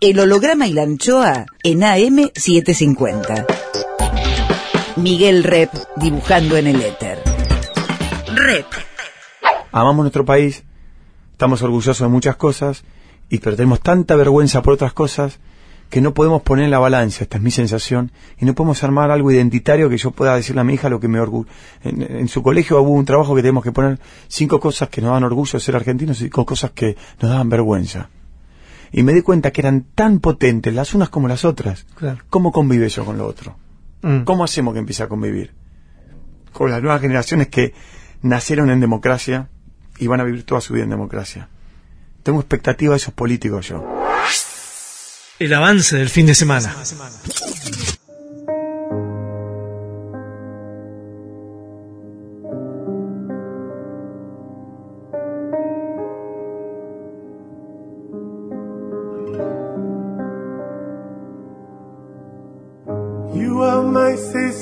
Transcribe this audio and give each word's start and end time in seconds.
El 0.00 0.20
holograma 0.20 0.68
y 0.68 0.74
la 0.74 0.82
anchoa 0.84 1.46
en 1.64 1.80
AM750. 1.80 3.46
Miguel 4.94 5.42
Rep 5.42 5.72
dibujando 5.96 6.56
en 6.56 6.68
el 6.68 6.80
éter. 6.80 7.18
Rep. 8.32 8.66
Amamos 9.72 10.04
nuestro 10.04 10.24
país, 10.24 10.62
estamos 11.32 11.62
orgullosos 11.62 11.98
de 11.98 12.06
muchas 12.06 12.36
cosas, 12.36 12.84
y 13.28 13.38
pero 13.38 13.56
tenemos 13.56 13.80
tanta 13.80 14.14
vergüenza 14.14 14.62
por 14.62 14.74
otras 14.74 14.92
cosas 14.92 15.40
que 15.90 16.00
no 16.00 16.14
podemos 16.14 16.42
poner 16.42 16.66
en 16.66 16.70
la 16.70 16.78
balanza, 16.78 17.24
esta 17.24 17.38
es 17.38 17.42
mi 17.42 17.50
sensación, 17.50 18.12
y 18.38 18.44
no 18.44 18.54
podemos 18.54 18.84
armar 18.84 19.10
algo 19.10 19.32
identitario 19.32 19.90
que 19.90 19.98
yo 19.98 20.12
pueda 20.12 20.36
decirle 20.36 20.60
a 20.60 20.64
mi 20.64 20.74
hija 20.74 20.88
lo 20.88 21.00
que 21.00 21.08
me 21.08 21.18
orgullo. 21.18 21.48
En, 21.82 22.02
en, 22.02 22.28
su 22.28 22.44
colegio 22.44 22.80
hubo 22.80 22.92
un 22.92 23.04
trabajo 23.04 23.34
que 23.34 23.42
tenemos 23.42 23.64
que 23.64 23.72
poner 23.72 23.98
cinco 24.28 24.60
cosas 24.60 24.90
que 24.90 25.00
nos 25.00 25.10
dan 25.10 25.24
orgullo 25.24 25.54
de 25.54 25.60
ser 25.60 25.74
argentinos 25.74 26.20
y 26.20 26.24
cinco 26.26 26.46
cosas 26.46 26.70
que 26.70 26.96
nos 27.20 27.32
daban 27.32 27.48
vergüenza. 27.48 28.10
Y 28.92 29.02
me 29.02 29.12
di 29.12 29.22
cuenta 29.22 29.50
que 29.50 29.60
eran 29.60 29.86
tan 29.94 30.20
potentes 30.20 30.74
las 30.74 30.94
unas 30.94 31.08
como 31.08 31.28
las 31.28 31.44
otras. 31.44 31.86
Claro. 31.96 32.18
¿Cómo 32.30 32.52
convive 32.52 32.88
yo 32.88 33.04
con 33.04 33.18
lo 33.18 33.26
otro? 33.26 33.56
Mm. 34.02 34.20
¿Cómo 34.20 34.44
hacemos 34.44 34.72
que 34.72 34.80
empiece 34.80 35.02
a 35.02 35.08
convivir? 35.08 35.54
Con 36.52 36.70
las 36.70 36.82
nuevas 36.82 37.00
generaciones 37.00 37.48
que 37.48 37.74
nacieron 38.22 38.70
en 38.70 38.80
democracia 38.80 39.48
y 39.98 40.06
van 40.06 40.20
a 40.20 40.24
vivir 40.24 40.44
toda 40.44 40.60
su 40.60 40.74
vida 40.74 40.84
en 40.84 40.90
democracia. 40.90 41.48
Tengo 42.22 42.40
expectativa 42.40 42.92
de 42.92 42.98
esos 42.98 43.14
políticos 43.14 43.68
yo. 43.68 43.84
El 45.38 45.54
avance 45.54 45.96
del 45.96 46.08
fin 46.08 46.26
de 46.26 46.34
semana. 46.34 46.74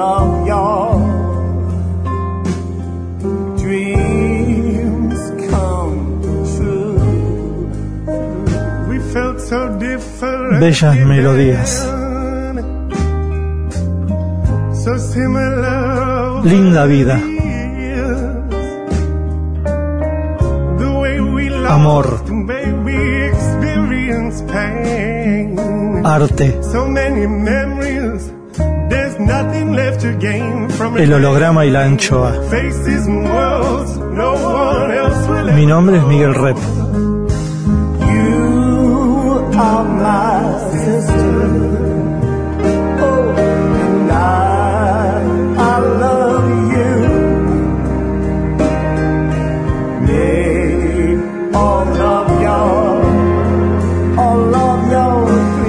all 0.00 0.24
of 0.24 0.46
your 0.46 0.86
dreams 3.62 5.20
come 5.50 5.98
true. 6.54 6.96
We 8.88 8.98
felt 9.12 9.38
so 9.40 9.78
different. 9.78 10.60
Bellas 10.60 10.96
melodías. 11.12 11.72
So 14.82 14.96
similar. 14.98 16.42
Linda 16.44 16.86
vida. 16.86 17.16
The 20.78 20.90
way 21.00 21.20
we 21.20 21.50
loved, 21.50 21.70
Amor. 21.70 22.06
Arte. 26.02 26.48
El 30.96 31.12
holograma 31.12 31.64
y 31.64 31.70
la 31.70 31.84
anchoa. 31.84 32.32
Mi 35.54 35.66
nombre 35.66 35.96
es 35.96 36.04
Miguel 36.04 36.34
Rep. 36.34 36.56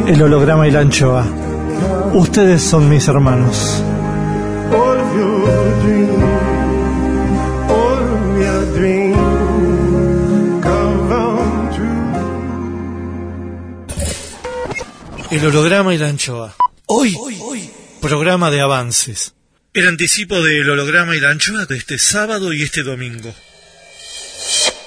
El 0.08 0.22
holograma 0.24 0.68
y 0.68 0.72
la 0.72 0.80
anchoa. 0.82 1.41
Ustedes 2.14 2.62
son 2.62 2.90
mis 2.90 3.08
hermanos. 3.08 3.82
El 15.30 15.46
holograma 15.46 15.94
y 15.94 15.98
la 15.98 16.10
anchoa. 16.10 16.54
Hoy, 16.88 17.18
programa 18.02 18.52
de 18.52 18.60
avances. 18.60 19.34
El 19.74 19.88
anticipo 19.88 20.42
del 20.42 20.70
holograma 20.70 21.16
y 21.16 21.22
la 21.22 21.30
anchoa 21.30 21.66
de 21.66 21.78
este 21.78 21.98
sábado 21.98 22.52
y 22.52 22.62
este 22.62 22.84
domingo. 22.84 23.34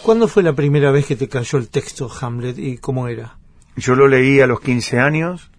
¿Cuándo 0.03 0.29
fue 0.29 0.43
la 0.43 0.53
primera 0.53 0.91
vez 0.91 1.07
que 1.07 1.17
te 1.17 1.31
cayó 1.31 1.59
el 1.59 1.69
texto 1.69 2.13
Hamlet 2.21 2.59
y 2.59 2.77
cómo 2.77 3.09
era? 3.09 3.39
Yo 3.77 3.95
lo 3.95 4.09
leí 4.09 4.41
a 4.41 4.47
los 4.47 4.61
15 4.61 4.99
años 4.99 5.51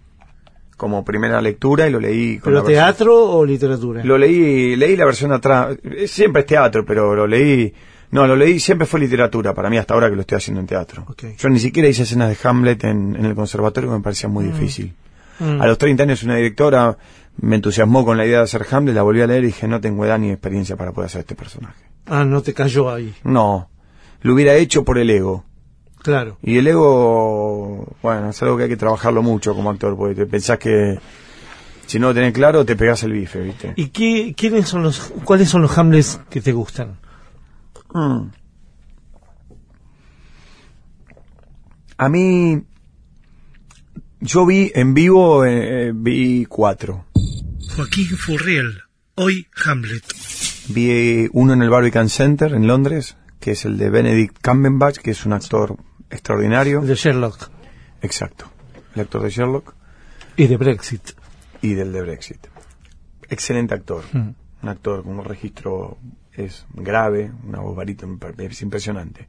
como 0.78 1.04
primera 1.06 1.42
lectura 1.42 1.88
y 1.88 1.92
lo 1.92 2.00
leí 2.00 2.38
con 2.40 2.52
¿Pero 2.52 2.56
la 2.58 2.62
versión- 2.64 2.74
teatro 2.86 3.24
o 3.32 3.46
literatura? 3.46 4.04
Lo 4.04 4.18
leí, 4.18 4.76
leí 4.76 4.96
la 4.96 5.06
versión 5.06 5.32
atrás. 5.32 5.78
Eh, 5.84 6.08
Siempre 6.08 6.42
es 6.42 6.46
teatro, 6.46 6.86
pero 6.86 7.16
lo 7.16 7.26
leí. 7.28 7.74
No, 8.12 8.28
lo 8.28 8.36
leí, 8.36 8.60
siempre 8.60 8.86
fue 8.88 9.00
literatura 9.00 9.54
para 9.54 9.70
mí 9.70 9.78
hasta 9.78 9.94
ahora 9.94 10.10
que 10.10 10.16
lo 10.16 10.22
estoy 10.22 10.38
haciendo 10.38 10.62
en 10.62 10.68
teatro. 10.68 11.06
Yo 11.38 11.50
ni 11.50 11.60
siquiera 11.60 11.90
hice 11.90 12.04
escenas 12.04 12.30
de 12.30 12.38
Hamlet 12.48 12.84
en, 12.86 13.16
en 13.16 13.26
el 13.26 13.36
conservatorio, 13.36 13.90
que 13.90 13.96
me 13.98 14.02
parecía 14.04 14.30
muy 14.30 14.46
difícil. 14.46 14.94
Mm. 15.40 15.62
A 15.62 15.68
los 15.68 15.78
30 15.78 16.04
años 16.04 16.24
una 16.24 16.36
directora 16.36 16.98
me 17.42 17.56
entusiasmó 17.58 18.06
con 18.06 18.16
la 18.18 18.26
idea 18.26 18.38
de 18.38 18.44
hacer 18.44 18.66
Hamlet, 18.72 18.96
la 18.96 19.02
volví 19.02 19.22
a 19.22 19.28
leer 19.28 19.44
y 19.44 19.48
dije, 19.48 19.68
no 19.68 19.82
tengo 19.82 20.06
edad 20.06 20.18
ni 20.20 20.30
experiencia 20.32 20.78
para 20.78 20.94
poder 20.94 21.08
hacer 21.08 21.22
este 21.22 21.36
personaje. 21.36 21.84
Ah, 22.06 22.24
no 22.24 22.42
te 22.42 22.54
cayó 22.54 22.90
ahí. 22.94 23.14
No, 23.24 23.70
lo 24.22 24.34
hubiera 24.34 24.54
hecho 24.56 24.86
por 24.86 24.98
el 24.98 25.10
ego. 25.10 25.44
Claro. 26.06 26.38
Y 26.44 26.60
el 26.60 26.68
ego, 26.68 27.98
bueno, 28.04 28.30
es 28.30 28.44
algo 28.44 28.58
que 28.58 28.64
hay 28.66 28.70
que 28.70 28.78
trabajarlo 28.78 29.24
mucho 29.24 29.56
como 29.56 29.72
actor, 29.72 29.98
porque 29.98 30.14
te 30.14 30.28
pensás 30.28 30.60
que 30.60 31.00
si 31.88 31.98
no 31.98 32.10
lo 32.10 32.14
tenés 32.14 32.32
claro, 32.32 32.64
te 32.64 32.76
pegás 32.76 33.02
el 33.02 33.14
bife, 33.14 33.40
¿viste? 33.42 33.74
¿Y 33.76 33.88
qué, 33.88 34.36
quiénes 34.38 34.68
son 34.68 34.84
los, 34.84 35.00
cuáles 35.24 35.50
son 35.50 35.64
los 35.64 35.76
Hamlets 35.76 36.20
que 36.30 36.42
te 36.42 36.52
gustan? 36.52 37.00
Mm. 37.92 38.28
A 41.98 42.10
mí, 42.10 42.62
yo 44.20 44.46
vi 44.46 44.72
en 44.76 44.94
vivo, 44.94 45.44
eh, 45.44 45.88
eh, 45.88 45.92
vi 45.96 46.46
cuatro. 46.46 47.06
Joaquín 47.76 48.10
Furriel, 48.10 48.84
hoy 49.16 49.48
Hamlet. 49.66 50.04
Vi 50.68 51.30
uno 51.34 51.54
en 51.54 51.64
el 51.64 51.72
Barbican 51.72 52.10
Center 52.10 52.54
en 52.54 52.68
Londres, 52.68 53.18
que 53.40 53.54
es 53.54 53.66
el 53.66 53.80
de 53.80 53.90
Benedict 53.90 54.38
Cumberbatch, 54.48 55.00
que 55.00 55.10
es 55.10 55.26
un 55.26 55.34
actor 55.34 55.78
extraordinario. 56.10 56.82
De 56.82 56.96
Sherlock 56.96 57.50
Exacto. 58.02 58.46
El 58.94 59.02
actor 59.02 59.24
de 59.24 59.30
Sherlock 59.30 59.74
y 60.38 60.48
de 60.48 60.58
Brexit. 60.58 61.12
y 61.62 61.74
del 61.74 61.92
de 61.92 62.02
Brexit. 62.02 62.48
Excelente 63.30 63.74
actor. 63.74 64.04
Mm. 64.14 64.36
Un 64.62 64.70
actor 64.70 65.04
con 65.04 65.20
un 65.20 65.26
registro 65.26 65.98
es 66.34 66.66
grave, 66.74 67.32
una 67.44 67.60
voz 67.60 67.78
es 68.38 68.62
impresionante. 68.62 69.28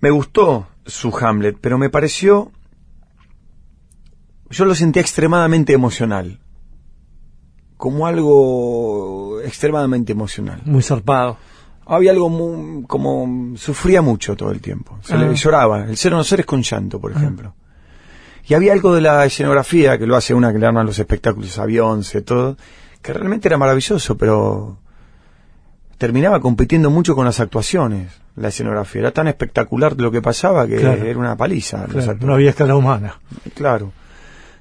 Me 0.00 0.10
gustó 0.10 0.68
su 0.84 1.16
Hamlet, 1.16 1.56
pero 1.60 1.78
me 1.78 1.90
pareció... 1.90 2.52
Yo 4.50 4.66
lo 4.66 4.74
sentía 4.74 5.02
extremadamente 5.02 5.72
emocional. 5.72 6.38
Como 7.76 8.06
algo 8.06 9.40
extremadamente 9.40 10.12
emocional. 10.12 10.62
Muy 10.64 10.82
zarpado. 10.82 11.38
Había 11.86 12.10
algo 12.12 12.28
muy, 12.28 12.84
como 12.86 13.56
sufría 13.56 14.02
mucho 14.02 14.36
todo 14.36 14.50
el 14.50 14.60
tiempo. 14.60 14.98
Se 15.02 15.16
le 15.16 15.26
Ah. 15.26 15.32
lloraba. 15.32 15.84
El 15.84 15.96
ser 15.96 16.14
o 16.14 16.16
no 16.16 16.24
ser 16.24 16.40
es 16.40 16.46
con 16.46 16.62
llanto, 16.62 17.00
por 17.00 17.12
ejemplo. 17.12 17.54
Y 18.46 18.54
había 18.54 18.72
algo 18.72 18.94
de 18.94 19.00
la 19.00 19.24
escenografía 19.24 19.96
que 19.98 20.06
lo 20.06 20.16
hace 20.16 20.34
una 20.34 20.52
que 20.52 20.58
le 20.58 20.66
arman 20.66 20.86
los 20.86 20.98
espectáculos 20.98 21.58
a 21.58 21.64
Beyoncé, 21.66 22.20
todo, 22.22 22.56
que 23.00 23.12
realmente 23.12 23.48
era 23.48 23.56
maravilloso, 23.56 24.16
pero 24.18 24.78
terminaba 25.98 26.40
compitiendo 26.40 26.90
mucho 26.90 27.14
con 27.14 27.24
las 27.24 27.40
actuaciones. 27.40 28.12
La 28.36 28.48
escenografía 28.48 29.00
era 29.02 29.10
tan 29.12 29.28
espectacular 29.28 29.94
lo 29.98 30.10
que 30.10 30.20
pasaba 30.20 30.66
que 30.66 30.76
Claro. 30.76 31.04
era 31.04 31.18
una 31.18 31.36
paliza. 31.36 31.84
Claro, 31.86 32.16
no 32.20 32.34
había 32.34 32.50
escala 32.50 32.74
humana. 32.76 33.18
Claro. 33.54 33.92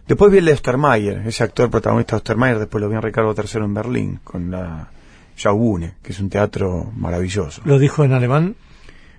Después 0.08 0.32
vi 0.32 0.38
el 0.40 0.46
de 0.46 0.54
Ostermayer, 0.54 1.24
ese 1.26 1.44
actor 1.44 1.70
protagonista 1.70 2.16
de 2.16 2.18
Ostermayer, 2.18 2.60
después 2.60 2.82
lo 2.82 2.90
vi 2.90 2.96
en 2.96 3.02
Ricardo 3.02 3.34
III 3.36 3.64
en 3.64 3.74
Berlín, 3.74 4.20
con 4.24 4.52
la 4.52 4.90
Schaubühne, 5.36 5.96
que 6.02 6.12
es 6.12 6.20
un 6.20 6.30
teatro 6.30 6.92
maravilloso. 6.96 7.62
Lo 7.66 7.80
dijo 7.80 8.04
en 8.04 8.14
alemán. 8.14 8.56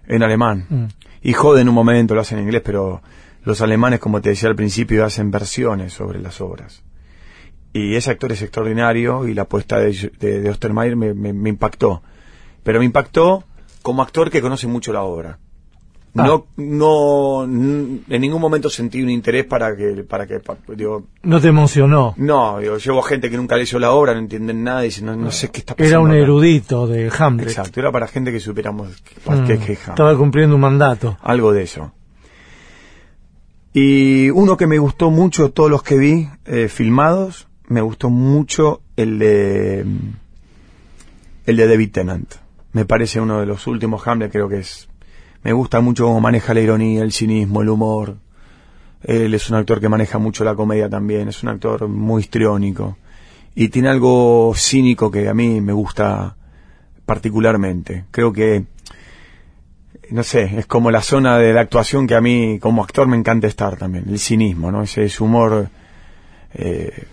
En 0.06 0.22
alemán. 0.22 0.66
Mm. 0.68 0.84
Y 1.22 1.32
jode 1.32 1.60
en 1.62 1.68
un 1.68 1.74
momento, 1.74 2.14
lo 2.14 2.20
hacen 2.20 2.38
en 2.38 2.44
inglés, 2.44 2.62
pero 2.64 3.02
los 3.44 3.60
alemanes, 3.60 4.00
como 4.00 4.20
te 4.20 4.30
decía 4.30 4.48
al 4.48 4.56
principio, 4.56 5.04
hacen 5.04 5.30
versiones 5.30 5.92
sobre 5.92 6.20
las 6.20 6.40
obras. 6.40 6.82
Y 7.72 7.96
ese 7.96 8.10
actor 8.10 8.30
es 8.32 8.42
extraordinario 8.42 9.26
y 9.26 9.34
la 9.34 9.42
apuesta 9.42 9.78
de, 9.78 10.12
de, 10.20 10.40
de 10.40 10.50
Ostermayer 10.50 10.96
me, 10.96 11.12
me- 11.14 11.32
me 11.32 11.48
impactó. 11.48 12.02
Pero 12.62 12.78
me 12.78 12.84
impactó 12.84 13.44
como 13.82 14.02
actor 14.02 14.30
que 14.30 14.40
conoce 14.40 14.66
mucho 14.66 14.92
la 14.92 15.02
obra. 15.02 15.38
Ah. 16.16 16.24
No, 16.26 16.46
no, 16.56 17.42
en 17.44 18.04
ningún 18.20 18.40
momento 18.40 18.70
sentí 18.70 19.02
un 19.02 19.10
interés 19.10 19.44
para 19.46 19.74
que, 19.76 20.04
para 20.08 20.26
que, 20.28 20.40
digo, 20.76 21.06
No 21.24 21.40
te 21.40 21.48
emocionó. 21.48 22.14
no, 22.16 22.60
digo, 22.60 22.78
llevo 22.78 23.02
gente 23.02 23.28
que 23.28 23.36
nunca 23.36 23.56
leyó 23.56 23.80
la 23.80 23.90
obra, 23.90 24.12
no 24.14 24.20
entienden 24.20 24.62
nada 24.62 24.82
y 24.84 24.88
dicen, 24.88 25.06
no, 25.06 25.16
no 25.16 25.32
sé 25.32 25.50
qué 25.50 25.58
está 25.58 25.74
pasando. 25.74 25.88
Era 25.90 26.00
un 26.00 26.10
acá". 26.10 26.18
erudito 26.18 26.86
de 26.86 27.10
Hamlet. 27.18 27.48
Exacto, 27.48 27.80
era 27.80 27.90
para 27.90 28.06
gente 28.06 28.30
que 28.30 28.38
supiéramos 28.38 28.90
Mm, 29.26 29.44
qué 29.44 29.54
es 29.54 29.58
Hamlet. 29.60 29.70
Estaba 29.88 30.16
cumpliendo 30.16 30.54
un 30.54 30.60
mandato. 30.60 31.18
Algo 31.20 31.52
de 31.52 31.62
eso. 31.64 31.92
Y 33.72 34.30
uno 34.30 34.56
que 34.56 34.66
me 34.68 34.78
gustó 34.78 35.10
mucho, 35.10 35.50
todos 35.50 35.68
los 35.70 35.82
que 35.82 35.98
vi 35.98 36.28
eh, 36.44 36.68
filmados, 36.68 37.48
me 37.66 37.80
gustó 37.80 38.08
mucho 38.08 38.82
el 38.96 39.18
de 39.18 39.84
el 41.46 41.56
de 41.56 41.66
David 41.66 41.90
Tennant. 41.90 42.34
Me 42.72 42.84
parece 42.84 43.20
uno 43.20 43.40
de 43.40 43.46
los 43.46 43.66
últimos 43.66 44.06
Hamlet, 44.06 44.30
creo 44.30 44.48
que 44.48 44.58
es. 44.58 44.88
Me 45.44 45.52
gusta 45.52 45.80
mucho 45.80 46.04
cómo 46.06 46.20
maneja 46.20 46.54
la 46.54 46.60
ironía, 46.60 47.02
el 47.02 47.12
cinismo, 47.12 47.62
el 47.62 47.68
humor. 47.68 48.16
Él 49.02 49.34
es 49.34 49.50
un 49.50 49.56
actor 49.56 49.80
que 49.80 49.88
maneja 49.90 50.18
mucho 50.18 50.42
la 50.42 50.54
comedia 50.54 50.88
también, 50.88 51.28
es 51.28 51.42
un 51.42 51.50
actor 51.50 51.86
muy 51.86 52.22
histriónico. 52.22 52.96
Y 53.54 53.68
tiene 53.68 53.90
algo 53.90 54.52
cínico 54.56 55.10
que 55.10 55.28
a 55.28 55.34
mí 55.34 55.60
me 55.60 55.72
gusta 55.72 56.34
particularmente. 57.04 58.06
Creo 58.10 58.32
que 58.32 58.64
no 60.10 60.22
sé, 60.22 60.58
es 60.58 60.66
como 60.66 60.90
la 60.90 61.02
zona 61.02 61.38
de 61.38 61.52
la 61.52 61.60
actuación 61.62 62.06
que 62.06 62.14
a 62.14 62.20
mí 62.20 62.58
como 62.60 62.82
actor 62.82 63.06
me 63.06 63.16
encanta 63.16 63.46
estar 63.46 63.76
también, 63.76 64.04
el 64.08 64.18
cinismo, 64.18 64.70
¿no? 64.70 64.82
Ese, 64.82 65.04
ese 65.04 65.22
humor 65.22 65.68
eh, 66.52 67.04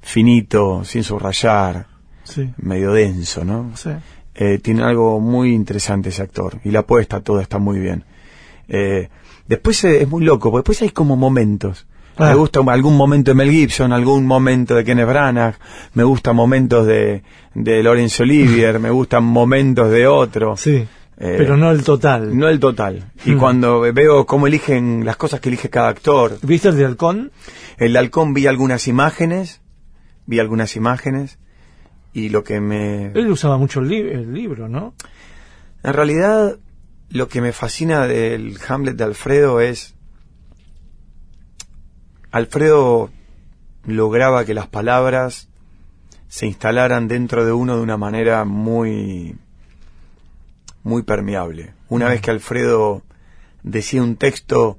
finito, 0.00 0.84
sin 0.84 1.04
subrayar, 1.04 1.86
Sí. 2.24 2.50
medio 2.58 2.92
denso, 2.92 3.44
¿no? 3.44 3.72
sí. 3.76 3.90
Eh, 4.34 4.58
tiene 4.62 4.82
algo 4.82 5.20
muy 5.20 5.52
interesante 5.52 6.08
ese 6.08 6.22
actor 6.22 6.58
y 6.64 6.70
la 6.70 6.80
apuesta 6.80 7.20
toda 7.20 7.42
está 7.42 7.58
muy 7.58 7.78
bien. 7.78 8.04
Eh, 8.68 9.08
después 9.46 9.82
eh, 9.84 10.02
es 10.02 10.08
muy 10.08 10.24
loco, 10.24 10.50
porque 10.50 10.60
después 10.62 10.82
hay 10.82 10.90
como 10.90 11.16
momentos. 11.16 11.86
Ah. 12.16 12.28
Me 12.30 12.34
gusta 12.34 12.60
algún 12.66 12.96
momento 12.96 13.30
de 13.30 13.34
Mel 13.34 13.50
Gibson, 13.50 13.92
algún 13.92 14.26
momento 14.26 14.74
de 14.74 14.84
Kenneth 14.84 15.06
Branagh, 15.08 15.54
me 15.94 16.04
gustan 16.04 16.36
momentos 16.36 16.86
de, 16.86 17.22
de 17.54 17.82
Laurence 17.82 18.22
Olivier, 18.22 18.78
me 18.78 18.90
gustan 18.90 19.24
momentos 19.24 19.90
de 19.90 20.06
otro. 20.06 20.56
Sí. 20.56 20.86
Eh, 21.18 21.34
Pero 21.38 21.56
no 21.56 21.70
el 21.70 21.84
total. 21.84 22.36
No 22.36 22.48
el 22.48 22.58
total. 22.58 23.12
Y 23.24 23.32
Mm. 23.32 23.38
cuando 23.38 23.80
veo 23.92 24.26
cómo 24.26 24.46
eligen 24.46 25.04
las 25.04 25.16
cosas 25.16 25.40
que 25.40 25.50
elige 25.50 25.68
cada 25.70 25.88
actor, 25.88 26.38
¿Viste 26.42 26.68
el 26.68 26.76
de 26.76 26.84
Halcón? 26.86 27.30
el 27.78 27.96
halcón 27.96 28.34
vi 28.34 28.46
algunas 28.46 28.88
imágenes, 28.88 29.60
vi 30.26 30.38
algunas 30.40 30.74
imágenes, 30.76 31.38
y 32.12 32.28
lo 32.28 32.44
que 32.44 32.60
me... 32.60 33.06
Él 33.12 33.30
usaba 33.30 33.56
mucho 33.58 33.80
el, 33.80 33.88
li- 33.88 34.08
el 34.10 34.32
libro, 34.34 34.68
¿no? 34.68 34.94
En 35.82 35.92
realidad, 35.92 36.58
lo 37.08 37.28
que 37.28 37.40
me 37.40 37.52
fascina 37.52 38.06
del 38.06 38.58
Hamlet 38.68 38.96
de 38.96 39.04
Alfredo 39.04 39.60
es... 39.60 39.94
Alfredo 42.30 43.10
lograba 43.84 44.44
que 44.44 44.54
las 44.54 44.66
palabras 44.68 45.48
se 46.28 46.46
instalaran 46.46 47.08
dentro 47.08 47.44
de 47.44 47.52
uno 47.52 47.76
de 47.76 47.82
una 47.82 47.96
manera 47.96 48.44
muy 48.44 49.36
muy 50.82 51.02
permeable. 51.02 51.74
Una 51.88 52.08
vez 52.08 52.20
que 52.22 52.30
Alfredo 52.30 53.02
decía 53.62 54.02
un 54.02 54.16
texto, 54.16 54.78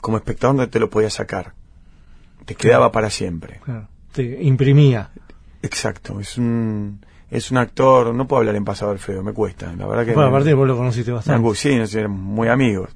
como 0.00 0.16
espectador 0.16 0.54
no 0.56 0.68
te 0.70 0.78
lo 0.80 0.88
podía 0.88 1.10
sacar. 1.10 1.52
Te 2.46 2.54
quedaba 2.54 2.90
para 2.92 3.10
siempre. 3.10 3.60
Claro. 3.64 3.88
Te 4.12 4.42
imprimía. 4.42 5.10
Exacto, 5.62 6.20
es 6.20 6.38
un 6.38 7.00
es 7.30 7.50
un 7.52 7.58
actor, 7.58 8.12
no 8.12 8.26
puedo 8.26 8.40
hablar 8.40 8.56
en 8.56 8.64
pasado 8.64 8.90
Alfredo, 8.90 9.22
me 9.22 9.32
cuesta, 9.32 9.72
la 9.76 9.86
verdad 9.86 10.04
que 10.04 10.14
Bueno, 10.14 10.30
aparte 10.30 10.52
vos 10.54 10.66
lo 10.66 10.76
conociste 10.76 11.12
bastante. 11.12 11.54
sí, 11.54 11.68
éramos 11.96 12.18
muy 12.18 12.48
amigos. 12.48 12.90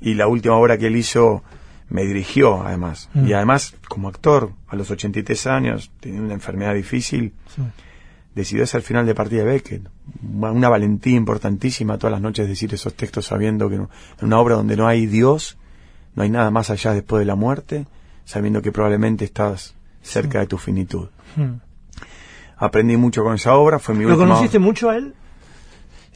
Y 0.00 0.14
la 0.14 0.26
última 0.26 0.56
obra 0.56 0.78
que 0.78 0.88
él 0.88 0.96
hizo 0.96 1.44
me 1.88 2.04
dirigió, 2.04 2.62
además. 2.62 3.08
Mm. 3.14 3.28
Y 3.28 3.32
además, 3.34 3.74
como 3.88 4.08
actor, 4.08 4.52
a 4.68 4.76
los 4.76 4.90
83 4.90 5.46
años, 5.46 5.90
teniendo 6.00 6.26
una 6.26 6.34
enfermedad 6.34 6.74
difícil, 6.74 7.32
Sí. 7.54 7.62
decidió 8.34 8.64
hacer 8.64 8.80
el 8.80 8.84
final 8.84 9.06
de 9.06 9.14
partida 9.14 9.44
de 9.44 9.50
Beckett. 9.50 9.82
Una, 10.22 10.68
valentía 10.68 11.16
importantísima 11.16 11.98
todas 11.98 12.12
las 12.12 12.20
noches 12.20 12.48
decir 12.48 12.74
esos 12.74 12.94
textos 12.94 13.26
sabiendo 13.26 13.68
que 13.68 13.76
en 13.76 13.88
una 14.22 14.38
obra 14.38 14.56
donde 14.56 14.76
no 14.76 14.86
hay 14.88 15.06
Dios, 15.06 15.56
no 16.16 16.24
hay 16.24 16.30
nada 16.30 16.50
más 16.50 16.70
allá 16.70 16.92
después 16.94 17.20
de 17.20 17.26
la 17.26 17.36
muerte, 17.36 17.86
sabiendo 18.24 18.60
que 18.60 18.72
probablemente 18.72 19.24
estás 19.24 19.74
cerca 20.02 20.40
de 20.40 20.46
tu 20.46 20.58
finitud. 20.58 21.08
Mm. 21.36 21.67
Aprendí 22.58 22.96
mucho 22.96 23.22
con 23.22 23.34
esa 23.34 23.54
obra, 23.54 23.78
fue 23.78 23.94
mi 23.94 24.02
¿Lo 24.04 24.10
última... 24.10 24.26
conociste 24.28 24.58
mucho 24.58 24.90
a 24.90 24.96
él? 24.96 25.14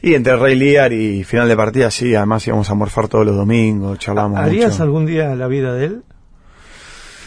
Y 0.01 0.15
entre 0.15 0.35
Rey 0.35 0.55
Lear 0.55 0.91
y 0.91 1.23
final 1.23 1.47
de 1.47 1.55
partida, 1.55 1.89
sí, 1.89 2.13
además 2.13 2.45
íbamos 2.45 2.69
a 2.69 2.73
morfar 2.73 3.07
todos 3.07 3.25
los 3.25 3.35
domingos, 3.37 3.97
charlamos 3.99 4.37
¿Harías 4.39 4.71
mucho. 4.71 4.83
algún 4.83 5.05
día 5.05 5.33
la 5.35 5.47
vida 5.47 5.73
de 5.73 5.85
él? 5.85 6.03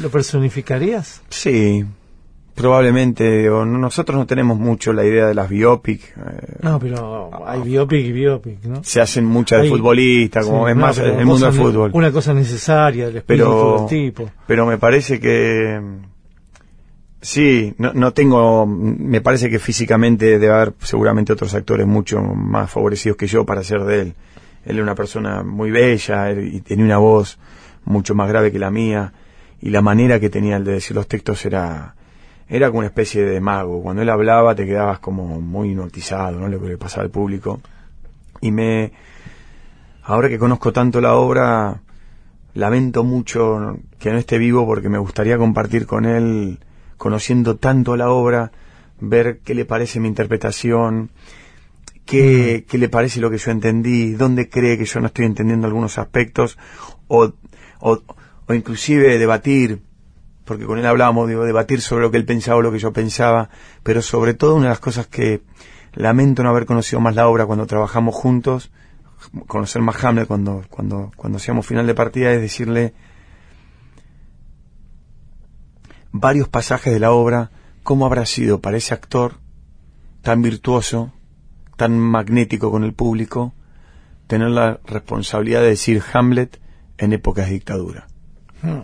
¿Lo 0.01 0.11
personificarías? 0.11 1.23
Sí, 1.31 1.87
probablemente, 2.55 3.39
digo, 3.45 3.65
no- 3.65 3.79
nosotros 3.79 4.19
no 4.19 4.27
tenemos 4.27 4.59
mucho 4.59 4.93
la 4.93 5.05
idea 5.07 5.27
de 5.27 5.35
las 5.35 5.49
biopic, 5.49 6.03
eh, 6.19 6.57
No, 6.63 6.79
pero 6.79 7.31
hay 7.47 7.63
biopic 7.63 8.05
y 8.05 8.13
biopic, 8.13 8.65
¿no? 8.65 8.85
se 8.85 9.01
hacen 9.01 9.25
muchas 9.25 9.63
de 9.63 9.71
futbolistas, 9.71 10.45
como 10.45 10.67
Sí, 10.67 10.71
es 10.73 10.77
no, 10.77 10.83
más 10.83 10.99
el 10.99 11.25
mundo 11.25 11.47
del 11.47 11.55
fútbol. 11.55 11.91
Una 11.95 12.13
cosa 12.13 12.35
necesaria, 12.35 13.07
el 13.07 13.17
espíritu 13.17 13.45
Pero- 13.47 13.77
del 13.79 13.87
tipo. 13.89 14.31
Pero 14.47 14.67
me 14.67 14.77
parece 14.77 15.19
que 15.19 15.81
sí, 17.27 17.75
no, 17.79 17.93
no 17.93 18.13
tengo, 18.13 18.67
me 18.67 19.21
parece 19.21 19.51
que 19.51 19.59
físicamente 19.59 20.39
debe 20.39 20.55
haber 20.55 20.75
seguramente 20.79 21.33
otros 21.33 21.53
actores 21.55 21.85
mucho 21.85 22.21
más 22.21 22.71
favorecidos 22.71 23.17
que 23.17 23.27
yo 23.27 23.45
para 23.45 23.65
ser 23.65 23.83
de 23.83 24.01
él. 24.01 24.15
Él 24.65 24.77
era 24.77 24.83
una 24.85 24.95
persona 24.95 25.43
muy 25.43 25.73
bella 25.73 26.31
y 26.31 26.61
tenía 26.61 26.85
una 26.85 26.99
voz 26.99 27.39
mucho 27.85 28.15
más 28.15 28.29
grave 28.29 28.53
que 28.53 28.61
la 28.61 28.71
mía 28.71 29.13
y 29.61 29.71
la 29.71 29.83
manera 29.83 30.21
que 30.21 30.31
tenía 30.31 30.57
él 30.57 30.65
de 30.65 30.75
decir 30.75 30.95
los 30.95 31.09
textos 31.09 31.45
era 31.45 31.95
era 32.49 32.69
como 32.69 32.79
una 32.79 32.87
especie 32.87 33.25
de 33.25 33.41
mago. 33.41 33.83
Cuando 33.83 34.03
él 34.03 34.09
hablaba 34.09 34.55
te 34.55 34.65
quedabas 34.65 35.01
como 35.01 35.41
muy 35.41 35.71
hipnotizado, 35.71 36.39
¿no? 36.39 36.49
Lo 36.49 36.61
que 36.61 36.69
le 36.69 36.79
pasaba 36.79 37.03
al 37.03 37.11
público. 37.11 37.61
Y 38.41 38.53
me 38.53 38.93
ahora 40.05 40.29
que 40.29 40.39
conozco 40.39 40.73
tanto 40.73 41.01
la 41.01 41.17
obra 41.17 41.81
lamento 42.55 43.03
mucho 43.03 43.79
que 43.99 44.13
no 44.13 44.19
esté 44.19 44.39
vivo 44.39 44.65
porque 44.65 44.89
me 44.89 44.99
gustaría 44.99 45.37
compartir 45.39 45.87
con 45.87 46.05
él, 46.05 46.61
conociendo 46.97 47.57
tanto 47.57 47.97
la 47.97 48.11
obra, 48.11 48.53
ver 49.01 49.41
qué 49.45 49.55
le 49.55 49.65
parece 49.65 50.01
mi 50.01 50.09
interpretación, 50.09 51.11
qué, 52.05 52.65
qué 52.69 52.79
le 52.79 52.89
parece 52.89 53.21
lo 53.21 53.31
que 53.31 53.39
yo 53.39 53.51
entendí, 53.51 54.13
dónde 54.13 54.49
cree 54.49 54.79
que 54.79 54.85
yo 54.85 55.01
no 55.01 55.07
estoy 55.09 55.27
entendiendo 55.27 55.67
algunos 55.67 55.99
aspectos, 55.99 56.59
o, 57.09 57.33
o, 57.81 58.03
o 58.47 58.55
inclusive 58.55 59.19
debatir, 59.19 59.83
porque 60.45 60.65
con 60.65 60.79
él 60.79 60.87
hablábamos, 60.87 61.29
digo, 61.29 61.45
debatir 61.45 61.81
sobre 61.81 62.03
lo 62.03 62.11
que 62.11 62.17
él 62.17 62.25
pensaba 62.25 62.59
o 62.59 62.63
lo 62.63 62.73
que 62.73 62.79
yo 62.79 62.93
pensaba, 62.93 63.51
pero 63.83 64.01
sobre 64.01 64.35
todo 64.35 64.55
una 64.55 64.67
de 64.67 64.71
las 64.71 64.81
cosas 64.81 65.07
que 65.07 65.43
lamento 65.93 66.43
no 66.43 66.51
haber 66.51 66.67
conocido 66.67 67.01
más 67.01 67.15
la 67.15 67.29
obra 67.29 67.47
cuando 67.47 67.67
trabajamos 67.67 68.15
juntos, 68.15 68.71
conocer 69.47 69.83
más 69.83 70.03
Hamlet 70.05 70.29
cuando, 70.29 70.63
cuando, 70.71 71.11
cuando 71.17 71.39
hacíamos 71.39 71.67
final 71.67 71.87
de 71.87 71.95
partida 71.95 72.33
es 72.33 72.41
decirle 72.41 72.95
varios 76.21 76.49
pasajes 76.49 76.93
de 76.93 77.01
la 77.01 77.13
obra, 77.13 77.51
cómo 77.83 78.07
habrá 78.07 78.27
sido 78.27 78.61
para 78.61 78.77
ese 78.77 78.95
actor 78.95 79.39
tan 80.23 80.43
virtuoso, 80.43 81.13
tan 81.77 81.99
magnético 81.99 82.71
con 82.71 82.85
el 82.85 82.93
público, 82.93 83.55
tener 84.27 84.51
la 84.51 84.81
responsabilidad 84.85 85.61
de 85.61 85.69
decir 85.69 86.03
Hamlet 86.13 86.61
en 86.99 87.13
épocas 87.13 87.47
de 87.47 87.53
dictadura. 87.53 88.09
Mm. 88.63 88.81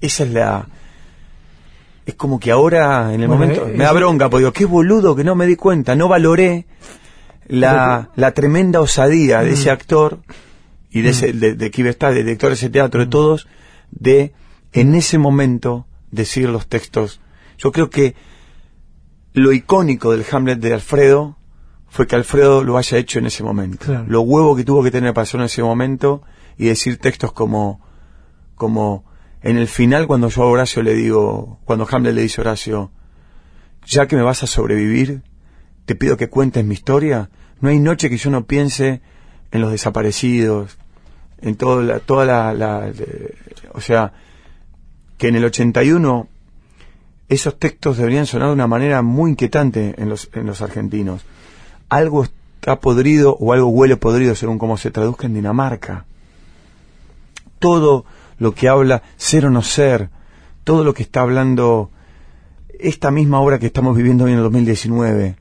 Esa 0.00 0.24
es 0.24 0.30
la... 0.30 0.68
Es 2.04 2.14
como 2.16 2.38
que 2.38 2.50
ahora, 2.50 3.14
en 3.14 3.22
el 3.22 3.28
Bueno, 3.28 3.44
momento, 3.44 3.66
eh, 3.66 3.72
me 3.74 3.84
da 3.84 3.92
bronca, 3.92 4.28
porque 4.28 4.42
digo, 4.42 4.52
qué 4.52 4.66
boludo 4.66 5.16
que 5.16 5.24
no 5.24 5.34
me 5.34 5.46
di 5.46 5.56
cuenta, 5.56 5.96
no 5.96 6.06
valoré 6.06 6.66
la, 7.46 8.10
la 8.14 8.32
tremenda 8.32 8.82
osadía 8.82 9.40
de 9.40 9.52
ese 9.52 9.70
actor 9.70 10.20
y 10.90 11.00
de, 11.00 11.10
ese, 11.10 11.32
de, 11.32 11.54
de 11.54 11.88
está, 11.88 12.10
de 12.10 12.22
director 12.22 12.50
de 12.50 12.54
ese 12.56 12.68
teatro, 12.68 13.00
de 13.00 13.06
todos, 13.06 13.48
de 13.90 14.34
en 14.72 14.94
ese 14.94 15.16
momento 15.16 15.86
decir 16.14 16.48
los 16.48 16.66
textos. 16.68 17.20
Yo 17.58 17.72
creo 17.72 17.90
que 17.90 18.14
lo 19.32 19.52
icónico 19.52 20.12
del 20.12 20.24
Hamlet 20.30 20.60
de 20.60 20.74
Alfredo 20.74 21.36
fue 21.88 22.06
que 22.06 22.16
Alfredo 22.16 22.64
lo 22.64 22.76
haya 22.76 22.98
hecho 22.98 23.18
en 23.18 23.26
ese 23.26 23.42
momento. 23.44 23.84
Claro. 23.86 24.04
Lo 24.08 24.20
huevo 24.22 24.56
que 24.56 24.64
tuvo 24.64 24.82
que 24.82 24.90
tener 24.90 25.14
para 25.14 25.28
en 25.32 25.42
ese 25.42 25.62
momento 25.62 26.22
y 26.56 26.66
decir 26.66 26.98
textos 26.98 27.32
como, 27.32 27.80
como 28.54 29.04
en 29.42 29.56
el 29.58 29.68
final 29.68 30.06
cuando 30.06 30.28
yo 30.28 30.42
a 30.42 30.46
Horacio 30.46 30.82
le 30.82 30.94
digo, 30.94 31.60
cuando 31.64 31.86
Hamlet 31.90 32.14
le 32.14 32.22
dice 32.22 32.40
a 32.40 32.42
Horacio, 32.42 32.90
ya 33.86 34.06
que 34.08 34.16
me 34.16 34.22
vas 34.22 34.42
a 34.42 34.46
sobrevivir, 34.46 35.22
te 35.84 35.94
pido 35.94 36.16
que 36.16 36.28
cuentes 36.28 36.64
mi 36.64 36.74
historia. 36.74 37.30
No 37.60 37.68
hay 37.68 37.78
noche 37.78 38.08
que 38.10 38.16
yo 38.16 38.30
no 38.30 38.46
piense 38.46 39.02
en 39.50 39.60
los 39.60 39.70
desaparecidos, 39.70 40.78
en 41.38 41.56
todo 41.56 41.82
la, 41.82 42.00
toda 42.00 42.24
la, 42.24 42.54
la- 42.54 42.90
o 43.72 43.80
sea, 43.80 44.12
que 45.18 45.28
en 45.28 45.36
el 45.36 45.44
81 45.44 46.28
esos 47.28 47.58
textos 47.58 47.96
deberían 47.96 48.26
sonar 48.26 48.48
de 48.48 48.54
una 48.54 48.66
manera 48.66 49.02
muy 49.02 49.30
inquietante 49.32 49.94
en 49.98 50.08
los, 50.08 50.28
en 50.34 50.46
los 50.46 50.60
argentinos. 50.62 51.24
Algo 51.88 52.24
está 52.24 52.80
podrido 52.80 53.36
o 53.38 53.52
algo 53.52 53.68
huele 53.68 53.96
podrido 53.96 54.34
según 54.34 54.58
cómo 54.58 54.76
se 54.76 54.90
traduzca 54.90 55.26
en 55.26 55.34
Dinamarca. 55.34 56.04
Todo 57.58 58.04
lo 58.38 58.52
que 58.54 58.68
habla 58.68 59.02
ser 59.16 59.46
o 59.46 59.50
no 59.50 59.62
ser, 59.62 60.10
todo 60.64 60.84
lo 60.84 60.92
que 60.94 61.02
está 61.02 61.20
hablando 61.20 61.90
esta 62.78 63.10
misma 63.10 63.40
obra 63.40 63.58
que 63.58 63.66
estamos 63.66 63.96
viviendo 63.96 64.24
hoy 64.24 64.32
en 64.32 64.38
el 64.38 64.42
2019, 64.44 65.36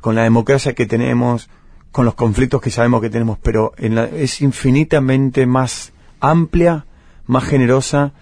con 0.00 0.14
la 0.14 0.22
democracia 0.22 0.74
que 0.74 0.86
tenemos, 0.86 1.48
con 1.90 2.04
los 2.04 2.14
conflictos 2.14 2.60
que 2.60 2.70
sabemos 2.70 3.00
que 3.00 3.10
tenemos, 3.10 3.38
pero 3.42 3.72
en 3.78 3.94
la- 3.94 4.04
es 4.04 4.40
infinitamente 4.42 5.46
más 5.46 5.92
amplia, 6.20 6.86
más 7.26 7.44
generosa 7.44 8.12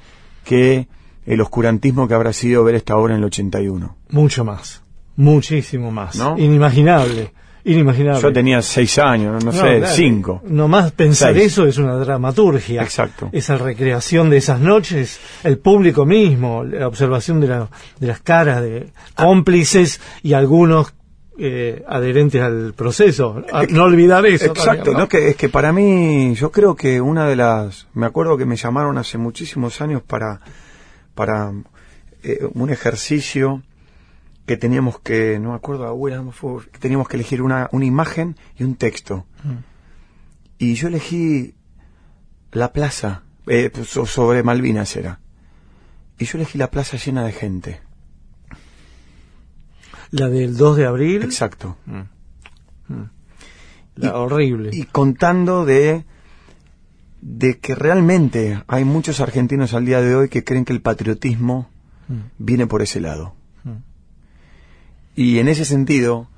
que 0.47 0.87
el 1.27 1.41
oscurantismo 1.41 2.07
que 2.09 2.15
habrá 2.15 2.33
sido 2.33 2.63
ver 2.65 2.77
esta 2.77 2.97
obra 2.97 3.15
en 3.15 3.19
el 3.19 3.25
81. 3.25 3.97
Mucho 4.11 4.45
más. 4.45 4.81
Muchísimo 5.17 5.91
más. 5.91 6.17
¿No? 6.17 6.39
Inimaginable. 6.39 7.33
Inimaginable. 7.65 8.23
Yo 8.23 8.33
tenía 8.33 8.63
seis 8.63 8.97
años, 9.01 9.43
no, 9.45 9.51
No, 9.51 9.53
sé, 9.53 9.79
claro. 9.79 9.87
cinco. 9.95 10.43
Nomás 10.47 10.93
pensar 10.93 11.33
Seis. 11.35 11.47
eso 11.47 11.67
es 11.67 11.79
una 11.79 11.95
dramaturgia. 11.97 12.83
Exacto. 12.83 13.29
Esa 13.33 13.59
recreación 13.59 14.31
de 14.31 14.37
esas 14.37 14.61
noches, 14.61 15.19
el 15.43 15.59
público 15.59 16.07
mismo, 16.07 16.63
la 16.63 16.87
observación 16.87 17.41
de, 17.41 17.49
la- 17.49 17.69
de 17.99 18.07
las 18.07 18.21
caras 18.21 18.63
de 18.63 18.91
cómplices 19.17 20.01
y 20.23 20.35
algunos 20.35 20.93
eh, 21.39 21.85
adherentes 21.87 22.41
al 22.43 22.73
proceso. 22.75 23.43
A- 23.53 23.65
no 23.67 23.85
olvidar 23.85 24.25
eso. 24.27 24.47
Exacto, 24.47 24.77
también, 24.85 24.99
¿no? 24.99 25.09
Que, 25.09 25.29
es 25.29 25.37
que 25.37 25.49
para 25.49 25.73
mí, 25.73 26.35
yo 26.35 26.51
creo 26.51 26.75
que 26.77 27.01
una 27.01 27.27
de 27.29 27.37
las, 27.37 27.87
me 27.95 28.07
acuerdo 28.07 28.37
que 28.37 28.47
me 28.47 28.57
llamaron 28.57 28.99
hace 28.99 29.19
muchísimos 29.19 29.81
años 29.81 30.03
para, 30.03 30.41
para 31.15 31.53
eh, 32.23 32.41
un 32.55 32.71
ejercicio 32.71 33.63
que 34.47 34.57
teníamos 34.57 35.01
que, 35.01 35.39
no 35.41 35.51
me 35.51 35.57
acuerdo, 35.57 35.87
abuela, 35.87 36.25
que 36.73 36.79
teníamos 36.79 37.09
que 37.09 37.17
elegir 37.17 37.43
una, 37.43 37.69
una 37.73 37.85
imagen 37.85 38.37
y 38.57 38.65
un 38.65 38.77
texto. 38.77 39.27
Mm. 39.43 39.57
Y 40.59 40.75
yo 40.75 40.89
elegí 40.89 41.55
la 42.53 42.73
plaza, 42.73 43.25
eh, 43.47 43.71
so- 43.85 44.07
sobre 44.07 44.43
Malvinas 44.43 44.95
era. 44.97 45.21
Y 46.19 46.25
yo 46.25 46.39
elegí 46.39 46.57
la 46.59 46.71
plaza 46.71 46.97
llena 46.97 47.25
de 47.25 47.33
gente. 47.33 47.81
La 50.11 50.29
del 50.29 50.57
2 50.57 50.77
de 50.77 50.87
abril, 50.87 51.23
Exacto. 51.23 51.77
la 53.97 54.15
horrible. 54.19 54.71
y 54.73 54.85
contando 54.85 55.65
de 55.65 56.05
de 57.23 57.59
que 57.59 57.75
realmente 57.75 58.63
hay 58.69 58.85
muchos 58.85 59.21
argentinos 59.21 59.75
al 59.75 59.85
día 59.85 60.01
de 60.01 60.15
hoy 60.15 60.29
que 60.29 60.45
creen 60.45 60.65
que 60.65 60.73
el 60.73 60.81
patriotismo 60.81 61.69
Mm. 62.09 62.15
viene 62.39 62.67
por 62.69 62.83
ese 62.83 63.01
lado. 63.01 63.35
Mm. 63.65 63.71
Y 65.17 65.39
en 65.41 65.49
ese 65.49 65.65
sentido, 65.65 66.29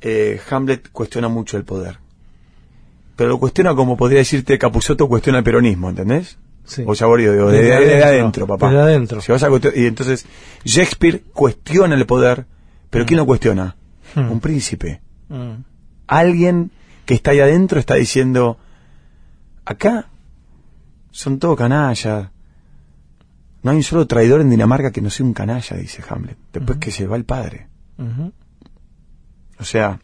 eh, 0.00 0.40
Hamlet 0.48 0.90
cuestiona 0.92 1.26
mucho 1.28 1.56
el 1.56 1.64
poder. 1.64 1.98
Pero 3.16 3.30
lo 3.30 3.40
cuestiona 3.40 3.74
como 3.74 3.96
podría 3.96 4.18
decirte 4.18 4.58
Capusotto 4.58 5.08
cuestiona 5.08 5.38
el 5.38 5.44
peronismo, 5.44 5.88
¿entendés? 5.88 6.38
Sí. 6.64 6.84
O 6.86 6.94
Saborío, 6.94 7.32
digo, 7.32 7.50
de, 7.50 7.62
Desde 7.62 7.68
de- 7.80 7.86
de 7.86 8.04
adentro, 8.04 8.08
adentro, 8.08 8.46
papá. 8.46 8.68
desde 8.68 8.82
adentro. 8.82 9.20
Si 9.22 9.32
vas 9.32 9.42
a 9.42 9.48
y 9.74 9.86
entonces, 9.86 10.24
Shakespeare 10.64 11.22
cuestiona 11.32 11.96
el 11.96 12.06
poder, 12.06 12.46
pero 12.90 13.04
¿quién 13.06 13.18
lo 13.18 13.26
cuestiona? 13.26 13.76
Mm. 14.14 14.30
Un 14.32 14.40
príncipe 14.40 15.00
Mm. 15.28 15.62
alguien 16.06 16.70
que 17.04 17.14
está 17.14 17.32
ahí 17.32 17.40
adentro 17.40 17.78
está 17.78 17.94
diciendo, 17.96 18.56
acá 19.66 20.06
son 21.10 21.38
todo 21.38 21.54
canallas. 21.56 22.28
No 23.62 23.70
hay 23.72 23.76
un 23.78 23.82
solo 23.82 24.06
traidor 24.06 24.40
en 24.40 24.48
Dinamarca 24.50 24.90
que 24.90 25.00
no 25.02 25.10
sea 25.10 25.26
un 25.26 25.34
canalla, 25.34 25.76
dice 25.76 26.02
Hamlet, 26.08 26.36
después 26.52 26.78
que 26.78 26.90
se 26.90 27.06
va 27.06 27.16
el 27.16 27.24
padre. 27.24 27.66
O 29.58 29.64
sea, 29.64 29.98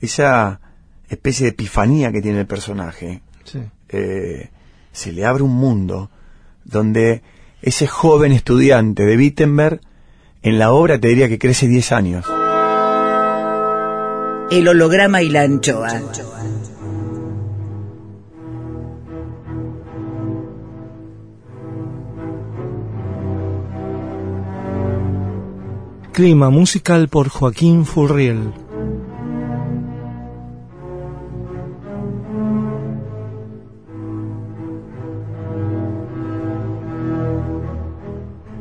esa 0.00 0.60
especie 1.08 1.44
de 1.44 1.50
epifanía 1.50 2.12
que 2.12 2.22
tiene 2.22 2.40
el 2.40 2.46
personaje, 2.46 3.22
Sí. 3.44 3.60
eh, 3.90 4.50
se 4.92 5.12
le 5.12 5.24
abre 5.24 5.42
un 5.42 5.54
mundo 5.54 6.10
donde 6.64 7.22
ese 7.62 7.86
joven 7.86 8.32
estudiante 8.32 9.04
de 9.04 9.16
Wittenberg, 9.16 9.80
en 10.42 10.58
la 10.58 10.72
obra 10.72 10.98
te 10.98 11.08
diría 11.08 11.28
que 11.28 11.38
crece 11.38 11.66
10 11.66 11.92
años. 11.92 12.26
El 14.50 14.68
holograma 14.68 15.22
y 15.22 15.28
la 15.28 15.42
anchoa. 15.42 16.00
Clima 26.12 26.50
musical 26.50 27.08
por 27.08 27.28
Joaquín 27.28 27.84
Furriel. 27.84 28.52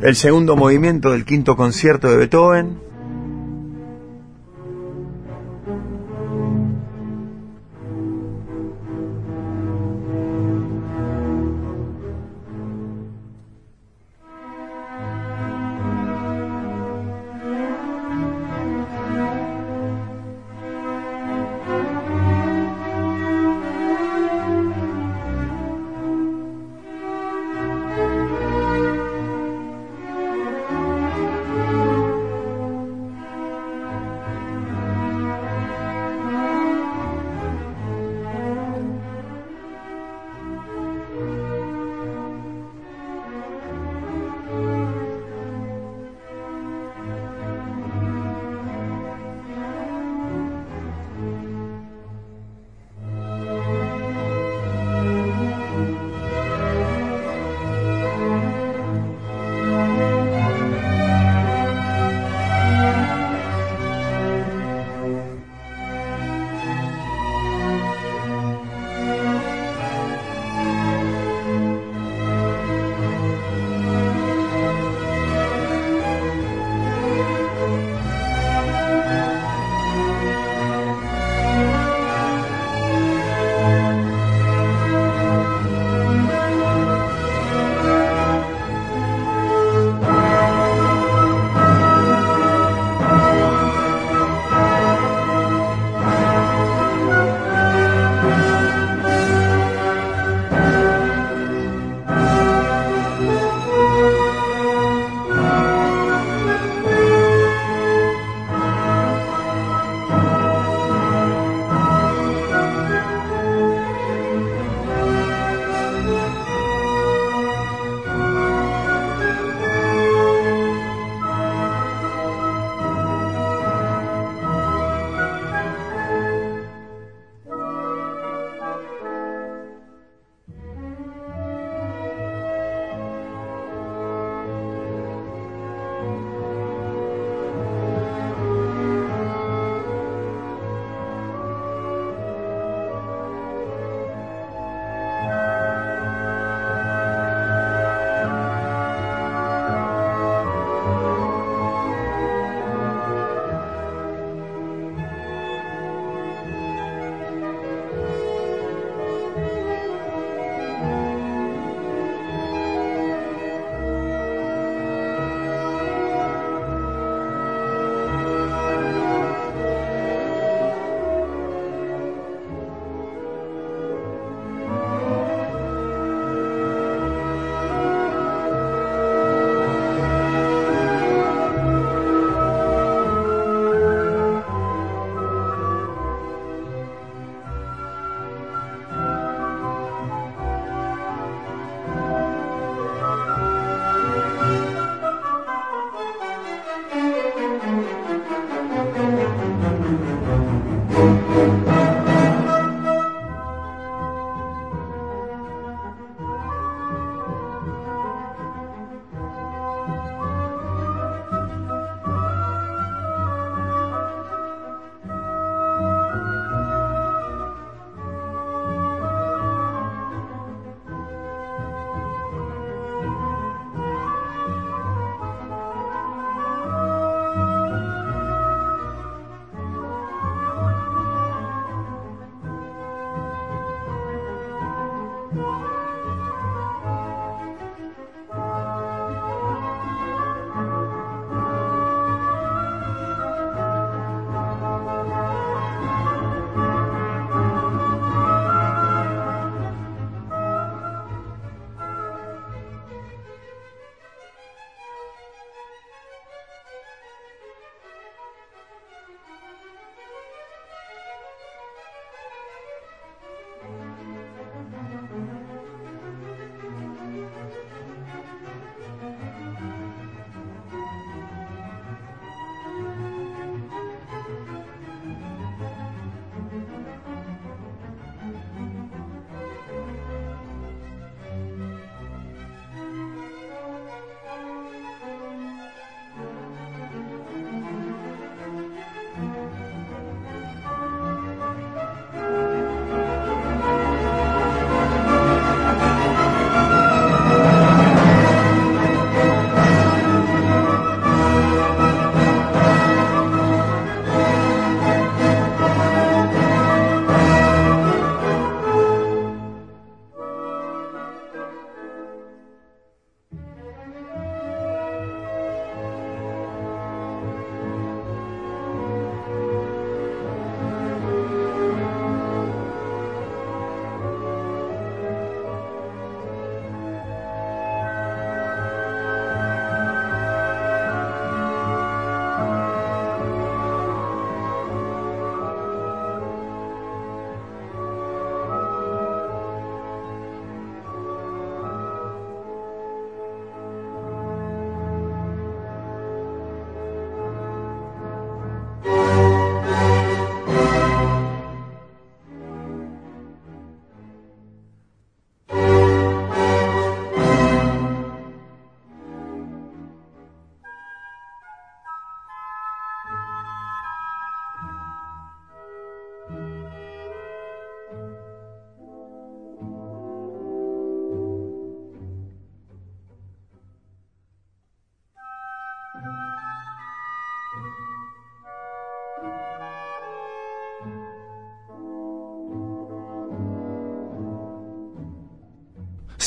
El 0.07 0.15
segundo 0.15 0.55
movimiento 0.55 1.11
del 1.11 1.25
quinto 1.25 1.57
concierto 1.57 2.09
de 2.09 2.15
Beethoven. 2.15 2.79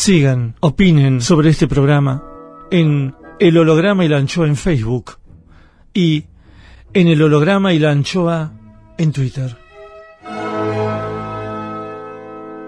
Sigan, 0.00 0.56
opinen 0.60 1.20
sobre 1.20 1.50
este 1.50 1.68
programa 1.68 2.24
en 2.70 3.14
El 3.38 3.58
Holograma 3.58 4.02
y 4.02 4.08
la 4.08 4.16
Anchoa 4.16 4.46
en 4.46 4.56
Facebook 4.56 5.18
y 5.92 6.24
en 6.94 7.08
El 7.08 7.20
Holograma 7.20 7.74
y 7.74 7.78
la 7.78 7.90
Anchoa 7.90 8.50
en 8.96 9.12
Twitter. 9.12 9.58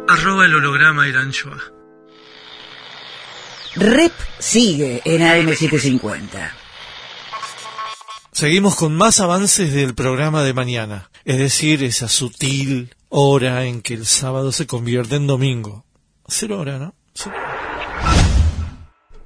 Arroba 0.09 0.45
el 0.45 0.55
holograma 0.57 1.09
y 1.09 1.13
la 1.13 1.21
anchoa. 1.21 1.59
Rep 3.77 4.13
sigue 4.39 5.01
en 5.07 5.23
AM750. 5.23 6.51
Seguimos 8.31 8.77
con 8.77 8.95
más 8.95 9.21
avances 9.21 9.73
del 9.73 9.95
programa 9.95 10.43
de 10.43 10.53
mañana, 10.53 11.11
es 11.25 11.39
decir, 11.39 11.83
esa 11.83 12.09
sutil 12.09 12.95
hora 13.09 13.65
en 13.65 13.81
que 13.81 13.95
el 13.95 14.05
sábado 14.05 14.53
se 14.53 14.67
convierte 14.67 15.17
en 15.17 15.27
domingo. 15.27 15.87
Cero 16.29 16.61
hora, 16.61 16.79
¿no? 16.79 16.95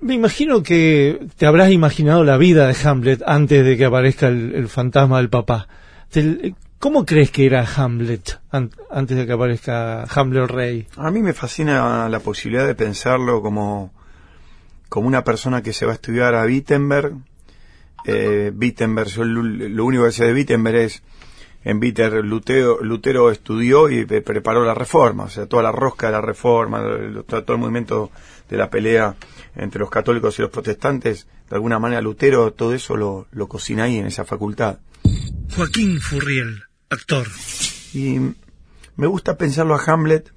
Me 0.01 0.15
imagino 0.15 0.63
que 0.63 1.27
te 1.37 1.47
habrás 1.47 1.71
imaginado 1.73 2.23
la 2.23 2.37
vida 2.37 2.69
de 2.69 2.77
Hamlet 2.89 3.23
antes 3.27 3.65
de 3.65 3.77
que 3.77 3.85
aparezca 3.87 4.29
el, 4.29 4.69
fantasma 4.69 5.19
del 5.19 5.31
papá. 5.31 5.69
Te- 6.11 6.55
¿Cómo 6.79 7.07
crees 7.07 7.31
que 7.31 7.47
era 7.47 7.67
Hamlet 7.77 8.39
an- 8.51 8.71
antes 8.91 9.17
de 9.17 9.27
que 9.27 9.33
aparezca 9.33 10.03
Hamlet 10.05 10.47
rey? 10.51 10.87
A 10.97 11.11
mí 11.11 11.23
me 11.23 11.33
fascina 11.33 12.09
la 12.09 12.21
posibilidad 12.21 12.67
de 12.67 12.75
pensarlo 12.75 13.41
como, 13.43 13.93
como 14.89 15.09
una 15.09 15.25
persona 15.25 15.63
que 15.63 15.73
se 15.73 15.87
va 15.87 15.93
a 15.93 15.95
estudiar 15.95 16.35
a 16.35 16.45
Wittenberg. 16.45 17.15
Eh, 18.05 18.53
Wittenberg, 18.55 19.09
yo 19.09 19.25
lo, 19.25 19.43
lo 19.43 19.85
único 19.85 20.05
que 20.05 20.13
sé 20.13 20.27
de 20.27 20.35
Wittenberg 20.35 20.77
es, 20.77 21.03
en 21.69 21.81
Wittenberg 21.81 22.25
Lutero, 22.25 22.79
Lutero 22.81 23.29
estudió 23.33 23.91
y 23.91 24.05
pre- 24.07 24.23
preparó 24.23 24.65
la 24.65 24.73
reforma, 24.73 25.25
o 25.25 25.29
sea, 25.29 25.47
toda 25.47 25.65
la 25.65 25.73
rosca 25.73 26.07
de 26.07 26.13
la 26.13 26.21
reforma, 26.21 26.81
todo 27.27 27.53
el 27.55 27.59
movimiento 27.59 28.13
de 28.49 28.57
la 28.57 28.71
pelea 28.71 29.17
entre 29.57 29.81
los 29.81 29.91
católicos 29.91 30.39
y 30.39 30.43
los 30.43 30.51
protestantes, 30.53 31.27
de 31.51 31.57
alguna 31.57 31.81
manera 31.81 32.01
Lutero 32.01 32.53
todo 32.53 32.73
eso 32.73 32.97
lo, 32.97 33.27
lo 33.33 33.49
cocina 33.49 33.83
ahí 33.85 33.99
en 33.99 34.07
esa 34.07 34.25
facultad. 34.25 34.79
Joaquín 35.57 36.01
Furriel, 36.01 36.63
actor. 36.89 37.27
Y 37.93 38.21
me 38.95 39.07
gusta 39.09 39.37
pensarlo 39.37 39.75
a 39.75 39.83
Hamlet 39.85 40.33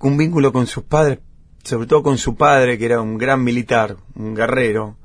un 0.00 0.18
vínculo 0.18 0.52
con 0.52 0.66
sus 0.66 0.82
padres, 0.84 1.20
sobre 1.64 1.86
todo 1.86 2.02
con 2.02 2.18
su 2.18 2.34
padre, 2.36 2.76
que 2.76 2.84
era 2.84 3.00
un 3.00 3.16
gran 3.16 3.42
militar, 3.42 3.96
un 4.14 4.34
guerrero. 4.34 4.98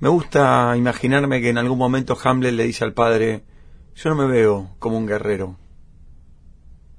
Me 0.00 0.08
gusta 0.08 0.74
imaginarme 0.76 1.40
que 1.40 1.50
en 1.50 1.58
algún 1.58 1.78
momento 1.78 2.16
Hamlet 2.22 2.52
le 2.52 2.64
dice 2.64 2.84
al 2.84 2.92
padre, 2.92 3.44
yo 3.94 4.10
no 4.10 4.16
me 4.16 4.26
veo 4.26 4.70
como 4.78 4.98
un 4.98 5.06
guerrero. 5.06 5.56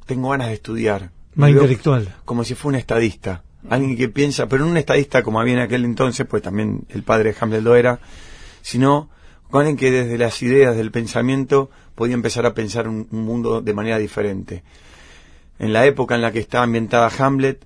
Tengo 0.05 0.29
ganas 0.29 0.47
de 0.47 0.53
estudiar. 0.53 1.11
Más 1.35 1.49
intelectual. 1.49 2.15
Como 2.23 2.43
si 2.43 2.55
fuera 2.55 2.77
un 2.77 2.79
estadista. 2.79 3.43
Alguien 3.69 3.97
que 3.97 4.09
piensa, 4.09 4.47
pero 4.47 4.63
no 4.63 4.71
un 4.71 4.77
estadista 4.77 5.23
como 5.23 5.39
había 5.39 5.53
en 5.53 5.59
aquel 5.59 5.83
entonces, 5.85 6.25
pues 6.27 6.43
también 6.43 6.85
el 6.89 7.03
padre 7.03 7.31
de 7.31 7.37
Hamlet 7.39 7.63
lo 7.63 7.75
era, 7.75 7.99
sino 8.61 9.09
con 9.49 9.61
alguien 9.61 9.77
que 9.77 9.91
desde 9.91 10.17
las 10.17 10.41
ideas 10.41 10.75
del 10.77 10.91
pensamiento 10.91 11.69
podía 11.95 12.13
empezar 12.13 12.45
a 12.45 12.53
pensar 12.53 12.87
un, 12.87 13.07
un 13.11 13.23
mundo 13.23 13.61
de 13.61 13.73
manera 13.73 13.97
diferente. 13.97 14.63
En 15.57 15.73
la 15.73 15.85
época 15.85 16.15
en 16.15 16.21
la 16.21 16.31
que 16.31 16.39
está 16.39 16.61
ambientada 16.61 17.11
Hamlet, 17.17 17.65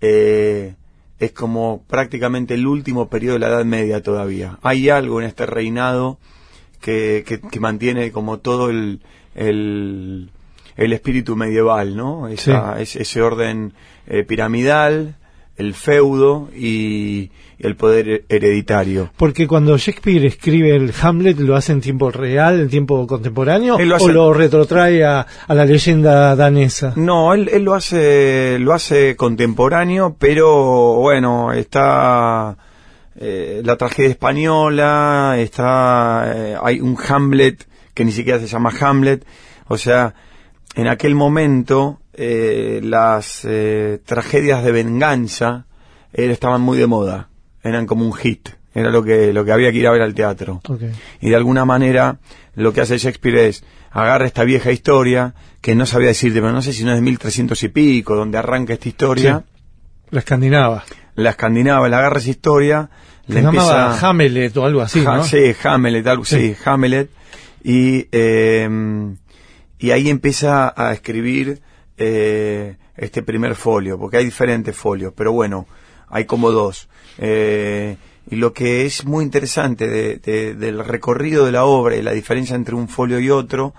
eh, 0.00 0.74
es 1.18 1.32
como 1.32 1.82
prácticamente 1.88 2.54
el 2.54 2.66
último 2.66 3.08
periodo 3.08 3.34
de 3.34 3.38
la 3.40 3.48
Edad 3.48 3.64
Media 3.64 4.02
todavía. 4.02 4.58
Hay 4.62 4.88
algo 4.90 5.20
en 5.20 5.26
este 5.28 5.46
reinado 5.46 6.18
que, 6.80 7.24
que, 7.26 7.40
que 7.40 7.60
mantiene 7.60 8.12
como 8.12 8.38
todo 8.38 8.68
el, 8.70 9.00
el, 9.34 10.30
el 10.76 10.92
espíritu 10.92 11.36
medieval, 11.36 11.96
¿no? 11.96 12.28
Esa, 12.28 12.80
es- 12.80 12.96
ese 12.96 13.22
orden 13.22 13.72
eh, 14.06 14.24
piramidal, 14.24 15.16
el 15.56 15.74
feudo 15.74 16.48
y, 16.54 17.30
el 17.58 17.76
poder 17.76 18.24
hereditario. 18.28 19.10
Porque 19.16 19.46
cuando 19.46 19.76
Shakespeare 19.78 20.26
escribe 20.26 20.76
el 20.76 20.92
Hamlet, 21.00 21.38
¿lo 21.38 21.56
hace 21.56 21.72
en 21.72 21.80
tiempo 21.80 22.10
real, 22.10 22.60
en 22.60 22.68
tiempo 22.68 23.06
contemporáneo? 23.06 23.76
¿O 23.76 24.08
lo 24.08 24.34
retrotrae 24.34 25.04
a, 25.04 25.26
a 25.46 25.54
la 25.54 25.64
leyenda 25.64 26.36
danesa? 26.36 26.92
No, 26.96 27.32
él, 27.32 27.48
él 27.52 27.62
lo 27.64 27.74
hace 27.74 28.58
lo 28.58 28.74
hace 28.74 29.16
contemporáneo, 29.16 30.16
pero 30.18 30.96
bueno, 30.96 31.52
está 31.52 32.56
eh, 33.18 33.62
la 33.64 33.76
tragedia 33.76 34.10
española, 34.10 35.36
está 35.38 36.32
eh, 36.34 36.56
hay 36.62 36.80
un 36.80 36.98
Hamlet 37.08 37.66
que 37.94 38.04
ni 38.04 38.12
siquiera 38.12 38.38
se 38.38 38.46
llama 38.46 38.72
Hamlet, 38.78 39.24
o 39.68 39.78
sea, 39.78 40.14
en 40.74 40.86
aquel 40.86 41.14
momento 41.14 41.98
eh, 42.16 42.80
las 42.82 43.42
eh, 43.44 44.00
tragedias 44.04 44.64
de 44.64 44.72
venganza 44.72 45.66
eh, 46.12 46.30
estaban 46.30 46.60
muy 46.62 46.78
de 46.78 46.86
moda, 46.86 47.28
eran 47.62 47.86
como 47.86 48.04
un 48.04 48.12
hit, 48.14 48.48
era 48.74 48.90
lo 48.90 49.02
que 49.02 49.32
lo 49.32 49.44
que 49.44 49.52
había 49.52 49.70
que 49.72 49.78
ir 49.78 49.86
a 49.86 49.90
ver 49.92 50.02
al 50.02 50.14
teatro 50.14 50.60
y 51.20 51.30
de 51.30 51.36
alguna 51.36 51.64
manera 51.64 52.18
lo 52.54 52.72
que 52.72 52.80
hace 52.82 52.98
Shakespeare 52.98 53.48
es 53.48 53.64
agarra 53.90 54.26
esta 54.26 54.44
vieja 54.44 54.72
historia 54.72 55.34
que 55.60 55.74
no 55.74 55.86
sabía 55.86 56.08
decirte, 56.08 56.40
pero 56.40 56.52
no 56.52 56.62
sé 56.62 56.72
si 56.72 56.84
no 56.84 56.90
es 56.90 56.96
de 56.96 57.02
1300 57.02 57.62
y 57.62 57.68
pico, 57.68 58.14
donde 58.14 58.38
arranca 58.38 58.74
esta 58.74 58.88
historia, 58.88 59.44
La 60.10 60.20
escandinava. 60.20 60.84
la 61.16 61.30
escandinava, 61.30 61.88
la 61.88 61.98
agarra 61.98 62.18
esa 62.18 62.30
historia, 62.30 62.90
Se 63.26 63.34
le 63.34 63.42
llamaba 63.42 63.86
empieza... 63.86 64.08
Hamlet 64.08 64.56
o 64.56 64.64
algo 64.64 64.82
así, 64.82 65.00
¿no? 65.00 65.24
Sí, 65.24 65.54
Hamlet, 65.64 66.06
algo, 66.06 66.24
sí. 66.24 66.54
Sí. 66.54 66.56
Hamlet, 66.64 67.10
y, 67.64 68.06
eh, 68.12 68.68
y 69.78 69.90
ahí 69.90 70.08
empieza 70.08 70.72
a 70.76 70.92
escribir 70.92 71.62
eh, 71.98 72.76
este 72.96 73.22
primer 73.22 73.54
folio, 73.54 73.98
porque 73.98 74.18
hay 74.18 74.24
diferentes 74.24 74.76
folios, 74.76 75.12
pero 75.16 75.32
bueno, 75.32 75.66
hay 76.08 76.24
como 76.24 76.50
dos. 76.50 76.88
Eh, 77.18 77.96
y 78.30 78.36
lo 78.36 78.52
que 78.52 78.84
es 78.86 79.04
muy 79.04 79.24
interesante 79.24 79.86
de- 79.88 80.16
de- 80.16 80.54
del 80.54 80.84
recorrido 80.84 81.44
de 81.46 81.52
la 81.52 81.64
obra 81.64 81.96
y 81.96 82.02
la 82.02 82.12
diferencia 82.12 82.56
entre 82.56 82.74
un 82.74 82.88
folio 82.88 83.20
y 83.20 83.30
otro, 83.30 83.72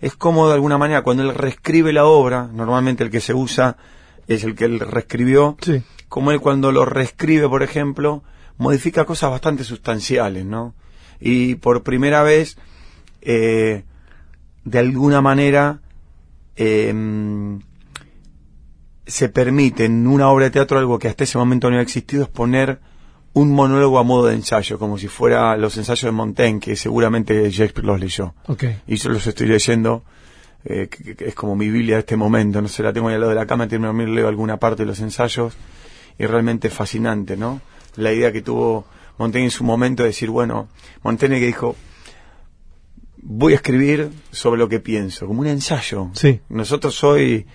es 0.00 0.16
como 0.16 0.48
de 0.48 0.54
alguna 0.54 0.78
manera 0.78 1.02
cuando 1.02 1.22
él 1.22 1.34
reescribe 1.34 1.92
la 1.92 2.06
obra, 2.06 2.48
normalmente 2.52 3.04
el 3.04 3.10
que 3.10 3.20
se 3.20 3.34
usa 3.34 3.76
es 4.26 4.44
el 4.44 4.54
que 4.54 4.64
él 4.64 4.80
reescribió, 4.80 5.56
Sí. 5.60 5.82
como 6.08 6.32
él 6.32 6.40
cuando 6.40 6.72
lo 6.72 6.84
reescribe, 6.86 7.48
por 7.48 7.62
ejemplo, 7.62 8.22
modifica 8.56 9.04
cosas 9.04 9.30
bastante 9.30 9.62
sustanciales, 9.64 10.44
¿no? 10.44 10.74
Y 11.20 11.56
por 11.56 11.82
primera 11.82 12.22
vez, 12.22 12.56
eh, 13.20 13.84
de 14.64 14.78
alguna 14.78 15.20
manera, 15.20 15.80
eh, 16.56 16.92
se 19.06 19.28
permite 19.28 19.84
en 19.84 20.06
una 20.06 20.28
obra 20.28 20.46
de 20.46 20.50
teatro 20.50 20.78
algo 20.78 20.98
que 20.98 21.08
hasta 21.08 21.24
ese 21.24 21.38
momento 21.38 21.68
no 21.68 21.76
había 21.76 21.82
existido, 21.82 22.22
es 22.22 22.28
poner 22.28 22.80
un 23.34 23.50
monólogo 23.52 23.98
a 23.98 24.02
modo 24.02 24.26
de 24.26 24.34
ensayo, 24.34 24.78
como 24.78 24.98
si 24.98 25.08
fuera 25.08 25.56
los 25.56 25.76
ensayos 25.76 26.02
de 26.02 26.12
Montaigne, 26.12 26.60
que 26.60 26.76
seguramente 26.76 27.50
Shakespeare 27.50 27.86
los 27.86 28.00
leyó. 28.00 28.34
Y 28.86 28.96
yo 28.96 29.10
los 29.10 29.26
estoy 29.26 29.46
leyendo, 29.46 30.04
eh, 30.64 30.88
que, 30.88 31.16
que 31.16 31.28
es 31.28 31.34
como 31.34 31.56
mi 31.56 31.70
Biblia 31.70 31.96
de 31.96 32.00
este 32.00 32.16
momento, 32.16 32.60
no 32.60 32.68
sé, 32.68 32.82
la 32.82 32.92
tengo 32.92 33.08
ahí 33.08 33.14
al 33.14 33.20
lado 33.20 33.30
de 33.30 33.38
la 33.38 33.46
cama, 33.46 33.66
termino 33.66 33.92
de 33.92 34.06
leo 34.06 34.28
alguna 34.28 34.58
parte 34.58 34.82
de 34.82 34.86
los 34.86 35.00
ensayos, 35.00 35.56
y 36.18 36.26
realmente 36.26 36.68
fascinante, 36.68 37.36
¿no? 37.36 37.60
La 37.96 38.12
idea 38.12 38.32
que 38.32 38.42
tuvo 38.42 38.86
Montaigne 39.18 39.46
en 39.46 39.50
su 39.50 39.64
momento 39.64 40.02
de 40.02 40.10
decir, 40.10 40.30
bueno, 40.30 40.68
Montaigne 41.02 41.40
que 41.40 41.46
dijo, 41.46 41.74
voy 43.22 43.52
a 43.52 43.56
escribir 43.56 44.10
sobre 44.30 44.58
lo 44.58 44.68
que 44.68 44.80
pienso, 44.80 45.26
como 45.26 45.40
un 45.40 45.46
ensayo. 45.46 46.10
Sí. 46.12 46.40
Nosotros 46.48 47.02
hoy, 47.04 47.46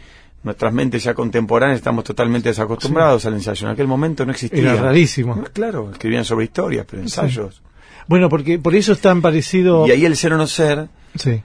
nuestras 0.43 0.73
mentes 0.73 1.03
ya 1.03 1.13
contemporáneas, 1.13 1.77
estamos 1.77 2.03
totalmente 2.05 2.49
desacostumbrados 2.49 3.25
al 3.25 3.33
ensayo. 3.33 3.67
En 3.67 3.73
aquel 3.73 3.87
momento 3.87 4.25
no 4.25 4.31
existía. 4.31 4.73
Era 4.73 4.81
rarísimo. 4.81 5.43
Claro, 5.53 5.91
escribían 5.91 6.25
sobre 6.25 6.45
historias, 6.45 6.85
pero 6.89 7.01
ensayos. 7.01 7.61
Bueno, 8.07 8.29
porque 8.29 8.57
por 8.57 8.73
eso 8.73 8.93
es 8.93 9.01
tan 9.01 9.21
parecido... 9.21 9.85
Y 9.85 9.91
ahí 9.91 10.05
el 10.05 10.15
ser 10.15 10.33
o 10.33 10.37
no 10.37 10.47
ser, 10.47 10.87
Sí. 11.15 11.43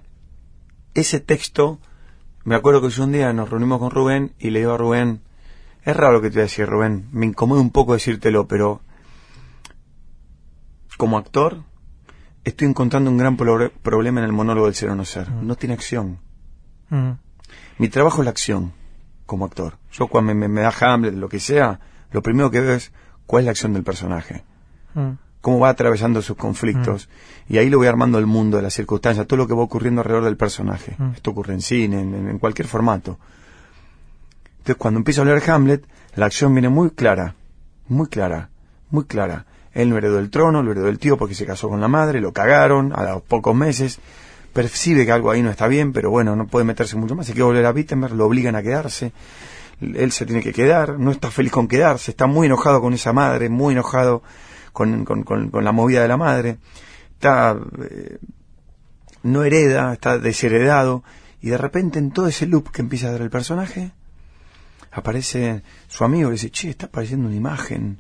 ese 0.95 1.19
texto, 1.19 1.81
me 2.45 2.55
acuerdo 2.55 2.81
que 2.81 2.91
yo 2.91 3.03
un 3.03 3.13
día 3.13 3.33
nos 3.33 3.51
reunimos 3.51 3.81
con 3.81 3.91
Rubén 3.91 4.33
y 4.39 4.51
le 4.51 4.61
digo 4.61 4.73
a 4.73 4.79
Rubén, 4.79 5.23
es 5.85 5.97
raro 5.97 6.21
que 6.21 6.29
te 6.29 6.35
voy 6.35 6.41
a 6.43 6.45
decir, 6.45 6.67
Rubén, 6.67 7.09
me 7.11 7.27
incomoda 7.27 7.61
un 7.61 7.71
poco 7.71 7.95
decírtelo, 7.95 8.47
pero 8.47 8.81
como 10.97 11.19
actor 11.19 11.65
estoy 12.45 12.69
encontrando 12.69 13.11
un 13.11 13.19
gran 13.19 13.37
pro- 13.37 13.71
problema 13.83 14.21
en 14.21 14.27
el 14.27 14.33
monólogo 14.33 14.67
del 14.67 14.75
ser 14.75 14.91
o 14.91 14.95
no 14.95 15.05
ser. 15.05 15.31
No 15.31 15.55
tiene 15.57 15.75
acción. 15.75 16.19
Mm. 16.91 17.11
Mi 17.79 17.89
trabajo 17.89 18.21
es 18.23 18.25
la 18.25 18.31
acción 18.31 18.73
como 19.27 19.45
actor. 19.45 19.79
Yo 19.93 20.07
cuando 20.09 20.35
me, 20.35 20.49
me 20.49 20.61
da 20.63 20.73
Hamlet, 20.81 21.15
lo 21.15 21.29
que 21.29 21.41
sea, 21.41 21.81
lo 22.11 22.23
primero 22.23 22.51
que 22.51 22.61
veo 22.61 22.75
es 22.75 22.93
cuál 23.27 23.43
es 23.43 23.45
la 23.47 23.51
acción 23.53 23.73
del 23.73 23.83
personaje. 23.85 24.45
Mm. 24.95 25.13
cómo 25.41 25.59
va 25.59 25.71
atravesando 25.71 26.21
sus 26.23 26.37
conflictos. 26.37 27.09
Y 27.49 27.59
ahí 27.59 27.69
lo 27.71 27.79
voy 27.79 27.89
armando 27.89 28.19
el 28.19 28.27
mundo, 28.27 28.61
las 28.63 28.75
circunstancias, 28.75 29.27
todo 29.27 29.39
lo 29.39 29.49
que 29.49 29.55
va 29.55 29.63
ocurriendo 29.63 30.01
alrededor 30.01 30.25
del 30.27 30.37
personaje. 30.37 30.95
Mm. 30.99 31.13
Esto 31.17 31.31
ocurre 31.33 31.55
en 31.55 31.61
cine, 31.63 32.01
en, 32.01 32.15
en 32.29 32.39
cualquier 32.39 32.69
formato. 32.69 33.19
Entonces, 34.59 34.77
cuando 34.77 34.99
empiezo 34.99 35.23
a 35.23 35.25
leer 35.25 35.43
Hamlet, 35.51 35.85
la 36.15 36.27
acción 36.27 36.55
viene 36.55 36.69
muy 36.69 36.91
clara, 36.91 37.35
muy 37.89 38.07
clara, 38.07 38.51
muy 38.91 39.05
clara. 39.05 39.47
Él 39.75 39.89
no 39.89 39.97
heredó 39.97 40.19
el 40.19 40.31
trono, 40.31 40.63
lo 40.63 40.73
heredó 40.73 40.89
el 40.89 40.99
tío 40.99 41.17
porque 41.17 41.35
se 41.35 41.47
casó 41.47 41.69
con 41.69 41.81
la 41.81 41.89
madre, 41.89 42.21
lo 42.21 42.33
cagaron 42.33 42.93
a 42.95 43.05
los 43.05 43.23
pocos 43.23 43.55
meses. 43.55 43.99
Percibe 44.53 45.07
que 45.07 45.13
algo 45.13 45.31
ahí 45.31 45.43
no 45.43 45.51
está 45.51 45.67
bien, 45.67 45.93
pero 45.93 46.11
bueno, 46.11 46.37
no 46.37 46.47
puede 46.47 46.65
meterse 46.65 46.97
mucho 46.97 47.15
más. 47.15 47.27
Se 47.27 47.33
quiere 47.33 47.45
volver 47.45 47.67
a 47.67 47.71
Wittenberg, 47.71 48.15
lo 48.15 48.27
obligan 48.27 48.55
a 48.55 48.63
quedarse. 48.63 49.13
él 49.81 50.13
se 50.13 50.27
tiene 50.27 50.43
que 50.43 50.53
quedar, 50.53 50.99
no 50.99 51.11
está 51.11 51.31
feliz 51.31 51.53
con 51.53 51.69
quedarse, 51.69 52.11
está 52.11 52.27
muy 52.27 52.47
enojado 52.47 52.81
con 52.81 52.93
esa 52.93 53.13
madre, 53.13 53.49
muy 53.49 53.73
enojado 53.73 54.23
con, 54.73 55.05
con, 55.05 55.23
con, 55.23 55.51
con 55.51 55.65
la 55.65 55.73
movida 55.73 56.03
de 56.03 56.09
la 56.09 56.17
madre, 56.17 56.59
está, 57.15 57.57
eh, 57.91 58.19
no 59.23 59.45
hereda, 59.45 59.93
está 59.93 60.19
desheredado, 60.19 61.03
y 61.41 61.51
de 61.51 61.59
repente 61.59 61.99
en 61.99 62.11
todo 62.11 62.29
ese 62.29 62.47
loop 62.47 62.71
que 62.71 62.83
empieza 62.83 63.09
a 63.09 63.13
dar 63.13 63.23
el 63.23 63.31
personaje, 63.31 63.93
aparece 64.93 65.63
su 65.89 66.05
amigo 66.05 66.29
y 66.29 66.33
dice, 66.33 66.51
che, 66.51 66.71
está 66.71 66.87
apareciendo 66.87 67.27
una 67.27 67.37
imagen 67.37 67.99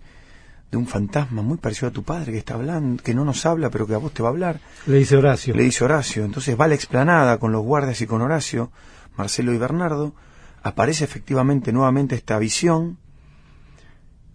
de 0.72 0.78
un 0.78 0.86
fantasma 0.86 1.42
muy 1.42 1.58
parecido 1.58 1.88
a 1.88 1.92
tu 1.92 2.02
padre 2.02 2.32
que 2.32 2.38
está 2.38 2.54
hablando, 2.54 3.02
que 3.02 3.14
no 3.14 3.26
nos 3.26 3.44
habla, 3.44 3.68
pero 3.68 3.86
que 3.86 3.94
a 3.94 3.98
vos 3.98 4.14
te 4.14 4.22
va 4.22 4.30
a 4.30 4.32
hablar. 4.32 4.58
Le 4.86 4.96
dice 4.96 5.18
Horacio. 5.18 5.54
Le 5.54 5.64
dice 5.64 5.84
Horacio. 5.84 6.24
Entonces 6.24 6.58
va 6.58 6.64
a 6.64 6.68
la 6.68 6.74
explanada 6.74 7.38
con 7.38 7.52
los 7.52 7.62
guardias 7.62 8.00
y 8.00 8.06
con 8.06 8.22
Horacio, 8.22 8.72
Marcelo 9.18 9.52
y 9.52 9.58
Bernardo, 9.58 10.14
aparece 10.62 11.04
efectivamente 11.04 11.74
nuevamente 11.74 12.14
esta 12.14 12.38
visión 12.38 12.98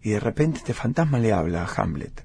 y 0.03 0.11
de 0.11 0.19
repente 0.19 0.59
este 0.59 0.75
fantasma 0.75 1.17
le 1.17 1.33
habla 1.33 1.63
a 1.63 1.81
Hamlet. 1.81 2.23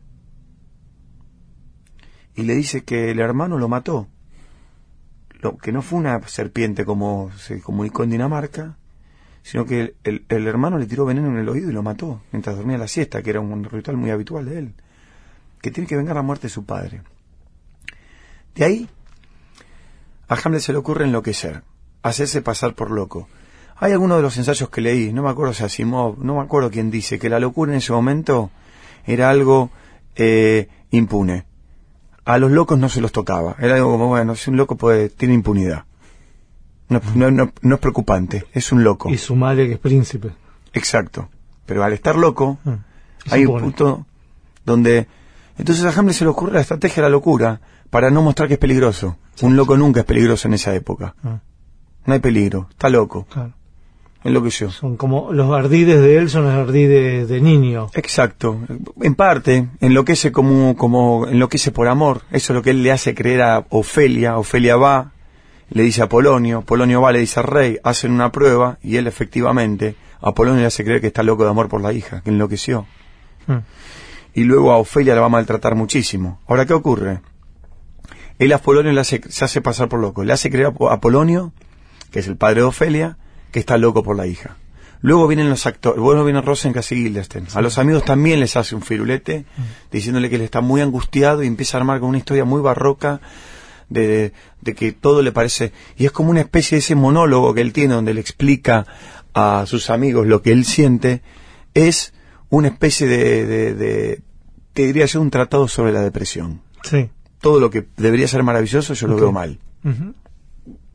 Y 2.35 2.43
le 2.43 2.55
dice 2.55 2.85
que 2.85 3.11
el 3.13 3.19
hermano 3.19 3.57
lo 3.57 3.69
mató. 3.69 4.09
Lo, 5.41 5.57
que 5.57 5.73
no 5.73 5.81
fue 5.81 5.99
una 5.99 6.21
serpiente 6.29 6.85
como 6.85 7.31
se 7.39 7.63
comunicó 7.63 8.05
en 8.05 8.11
Dinamarca, 8.11 8.77
sino 9.43 9.67
que 9.67 9.95
el, 10.05 10.25
el, 10.29 10.47
hermano 10.47 10.79
le 10.79 10.87
tiró 10.87 11.05
veneno 11.05 11.29
en 11.29 11.39
el 11.39 11.49
oído 11.49 11.71
y 11.71 11.73
lo 11.73 11.83
mató 11.83 12.23
mientras 12.33 12.57
dormía 12.57 12.79
la 12.79 12.89
siesta, 12.89 13.23
que 13.23 13.31
era 13.31 13.41
un 13.41 13.65
ritual 13.65 13.97
muy 13.97 14.11
habitual 14.11 14.45
de 14.47 14.59
él, 14.59 14.75
que 15.61 15.71
tiene 15.71 15.89
que 15.89 15.97
vengar 15.97 16.17
la 16.17 16.23
muerte 16.23 16.47
de 16.47 16.53
su 16.53 16.65
padre. 16.65 17.03
De 18.55 18.65
ahí, 18.65 18.89
a 20.29 20.37
Hamlet 20.43 20.63
se 20.63 20.73
le 20.73 20.79
ocurre 20.79 21.05
enloquecer, 21.05 21.63
hacerse 22.03 22.43
pasar 22.43 22.75
por 22.75 22.91
loco. 22.91 23.29
Hay 23.77 23.93
algunos 23.93 24.19
de 24.19 24.23
los 24.23 24.37
ensayos 24.37 24.69
que 24.71 24.81
leí, 24.81 25.13
no 25.13 25.23
me 25.23 25.31
acuerdo 25.31 25.55
si 25.55 25.65
Asimov, 25.65 26.23
no 26.23 26.37
me 26.37 26.43
acuerdo 26.43 26.71
quién 26.71 26.91
dice, 26.91 27.19
que 27.19 27.29
la 27.29 27.41
locura 27.41 27.73
en 27.73 27.79
ese 27.79 27.93
momento 27.93 28.51
era 29.05 29.31
algo 29.31 29.71
eh, 30.15 30.69
impune. 30.91 31.47
A 32.25 32.39
los 32.39 32.53
locos 32.53 32.79
no 32.79 32.89
se 32.89 33.01
los 33.01 33.11
tocaba. 33.11 33.57
Era 33.59 33.75
algo 33.75 33.91
como, 33.91 34.09
bueno, 34.09 34.37
si 34.37 34.51
un 34.51 34.57
loco 34.57 34.77
puede, 34.77 35.09
tiene 35.09 35.35
impunidad. 35.35 35.85
No, 36.93 37.01
no, 37.15 37.31
no, 37.31 37.53
no 37.63 37.75
es 37.75 37.81
preocupante, 37.81 38.45
es 38.53 38.71
un 38.73 38.85
loco. 38.85 39.09
Y 39.11 39.17
su 39.19 39.35
madre 39.37 39.67
que 39.67 39.75
es 39.75 39.79
príncipe. 39.79 40.31
Exacto. 40.73 41.29
Pero 41.67 41.83
al 41.85 41.93
estar 41.93 42.17
loco, 42.17 42.59
Ah, 42.67 42.79
hay 43.31 43.47
un 43.47 43.61
punto 43.61 44.07
donde... 44.65 45.07
Entonces 45.59 45.85
a 45.85 45.99
Hamlet 45.99 46.15
se 46.17 46.25
le 46.25 46.31
ocurre 46.31 46.53
la 46.55 46.61
estrategia 46.61 46.97
de 46.97 47.03
la 47.03 47.09
locura 47.11 47.61
para 47.91 48.11
no 48.11 48.23
mostrar 48.23 48.49
que 48.49 48.55
es 48.55 48.61
peligroso. 48.61 49.17
Un 49.43 49.57
loco 49.57 49.77
nunca 49.77 50.01
es 50.01 50.07
peligroso 50.07 50.49
en 50.49 50.55
esa 50.55 50.75
época. 50.75 51.15
Ah, 51.23 51.41
No 52.07 52.15
hay 52.15 52.21
peligro, 52.21 52.67
está 52.71 52.89
loco, 52.89 53.27
claro. 53.31 53.53
enloqueció. 54.25 54.71
Son 54.71 54.97
como 54.97 55.33
los 55.33 55.51
ardides 55.53 56.01
de 56.01 56.17
él 56.19 56.31
son 56.31 56.45
los 56.45 56.53
ardides 56.55 57.29
de 57.29 57.41
niño. 57.41 57.89
Exacto. 57.95 58.59
En 59.03 59.15
parte, 59.15 59.69
enloquece 59.81 60.33
como, 60.33 60.75
como, 60.77 61.27
enloquece 61.29 61.71
por 61.71 61.87
amor. 61.89 62.23
Eso 62.31 62.53
es 62.53 62.57
lo 62.57 62.63
que 62.63 62.71
él 62.71 62.83
le 62.83 62.91
hace 62.93 63.15
creer 63.15 63.43
a 63.43 63.67
Ofelia. 63.71 64.39
Ofelia 64.39 64.77
va, 64.77 65.13
le 65.73 65.83
dice 65.83 66.03
a 66.03 66.09
Polonio, 66.09 66.63
Polonio 66.63 67.01
va, 67.01 67.13
le 67.13 67.19
dice 67.21 67.41
al 67.41 67.47
rey, 67.47 67.79
hacen 67.85 68.13
una 68.13 68.31
prueba, 68.33 68.79
y 68.83 68.97
él 68.97 69.07
efectivamente, 69.07 69.97
a 70.21 70.33
Polonio 70.33 70.61
le 70.61 70.67
hace 70.67 70.85
creer 70.85 71.01
que 71.01 71.09
está 71.09 71.23
loco 71.23 71.45
de 71.45 71.51
amor 71.51 71.69
por 71.69 71.81
la 71.81 71.93
hija, 71.93 72.21
que 72.23 72.31
enloqueció. 72.31 72.87
Mm. 73.47 73.59
Y 74.35 74.45
luego 74.45 74.73
a 74.73 74.79
Ofelia 74.79 75.15
la 75.15 75.21
va 75.21 75.27
a 75.27 75.31
maltratar 75.31 75.75
muchísimo. 75.75 76.41
Ahora, 76.47 76.65
¿qué 76.67 76.73
ocurre? 76.75 77.21
Él 78.39 78.53
a 78.53 78.59
Polonio 78.59 78.93
le 78.93 79.01
hace, 79.01 79.21
se 79.29 79.45
hace 79.45 79.61
pasar 79.61 79.89
por 79.89 80.01
loco. 80.01 80.25
Le 80.25 80.33
hace 80.33 80.51
creer 80.51 80.67
a 80.67 80.71
Po- 80.73 80.91
a 80.91 81.01
Polonio, 81.01 81.53
que 82.11 82.21
es 82.21 82.29
el 82.29 82.37
padre 82.37 82.61
de 82.63 82.67
Ofelia, 82.67 83.19
que 83.51 83.61
está 83.61 83.77
loco 83.79 84.03
por 84.03 84.17
la 84.17 84.27
hija. 84.27 84.57
Luego 85.01 85.27
vienen 85.27 85.51
los 85.51 85.67
actores, 85.67 85.99
luego 85.99 86.25
viene 86.25 86.41
Rosencrantz 86.41 86.93
y 86.93 86.95
Guildenstern. 86.95 87.47
A 87.55 87.61
los 87.61 87.77
amigos 87.79 88.05
también 88.05 88.39
les 88.41 88.57
hace 88.57 88.75
un 88.77 88.83
firulete, 88.83 89.45
diciéndole 89.91 90.31
que 90.31 90.37
él 90.37 90.43
está 90.43 90.61
muy 90.61 90.81
angustiado 90.81 91.43
y 91.43 91.49
empieza 91.49 91.77
a 91.77 91.81
armar 91.81 91.99
con 92.01 92.09
una 92.09 92.19
historia 92.19 92.45
muy 92.45 92.61
barroca 92.63 93.21
de, 93.93 94.33
de 94.61 94.75
que 94.75 94.93
todo 94.93 95.23
le 95.23 95.33
parece... 95.33 95.73
Y 95.97 96.07
es 96.07 96.13
como 96.13 96.31
una 96.31 96.41
especie 96.41 96.77
de 96.77 96.81
ese 96.81 96.95
monólogo 96.95 97.55
que 97.55 97.61
él 97.61 97.73
tiene 97.73 97.95
donde 97.95 98.15
le 98.15 98.21
explica 98.21 98.87
a 99.35 99.65
sus 99.67 99.91
amigos 99.91 100.27
lo 100.27 100.43
que 100.43 100.53
él 100.53 100.65
siente, 100.65 101.23
es 101.75 102.13
una 102.49 102.69
especie 102.69 103.07
de... 103.07 103.47
de, 103.47 103.75
de 103.75 104.21
te 104.73 104.87
diría 104.87 105.07
yo 105.07 105.21
un 105.21 105.31
tratado 105.31 105.69
sobre 105.69 105.93
la 105.93 106.01
depresión. 106.01 106.63
Sí. 106.83 107.11
Todo 107.41 107.61
lo 107.61 107.71
que 107.71 107.87
debería 107.97 108.27
ser 108.27 108.43
maravilloso 108.43 108.95
yo 108.95 109.07
lo 109.07 109.17
veo 109.17 109.33
mal. 109.33 109.59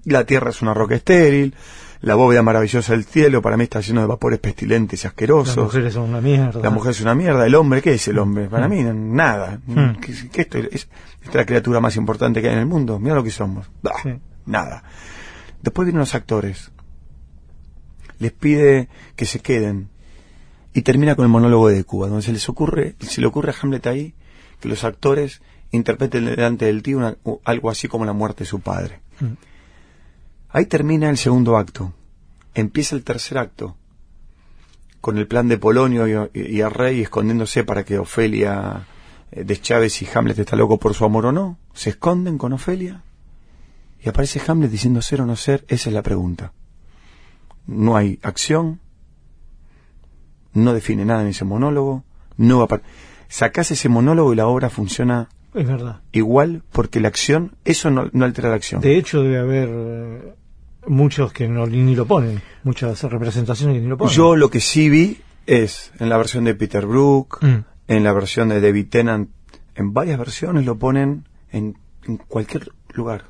La 0.04 0.24
tierra 0.26 0.50
es 0.50 0.62
una 0.62 0.74
roca 0.74 0.96
estéril, 0.96 1.54
la 2.02 2.16
bóveda 2.16 2.42
maravillosa 2.44 2.94
del 2.94 3.06
cielo 3.06 3.42
para 3.42 3.58
mí 3.58 3.64
está 3.64 3.80
lleno 3.82 4.02
de 4.02 4.08
vapores 4.08 4.40
pestilentes 4.40 5.02
y 5.02 5.04
Las 5.04 5.12
asquerosos. 5.14 5.58
mujeres 5.58 5.94
son 5.94 6.10
una 6.10 6.22
mierda. 6.22 6.62
La 6.62 6.70
mujer 6.70 6.92
es 6.92 7.02
una 7.02 7.16
mierda, 7.16 7.46
el 7.46 7.56
hombre, 7.56 7.82
¿qué 7.82 7.94
es 7.94 8.08
el 8.08 8.20
hombre? 8.20 8.48
Para 8.48 8.68
Mm. 8.68 8.72
mí, 8.72 8.84
nada. 8.84 9.60
Mm. 9.66 10.00
¿Qué, 10.00 10.14
qué 10.32 10.42
esto 10.42 10.58
es, 10.60 10.66
esta 10.74 11.30
es 11.30 11.36
la 11.36 11.46
criatura 11.46 11.80
más 11.80 11.96
importante 11.96 12.42
que 12.42 12.48
hay 12.48 12.54
en 12.54 12.60
el 12.60 12.66
mundo. 12.68 13.00
Mira 13.00 13.16
lo 13.16 13.24
que 13.24 13.32
somos. 13.32 13.68
Bah, 13.82 13.94
Sí. 14.04 14.12
Nada. 14.46 14.84
Después 15.62 15.86
vienen 15.86 16.00
los 16.00 16.14
actores. 16.16 16.72
Les 18.20 18.32
pide 18.32 18.88
que 19.16 19.26
se 19.26 19.40
queden. 19.40 19.90
Y 20.74 20.84
termina 20.84 21.16
con 21.16 21.24
el 21.26 21.30
monólogo 21.30 21.70
de 21.70 21.84
Cuba, 21.84 22.08
donde 22.08 22.22
se 22.24 22.32
les 22.32 22.48
ocurre, 22.50 22.96
se 23.00 23.22
le 23.22 23.28
ocurre 23.28 23.52
a 23.52 23.56
Hamlet 23.62 23.86
ahí 23.88 24.14
que 24.60 24.70
los 24.70 24.84
actores 24.84 25.42
interpreten 25.72 26.26
delante 26.26 26.66
del 26.66 26.82
tío 26.84 26.98
una- 26.98 27.18
algo 27.44 27.70
así 27.70 27.88
como 27.88 28.06
la 28.06 28.14
muerte 28.14 28.44
de 28.44 28.50
su 28.50 28.60
padre. 28.60 29.00
Mm. 29.20 29.26
Ahí 30.58 30.66
termina 30.66 31.08
el 31.12 31.18
segundo 31.18 31.56
acto. 31.56 31.94
Empieza 32.56 32.96
el 32.96 33.04
tercer 33.04 33.38
acto. 33.38 33.78
Con 35.02 35.20
el 35.20 35.28
plan 35.28 35.48
de 35.48 35.60
Polonio 35.60 36.08
y, 36.08 36.30
y 36.34 36.62
el 36.62 36.72
rey 36.72 37.02
escondiéndose 37.02 37.64
para 37.64 37.86
que 37.86 38.00
Ofelia 38.00 38.88
eh, 39.32 39.44
deschave 39.44 39.92
si 39.92 40.08
Hamlet 40.12 40.40
está 40.40 40.56
loco 40.56 40.80
por 40.80 40.96
su 40.96 41.06
amor 41.06 41.28
o 41.28 41.32
no. 41.32 41.60
Se 41.76 41.92
esconden 41.92 42.40
con 42.40 42.54
Ofelia. 42.54 43.04
Y 44.04 44.10
aparece 44.10 44.42
Hamlet 44.48 44.72
diciendo 44.72 45.00
ser 45.04 45.22
o 45.22 45.28
no 45.28 45.36
ser. 45.36 45.64
Esa 45.68 45.92
es 45.92 45.94
la 45.94 46.02
pregunta. 46.02 46.54
No 47.68 47.96
hay 47.96 48.18
acción. 48.24 48.80
No 50.54 50.74
define 50.74 51.06
nada 51.06 51.22
en 51.22 51.28
ese 51.28 51.46
monólogo. 51.46 52.04
No 52.36 52.66
va 52.68 52.82
Sacás 53.28 53.70
ese 53.70 53.90
monólogo 53.90 54.34
y 54.34 54.38
la 54.38 54.48
obra 54.48 54.72
funciona 54.72 55.30
Es 55.54 55.68
verdad. 55.68 56.02
igual 56.14 56.64
porque 56.72 57.00
la 57.00 57.10
acción, 57.10 57.58
eso 57.64 57.92
no, 57.92 58.10
no 58.12 58.26
altera 58.26 58.50
la 58.50 58.56
acción. 58.56 58.82
De 58.82 58.98
hecho, 58.98 59.22
debe 59.22 59.38
haber 59.38 59.70
eh, 59.72 60.34
muchos 60.88 61.32
que 61.34 61.48
no, 61.48 61.66
ni 61.68 61.96
lo 61.96 62.06
ponen. 62.06 62.42
Muchas 62.64 63.02
representaciones 63.04 63.76
que 63.76 63.82
ni 63.82 63.88
lo 63.88 63.98
ponen. 63.98 64.14
Yo 64.14 64.36
lo 64.36 64.50
que 64.50 64.60
sí 64.60 64.90
vi 64.90 65.18
es 65.46 65.92
en 66.00 66.10
la 66.10 66.18
versión 66.18 66.44
de 66.44 66.56
Peter 66.56 66.86
Brook, 66.86 67.40
Mm. 67.42 67.64
en 67.88 68.04
la 68.04 68.14
versión 68.14 68.50
de 68.50 68.60
David 68.62 68.88
Tennant, 68.90 69.30
en 69.76 69.94
varias 69.94 70.18
versiones 70.20 70.66
lo 70.66 70.78
ponen 70.78 71.26
en, 71.52 71.78
en 72.06 72.18
cualquier 72.18 72.72
lugar. 72.94 73.26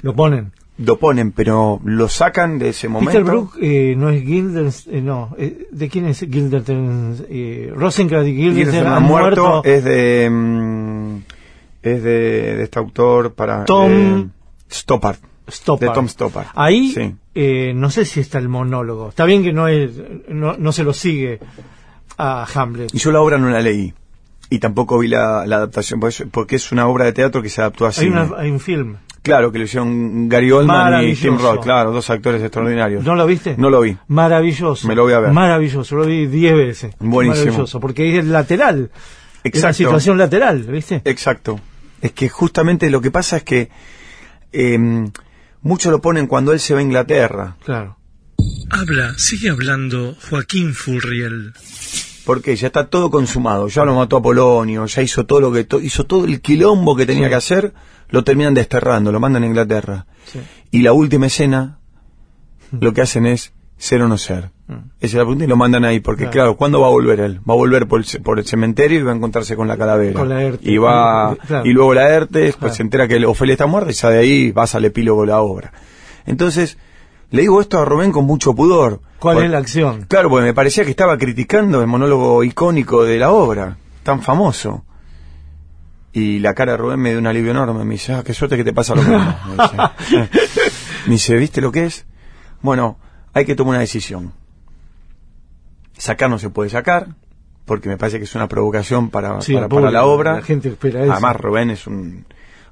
Lo 0.00 0.14
ponen. 0.14 0.52
Lo 0.76 0.98
ponen, 0.98 1.30
pero 1.30 1.80
lo 1.84 2.08
sacan 2.08 2.58
de 2.58 2.70
ese 2.70 2.88
momento. 2.88 3.12
Peter 3.12 3.24
Brook 3.24 3.56
eh, 3.62 3.94
no 3.96 4.10
es 4.10 4.24
Guildenstern, 4.26 4.96
eh, 4.96 5.00
no. 5.02 5.34
eh, 5.38 5.68
¿De 5.70 5.88
quién 5.88 6.06
es 6.06 6.20
Guildenstern? 6.28 7.24
Eh, 7.28 7.72
Rosencrantz 7.74 8.28
y 8.28 8.44
han 8.48 9.02
muerto, 9.04 9.42
muerto. 9.42 9.62
es 9.64 9.84
de 9.84 10.28
mm, 10.28 11.16
es 11.80 12.02
de, 12.02 12.56
de 12.56 12.62
este 12.64 12.78
autor 12.80 13.34
para 13.34 13.64
Tom 13.66 13.90
eh, 13.92 14.26
Stoppard, 14.68 15.18
Stoppard. 15.50 15.88
de 15.90 15.94
Tom 15.94 16.08
Stoppard. 16.08 16.46
Ahí, 16.54 16.92
Sí. 16.92 17.14
eh, 17.34 17.72
no 17.74 17.90
sé 17.90 18.04
si 18.04 18.20
está 18.20 18.38
el 18.38 18.48
monólogo. 18.48 19.08
Está 19.10 19.24
bien 19.24 19.42
que 19.42 19.52
no, 19.52 19.68
es, 19.68 19.90
no, 20.28 20.56
no 20.58 20.72
se 20.72 20.84
lo 20.84 20.92
sigue 20.92 21.40
a 22.18 22.46
Hamlet. 22.54 22.94
Y 22.94 22.98
yo 22.98 23.10
la 23.12 23.20
obra 23.20 23.38
no 23.38 23.50
la 23.50 23.60
leí 23.60 23.92
y 24.50 24.58
tampoco 24.58 24.98
vi 24.98 25.08
la, 25.08 25.44
la 25.46 25.56
adaptación 25.56 26.00
porque 26.00 26.56
es- 26.56 26.64
es 26.64 26.72
una 26.72 26.86
obra 26.88 27.04
de 27.06 27.12
teatro 27.12 27.42
que 27.42 27.48
se 27.48 27.60
adaptó 27.60 27.86
así. 27.86 28.02
Hay, 28.02 28.08
una, 28.10 28.30
hay 28.36 28.50
un 28.50 28.60
film. 28.60 28.96
Claro, 29.22 29.50
que 29.50 29.58
lo 29.58 29.64
hicieron 29.64 30.28
Gary 30.28 30.52
Oldman 30.52 31.02
y. 31.08 31.14
Tim 31.14 31.38
Roth, 31.38 31.62
claro, 31.62 31.92
dos 31.92 32.10
actores 32.10 32.42
extraordinarios. 32.42 33.02
¿No 33.04 33.14
lo 33.14 33.26
viste? 33.26 33.54
No 33.56 33.70
lo 33.70 33.80
vi. 33.80 33.96
Maravilloso. 34.08 34.86
Me 34.86 34.94
lo 34.94 35.04
voy 35.04 35.14
a 35.14 35.20
ver. 35.20 35.32
Maravilloso, 35.32 35.96
lo 35.96 36.04
vi 36.04 36.26
diez 36.26 36.54
veces. 36.54 36.94
Buenísimo. 37.00 37.44
Maravilloso, 37.46 37.80
porque 37.80 38.18
es 38.18 38.24
lateral. 38.26 38.90
Es 39.42 39.48
Exacto. 39.48 39.66
una 39.66 39.72
situación 39.72 40.18
lateral, 40.18 40.62
¿viste? 40.64 41.00
Exacto. 41.06 41.58
Es 42.02 42.12
que 42.12 42.28
justamente 42.28 42.90
lo 42.90 43.00
que 43.00 43.10
pasa 43.10 43.38
es 43.38 43.44
que 43.44 43.70
eh, 44.52 44.78
muchos 45.64 45.90
lo 45.90 46.00
ponen 46.00 46.28
cuando 46.28 46.52
él 46.52 46.60
se 46.60 46.74
va 46.74 46.80
a 46.80 46.82
Inglaterra. 46.84 47.56
Claro. 47.64 47.98
Habla, 48.70 49.14
sigue 49.18 49.50
hablando 49.50 50.16
Joaquín 50.30 50.74
Furriel. 50.74 51.52
Porque 52.24 52.56
ya 52.56 52.68
está 52.68 52.86
todo 52.88 53.10
consumado. 53.10 53.68
Ya 53.68 53.84
lo 53.84 53.94
mató 53.94 54.16
a 54.18 54.22
Polonio, 54.22 54.86
ya 54.86 55.02
hizo 55.02 55.26
todo 55.26 55.40
lo 55.40 55.52
que 55.52 55.64
to- 55.64 55.80
hizo 55.80 56.04
todo 56.04 56.24
el 56.24 56.40
quilombo 56.40 56.96
que 56.96 57.04
tenía 57.06 57.28
que 57.28 57.34
hacer, 57.34 57.74
lo 58.08 58.22
terminan 58.24 58.54
desterrando, 58.54 59.10
lo 59.12 59.20
mandan 59.20 59.42
a 59.42 59.46
Inglaterra. 59.46 60.06
Sí. 60.32 60.38
Y 60.70 60.82
la 60.82 60.92
última 60.92 61.26
escena, 61.26 61.78
lo 62.72 62.92
que 62.94 63.02
hacen 63.02 63.26
es 63.26 63.52
ser 63.76 64.00
o 64.02 64.08
no 64.08 64.16
ser. 64.18 64.50
Esa 64.66 64.82
es 65.00 65.14
la 65.14 65.20
pregunta 65.20 65.44
y 65.44 65.46
lo 65.46 65.56
mandan 65.56 65.84
ahí, 65.84 66.00
porque 66.00 66.22
Claro. 66.22 66.32
claro, 66.32 66.56
¿cuándo 66.56 66.80
va 66.80 66.86
a 66.86 66.90
volver 66.90 67.20
él? 67.20 67.38
Va 67.48 67.52
a 67.52 67.56
volver 67.56 67.86
por 67.86 68.00
el, 68.00 68.06
ce- 68.06 68.20
por 68.20 68.38
el 68.38 68.46
cementerio 68.46 68.98
y 68.98 69.02
va 69.02 69.12
a 69.12 69.14
encontrarse 69.14 69.56
con 69.56 69.68
la 69.68 69.76
calavera. 69.76 70.18
Con. 70.18 70.58
Y 70.62 70.78
va, 70.78 71.36
Claro. 71.36 71.66
y 71.66 71.72
luego 71.74 71.92
Laerte, 71.92 72.38
después 72.38 72.58
Claro. 72.70 72.74
se 72.74 72.82
entera 72.82 73.06
que 73.08 73.24
Ofelia 73.26 73.52
está 73.52 73.66
muerta 73.66 73.90
y 73.90 73.94
ya 73.94 74.08
de 74.08 74.18
ahí 74.20 74.52
vas 74.52 74.74
al 74.74 74.86
epílogo 74.86 75.20
de 75.20 75.26
la 75.28 75.40
obra. 75.42 75.72
Entonces, 76.26 76.78
Le 77.30 77.40
digo 77.42 77.60
esto 77.60 77.80
a 77.80 77.84
Rubén 77.84 78.12
con 78.12 78.26
mucho 78.26 78.54
pudor. 78.54 79.00
¿Cuál 79.18 79.42
es 79.42 79.50
la 79.50 79.58
acción? 79.58 80.02
Claro, 80.08 80.30
porque 80.30 80.44
me 80.44 80.54
parecía 80.54 80.84
que 80.84 80.90
estaba 80.90 81.18
criticando 81.18 81.80
el 81.80 81.88
monólogo 81.88 82.44
icónico 82.44 83.02
de 83.02 83.18
la 83.18 83.32
obra, 83.32 83.76
tan 84.04 84.22
famoso. 84.22 84.84
Y 86.12 86.38
la 86.38 86.54
cara 86.54 86.72
de 86.72 86.78
Rubén 86.78 87.00
me 87.00 87.10
dio 87.10 87.18
un 87.18 87.26
alivio 87.26 87.50
enorme. 87.50 87.84
Me 87.84 87.94
dice, 87.94 88.12
ah, 88.12 88.22
qué 88.24 88.32
suerte 88.34 88.56
que 88.56 88.62
te 88.62 88.72
pasa 88.72 88.94
lo 88.94 89.02
mismo. 89.02 89.34
Me 91.06 91.12
dice, 91.12 91.34
¿viste 91.38 91.60
lo 91.60 91.72
que 91.72 91.86
es? 91.86 92.06
Bueno, 92.62 92.98
hay 93.32 93.44
que 93.44 93.56
tomar 93.56 93.70
una 93.70 93.80
decisión. 93.80 94.32
Sacar 95.96 96.28
no 96.30 96.38
se 96.38 96.50
puede 96.50 96.70
sacar, 96.70 97.08
porque 97.64 97.88
me 97.88 97.96
parece 97.96 98.18
que 98.18 98.24
es 98.24 98.34
una 98.34 98.48
provocación 98.48 99.10
para, 99.10 99.40
Sí, 99.40 99.54
para, 99.54 99.90
la 99.90 100.04
obra. 100.04 100.34
La 100.34 100.42
gente 100.42 100.68
espera 100.68 101.02
eso. 101.02 101.12
Además, 101.12 101.36
Rubén 101.36 101.70
es 101.70 101.86
un 101.86 102.26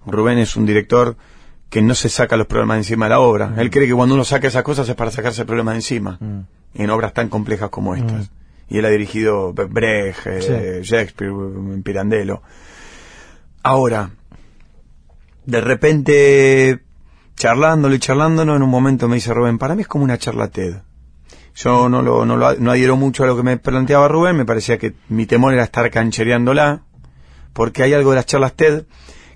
Rubén 0.06 0.38
es 0.38 0.56
un 0.56 0.66
director 0.66 1.16
que 1.70 1.80
no 1.80 1.94
se 1.94 2.08
saca 2.08 2.36
los 2.36 2.46
problemas 2.46 2.78
encima 2.78 3.06
de 3.06 3.10
la 3.10 3.20
obra. 3.20 3.54
Él 3.56 3.70
cree 3.70 3.86
que 3.86 3.94
cuando 3.94 4.14
uno 4.14 4.24
saca 4.24 4.48
esas 4.48 4.62
cosas 4.62 4.88
es 4.88 4.94
para 4.94 5.10
sacarse 5.10 5.44
problemas 5.44 5.76
encima. 5.76 6.18
Mm. 6.20 6.40
En 6.74 6.90
obras 6.90 7.14
tan 7.14 7.28
complejas 7.28 7.70
como 7.70 7.94
estas. 7.94 8.30
Y 8.68 8.78
él 8.78 8.84
ha 8.84 8.88
dirigido 8.90 9.54
Bre- 9.54 9.68
Brecht, 9.70 10.26
eh, 10.26 10.80
Shakespeare, 10.82 11.32
Pirandello. 11.84 12.42
Ahora, 13.62 14.10
de 15.46 15.60
repente, 15.60 16.80
charlándolo 17.36 17.94
y 17.94 17.98
charlándolo, 17.98 18.56
en 18.56 18.62
un 18.62 18.70
momento 18.70 19.08
me 19.08 19.16
dice 19.16 19.32
Rubén, 19.34 19.58
para 19.58 19.74
mí 19.74 19.82
es 19.82 19.88
como 19.88 20.04
una 20.04 20.18
charla 20.18 20.48
TED. 20.48 20.76
Yo 21.54 21.88
no 21.88 22.00
lo, 22.02 22.24
no 22.24 22.36
lo 22.36 22.54
no 22.54 22.70
adhiero 22.70 22.96
mucho 22.96 23.24
a 23.24 23.26
lo 23.26 23.36
que 23.36 23.42
me 23.42 23.56
planteaba 23.58 24.08
Rubén, 24.08 24.36
me 24.36 24.44
parecía 24.46 24.78
que 24.78 24.94
mi 25.08 25.26
temor 25.26 25.52
era 25.52 25.64
estar 25.64 25.90
canchereándola, 25.90 26.82
porque 27.52 27.82
hay 27.82 27.92
algo 27.92 28.10
de 28.10 28.16
las 28.16 28.26
charlas 28.26 28.54
TED 28.54 28.84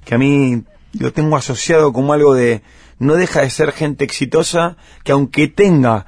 que 0.04 0.14
a 0.14 0.18
mí 0.18 0.62
lo 0.98 1.12
tengo 1.12 1.36
asociado 1.36 1.92
como 1.92 2.12
algo 2.14 2.34
de 2.34 2.62
no 2.98 3.14
deja 3.16 3.42
de 3.42 3.50
ser 3.50 3.72
gente 3.72 4.04
exitosa 4.04 4.76
que 5.04 5.12
aunque 5.12 5.48
tenga 5.48 6.06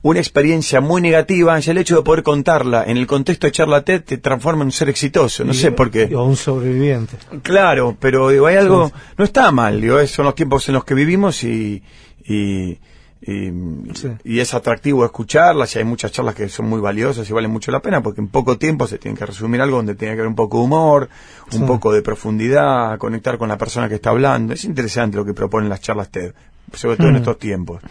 una 0.00 0.20
experiencia 0.20 0.80
muy 0.80 1.02
negativa, 1.02 1.58
ya 1.58 1.72
el 1.72 1.78
hecho 1.78 1.96
de 1.96 2.02
poder 2.02 2.22
contarla 2.22 2.84
en 2.84 2.96
el 2.96 3.08
contexto 3.08 3.48
de 3.48 3.52
charla 3.52 3.82
TED 3.84 4.02
te 4.04 4.18
transforma 4.18 4.62
en 4.62 4.66
un 4.68 4.72
ser 4.72 4.88
exitoso, 4.88 5.42
no 5.44 5.50
Y- 5.50 5.56
sé 5.56 5.72
por 5.72 5.90
qué. 5.90 6.14
O 6.14 6.22
un 6.22 6.36
sobreviviente. 6.36 7.16
Claro, 7.42 7.96
pero 7.98 8.28
digo, 8.28 8.46
hay 8.46 8.54
algo, 8.56 8.92
no 9.16 9.24
está 9.24 9.50
mal, 9.50 9.80
digo, 9.80 10.06
son 10.06 10.26
los 10.26 10.36
tiempos 10.36 10.68
en 10.68 10.74
los 10.74 10.84
que 10.84 10.94
vivimos 10.94 11.42
y, 11.42 11.82
y, 12.24 12.78
y, 13.20 13.50
Sí. 13.94 14.08
y 14.24 14.38
es 14.40 14.54
atractivo 14.54 15.04
escucharlas 15.04 15.74
y 15.74 15.78
hay 15.80 15.84
muchas 15.84 16.12
charlas 16.12 16.34
que 16.36 16.48
son 16.48 16.66
muy 16.68 16.80
valiosas 16.80 17.28
y 17.28 17.32
valen 17.32 17.50
mucho 17.50 17.70
la 17.72 17.80
pena 17.80 18.00
porque 18.02 18.20
en 18.20 18.28
poco 18.28 18.58
tiempo 18.58 18.86
se 18.86 18.98
tiene 18.98 19.16
que 19.18 19.26
resumir 19.26 19.60
algo 19.60 19.76
donde 19.78 19.94
tiene 19.96 20.14
que 20.14 20.20
haber 20.20 20.28
un 20.28 20.36
poco 20.36 20.58
de 20.58 20.64
humor, 20.64 21.08
un 21.52 21.58
Sí. 21.58 21.64
poco 21.66 21.92
de 21.92 22.02
profundidad, 22.02 22.96
conectar 22.98 23.36
con 23.38 23.48
la 23.48 23.58
persona 23.58 23.88
que 23.88 23.96
está 23.96 24.10
hablando. 24.10 24.52
Es 24.54 24.64
interesante 24.64 25.16
lo 25.16 25.24
que 25.24 25.34
proponen 25.34 25.68
las 25.68 25.80
charlas 25.80 26.10
TED, 26.10 26.32
sobre 26.72 26.96
todo 26.96 27.08
en 27.08 27.14
Mm. 27.14 27.16
estos 27.18 27.38
tiempos. 27.38 27.82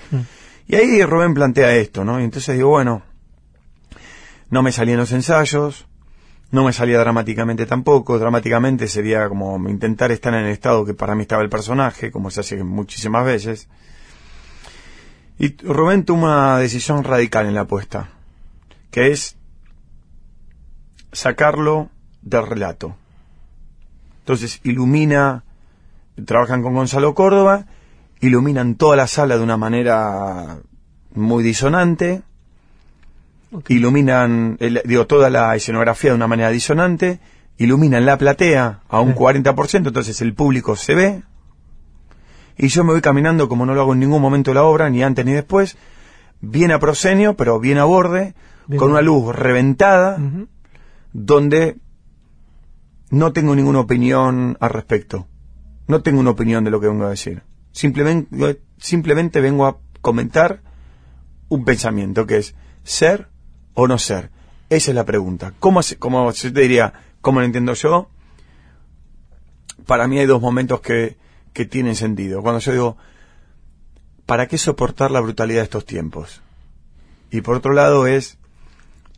Y 0.68 0.76
ahí 0.76 1.04
Rubén 1.04 1.34
plantea 1.34 1.76
esto, 1.76 2.04
¿no? 2.06 2.20
Y 2.20 2.24
entonces 2.24 2.56
digo, 2.56 2.70
bueno, 2.70 3.02
no 4.50 4.64
me 4.64 4.72
salían 4.72 4.98
los 4.98 5.12
ensayos, 5.12 5.86
no 6.52 6.64
me 6.64 6.72
salía 6.74 7.00
dramáticamente 7.00 7.66
tampoco. 7.66 8.18
Dramáticamente 8.18 8.88
sería 8.88 9.28
como 9.28 9.58
intentar 9.70 10.12
estar 10.12 10.34
en 10.34 10.46
el 10.46 10.52
estado 10.52 10.86
que 10.86 10.94
para 10.94 11.16
mí 11.16 11.24
estaba 11.24 11.42
el 11.44 11.50
personaje, 11.50 12.12
como 12.12 12.32
se 12.32 12.40
hace 12.40 12.64
muchísimas 12.64 13.26
veces. 13.26 13.68
Y 15.40 15.56
Rubén 15.58 16.04
toma 16.04 16.54
una 16.54 16.60
decisión 16.60 17.04
radical 17.04 17.46
en 17.46 17.54
la 17.56 17.62
apuesta, 17.62 18.10
que 18.92 19.12
es 19.12 19.36
sacarlo 21.12 21.90
del 22.22 22.46
relato. 22.48 22.96
Entonces 24.20 24.60
ilumina, 24.64 25.44
trabajan 26.26 26.62
con 26.62 26.74
Gonzalo 26.74 27.14
Córdoba, 27.14 27.66
iluminan 28.20 28.76
toda 28.76 28.96
la 28.96 29.08
sala 29.08 29.38
de 29.38 29.44
una 29.44 29.58
manera 29.58 30.58
muy 31.14 31.44
disonante, 31.44 32.24
iluminan, 33.70 34.58
el- 34.60 34.82
digo, 34.86 35.08
toda 35.08 35.30
la 35.30 35.56
escenografía 35.56 36.12
de 36.12 36.16
una 36.18 36.28
manera 36.28 36.50
disonante, 36.50 37.20
iluminan 37.58 38.06
la 38.06 38.18
platea 38.18 38.82
a 38.90 39.00
un 39.02 39.12
Sí. 39.12 39.18
40%, 39.18 39.88
entonces 39.90 40.20
el 40.22 40.34
público 40.34 40.76
se 40.76 40.96
ve, 40.96 41.24
y 42.58 42.68
yo 42.68 42.84
me 42.84 42.92
voy 42.92 43.02
caminando 43.02 43.48
como 43.48 43.66
no 43.66 43.74
lo 43.74 43.82
hago 43.82 43.94
en 43.94 44.00
ningún 44.00 44.22
momento 44.22 44.52
de 44.52 44.56
la 44.56 44.64
obra, 44.64 44.90
ni 44.90 45.04
antes 45.04 45.26
ni 45.26 45.34
después, 45.34 45.78
bien 46.42 46.72
a 46.72 46.80
proscenio, 46.80 47.36
pero 47.36 47.60
bien 47.60 47.78
a 47.78 47.86
borde, 47.86 48.34
Bien. 48.68 48.80
con 48.80 48.92
una 48.92 49.02
luz 49.02 49.36
reventada, 49.36 50.20
donde 51.14 51.78
no 53.10 53.32
tengo 53.32 53.56
ninguna 53.56 53.80
opinión 53.80 54.58
al 54.60 54.70
respecto. 54.70 55.28
No 55.88 56.02
tengo 56.02 56.20
una 56.20 56.32
opinión 56.32 56.64
de 56.64 56.72
lo 56.72 56.82
que 56.82 56.88
vengo 56.88 57.06
a 57.06 57.10
decir. 57.10 57.44
Simplemente, 57.72 58.60
simplemente 58.78 59.40
vengo 59.40 59.66
a 59.66 59.78
comentar 60.02 60.62
un 61.50 61.64
pensamiento 61.64 62.26
que 62.26 62.38
es 62.38 62.56
ser 62.84 63.30
o 63.74 63.88
no 63.88 63.98
ser. 63.98 64.32
Esa 64.70 64.92
es 64.92 64.96
la 64.96 65.06
pregunta. 65.06 65.54
¿Cómo 65.60 65.80
como 66.00 66.34
te 66.34 66.52
diría, 66.52 66.94
cómo 67.22 67.40
lo 67.40 67.46
entiendo 67.46 67.74
yo? 67.74 68.10
Para 69.86 70.08
mí 70.08 70.20
hay 70.20 70.26
dos 70.26 70.42
momentos 70.42 70.82
que, 70.82 71.16
que 71.58 71.66
tienen 71.66 71.96
sentido. 71.96 72.44
Cuando 72.44 72.60
yo 72.60 72.72
digo, 72.72 72.98
¿para 74.28 74.46
qué 74.48 74.60
soportar 74.60 75.10
la 75.10 75.22
brutalidad 75.22 75.62
de 75.62 75.64
estos 75.64 75.86
tiempos? 75.86 76.44
Y 77.32 77.42
por 77.42 77.56
otro 77.56 77.74
lado 77.74 78.06
es 78.06 78.38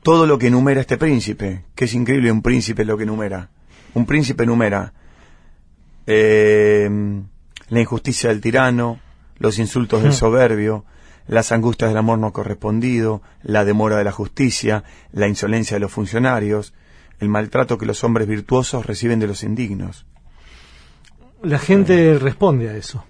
todo 0.03 0.25
lo 0.25 0.39
que 0.39 0.47
enumera 0.47 0.79
este 0.79 0.97
príncipe, 0.97 1.65
que 1.75 1.83
es 1.83 1.93
increíble 1.93 2.31
un 2.31 2.41
príncipe 2.41 2.85
lo 2.85 2.95
que 2.95 3.03
enumera. 3.03 3.49
Un 3.93 4.05
príncipe 4.05 4.45
enumera 4.45 4.93
eh, 6.07 6.89
la 7.67 7.81
injusticia 7.81 8.29
del 8.29 8.39
tirano, 8.39 9.01
los 9.37 9.59
insultos 9.59 10.01
del 10.01 10.11
Hmm. 10.11 10.15
soberbio, 10.15 10.85
las 11.27 11.51
angustias 11.51 11.89
del 11.89 11.97
amor 11.97 12.19
no 12.19 12.31
correspondido, 12.31 13.21
la 13.43 13.65
demora 13.65 13.97
de 13.97 14.05
la 14.05 14.13
justicia, 14.13 14.85
la 15.11 15.27
insolencia 15.27 15.75
de 15.75 15.81
los 15.81 15.91
funcionarios, 15.91 16.73
el 17.19 17.27
maltrato 17.27 17.77
que 17.77 17.85
los 17.85 18.05
hombres 18.05 18.29
virtuosos 18.29 18.85
reciben 18.85 19.19
de 19.19 19.27
los 19.27 19.43
indignos. 19.43 20.05
La 21.43 21.59
gente 21.59 22.17
responde 22.19 22.69
a 22.69 22.75
eso. 22.75 23.03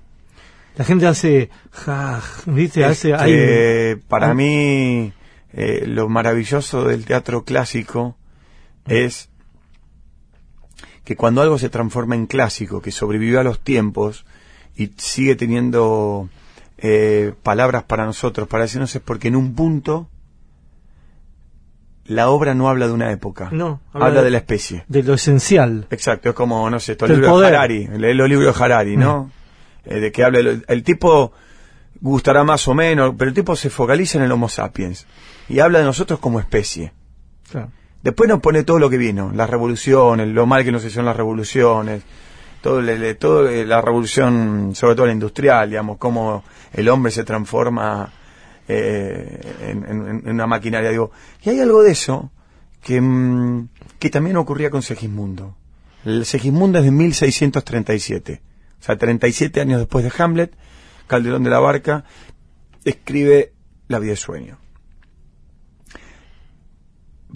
La 0.76 0.86
gente 0.86 1.08
hace, 1.08 1.50
ja, 1.72 2.22
¿viste? 2.46 2.86
Hace, 2.86 3.14
hay- 3.14 3.34
Este, 3.34 3.98
para 4.08 4.34
mí, 4.34 5.12
eh, 5.52 5.84
lo 5.88 6.08
maravilloso 6.10 6.86
del 6.86 7.06
teatro 7.06 7.44
clásico 7.44 8.16
es 8.88 9.30
que 11.04 11.16
cuando 11.16 11.42
algo 11.42 11.58
se 11.58 11.70
transforma 11.70 12.16
en 12.16 12.28
clásico, 12.28 12.82
que 12.82 12.92
sobrevivió 12.92 13.40
a 13.40 13.44
los 13.44 13.60
tiempos 13.60 14.26
y 14.76 14.92
sigue 14.98 15.36
teniendo 15.36 16.30
eh, 16.78 17.34
palabras 17.44 17.84
para 17.84 18.06
nosotros, 18.06 18.48
para 18.48 18.64
decirnos 18.64 18.96
es 18.96 19.02
porque 19.02 19.28
en 19.28 19.36
un 19.36 19.54
punto 19.56 20.08
la 22.10 22.30
obra 22.30 22.54
no 22.54 22.68
habla 22.70 22.88
de 22.88 22.94
una 22.94 23.12
época, 23.12 23.50
No, 23.52 23.80
habla, 23.94 24.08
habla 24.08 24.20
de, 24.20 24.26
de- 24.26 24.32
la 24.32 24.38
especie. 24.40 24.84
de 24.88 25.04
lo 25.04 25.14
esencial. 25.14 25.88
Exacto, 25.90 26.30
es 26.30 26.36
como, 26.36 26.70
no 26.70 26.80
sé, 26.80 26.92
estos 26.94 27.08
Del 27.10 27.18
libros 27.20 27.34
poder. 27.34 27.52
de 27.52 27.58
Harari, 27.58 27.88
lee 27.98 28.14
los 28.14 28.28
libros 28.30 28.58
de 28.58 28.64
Harari, 28.66 28.98
¿no? 28.98 29.32
Eh, 29.86 30.00
de 30.00 30.12
que 30.12 30.24
habla, 30.24 30.40
el, 30.40 30.66
el 30.68 30.84
tipo 30.84 31.32
gustará 32.02 32.44
más 32.44 32.68
o 32.68 32.74
menos, 32.74 33.14
pero 33.18 33.30
el 33.30 33.36
tipo 33.36 33.56
se 33.56 33.70
focaliza 33.70 34.18
en 34.18 34.24
el 34.26 34.32
Homo 34.32 34.50
sapiens 34.50 35.06
y 35.48 35.60
habla 35.60 35.80
de 35.80 35.86
nosotros 35.86 36.20
como 36.20 36.40
especie. 36.40 36.94
Claro. 37.52 37.72
Después 38.02 38.30
nos 38.30 38.40
pone 38.40 38.64
todo 38.64 38.80
lo 38.80 38.90
que 38.90 38.98
vino, 38.98 39.32
las 39.34 39.50
revoluciones, 39.50 40.28
lo 40.30 40.46
mal 40.46 40.64
que 40.64 40.72
nos 40.72 40.86
hicieron 40.86 41.06
las 41.06 41.18
revoluciones, 41.18 42.02
todo, 42.62 42.82
todo 43.20 43.50
eh, 43.50 43.66
la 43.66 43.82
revolución, 43.82 44.72
sobre 44.74 44.96
todo 44.96 45.06
la 45.08 45.12
industrial, 45.14 45.70
digamos, 45.70 45.98
cómo 45.98 46.44
el 46.74 46.88
hombre 46.90 47.12
se 47.12 47.24
transforma 47.26 48.10
eh, 48.70 49.42
en, 49.62 49.84
en- 49.86 50.08
en 50.26 50.30
una 50.30 50.48
maquinaria. 50.48 50.92
Digo, 50.92 51.12
y 51.44 51.50
hay 51.50 51.60
algo 51.60 51.82
de 51.84 51.92
eso 51.92 52.32
que, 52.82 53.02
mm, 53.02 53.68
que 54.00 54.10
también 54.10 54.38
ocurría 54.38 54.70
con 54.70 54.82
Segismundo. 54.84 55.56
El 56.06 56.26
Segismundo 56.26 56.80
es 56.80 56.86
de 56.86 56.92
1637, 56.92 58.42
o 58.80 58.84
sea, 58.84 58.98
37 58.98 59.60
años 59.60 59.80
después 59.80 60.06
de 60.06 60.12
Hamlet, 60.24 60.56
Calderón 61.08 61.44
de 61.44 61.50
la 61.50 61.60
Barca 61.60 62.06
escribe 62.86 63.52
La 63.88 64.00
vida 64.00 64.12
de 64.12 64.18
sueño. 64.18 64.58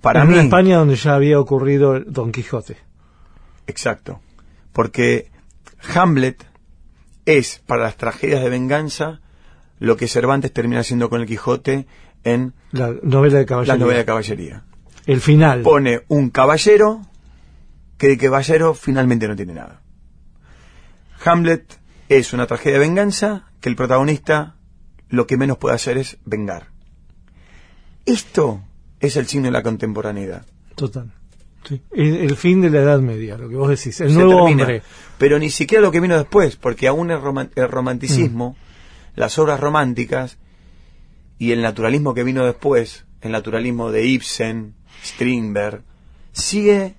Para 0.02 0.24
en 0.24 0.30
mí, 0.30 0.38
España 0.38 0.78
donde 0.78 0.96
ya 0.96 1.15
había 1.15 1.39
ocurrido 1.39 2.00
Don 2.00 2.32
Quijote. 2.32 2.78
Exacto. 3.67 4.22
Porque 4.72 5.32
Hamlet 5.94 6.46
es, 7.25 7.62
para 7.65 7.84
las 7.84 7.98
tragedias 7.98 8.44
de 8.44 8.50
venganza, 8.50 9.21
lo 9.80 9.98
que 9.98 10.08
Cervantes 10.08 10.52
termina 10.54 10.82
haciendo 10.82 11.10
con 11.10 11.21
el 11.21 11.28
Quijote 11.28 11.88
en 12.24 12.54
La 12.71 12.94
novela 13.04 13.36
de 13.36 13.42
la 13.44 13.46
caballería. 13.48 13.78
novela 13.78 14.00
de 14.00 14.06
caballería. 14.06 14.63
El 15.06 15.19
final. 15.21 15.62
Pone 15.62 16.04
un 16.08 16.30
caballero 16.30 17.02
que 17.98 18.08
de 18.08 18.17
caballero 18.17 18.74
finalmente 18.74 19.28
no 19.28 19.36
tiene 19.36 19.54
nada. 19.54 19.82
Hamlet 21.26 21.80
es 22.10 22.34
una 22.34 22.48
tragedia 22.48 22.74
de 22.80 22.86
venganza 22.88 23.48
que 23.62 23.69
el 23.69 23.76
protagonista 23.76 24.56
lo 25.10 25.28
que 25.28 25.38
menos 25.38 25.58
puede 25.58 25.76
hacer 25.76 25.98
es 25.98 26.17
vengar. 26.26 26.67
Esto 28.06 28.62
es 29.00 29.15
el 29.15 29.28
signo 29.28 29.46
de 29.46 29.52
la 29.52 29.63
contemporaneidad. 29.63 30.46
Total. 30.76 31.12
Sí. 31.67 31.82
El, 31.92 32.15
el 32.17 32.36
fin 32.36 32.62
de 32.62 32.69
la 32.69 32.80
Edad 32.82 33.00
Media, 33.00 33.38
lo 33.38 33.48
que 33.48 33.56
vos 33.56 33.69
decís. 33.69 34.00
El 34.02 34.10
se 34.10 34.15
nuevo 34.15 34.46
termina. 34.46 34.63
hombre. 34.63 34.82
Pero 35.17 35.40
ni 35.40 35.50
siquiera 35.50 35.82
lo 35.82 35.92
que 35.92 36.02
vino 36.02 36.17
después, 36.17 36.58
porque 36.58 36.88
aún 36.88 37.10
el 37.12 37.69
romanticismo, 37.69 38.56
Mm. 38.60 38.73
Las 39.15 39.37
obras 39.39 39.59
románticas, 39.59 40.37
y 41.37 41.51
el 41.51 41.61
naturalismo 41.61 42.13
que 42.13 42.23
vino 42.23 42.45
después, 42.45 43.05
el 43.21 43.31
naturalismo 43.31 43.91
de 43.91 44.05
Ibsen, 44.05 44.75
Strindberg, 45.03 45.83
sigue, 46.31 46.95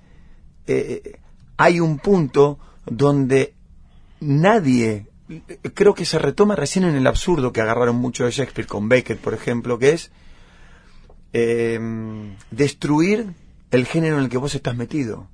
eh, 0.67 1.19
hay 1.57 1.79
un 1.79 1.99
punto 1.99 2.59
donde 2.85 3.53
nadie, 4.19 5.07
creo 5.73 5.93
que 5.93 6.05
se 6.05 6.19
retoma 6.19 6.55
recién 6.55 6.85
en 6.85 6.95
el 6.95 7.07
absurdo 7.07 7.51
que 7.51 7.61
agarraron 7.61 7.95
mucho 7.95 8.25
de 8.25 8.31
Shakespeare 8.31 8.67
con 8.67 8.89
Beckett, 8.89 9.19
por 9.19 9.33
ejemplo, 9.33 9.79
que 9.79 9.89
es 9.89 10.11
eh, 11.33 11.79
destruir 12.51 13.33
el 13.71 13.85
género 13.85 14.17
en 14.17 14.23
el 14.23 14.29
que 14.29 14.37
vos 14.37 14.55
estás 14.55 14.75
metido. 14.75 15.27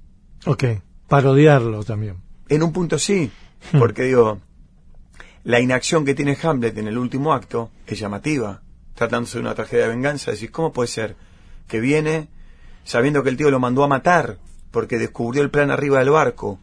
Ok, 0.46 0.64
parodiarlo 1.08 1.84
también. 1.84 2.18
En 2.50 2.64
un 2.64 2.74
punto 2.74 2.98
sí, 2.98 3.32
porque 3.78 4.04
digo, 4.04 4.40
la 5.44 5.60
inacción 5.60 6.06
que 6.06 6.14
tiene 6.14 6.38
Hamlet 6.42 6.78
en 6.78 6.88
el 6.88 6.98
último 6.98 7.34
acto 7.34 7.72
es 7.88 8.00
llamativa, 8.00 8.62
tratándose 8.96 9.38
de 9.38 9.42
una 9.42 9.56
tragedia 9.56 9.84
de 9.84 9.90
venganza, 9.90 10.32
decís, 10.32 10.52
¿cómo 10.52 10.72
puede 10.72 10.88
ser 10.88 11.16
que 11.68 11.80
viene 11.80 12.28
sabiendo 12.84 13.24
que 13.24 13.30
el 13.30 13.38
tío 13.38 13.50
lo 13.50 13.60
mandó 13.60 13.84
a 13.84 13.88
matar 13.88 14.38
porque 14.72 14.98
descubrió 14.98 15.42
el 15.42 15.50
plan 15.50 15.72
arriba 15.72 16.00
del 16.00 16.12
barco? 16.12 16.60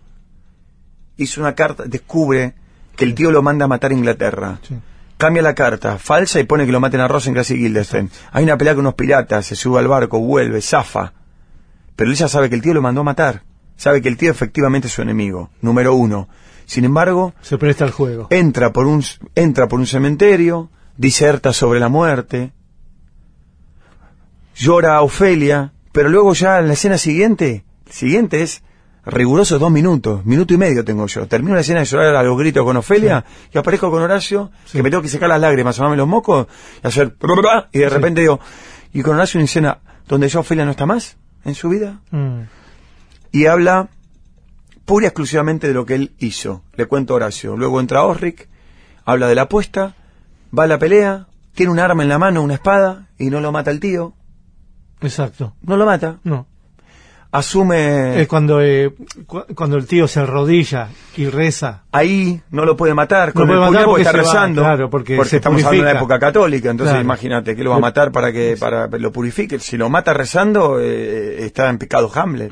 Hizo 1.16 1.41
una 1.41 1.55
carta, 1.55 1.85
descubre 1.87 2.55
que 2.97 3.05
el 3.05 3.14
tío 3.14 3.31
lo 3.31 3.43
manda 3.43 3.64
a 3.64 3.68
matar 3.68 3.91
a 3.91 3.95
Inglaterra. 3.95 4.59
Sí. 4.66 4.76
Cambia 5.18 5.43
la 5.43 5.55
carta, 5.55 5.99
falsa 5.99 6.39
y 6.39 6.45
pone 6.45 6.64
que 6.64 6.70
lo 6.70 6.79
maten 6.79 7.01
a 7.01 7.09
Rosencrantz 7.09 7.51
y 7.51 7.55
Guildenstern. 7.57 8.09
Hay 8.31 8.45
una 8.45 8.57
pelea 8.57 8.74
con 8.74 8.83
unos 8.83 8.95
piratas, 8.95 9.47
se 9.47 9.57
sube 9.57 9.81
al 9.81 9.89
barco, 9.89 10.20
vuelve, 10.20 10.62
zafa. 10.62 11.12
Pero 11.97 12.12
ella 12.12 12.29
sabe 12.29 12.49
que 12.49 12.55
el 12.55 12.62
tío 12.62 12.72
lo 12.72 12.83
mandó 12.83 13.01
a 13.01 13.05
matar. 13.05 13.43
Sabe 13.76 14.01
que 14.01 14.09
el 14.09 14.16
tío 14.16 14.31
efectivamente 14.31 14.87
es 14.87 14.95
su 14.95 15.03
enemigo, 15.03 15.51
número 15.61 15.95
uno. 15.95 16.29
Sin 16.68 16.84
embargo, 16.84 17.32
Se 17.40 17.56
presta 17.56 17.84
al 17.86 17.92
juego. 17.92 18.26
entra 18.28 18.74
por 18.74 18.86
un 18.86 19.02
entra 19.34 19.68
por 19.68 19.80
un 19.80 19.86
cementerio, 19.86 20.68
diserta 20.98 21.54
sobre 21.54 21.80
la 21.80 21.88
muerte, 21.88 22.52
llora 24.54 24.96
a 24.96 25.02
Ofelia, 25.02 25.72
pero 25.92 26.10
luego 26.10 26.34
ya 26.34 26.58
en 26.58 26.66
la 26.68 26.74
escena 26.74 26.98
siguiente, 26.98 27.64
siguiente 27.88 28.42
es 28.42 28.62
riguroso 29.06 29.58
dos 29.58 29.70
minutos, 29.70 30.26
minuto 30.26 30.52
y 30.52 30.58
medio 30.58 30.84
tengo 30.84 31.06
yo. 31.06 31.26
Termino 31.26 31.54
la 31.54 31.62
escena 31.62 31.80
de 31.80 31.86
llorar 31.86 32.14
a 32.14 32.22
los 32.22 32.36
gritos 32.38 32.62
con 32.64 32.76
Ofelia 32.76 33.24
y 33.50 33.56
aparezco 33.56 33.90
con 33.90 34.02
Horacio, 34.02 34.50
que 34.70 34.82
me 34.82 34.90
tengo 34.90 35.02
que 35.02 35.08
sacar 35.08 35.30
las 35.30 35.40
lágrimas, 35.40 35.74
asomarme 35.74 35.96
los 35.96 36.06
mocos 36.06 36.48
y 36.84 36.86
hacer 36.86 37.16
y 37.72 37.78
de 37.78 37.88
repente 37.88 38.20
digo, 38.20 38.40
y 38.92 39.00
con 39.02 39.14
Horacio 39.16 39.38
una 39.38 39.46
escena 39.46 39.78
donde 40.06 40.28
ya 40.28 40.40
Ofelia 40.40 40.66
no 40.66 40.72
está 40.72 40.84
más 40.84 41.16
en 41.46 41.54
su 41.54 41.70
vida 41.70 42.00
Mm. 42.10 42.40
y 43.32 43.46
habla 43.46 43.88
pura 44.89 45.05
y 45.05 45.09
exclusivamente 45.09 45.68
de 45.68 45.74
lo 45.74 45.84
que 45.86 45.95
él 45.95 46.12
hizo. 46.18 46.62
Le 46.74 46.86
cuento 46.86 47.12
a 47.12 47.16
Horacio. 47.16 47.57
Luego 47.57 47.78
entra 47.78 48.03
Osric, 48.05 48.49
habla 49.05 49.28
de 49.28 49.34
la 49.36 49.43
apuesta, 49.43 49.95
va 50.59 50.64
a 50.64 50.66
la 50.66 50.78
pelea, 50.78 51.26
tiene 51.55 51.70
un 51.70 51.78
arma 51.78 52.03
en 52.03 52.09
la 52.09 52.18
mano, 52.18 52.43
una 52.43 52.55
espada, 52.55 53.07
y 53.18 53.28
no 53.30 53.41
lo 53.41 53.53
mata 53.53 53.70
el 53.70 53.80
tío. 53.80 54.14
Exacto. 55.03 55.55
No 55.62 55.76
lo 55.76 55.84
mata. 55.86 56.18
No. 56.24 56.47
Asume... 57.30 58.22
Es 58.22 58.26
cuando, 58.28 58.62
eh, 58.62 58.95
cu- 59.26 59.45
cuando 59.55 59.76
el 59.76 59.86
tío 59.86 60.09
se 60.09 60.20
arrodilla 60.20 60.89
y 61.14 61.26
reza. 61.28 61.82
Ahí 61.93 62.41
no 62.51 62.64
lo 62.64 62.74
puede 62.74 62.95
matar, 62.95 63.34
con 63.34 63.47
No 63.47 63.53
el 63.53 63.59
puede 63.59 63.70
matar 63.72 63.84
porque 63.86 64.03
está 64.03 64.12
va, 64.16 64.18
rezando. 64.22 64.62
claro, 64.62 64.89
porque 64.89 65.22
se 65.26 65.36
estamos 65.36 65.59
hablando 65.62 65.70
de 65.76 65.78
una 65.82 65.91
purifica. 65.91 65.99
época 65.99 66.18
católica, 66.18 66.70
entonces 66.70 66.93
Claro. 66.95 67.05
imagínate 67.05 67.55
que 67.55 67.62
lo 67.62 67.70
va 67.70 67.76
a 67.76 67.80
Le- 67.80 67.82
matar 67.82 68.12
para 68.12 68.32
que 68.32 68.57
para 68.59 68.86
lo 68.86 69.12
purifique. 69.12 69.59
Si 69.59 69.76
lo 69.76 69.91
mata 69.91 70.14
rezando, 70.14 70.80
eh, 70.80 71.45
está 71.45 71.68
en 71.68 71.76
pecado 71.76 72.11
Hamlet. 72.14 72.51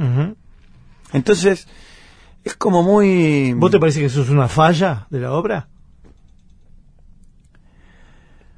Entonces, 1.14 1.66
es 2.46 2.54
como 2.56 2.82
muy... 2.82 3.52
¿Vos 3.54 3.70
te 3.72 3.80
parece 3.80 3.98
que 4.00 4.06
eso 4.06 4.22
es 4.22 4.28
una 4.30 4.46
falla 4.48 5.06
de 5.10 5.18
la 5.20 5.32
obra? 5.32 5.68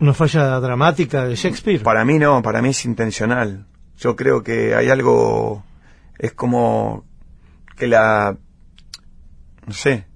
¿Una 0.00 0.14
falla 0.14 0.60
dramática 0.60 1.24
de 1.24 1.34
Shakespeare? 1.34 1.82
Para 1.82 2.04
mí 2.04 2.18
no, 2.18 2.40
para 2.42 2.62
mí 2.62 2.68
es 2.68 2.84
intencional. 2.84 3.66
Yo 3.96 4.14
creo 4.14 4.42
que 4.44 4.74
hay 4.76 4.90
algo, 4.90 5.64
es 6.18 6.32
como 6.32 7.04
que 7.76 7.88
la, 7.88 8.36
no 9.66 9.72
sé, 9.72 10.06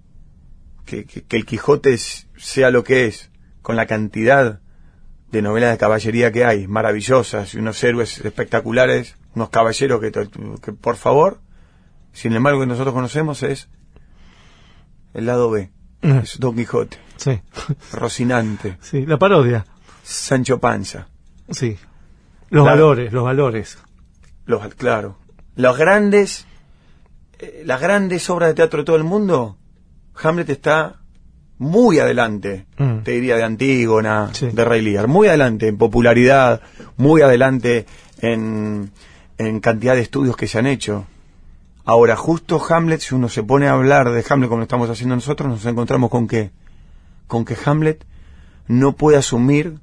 que, 0.84 1.04
que- 1.04 1.22
que 1.24 1.36
el 1.36 1.46
Quijote 1.46 1.94
es- 1.94 2.28
sea 2.36 2.70
lo 2.70 2.84
que 2.84 3.06
es, 3.06 3.30
con 3.62 3.74
la 3.74 3.86
cantidad 3.86 4.60
de 5.32 5.42
novelas 5.42 5.72
de 5.72 5.78
caballería 5.78 6.30
que 6.30 6.44
hay, 6.44 6.68
maravillosas, 6.68 7.54
y 7.54 7.58
unos 7.58 7.82
héroes 7.82 8.18
espectaculares, 8.24 9.16
unos 9.34 9.48
caballeros 9.48 10.00
que, 10.00 10.72
por 10.74 10.96
favor, 10.96 11.40
sin 12.12 12.32
embargo 12.34 12.60
que 12.60 12.66
nosotros 12.66 12.94
conocemos 12.94 13.42
es 13.42 13.68
el 15.14 15.26
lado 15.26 15.50
B, 15.50 15.70
es 16.02 16.38
Don 16.38 16.54
Quijote, 16.56 16.96
Sí. 17.16 17.40
Rocinante, 17.92 18.78
sí, 18.80 19.06
la 19.06 19.18
parodia. 19.18 19.64
Sancho 20.02 20.58
Panza. 20.58 21.06
Sí. 21.50 21.76
Los 22.50 22.64
valores, 22.64 23.12
los 23.12 23.22
valores. 23.24 23.78
Los, 24.46 24.74
claro. 24.74 25.16
Los 25.54 25.78
grandes, 25.78 26.46
eh, 27.38 27.62
las 27.64 27.80
grandes 27.80 28.28
obras 28.30 28.48
de 28.50 28.54
teatro 28.54 28.80
de 28.80 28.84
todo 28.84 28.96
el 28.96 29.04
mundo, 29.04 29.56
Hamlet 30.22 30.50
está 30.50 30.96
muy 31.58 32.00
adelante, 32.00 32.66
Mm. 32.78 33.02
te 33.04 33.12
diría 33.12 33.36
de 33.36 33.44
Antígona, 33.44 34.30
Sí. 34.32 34.48
de 34.52 34.64
Rey 34.64 34.82
Lear, 34.82 35.06
muy 35.06 35.28
adelante 35.28 35.68
en 35.68 35.78
popularidad, 35.78 36.60
muy 36.96 37.22
adelante 37.22 37.86
en, 38.20 38.90
en 39.38 39.60
cantidad 39.60 39.94
de 39.94 40.00
estudios 40.00 40.36
que 40.36 40.48
se 40.48 40.58
han 40.58 40.66
hecho. 40.66 41.06
Ahora, 41.84 42.16
justo 42.16 42.62
Hamlet, 42.68 43.00
si 43.00 43.14
uno 43.14 43.28
se 43.28 43.42
pone 43.42 43.66
a 43.66 43.72
hablar 43.72 44.10
de 44.10 44.24
Hamlet 44.28 44.48
como 44.48 44.58
lo 44.58 44.64
estamos 44.64 44.88
haciendo 44.88 45.16
nosotros, 45.16 45.50
nos 45.50 45.66
encontramos 45.66 46.10
con 46.10 46.28
que, 46.28 46.50
con 47.26 47.44
que 47.44 47.56
Hamlet 47.64 48.04
no 48.68 48.92
puede 48.92 49.16
asumir 49.16 49.78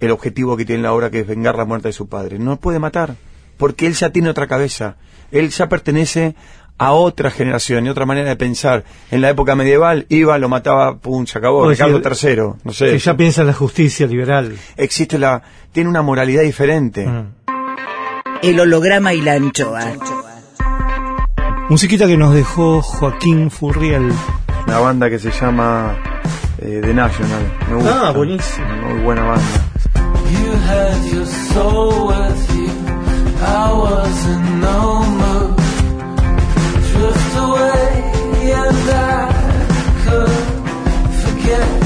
el 0.00 0.10
objetivo 0.10 0.56
que 0.56 0.66
tiene 0.66 0.82
la 0.82 0.92
obra, 0.92 1.10
que 1.10 1.20
es 1.20 1.26
vengar 1.26 1.56
la 1.56 1.64
muerte 1.64 1.88
de 1.88 1.92
su 1.92 2.08
padre. 2.08 2.38
No 2.38 2.56
puede 2.56 2.78
matar, 2.78 3.16
porque 3.56 3.86
él 3.86 3.94
ya 3.94 4.10
tiene 4.10 4.28
otra 4.28 4.46
cabeza. 4.46 4.96
Él 5.30 5.48
ya 5.48 5.68
pertenece 5.68 6.34
a 6.76 6.92
otra 6.92 7.30
generación 7.30 7.86
y 7.86 7.88
otra 7.88 8.04
manera 8.04 8.28
de 8.28 8.36
pensar. 8.36 8.84
En 9.10 9.22
la 9.22 9.30
época 9.30 9.54
medieval 9.54 10.04
iba, 10.10 10.36
lo 10.38 10.50
mataba, 10.50 10.98
pum, 10.98 11.26
se 11.26 11.38
acabó. 11.38 11.68
Ricardo 11.68 12.00
III, 12.00 12.36
no 12.62 12.72
sé. 12.72 12.90
Que 12.90 12.98
ya 12.98 13.16
piensa 13.16 13.40
en 13.40 13.46
la 13.46 13.54
justicia 13.54 14.06
liberal. 14.06 14.56
Existe 14.76 15.18
la, 15.18 15.42
tiene 15.72 15.88
una 15.88 16.02
moralidad 16.02 16.42
diferente. 16.42 17.06
Mm. 17.06 17.34
El 18.42 18.60
holograma 18.60 19.14
y 19.14 19.22
la 19.22 19.34
anchoa. 19.34 20.33
Musiquita 21.68 22.06
que 22.06 22.16
nos 22.16 22.34
dejó 22.34 22.82
Joaquín 22.82 23.50
Furriel. 23.50 24.12
Una 24.66 24.78
banda 24.80 25.08
que 25.10 25.18
se 25.18 25.30
llama 25.30 25.96
eh, 26.58 26.80
The 26.82 26.92
National. 26.94 27.42
Me 27.68 27.74
gusta. 27.76 28.08
Ah, 28.08 28.12
buenísimo. 28.12 28.66
Muy 28.88 29.02
buena 29.02 29.24
banda. 29.24 29.42
You 30.30 30.52
had 30.68 31.12
your 31.12 31.26
soul 31.26 32.08
with 32.08 32.54
you. 32.54 32.70
I 33.46 33.72
was 33.72 34.26
in 34.26 34.60
no 34.60 35.02
mood. 35.04 35.56
Drift 36.92 37.36
away 37.36 38.52
and 38.52 38.90
I 38.90 39.32
could 40.04 40.30
forget. 41.22 41.83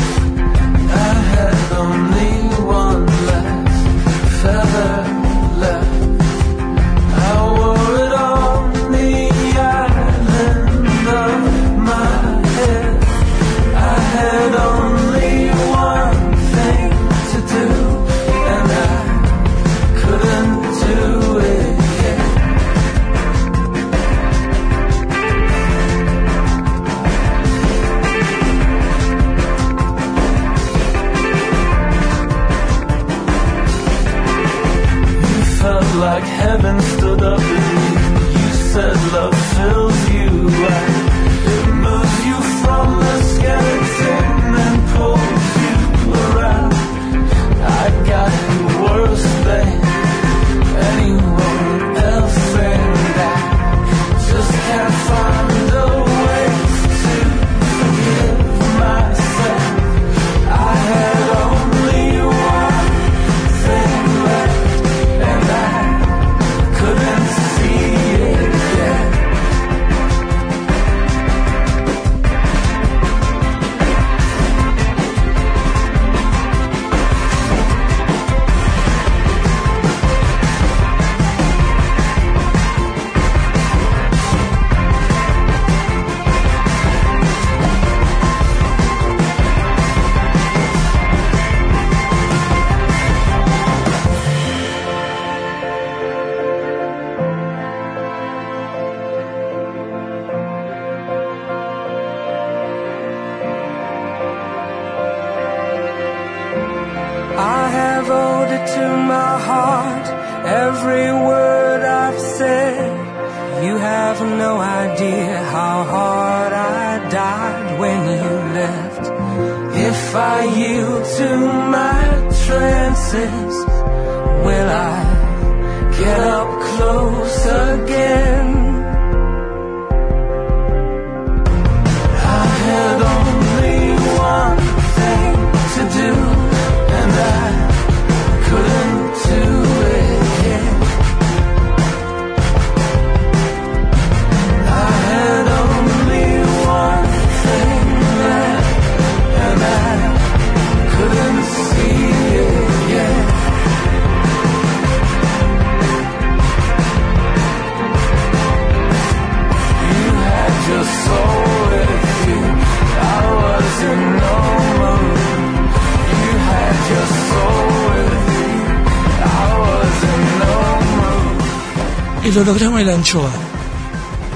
El 172.39 172.43
holograma 172.43 172.81
y 172.81 172.85
la 172.85 172.95
anchoa. 172.95 173.33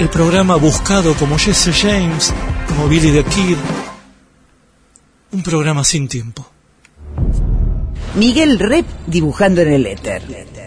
El 0.00 0.09
programa 0.09 0.57
buscado 0.57 1.14
como 1.14 1.38
Jesse 1.38 1.70
James, 1.72 2.34
como 2.66 2.88
Billy 2.88 3.12
the 3.12 3.22
Kid. 3.22 3.57
Un 5.30 5.42
programa 5.44 5.84
sin 5.84 6.09
tiempo. 6.09 6.44
Miguel 8.16 8.59
Rep 8.59 8.86
dibujando 9.07 9.61
en 9.61 9.74
el 9.74 9.86
éter. 9.86 10.20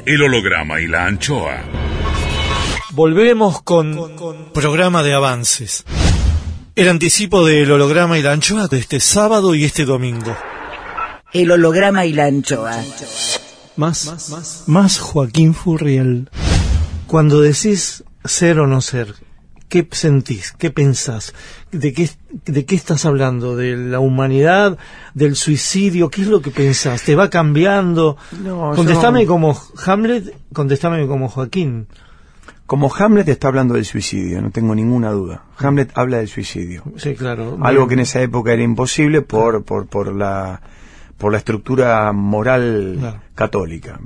El 0.05 0.21
holograma 0.23 0.79
y 0.79 0.87
la 0.87 1.07
anchoa. 1.07 1.57
Volvemos 2.91 3.61
con 3.63 4.53
Programa 4.53 5.03
de 5.03 5.13
avances. 5.13 5.83
El 6.73 6.87
anticipo 6.87 7.45
del 7.45 7.69
holograma 7.69 8.17
y 8.17 8.21
la 8.21 8.31
anchoa 8.31 8.69
de 8.69 8.79
este 8.79 9.01
sábado 9.01 9.55
y 9.55 9.65
este 9.65 9.83
domingo. 9.83 10.33
El 11.33 11.51
holograma 11.51 12.05
y 12.05 12.13
la 12.13 12.27
anchoa. 12.27 12.81
más, 13.75 14.63
más, 14.67 14.99
Joaquín 14.99 15.53
Furriel. 15.53 16.29
Cuando 17.07 17.41
decís 17.41 18.03
ser 18.23 18.59
o 18.59 18.67
no 18.67 18.81
ser, 18.81 19.13
¿qué 19.69 19.87
sentís? 19.91 20.51
¿Qué 20.57 20.71
pensás? 20.71 21.33
¿De 21.71 21.93
qué, 21.93 22.09
¿De 22.45 22.65
qué 22.65 22.75
estás 22.75 23.05
hablando? 23.05 23.55
¿De 23.55 23.75
la 23.77 23.99
humanidad? 23.99 24.77
¿Del 25.13 25.35
suicidio? 25.35 26.09
¿Qué 26.09 26.21
es 26.23 26.27
lo 26.27 26.41
que 26.41 26.51
pensás? 26.51 27.03
¿Te 27.03 27.15
va 27.15 27.29
cambiando? 27.29 28.17
No, 28.43 28.71
contestame 28.75 29.23
yo- 29.23 29.27
como 29.27 29.57
Hamlet, 29.85 30.35
contestame 30.53 31.05
como 31.07 31.29
Joaquín. 31.29 31.87
Como 32.65 32.91
Hamlet 32.93 33.27
está 33.29 33.49
hablando 33.49 33.75
del 33.75 33.85
suicidio, 33.85 34.41
no 34.41 34.49
tengo 34.49 34.73
ninguna 34.73 35.11
duda. 35.11 35.43
Hamlet 35.59 35.91
habla 35.93 36.17
del 36.17 36.27
suicidio. 36.27 36.81
Sí, 36.97 37.13
claro. 37.13 37.59
Algo 37.61 37.87
que 37.87 37.93
en 37.93 37.99
esa 37.99 38.21
época 38.21 38.53
era 38.53 38.63
imposible 38.63 39.21
por, 39.21 39.63
por, 39.63 39.85
por 39.87 40.11
la 40.15 40.61
por 41.17 41.31
la 41.31 41.37
estructura 41.37 42.11
moral 42.11 42.97
Claro. 42.99 43.21
católica. 43.35 43.99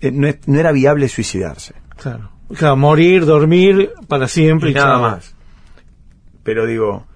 Eh, 0.00 0.10
no, 0.10 0.28
no 0.46 0.58
era 0.58 0.72
viable 0.72 1.08
suicidarse. 1.08 1.74
Claro. 2.00 2.30
Claro, 2.56 2.76
morir, 2.76 3.26
dormir 3.26 3.92
para 4.08 4.26
siempre 4.26 4.70
y, 4.70 4.72
Y 4.72 4.74
nada 4.74 4.92
chao. 4.94 5.00
más. 5.02 5.34
Pero 6.42 6.66
digo, 6.66 7.06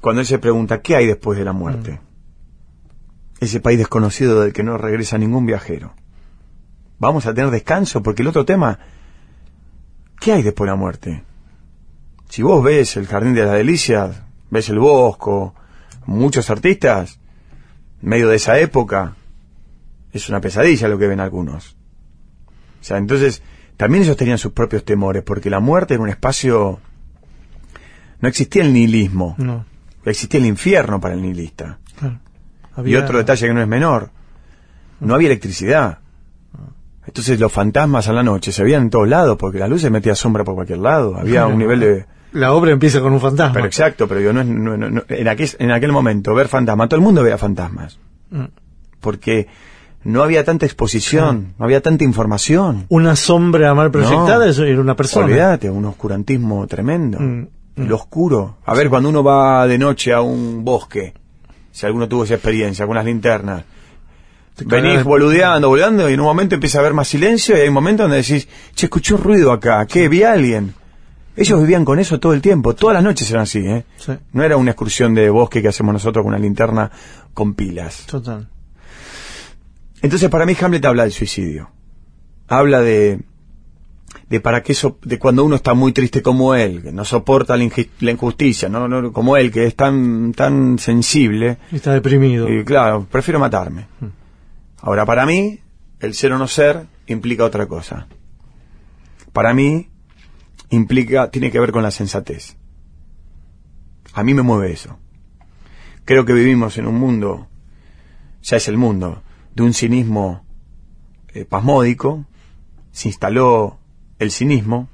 cuando 0.00 0.20
él 0.20 0.26
se 0.26 0.38
pregunta, 0.38 0.82
¿qué 0.82 0.96
hay 0.96 1.06
después 1.06 1.38
de 1.38 1.44
la 1.44 1.52
muerte? 1.52 2.00
Ese 3.40 3.60
país 3.60 3.78
desconocido 3.78 4.40
del 4.40 4.52
que 4.52 4.62
no 4.62 4.76
regresa 4.78 5.18
ningún 5.18 5.46
viajero. 5.46 5.94
Vamos 6.98 7.26
a 7.26 7.34
tener 7.34 7.50
descanso, 7.50 8.02
porque 8.02 8.22
el 8.22 8.28
otro 8.28 8.44
tema, 8.44 8.78
¿qué 10.20 10.32
hay 10.32 10.42
después 10.42 10.66
de 10.66 10.72
la 10.72 10.76
muerte? 10.76 11.24
Si 12.28 12.42
vos 12.42 12.62
ves 12.62 12.96
el 12.96 13.06
Jardín 13.06 13.34
de 13.34 13.44
las 13.44 13.54
Delicias, 13.54 14.22
ves 14.50 14.68
el 14.68 14.78
Bosco, 14.78 15.54
muchos 16.06 16.50
artistas, 16.50 17.18
en 18.02 18.08
medio 18.08 18.28
de 18.28 18.36
esa 18.36 18.58
época, 18.58 19.14
es 20.12 20.28
una 20.28 20.40
pesadilla 20.40 20.88
lo 20.88 20.98
que 20.98 21.06
ven 21.06 21.20
algunos. 21.20 21.76
O 22.80 22.84
sea, 22.84 22.96
entonces, 22.96 23.42
también 23.76 24.04
ellos 24.04 24.16
tenían 24.16 24.38
sus 24.38 24.52
propios 24.52 24.84
temores, 24.84 25.22
porque 25.22 25.50
la 25.50 25.60
muerte 25.60 25.94
era 25.94 26.02
un 26.02 26.08
espacio... 26.08 26.80
No 28.20 28.28
existía 28.28 28.62
el 28.62 28.72
nihilismo, 28.72 29.34
No, 29.38 29.64
existía 30.04 30.40
el 30.40 30.46
infierno 30.46 31.00
para 31.00 31.14
el 31.14 31.22
nihilista. 31.22 31.78
claro. 31.98 32.18
Y 32.76 32.80
Había- 32.80 33.00
otro 33.00 33.18
detalle 33.18 33.46
que 33.46 33.54
no 33.54 33.60
es 33.62 33.68
menor, 33.68 34.10
no 35.00 35.14
había 35.14 35.28
electricidad. 35.28 35.98
Entonces 37.06 37.38
los 37.38 37.52
fantasmas 37.52 38.08
a 38.08 38.12
la 38.12 38.22
noche 38.22 38.52
se 38.52 38.64
veían 38.64 38.82
en 38.82 38.90
todos 38.90 39.08
lados, 39.08 39.36
porque 39.38 39.58
la 39.58 39.68
luz 39.68 39.82
se 39.82 39.90
metía 39.90 40.14
sombra 40.14 40.44
por 40.44 40.54
cualquier 40.54 40.78
lado. 40.80 41.16
Había 41.16 41.46
un 41.46 41.58
nivel 41.58 41.80
de... 41.80 42.06
La 42.32 42.52
obra 42.52 42.72
empieza 42.72 43.00
con 43.00 43.12
un 43.12 43.20
fantasma. 43.20 43.54
Pero 43.54 43.66
exacto, 43.66 44.08
pero 44.08 44.20
yo 44.20 44.32
no, 44.32 44.40
es- 44.40 44.46
no- 44.46 44.76
no- 44.76 44.90
no- 44.90 45.02
en, 45.08 45.28
aquel, 45.28 45.48
en 45.58 45.70
aquel 45.70 45.92
momento 45.92 46.34
ver 46.34 46.48
fantasmas, 46.48 46.88
todo 46.88 46.98
el 46.98 47.04
mundo 47.04 47.22
veía 47.22 47.38
fantasmas. 47.38 47.98
Mm. 48.30 48.44
Porque 49.00 49.46
no 50.06 50.22
había 50.22 50.44
tanta 50.44 50.66
exposición, 50.66 51.54
no 51.58 51.64
había 51.64 51.80
tanta 51.80 52.04
información. 52.04 52.86
Una 52.88 53.16
sombra 53.16 53.74
mal 53.74 53.90
proyectada, 53.90 54.46
No. 54.46 54.64
era 54.64 54.80
una 54.80 54.94
persona. 54.94 55.26
Olvídate, 55.26 55.68
un 55.68 55.84
oscurantismo 55.84 56.66
tremendo. 56.66 57.18
Mm, 57.18 57.46
mm. 57.76 57.86
Lo 57.88 57.96
oscuro. 57.96 58.58
A 58.64 58.74
ver, 58.74 58.88
cuando 58.88 59.08
uno 59.08 59.24
va 59.24 59.66
de 59.66 59.78
noche 59.78 60.12
a 60.12 60.20
un 60.20 60.64
bosque, 60.64 61.12
si 61.72 61.86
alguno 61.86 62.08
tuvo 62.08 62.24
esa 62.24 62.34
experiencia 62.34 62.86
con 62.86 62.94
las 62.94 63.04
linternas, 63.04 63.64
venís 64.64 65.02
boludeando, 65.04 65.68
boludeando, 65.68 66.08
y 66.08 66.14
en 66.14 66.20
un 66.20 66.26
momento 66.26 66.54
empieza 66.54 66.78
a 66.78 66.80
haber 66.82 66.94
más 66.94 67.08
silencio, 67.08 67.56
y 67.56 67.60
hay 67.60 67.68
un 67.68 67.74
momento 67.74 68.04
donde 68.04 68.18
decís, 68.18 68.48
che, 68.74 68.86
escuché 68.86 69.14
un 69.14 69.22
ruido 69.22 69.52
acá, 69.52 69.84
¿qué? 69.86 70.08
Vi 70.08 70.22
a 70.22 70.32
alguien. 70.32 70.72
Ellos 71.36 71.60
vivían 71.60 71.84
con 71.84 71.98
eso 71.98 72.18
todo 72.18 72.32
el 72.32 72.40
tiempo, 72.40 72.74
todas 72.74 72.94
las 72.94 73.02
noches 73.02 73.28
eran 73.30 73.42
así, 73.42 73.58
¿eh? 73.58 73.84
Sí, 73.98 74.12
No 74.32 74.42
era 74.42 74.56
una 74.56 74.70
excursión 74.70 75.14
de 75.14 75.28
bosque 75.28 75.60
que 75.60 75.68
hacemos 75.68 75.92
nosotros 75.92 76.22
con 76.22 76.32
una 76.32 76.38
linterna 76.38 76.90
con 77.34 77.54
pilas. 77.54 78.04
total. 78.06 78.48
Entonces 80.02 80.28
para 80.28 80.46
mí 80.46 80.54
Hamlet 80.60 80.84
habla 80.84 81.02
del 81.04 81.12
suicidio. 81.12 81.70
Habla 82.48 82.80
de 82.80 83.20
de 84.28 84.40
para 84.40 84.62
qué 84.62 84.74
so- 84.74 84.98
de 85.04 85.18
cuando 85.18 85.44
uno 85.44 85.56
está 85.56 85.74
muy 85.74 85.92
triste 85.92 86.20
como 86.22 86.54
él, 86.54 86.82
que 86.82 86.90
no 86.92 87.04
soporta 87.04 87.56
la, 87.56 87.62
injusticia, 87.64 88.68
no, 88.68 88.88
no 88.88 89.12
como 89.12 89.36
él 89.36 89.52
que 89.52 89.66
es 89.66 89.76
tan 89.76 90.32
tan 90.32 90.78
sensible, 90.78 91.58
Está 91.70 91.92
deprimido. 91.92 92.48
y 92.52 92.64
claro, 92.64 93.06
prefiero 93.10 93.38
matarme. 93.38 93.86
Ahora 94.80 95.04
para 95.06 95.26
mí 95.26 95.60
el 96.00 96.14
ser 96.14 96.32
o 96.32 96.38
no 96.38 96.48
ser 96.48 96.86
implica 97.06 97.44
otra 97.44 97.66
cosa. 97.66 98.06
Para 99.32 99.54
mí 99.54 99.88
implica 100.70 101.30
tiene 101.30 101.50
que 101.50 101.60
ver 101.60 101.70
con 101.72 101.82
la 101.82 101.90
sensatez. 101.90 102.56
A 104.12 104.22
mí 104.24 104.34
me 104.34 104.42
mueve 104.42 104.72
eso. 104.72 104.98
Creo 106.04 106.24
que 106.24 106.32
vivimos 106.32 106.78
en 106.78 106.86
un 106.86 106.94
mundo, 106.96 107.48
ya 108.42 108.56
es 108.56 108.66
el 108.68 108.76
mundo, 108.76 109.22
de 109.56 109.62
un 109.62 109.72
cinismo 109.72 110.44
eh, 111.34 111.44
pasmódico. 111.44 112.24
Se 112.92 113.08
instaló 113.08 113.78
el 114.18 114.30
cinismo. 114.30 114.88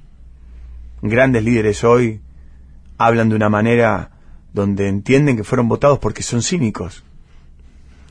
Grandes 1.02 1.42
líderes 1.44 1.82
hoy 1.84 2.20
hablan 2.96 3.28
de 3.28 3.36
una 3.36 3.48
manera 3.48 4.10
donde 4.52 4.88
entienden 4.88 5.36
que 5.36 5.44
fueron 5.44 5.68
votados 5.68 5.98
porque 5.98 6.22
son 6.22 6.42
cínicos. 6.42 7.02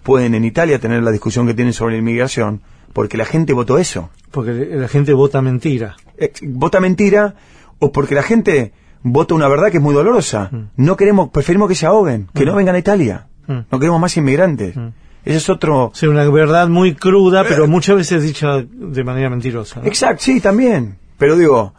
Pueden 0.03 0.35
en 0.35 0.43
Italia 0.45 0.79
tener 0.79 1.03
la 1.03 1.11
discusión 1.11 1.47
que 1.47 1.53
tienen 1.53 1.73
sobre 1.73 1.93
la 1.95 1.99
inmigración 1.99 2.61
porque 2.93 3.17
la 3.17 3.25
gente 3.25 3.53
votó 3.53 3.77
eso. 3.77 4.09
Porque 4.31 4.51
la 4.51 4.87
gente 4.87 5.13
vota 5.13 5.41
mentira. 5.41 5.95
Vota 6.41 6.79
mentira 6.81 7.35
o 7.79 7.91
porque 7.91 8.15
la 8.15 8.23
gente 8.23 8.73
vota 9.03 9.35
una 9.35 9.47
verdad 9.47 9.71
que 9.71 9.77
es 9.77 9.83
muy 9.83 9.93
dolorosa. 9.93 10.49
Mm. 10.51 10.63
No 10.77 10.97
queremos, 10.97 11.29
preferimos 11.29 11.69
que 11.69 11.75
se 11.75 11.85
ahoguen, 11.85 12.27
que 12.33 12.45
no 12.45 12.53
Mm. 12.53 12.57
vengan 12.57 12.75
a 12.75 12.79
Italia. 12.79 13.27
Mm. 13.47 13.59
No 13.71 13.79
queremos 13.79 14.01
más 14.01 14.17
inmigrantes. 14.17 14.75
Ese 15.23 15.37
es 15.37 15.49
otro... 15.49 15.91
Sea, 15.93 16.09
una 16.09 16.27
verdad 16.29 16.67
muy 16.67 16.95
cruda, 16.95 17.43
pero 17.43 17.67
muchas 17.67 17.95
veces 17.95 18.23
dicha 18.23 18.61
de 18.63 19.03
manera 19.03 19.29
mentirosa. 19.29 19.79
¿no? 19.81 19.85
Exacto, 19.87 20.23
sí, 20.23 20.41
también. 20.41 20.97
Pero 21.17 21.35
digo, 21.37 21.73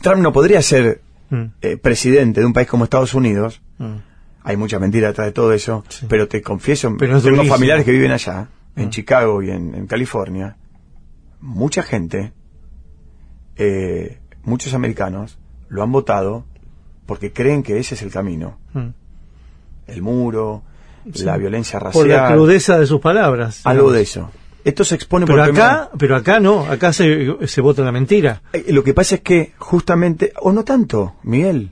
Trump 0.00 0.22
no 0.22 0.32
podría 0.32 0.62
ser 0.62 1.02
Mm, 1.30 1.44
eh, 1.60 1.76
presidente 1.76 2.40
de 2.40 2.46
un 2.46 2.54
país 2.54 2.66
como 2.68 2.84
Estados 2.84 3.12
Unidos. 3.12 3.60
mm. 3.76 3.96
Hay 4.44 4.56
mucha 4.56 4.78
mentira 4.78 5.08
detrás 5.08 5.26
de 5.26 5.32
todo 5.32 5.52
eso. 5.52 5.84
Sí. 5.90 6.06
Pero 6.08 6.26
te 6.26 6.40
confieso, 6.40 6.96
Pero 6.98 7.20
tengo 7.20 7.44
familiares 7.44 7.84
que 7.84 7.92
viven 7.92 8.12
allá, 8.12 8.48
en 8.76 8.86
Mm. 8.86 8.90
Chicago 8.90 9.42
y 9.42 9.50
en, 9.50 9.74
en 9.74 9.86
California. 9.86 10.56
Mucha 11.42 11.82
gente, 11.82 12.32
eh, 13.56 14.20
muchos 14.42 14.72
americanos, 14.74 15.38
lo 15.68 15.82
han 15.82 15.92
votado 15.92 16.46
porque 17.04 17.30
creen 17.32 17.62
que 17.62 17.78
ese 17.78 17.94
es 17.94 18.00
el 18.02 18.10
camino. 18.10 18.58
El 19.86 20.00
muro, 20.02 20.62
Sí. 21.14 21.24
la 21.24 21.36
violencia 21.36 21.78
Por 21.78 22.06
la 22.06 22.16
racial, 22.22 22.34
crudeza 22.34 22.78
de 22.78 22.86
sus 22.86 23.00
palabras. 23.00 23.60
algo 23.64 23.90
digamos. 23.90 23.92
de 23.94 24.02
eso. 24.02 24.30
Esto 24.64 24.84
se 24.84 24.96
expone 24.96 25.24
Pero 25.24 25.38
por 25.38 25.44
primera 25.46 25.72
acá, 25.84 25.90
pero 25.96 26.16
acá 26.16 26.40
no, 26.40 26.64
acá 26.66 26.92
se, 26.92 27.36
se 27.46 27.60
vota 27.60 27.82
la 27.82 27.92
mentira. 27.92 28.42
Eh, 28.52 28.66
Lo 28.68 28.82
que 28.84 28.92
pasa 28.92 29.14
es 29.16 29.20
que 29.22 29.52
justamente, 29.58 30.32
o 30.42 30.52
no 30.52 30.64
tanto, 30.64 31.14
Miguel, 31.22 31.70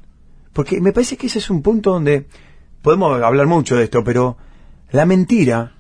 porque 0.53 0.80
me 0.80 0.93
parece 0.93 1.16
que 1.16 1.26
ese 1.26 1.39
es 1.41 1.51
un 1.51 1.61
punto 1.62 1.91
donde 1.91 2.26
podemos 2.80 3.20
hablar 3.22 3.47
mucho 3.47 3.76
de 3.76 3.84
esto, 3.84 4.03
pero 4.03 4.39
la 4.93 5.05
mentira, 5.05 5.72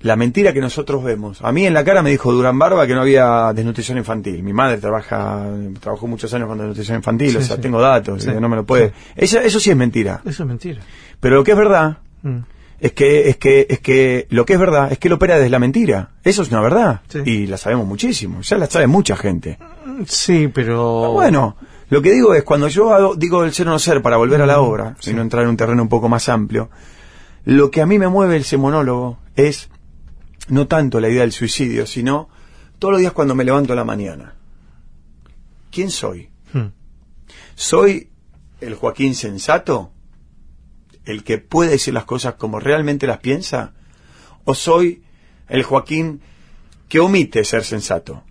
la 0.00 0.16
mentira 0.16 0.52
que 0.52 0.60
nosotros 0.60 1.02
vemos. 1.02 1.42
A 1.42 1.52
mí 1.52 1.66
en 1.66 1.74
la 1.74 1.84
cara 1.84 2.02
me 2.02 2.10
dijo 2.10 2.32
Durán 2.32 2.58
Barba 2.58 2.86
que 2.86 2.94
no 2.94 3.00
había 3.02 3.52
desnutrición 3.54 3.98
infantil. 3.98 4.42
Mi 4.42 4.52
madre 4.52 4.78
trabaja, 4.78 5.44
trabajó 5.80 6.06
muchos 6.06 6.32
años 6.32 6.48
con 6.48 6.56
desnutrición 6.58 6.98
infantil, 6.98 7.30
Sí, 7.32 7.36
o 7.38 7.42
sea, 7.42 7.56
sí. 7.56 7.62
tengo 7.62 7.80
datos, 7.80 8.22
Sí. 8.22 8.30
no 8.40 8.48
me 8.48 8.56
lo 8.56 8.64
puede. 8.64 8.92
Eso, 9.16 9.38
eso 9.40 9.58
sí 9.58 9.70
es 9.70 9.76
mentira. 9.76 10.20
Eso 10.24 10.44
es 10.44 10.48
mentira. 10.48 10.80
Pero 11.20 11.36
lo 11.36 11.44
que 11.44 11.50
es 11.52 11.56
verdad 11.58 11.98
Mm. 12.28 12.44
es 12.80 12.92
que, 12.92 13.28
es 13.28 13.36
que, 13.36 13.66
es 13.70 13.78
que 13.80 14.26
lo 14.30 14.44
que 14.44 14.54
es 14.54 14.58
verdad 14.58 14.90
es 14.92 14.98
que 14.98 15.08
él 15.08 15.14
opera 15.14 15.36
desde 15.36 15.48
la 15.50 15.58
mentira. 15.58 16.10
Eso 16.24 16.42
es 16.42 16.50
una 16.50 16.60
verdad. 16.60 17.00
Sí. 17.08 17.18
Y 17.24 17.46
la 17.46 17.56
sabemos 17.56 17.86
muchísimo. 17.86 18.40
Ya 18.42 18.58
la 18.58 18.66
sabe 18.66 18.86
mucha 18.86 19.16
gente. 19.16 19.58
Sí, 20.06 20.48
pero... 20.48 21.12
Bueno, 21.12 21.56
lo 21.88 22.02
que 22.02 22.12
digo 22.12 22.34
es, 22.34 22.42
cuando 22.42 22.68
yo 22.68 22.92
hago- 22.92 23.14
digo 23.16 23.44
el 23.44 23.52
ser 23.54 23.68
o 23.68 23.70
no 23.70 23.78
ser 23.78 24.02
para 24.02 24.16
volver 24.16 24.42
a 24.42 24.46
la 24.46 24.60
obra, 24.60 24.90
Mm, 24.90 24.96
sí. 25.00 25.10
y 25.10 25.14
no 25.14 25.22
entrar 25.22 25.44
en 25.44 25.50
un 25.50 25.56
terreno 25.56 25.82
un 25.82 25.88
poco 25.88 26.08
más 26.08 26.28
amplio, 26.28 26.68
lo 27.44 27.70
que 27.70 27.80
a 27.80 27.86
mí 27.86 27.98
me 27.98 28.08
mueve 28.08 28.36
ese 28.38 28.56
monólogo 28.56 29.18
es 29.36 29.70
no 30.48 30.66
tanto 30.66 31.00
la 31.00 31.08
idea 31.08 31.20
del 31.22 31.32
suicidio, 31.32 31.86
sino 31.86 32.28
todos 32.78 32.92
los 32.92 33.00
días 33.00 33.12
cuando 33.12 33.34
me 33.34 33.44
levanto 33.44 33.72
a 33.72 33.76
la 33.76 33.84
mañana. 33.84 34.34
¿Quién 35.70 35.90
soy? 35.90 36.28
Mm. 36.52 36.66
¿Soy 37.54 38.10
el 38.60 38.74
Joaquín 38.74 39.14
sensato? 39.14 39.92
¿El 41.06 41.24
que 41.24 41.38
puede 41.38 41.70
decir 41.70 41.94
las 41.94 42.04
cosas 42.04 42.34
como 42.34 42.60
realmente 42.60 43.06
las 43.06 43.18
piensa? 43.18 43.72
¿O 44.44 44.54
soy 44.54 45.02
el 45.48 45.62
Joaquín 45.62 46.20
que 46.88 47.00
omite 47.00 47.44
ser 47.44 47.64
sensato? 47.64 48.22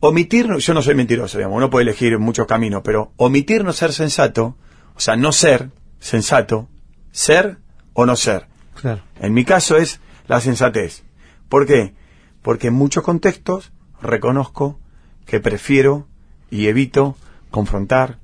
Omitir, 0.00 0.48
no- 0.48 0.58
yo 0.58 0.74
no 0.74 0.82
soy 0.82 0.94
mentiroso, 0.94 1.38
digamos, 1.38 1.56
uno 1.56 1.70
puede 1.70 1.84
elegir 1.84 2.18
muchos 2.18 2.46
caminos, 2.46 2.82
pero 2.84 3.12
omitir 3.16 3.62
no 3.64 3.72
ser 3.72 3.92
sensato, 3.92 4.56
o 4.96 5.00
sea, 5.00 5.16
no 5.16 5.32
ser 5.32 5.70
sensato, 6.00 6.68
ser 7.12 7.58
o 7.94 8.04
no 8.04 8.16
ser. 8.16 8.46
Claro. 8.80 9.02
En 9.20 9.32
mi 9.32 9.44
caso 9.44 9.76
es 9.76 10.00
la 10.26 10.40
sensatez. 10.40 11.04
¿Por 11.48 11.66
qué? 11.66 11.94
Porque 12.42 12.66
en 12.68 12.74
muchos 12.74 13.02
contextos 13.04 13.72
reconozco 14.02 14.78
que 15.24 15.40
prefiero 15.40 16.06
y 16.50 16.66
evito 16.66 17.16
confrontar, 17.50 18.18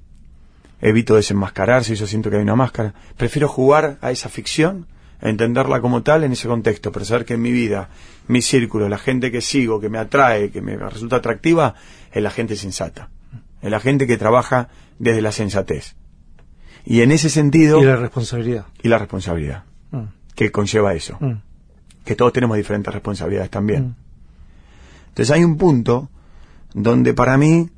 evito 0.81 1.15
desenmascarar 1.17 1.85
si 1.85 1.95
yo 1.95 2.07
siento 2.07 2.31
que 2.31 2.37
hay 2.37 2.43
una 2.43 2.57
máscara. 2.57 2.95
Prefiero 3.17 3.49
jugar 3.49 3.99
a 4.01 4.11
esa 4.11 4.29
ficción, 4.29 4.87
entenderla 5.21 5.81
como 5.81 6.03
tal 6.03 6.25
en 6.25 6.33
ese 6.33 6.49
contexto, 6.49 6.91
pero 6.93 7.05
saber 7.05 7.25
que 7.25 7.35
en 7.35 7.43
mi 7.43 7.53
vida, 7.53 7.89
mi 8.29 8.41
círculo, 8.43 8.89
la 8.89 8.99
gente 8.99 9.31
que 9.31 9.41
sigo, 9.41 9.81
que 9.81 9.89
me 9.89 9.99
atrae, 9.99 10.51
que 10.51 10.63
me 10.63 10.77
resulta 10.77 11.17
atractiva, 11.17 11.75
es 12.13 12.23
la 12.23 12.31
gente 12.31 12.57
sensata. 12.57 13.11
Es 13.61 13.71
la 13.71 13.81
gente 13.81 14.07
que 14.07 14.17
trabaja 14.17 14.69
desde 14.99 15.21
la 15.21 15.33
sensatez. 15.33 15.95
Y 16.87 17.03
en 17.03 17.13
ese 17.13 17.29
sentido, 17.29 17.83
Y 17.83 17.85
la 17.85 17.97
responsabilidad. 17.97 18.67
y 18.83 18.89
la 18.89 18.97
responsabilidad 18.99 19.65
Mm. 19.91 20.05
que 20.35 20.51
conlleva 20.51 20.95
eso 20.95 21.19
Mm. 21.21 21.43
que 22.07 22.17
todos 22.17 22.33
tenemos 22.33 22.57
diferentes 22.57 22.93
responsabilidades 22.93 23.51
también. 23.51 23.89
Mm. 23.89 23.95
Entonces 25.09 25.31
hay 25.35 25.45
un 25.45 25.59
punto 25.59 26.09
donde 26.73 27.13
para 27.13 27.37
mí, 27.37 27.69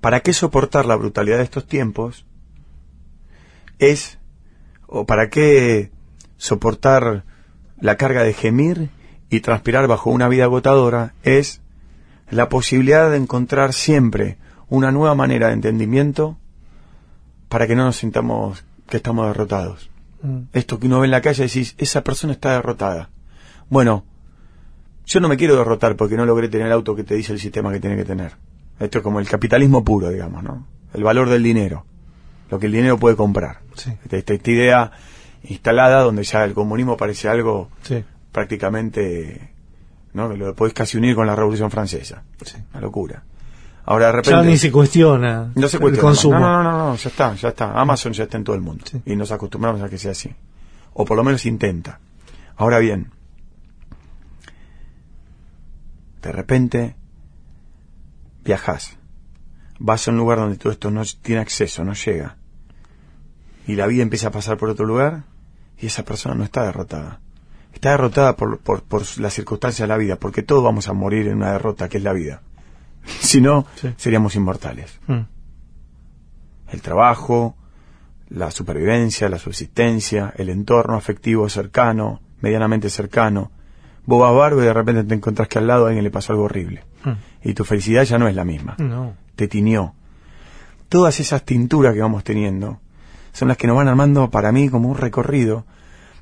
¿para 0.00 0.20
qué 0.20 0.32
soportar 0.32 0.86
la 0.86 0.96
brutalidad 0.96 1.38
de 1.38 1.44
estos 1.44 1.66
tiempos? 1.66 2.24
Es, 3.78 4.18
o 4.86 5.06
para 5.06 5.30
qué 5.30 5.90
soportar 6.36 7.24
la 7.80 7.96
carga 7.96 8.22
de 8.22 8.34
gemir 8.34 8.90
y 9.30 9.40
transpirar 9.40 9.86
bajo 9.86 10.10
una 10.10 10.28
vida 10.28 10.44
agotadora, 10.44 11.14
es 11.22 11.60
la 12.30 12.48
posibilidad 12.48 13.10
de 13.10 13.16
encontrar 13.16 13.72
siempre 13.72 14.36
una 14.68 14.92
nueva 14.92 15.14
manera 15.14 15.48
de 15.48 15.54
entendimiento 15.54 16.38
para 17.48 17.66
que 17.66 17.74
no 17.74 17.84
nos 17.84 17.96
sintamos 17.96 18.64
que 18.88 18.98
estamos 18.98 19.26
derrotados 19.26 19.90
Mm. 20.22 20.42
esto 20.52 20.78
que 20.78 20.86
uno 20.86 21.00
ve 21.00 21.06
en 21.06 21.10
la 21.12 21.22
calle 21.22 21.44
y 21.44 21.46
decís, 21.46 21.74
esa 21.78 22.02
persona 22.04 22.32
está 22.32 22.52
derrotada. 22.52 23.08
Bueno, 23.68 24.04
yo 25.06 25.20
no 25.20 25.28
me 25.28 25.36
quiero 25.36 25.56
derrotar 25.56 25.96
porque 25.96 26.16
no 26.16 26.26
logré 26.26 26.48
tener 26.48 26.66
el 26.66 26.72
auto 26.72 26.94
que 26.94 27.04
te 27.04 27.14
dice 27.14 27.32
el 27.32 27.40
sistema 27.40 27.72
que 27.72 27.80
tiene 27.80 27.96
que 27.96 28.04
tener. 28.04 28.32
Esto 28.80 28.98
es 28.98 29.04
como 29.04 29.20
el 29.20 29.28
capitalismo 29.28 29.84
puro, 29.84 30.08
digamos, 30.08 30.42
¿no? 30.42 30.66
El 30.94 31.04
valor 31.04 31.28
del 31.28 31.42
dinero. 31.42 31.84
Lo 32.50 32.58
que 32.58 32.66
el 32.66 32.72
dinero 32.72 32.98
puede 32.98 33.14
comprar. 33.14 33.60
Sí. 33.76 33.92
Esta, 34.10 34.16
esta- 34.34 34.50
idea 34.50 34.90
instalada 35.44 36.00
donde 36.02 36.24
ya 36.24 36.44
el 36.44 36.52
comunismo 36.54 36.96
parece 36.96 37.28
algo 37.28 37.70
Sí. 37.82 38.02
prácticamente, 38.32 39.52
¿no? 40.14 40.34
Lo 40.36 40.54
podés 40.54 40.74
casi 40.74 40.98
unir 40.98 41.14
con 41.14 41.26
la 41.26 41.36
Revolución 41.36 41.70
Francesa. 41.70 42.24
Sí. 42.44 42.56
Una 42.72 42.80
locura. 42.80 43.22
Ahora 43.84 44.06
de 44.06 44.12
repente... 44.12 44.30
Ya 44.30 44.42
ni 44.42 44.56
se 44.58 44.70
cuestiona 44.72 45.50
No 45.54 45.68
se 45.68 45.76
el 45.76 45.80
cuestiona. 45.82 46.08
consumo. 46.08 46.38
No, 46.38 46.62
no, 46.62 46.62
no, 46.62 46.78
no, 46.90 46.96
ya 46.96 47.08
está, 47.08 47.34
ya 47.34 47.48
está. 47.50 47.72
Amazon 47.80 48.12
ya 48.12 48.24
está 48.24 48.36
en 48.36 48.44
todo 48.44 48.56
el 48.56 48.62
mundo. 48.62 48.84
Sí. 48.90 49.00
Y 49.06 49.16
nos 49.16 49.30
acostumbramos 49.32 49.80
a 49.82 49.88
que 49.88 49.98
sea 49.98 50.12
así. 50.12 50.30
O 50.94 51.04
por 51.04 51.16
lo 51.16 51.24
menos 51.24 51.46
intenta. 51.46 52.00
Ahora 52.56 52.78
bien, 52.78 53.10
de 56.22 56.32
repente 56.32 56.96
viajas, 58.50 58.96
vas 59.78 60.06
a 60.06 60.10
un 60.10 60.16
lugar 60.18 60.38
donde 60.38 60.56
todo 60.58 60.72
esto 60.72 60.90
no 60.90 61.02
tiene 61.22 61.40
acceso, 61.40 61.84
no 61.84 61.94
llega. 61.94 62.36
Y 63.68 63.76
la 63.76 63.86
vida 63.86 64.02
empieza 64.02 64.28
a 64.28 64.32
pasar 64.32 64.56
por 64.56 64.68
otro 64.70 64.84
lugar 64.86 65.22
y 65.78 65.86
esa 65.86 66.04
persona 66.04 66.34
no 66.34 66.42
está 66.42 66.64
derrotada. 66.64 67.20
Está 67.72 67.90
derrotada 67.90 68.34
por, 68.34 68.58
por, 68.58 68.82
por 68.82 69.02
las 69.20 69.34
circunstancias 69.34 69.84
de 69.86 69.92
la 69.94 69.96
vida, 69.96 70.16
porque 70.16 70.42
todos 70.42 70.64
vamos 70.64 70.88
a 70.88 70.92
morir 70.92 71.28
en 71.28 71.36
una 71.36 71.52
derrota 71.52 71.88
que 71.88 71.98
es 71.98 72.02
la 72.04 72.12
vida. 72.12 72.42
si 73.20 73.40
no, 73.40 73.66
Sí. 73.76 73.94
seríamos 73.96 74.34
inmortales 74.34 74.98
Mm. 75.06 75.20
el 76.72 76.82
trabajo, 76.82 77.56
la 78.30 78.50
supervivencia, 78.50 79.28
la 79.28 79.38
subsistencia, 79.38 80.32
el 80.36 80.48
entorno 80.50 80.96
afectivo 80.96 81.48
cercano, 81.48 82.20
medianamente 82.40 82.90
cercano. 82.90 83.50
Vos 84.10 84.20
vas 84.20 84.34
barbo 84.34 84.60
y 84.60 84.64
de 84.64 84.72
repente 84.72 85.04
te 85.04 85.14
encontrás 85.14 85.46
que 85.46 85.60
al 85.60 85.68
lado 85.68 85.84
a 85.84 85.88
alguien 85.90 86.02
le 86.02 86.10
pasó 86.10 86.32
algo 86.32 86.46
horrible. 86.46 86.82
Mm. 87.04 87.48
Y 87.48 87.54
tu 87.54 87.64
felicidad 87.64 88.02
ya 88.02 88.18
no 88.18 88.26
es 88.26 88.34
la 88.34 88.44
misma. 88.44 88.74
No. 88.78 89.14
Te 89.36 89.46
tiñó. 89.46 89.94
Todas 90.88 91.20
esas 91.20 91.44
tinturas 91.44 91.94
que 91.94 92.00
vamos 92.00 92.24
teniendo 92.24 92.80
son 93.32 93.46
las 93.46 93.56
que 93.56 93.68
nos 93.68 93.76
van 93.76 93.86
armando 93.86 94.28
para 94.28 94.50
mí 94.50 94.68
como 94.68 94.88
un 94.88 94.96
recorrido 94.96 95.64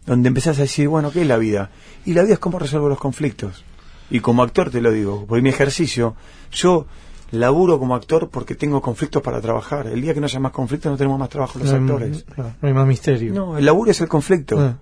donde 0.04 0.28
empezás 0.28 0.58
a 0.58 0.62
decir, 0.62 0.86
bueno, 0.86 1.10
¿qué 1.12 1.22
es 1.22 1.26
la 1.26 1.38
vida? 1.38 1.70
Y 2.04 2.12
la 2.12 2.24
vida 2.24 2.34
es 2.34 2.38
cómo 2.38 2.58
resuelvo 2.58 2.90
los 2.90 2.98
conflictos. 2.98 3.64
Y 4.10 4.20
como 4.20 4.42
actor 4.42 4.68
te 4.68 4.82
lo 4.82 4.92
digo, 4.92 5.24
por 5.24 5.40
mi 5.40 5.48
ejercicio, 5.48 6.14
yo 6.52 6.84
laburo 7.30 7.78
como 7.78 7.94
actor 7.94 8.28
porque 8.28 8.54
tengo 8.54 8.82
conflictos 8.82 9.22
para 9.22 9.40
trabajar. 9.40 9.86
El 9.86 10.02
día 10.02 10.12
que 10.12 10.20
no 10.20 10.26
haya 10.26 10.40
más 10.40 10.52
conflictos 10.52 10.92
no 10.92 10.98
tenemos 10.98 11.18
más 11.18 11.30
trabajo 11.30 11.58
los 11.58 11.72
no, 11.72 11.78
actores. 11.78 12.26
no 12.36 12.52
hay 12.60 12.74
más 12.74 12.86
misterio. 12.86 13.32
No, 13.32 13.56
el 13.56 13.64
laburo 13.64 13.90
es 13.90 14.00
el 14.02 14.08
conflicto. 14.08 14.60
Ah. 14.60 14.76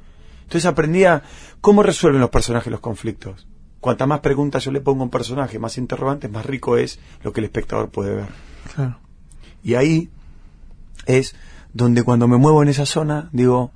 Entonces 0.46 0.66
aprendí 0.66 1.04
a 1.04 1.24
cómo 1.60 1.82
resuelven 1.82 2.20
los 2.20 2.30
personajes 2.30 2.70
los 2.70 2.80
conflictos. 2.80 3.48
Cuanta 3.80 4.06
más 4.06 4.20
preguntas 4.20 4.64
yo 4.64 4.70
le 4.70 4.80
pongo 4.80 5.00
a 5.00 5.04
un 5.04 5.10
personaje, 5.10 5.58
más 5.58 5.76
interrogantes, 5.76 6.30
más 6.30 6.46
rico 6.46 6.76
es 6.76 7.00
lo 7.24 7.32
que 7.32 7.40
el 7.40 7.46
espectador 7.46 7.90
puede 7.90 8.14
ver. 8.14 8.28
Claro. 8.72 8.98
Y 9.64 9.74
ahí 9.74 10.08
es 11.06 11.34
donde 11.72 12.04
cuando 12.04 12.28
me 12.28 12.36
muevo 12.36 12.62
en 12.62 12.68
esa 12.68 12.86
zona, 12.86 13.28
digo, 13.32 13.72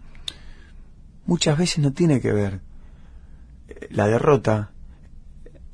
muchas 1.26 1.58
veces 1.58 1.80
no 1.80 1.92
tiene 1.92 2.20
que 2.20 2.32
ver 2.32 2.60
eh, 3.66 3.88
la 3.90 4.06
derrota, 4.06 4.70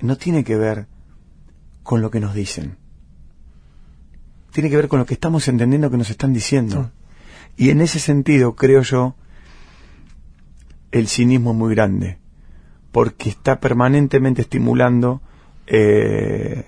no 0.00 0.16
tiene 0.16 0.44
que 0.44 0.56
ver 0.56 0.86
con 1.82 2.00
lo 2.00 2.10
que 2.10 2.20
nos 2.20 2.34
dicen. 2.34 2.78
Tiene 4.50 4.70
que 4.70 4.76
ver 4.76 4.88
con 4.88 4.98
lo 4.98 5.04
que 5.04 5.14
estamos 5.14 5.46
entendiendo 5.48 5.90
que 5.90 5.98
nos 5.98 6.08
están 6.08 6.32
diciendo. 6.32 6.90
Y 7.58 7.68
en 7.68 7.82
ese 7.82 7.98
sentido, 7.98 8.54
creo 8.56 8.80
yo, 8.80 9.14
el 10.92 11.08
cinismo 11.08 11.50
es 11.50 11.56
muy 11.56 11.74
grande, 11.74 12.18
porque 12.92 13.28
está 13.28 13.60
permanentemente 13.60 14.42
estimulando 14.42 15.20
eh, 15.66 16.64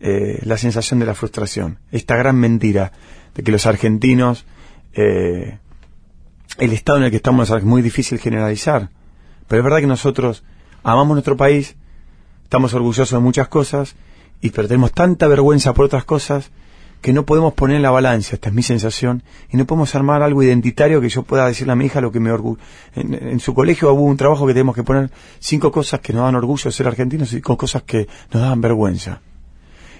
eh, 0.00 0.40
la 0.42 0.58
sensación 0.58 1.00
de 1.00 1.06
la 1.06 1.14
frustración. 1.14 1.78
Esta 1.90 2.16
gran 2.16 2.36
mentira 2.36 2.92
de 3.34 3.42
que 3.42 3.52
los 3.52 3.66
argentinos, 3.66 4.44
eh, 4.92 5.58
el 6.58 6.72
estado 6.72 6.98
en 6.98 7.04
el 7.04 7.10
que 7.10 7.16
estamos 7.16 7.50
es 7.50 7.64
muy 7.64 7.82
difícil 7.82 8.18
generalizar, 8.18 8.90
pero 9.48 9.60
es 9.60 9.64
verdad 9.64 9.80
que 9.80 9.86
nosotros 9.86 10.44
amamos 10.82 11.14
nuestro 11.14 11.36
país, 11.36 11.76
estamos 12.42 12.74
orgullosos 12.74 13.12
de 13.12 13.18
muchas 13.18 13.48
cosas, 13.48 13.96
y 14.40 14.50
pero 14.50 14.68
tenemos 14.68 14.92
tanta 14.92 15.26
vergüenza 15.26 15.72
por 15.72 15.86
otras 15.86 16.04
cosas 16.04 16.50
que 17.04 17.12
no 17.12 17.26
podemos 17.26 17.52
poner 17.52 17.76
en 17.76 17.82
la 17.82 17.90
balanza, 17.90 18.36
esta 18.36 18.48
es 18.48 18.54
mi 18.54 18.62
sensación, 18.62 19.24
y 19.50 19.58
no 19.58 19.66
podemos 19.66 19.94
armar 19.94 20.22
algo 20.22 20.42
identitario 20.42 21.02
que 21.02 21.10
yo 21.10 21.22
pueda 21.22 21.46
decirle 21.46 21.74
a 21.74 21.76
mi 21.76 21.84
hija 21.84 22.00
lo 22.00 22.10
que 22.10 22.18
me 22.18 22.32
orgullo. 22.32 22.58
En, 22.94 23.12
en 23.12 23.40
su 23.40 23.52
colegio 23.52 23.92
hubo 23.92 24.04
un 24.04 24.16
trabajo 24.16 24.46
que 24.46 24.54
tenemos 24.54 24.74
que 24.74 24.84
poner 24.84 25.10
cinco 25.38 25.70
cosas 25.70 26.00
que 26.00 26.14
nos 26.14 26.22
dan 26.22 26.34
orgullo 26.34 26.64
de 26.64 26.72
ser 26.72 26.86
argentinos 26.86 27.30
y 27.30 27.36
cinco 27.36 27.58
cosas 27.58 27.82
que 27.82 28.08
nos 28.32 28.42
daban 28.42 28.62
vergüenza. 28.62 29.20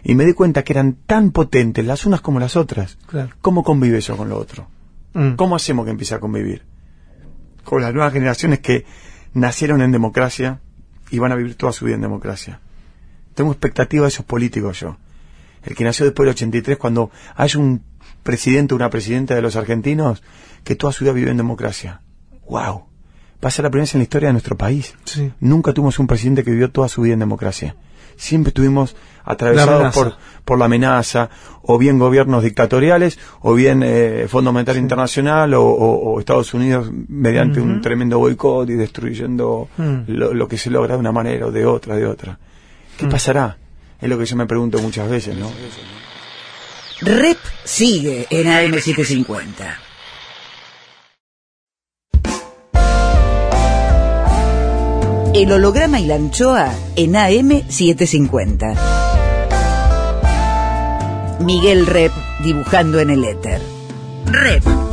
Y 0.02 0.14
me 0.14 0.24
di 0.24 0.32
cuenta 0.32 0.64
que 0.64 0.72
eran 0.72 0.94
tan 1.04 1.30
potentes 1.30 1.84
las 1.84 2.06
unas 2.06 2.22
como 2.22 2.40
las 2.40 2.56
otras. 2.56 2.96
Claro. 3.06 3.34
¿Cómo 3.42 3.64
convive 3.64 3.98
eso 3.98 4.16
con 4.16 4.30
lo 4.30 4.38
otro? 4.38 4.66
Mm. 5.12 5.34
¿Cómo 5.34 5.56
hacemos 5.56 5.84
que 5.84 5.90
empiece 5.90 6.14
a 6.14 6.20
convivir? 6.20 6.62
Con 7.64 7.82
las 7.82 7.92
nuevas 7.92 8.14
generaciones 8.14 8.60
que 8.60 8.86
nacieron 9.34 9.82
en 9.82 9.92
democracia 9.92 10.60
y 11.10 11.18
van 11.18 11.32
a 11.32 11.36
vivir 11.36 11.56
toda 11.56 11.72
su 11.72 11.84
vida 11.84 11.96
en 11.96 12.00
democracia. 12.00 12.60
Tengo 13.34 13.52
expectativa 13.52 14.04
de 14.04 14.08
esos 14.08 14.24
políticos 14.24 14.80
yo. 14.80 14.96
El 15.64 15.74
que 15.74 15.84
nació 15.84 16.04
después 16.04 16.26
del 16.26 16.34
83, 16.34 16.76
cuando 16.78 17.10
hay 17.36 17.50
un 17.56 17.82
presidente 18.22 18.74
o 18.74 18.76
una 18.76 18.90
presidenta 18.90 19.34
de 19.34 19.42
los 19.42 19.56
argentinos 19.56 20.22
que 20.62 20.76
toda 20.76 20.92
su 20.92 21.04
vida 21.04 21.12
vive 21.12 21.30
en 21.30 21.36
democracia. 21.36 22.00
¡Wow! 22.48 22.84
va 23.44 23.48
a 23.48 23.50
ser 23.50 23.64
la 23.64 23.70
primera 23.70 23.82
vez 23.82 23.94
en 23.94 23.98
la 24.00 24.04
historia 24.04 24.28
de 24.28 24.32
nuestro 24.32 24.56
país. 24.56 24.94
Sí. 25.04 25.30
Nunca 25.40 25.74
tuvimos 25.74 25.98
un 25.98 26.06
presidente 26.06 26.42
que 26.44 26.50
vivió 26.50 26.70
toda 26.70 26.88
su 26.88 27.02
vida 27.02 27.12
en 27.12 27.18
democracia. 27.20 27.76
Siempre 28.16 28.48
estuvimos 28.48 28.96
atravesados 29.22 29.94
por, 29.94 30.14
por 30.46 30.58
la 30.58 30.64
amenaza, 30.64 31.28
o 31.60 31.76
bien 31.76 31.98
gobiernos 31.98 32.42
dictatoriales, 32.42 33.18
o 33.42 33.52
bien 33.52 33.82
eh, 33.84 34.26
Fondo 34.28 34.50
Monetario 34.50 34.80
Internacional, 34.80 35.52
o, 35.54 35.62
o- 35.62 36.12
o 36.14 36.20
Estados 36.20 36.54
Unidos 36.54 36.90
mediante 37.08 37.60
un 37.60 37.82
tremendo 37.82 38.18
boicot 38.18 38.70
y 38.70 38.74
destruyendo 38.74 39.68
Mm. 39.76 40.04
lo, 40.06 40.32
lo 40.32 40.48
que 40.48 40.56
se 40.56 40.70
logra 40.70 40.94
de 40.94 41.00
una 41.00 41.12
manera 41.12 41.46
o 41.46 41.50
de 41.50 41.66
otra, 41.66 41.96
de 41.96 42.06
otra. 42.06 42.38
¿Qué 42.96 43.06
pasará? 43.08 43.58
Es 44.04 44.10
lo 44.10 44.18
que 44.18 44.26
yo 44.26 44.36
me 44.36 44.44
pregunto 44.44 44.78
muchas 44.80 45.08
veces, 45.08 45.34
¿no? 45.34 45.50
Rep 47.00 47.38
sigue 47.64 48.26
en 48.28 48.48
AM750. 48.48 49.78
El 55.32 55.52
holograma 55.52 56.00
y 56.00 56.04
la 56.04 56.16
anchoa 56.16 56.70
en 56.96 57.14
AM750. 57.14 58.76
Miguel 61.40 61.86
Rep 61.86 62.12
dibujando 62.42 63.00
en 63.00 63.08
el 63.08 63.24
éter. 63.24 63.62
Rep. 64.26 64.83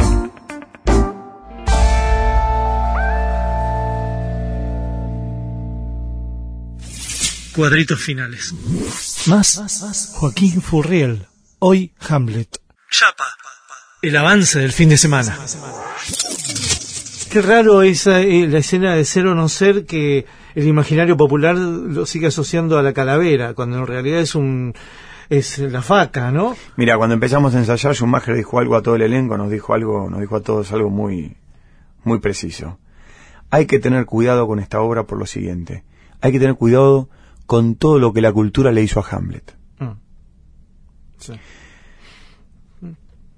Cuadritos 7.56 8.00
finales. 8.00 8.54
Más 9.28 10.14
Joaquín 10.14 10.62
Furriel. 10.62 11.28
Hoy 11.60 11.92
Hamlet. 12.08 12.48
Chapa. 12.90 13.26
El 14.02 14.16
avance 14.16 14.60
del 14.60 14.72
fin 14.72 14.88
de 14.88 14.98
semana. 14.98 15.38
Qué 17.30 17.42
raro 17.42 17.82
esa 17.82 18.22
eh, 18.22 18.48
la 18.48 18.60
escena 18.60 18.96
de 18.96 19.04
ser 19.04 19.28
o 19.28 19.36
no 19.36 19.50
ser 19.50 19.86
que 19.86 20.26
el 20.56 20.68
imaginario 20.68 21.18
popular 21.18 21.58
lo 21.58 22.06
sigue 22.06 22.28
asociando 22.28 22.78
a 22.78 22.84
la 22.84 22.94
calavera, 22.94 23.54
cuando 23.54 23.80
en 23.80 23.88
realidad 23.88 24.20
es 24.20 24.36
un 24.36 24.74
es 25.30 25.60
la 25.60 25.82
faca, 25.82 26.32
¿no? 26.32 26.56
Mira, 26.78 26.98
cuando 26.98 27.14
empezamos 27.14 27.54
a 27.56 27.60
ensayar, 27.60 27.96
Schumacher 27.96 28.36
dijo 28.36 28.60
algo 28.60 28.76
a 28.76 28.82
todo 28.82 28.96
el 28.96 29.02
elenco, 29.02 29.38
nos 29.38 29.52
dijo 29.52 29.74
algo, 29.74 30.10
nos 30.10 30.22
dijo 30.22 30.38
a 30.38 30.42
todos 30.42 30.72
algo 30.72 30.90
muy, 30.90 31.36
muy 32.04 32.20
preciso. 32.20 32.80
Hay 33.50 33.66
que 33.66 33.80
tener 33.80 34.06
cuidado 34.06 34.48
con 34.48 34.60
esta 34.60 34.82
obra 34.82 35.04
por 35.04 35.18
lo 35.18 35.26
siguiente. 35.26 35.84
Hay 36.22 36.32
que 36.32 36.40
tener 36.40 36.56
cuidado 36.56 37.10
con 37.46 37.76
todo 37.76 38.00
lo 38.00 38.14
que 38.14 38.22
la 38.22 38.32
cultura 38.32 38.72
le 38.72 38.82
hizo 38.84 39.00
a 39.00 39.06
Hamlet. 39.10 39.56
Mm. 39.80 39.92
Sí. 41.18 41.34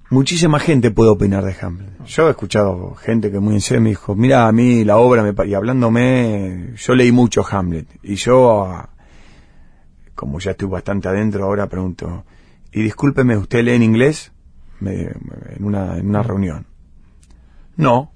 Muchísima 0.09 0.59
gente 0.59 0.91
puede 0.91 1.09
opinar 1.09 1.43
de 1.43 1.55
Hamlet. 1.59 2.03
Yo 2.05 2.27
he 2.27 2.31
escuchado 2.31 2.93
gente 2.95 3.31
que 3.31 3.39
muy 3.39 3.55
en 3.55 3.61
serio 3.61 3.81
me 3.81 3.89
dijo, 3.89 4.13
mira, 4.15 4.47
a 4.47 4.51
mí 4.51 4.83
la 4.83 4.97
obra, 4.97 5.23
me 5.23 5.33
pa-", 5.33 5.45
y 5.47 5.55
hablándome, 5.55 6.73
yo 6.75 6.93
leí 6.93 7.11
mucho 7.11 7.43
Hamlet. 7.49 7.87
Y 8.03 8.15
yo, 8.15 8.63
ah, 8.65 8.89
como 10.13 10.39
ya 10.39 10.51
estoy 10.51 10.67
bastante 10.69 11.07
adentro, 11.07 11.45
ahora 11.45 11.67
pregunto, 11.67 12.25
y 12.71 12.83
discúlpeme, 12.83 13.37
¿usted 13.37 13.63
lee 13.63 13.71
en 13.73 13.83
inglés? 13.83 14.31
Me- 14.79 15.01
en, 15.01 15.63
una, 15.63 15.97
en 15.97 16.07
una 16.09 16.21
reunión. 16.21 16.67
No, 17.75 18.03
Mm. 18.03 18.12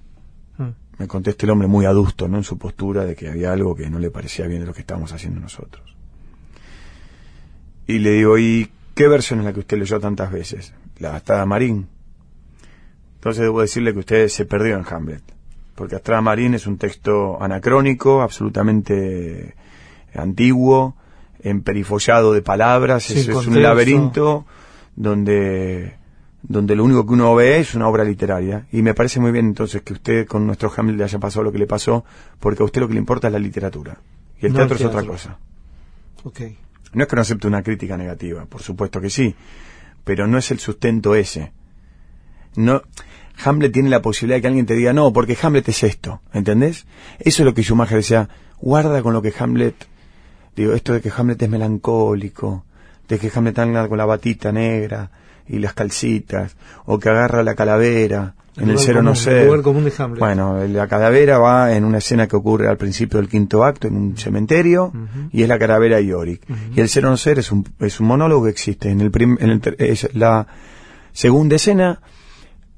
Me 0.97 1.07
contesta 1.07 1.45
el 1.45 1.51
hombre 1.51 1.67
muy 1.67 1.85
adusto, 1.85 2.27
¿no? 2.27 2.37
En 2.37 2.43
su 2.43 2.57
postura 2.57 3.05
de 3.05 3.15
que 3.15 3.29
había 3.29 3.51
algo 3.51 3.75
que 3.75 3.89
no 3.89 3.99
le 3.99 4.09
parecía 4.09 4.47
bien 4.47 4.61
de 4.61 4.67
lo 4.67 4.73
que 4.73 4.81
estábamos 4.81 5.11
haciendo 5.13 5.39
nosotros. 5.39 5.95
Y 7.85 7.99
le 7.99 8.11
digo, 8.11 8.37
¿y 8.37 8.69
qué 8.95 9.07
versión 9.07 9.39
es 9.39 9.45
la 9.45 9.53
que 9.53 9.59
usted 9.59 9.77
leyó 9.77 9.99
tantas 9.99 10.31
veces? 10.31 10.73
La 10.99 11.15
Astrada 11.15 11.45
Marín. 11.45 11.87
Entonces 13.15 13.43
debo 13.43 13.61
decirle 13.61 13.93
que 13.93 13.99
usted 13.99 14.27
se 14.27 14.45
perdió 14.45 14.75
en 14.75 14.85
Hamlet. 14.89 15.23
Porque 15.75 15.95
Astrada 15.95 16.21
Marín 16.21 16.55
es 16.55 16.65
un 16.65 16.77
texto 16.77 17.41
anacrónico, 17.41 18.21
absolutamente 18.21 19.55
antiguo, 20.15 20.95
emperifollado 21.39 22.33
de 22.33 22.41
palabras, 22.41 23.03
Sin 23.03 23.17
es, 23.17 23.27
es 23.27 23.47
un 23.47 23.61
laberinto 23.61 24.45
donde 24.95 25.95
donde 26.41 26.75
lo 26.75 26.83
único 26.83 27.05
que 27.05 27.13
uno 27.13 27.35
ve 27.35 27.59
es 27.59 27.75
una 27.75 27.87
obra 27.87 28.03
literaria. 28.03 28.67
Y 28.71 28.81
me 28.81 28.93
parece 28.93 29.19
muy 29.19 29.31
bien 29.31 29.47
entonces 29.47 29.81
que 29.81 29.93
usted 29.93 30.27
con 30.27 30.45
nuestro 30.45 30.71
Hamlet 30.75 30.97
le 30.97 31.03
haya 31.03 31.19
pasado 31.19 31.43
lo 31.43 31.51
que 31.51 31.57
le 31.57 31.67
pasó, 31.67 32.05
porque 32.39 32.63
a 32.63 32.65
usted 32.65 32.81
lo 32.81 32.87
que 32.87 32.93
le 32.93 32.99
importa 32.99 33.27
es 33.27 33.33
la 33.33 33.39
literatura. 33.39 33.97
Y 34.39 34.45
el 34.45 34.53
No 34.53 34.59
teatro 34.59 34.77
es 34.77 34.85
otra 34.85 35.03
cosa. 35.03 35.37
No 36.93 37.03
es 37.03 37.09
que 37.09 37.15
no 37.15 37.21
acepte 37.21 37.47
una 37.47 37.63
crítica 37.63 37.97
negativa, 37.97 38.45
por 38.45 38.61
supuesto 38.61 39.01
que 39.01 39.09
sí, 39.09 39.35
pero 40.03 40.27
no 40.27 40.37
es 40.37 40.51
el 40.51 40.59
sustento 40.59 41.15
ese. 41.15 41.51
No, 42.55 42.81
Hamlet 43.43 43.71
tiene 43.71 43.89
la 43.89 44.01
posibilidad 44.01 44.37
de 44.37 44.41
que 44.41 44.47
alguien 44.47 44.65
te 44.65 44.73
diga, 44.73 44.93
no, 44.93 45.13
porque 45.13 45.37
Hamlet 45.41 45.67
es 45.69 45.83
esto, 45.83 46.21
¿entendés? 46.33 46.87
Eso 47.19 47.43
es 47.43 47.45
lo 47.45 47.53
que 47.53 47.61
Schumacher 47.61 47.97
decía, 47.97 48.29
guarda 48.59 49.01
con 49.03 49.13
lo 49.13 49.21
que 49.21 49.33
Hamlet, 49.37 49.75
digo, 50.55 50.73
esto 50.73 50.93
de 50.93 51.01
que 51.01 51.11
Hamlet 51.15 51.41
es 51.41 51.49
melancólico, 51.49 52.65
de 53.07 53.19
que 53.19 53.31
Hamlet 53.33 53.59
anda 53.59 53.87
con 53.87 53.97
la 53.97 54.05
batita 54.05 54.51
negra 54.51 55.11
y 55.49 55.59
las 55.59 55.73
calcitas, 55.73 56.55
o 56.85 56.99
que 56.99 57.09
agarra 57.09 57.43
la 57.43 57.55
calavera 57.55 58.33
El 58.55 58.63
en 58.63 58.69
el 58.71 58.79
cero 58.79 59.01
no 59.03 59.15
ser. 59.15 59.37
el 59.37 59.45
lugar 59.47 59.61
común 59.61 59.83
de 59.85 59.93
Hamlet. 59.97 60.19
Bueno, 60.19 60.65
la 60.67 60.87
calavera 60.87 61.37
va 61.37 61.73
en 61.75 61.83
una 61.85 61.99
escena 61.99 62.27
que 62.27 62.35
ocurre 62.35 62.67
al 62.67 62.77
principio 62.77 63.19
del 63.19 63.29
quinto 63.29 63.63
acto 63.63 63.87
en 63.87 63.95
un 63.95 64.17
cementerio 64.17 64.91
y 65.31 65.43
es 65.43 65.47
la 65.49 65.57
calavera 65.59 65.97
de 65.97 66.05
Yorick. 66.07 66.41
Y 66.75 66.81
el 66.81 66.89
cero 66.89 67.09
no 67.09 67.17
ser 67.17 67.39
es 67.39 67.51
un, 67.51 67.63
es 67.79 67.99
un 67.99 68.07
monólogo 68.07 68.45
que 68.45 68.49
existe 68.51 68.89
en 68.89 69.01
el, 69.01 69.11
prim- 69.11 69.37
en 69.39 69.49
el 69.51 69.61
es 69.79 70.09
la 70.13 70.47
segunda 71.13 71.55
escena 71.55 71.99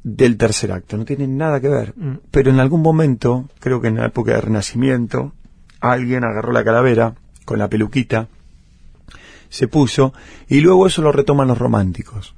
del 0.03 0.37
tercer 0.37 0.71
acto. 0.71 0.95
No 0.97 1.05
tiene 1.05 1.27
nada 1.27 1.59
que 1.59 1.67
ver. 1.69 1.93
Mm. 1.95 2.15
Pero 2.31 2.51
en 2.51 2.59
algún 2.59 2.81
momento, 2.81 3.49
creo 3.59 3.81
que 3.81 3.87
en 3.89 3.95
la 3.95 4.05
época 4.07 4.33
del 4.33 4.41
Renacimiento, 4.43 5.33
alguien 5.81 6.23
agarró 6.23 6.51
la 6.51 6.63
calavera 6.63 7.13
con 7.45 7.57
la 7.59 7.67
peluquita, 7.67 8.27
se 9.49 9.67
puso 9.67 10.13
y 10.47 10.59
luego 10.61 10.85
eso 10.87 11.01
lo 11.01 11.11
retoman 11.11 11.47
los 11.47 11.57
románticos. 11.57 12.35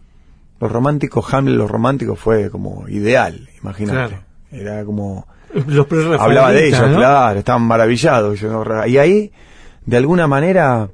Los 0.61 0.71
románticos, 0.71 1.33
Hamlet, 1.33 1.55
los 1.57 1.69
románticos 1.69 2.17
fue 2.19 2.49
como 2.49 2.87
ideal, 2.87 3.49
imagínate. 3.61 4.15
Claro. 4.15 4.23
Era 4.51 4.85
como 4.85 5.27
Los 5.67 5.87
hablaba 6.19 6.51
de 6.51 6.67
ellos, 6.67 6.89
¿no? 6.89 6.95
claro, 6.97 7.39
estaban 7.39 7.63
maravillados. 7.63 8.39
Yo, 8.39 8.63
Y 8.87 8.97
ahí, 8.97 9.31
de 9.85 9.97
alguna 9.97 10.27
manera, 10.27 10.89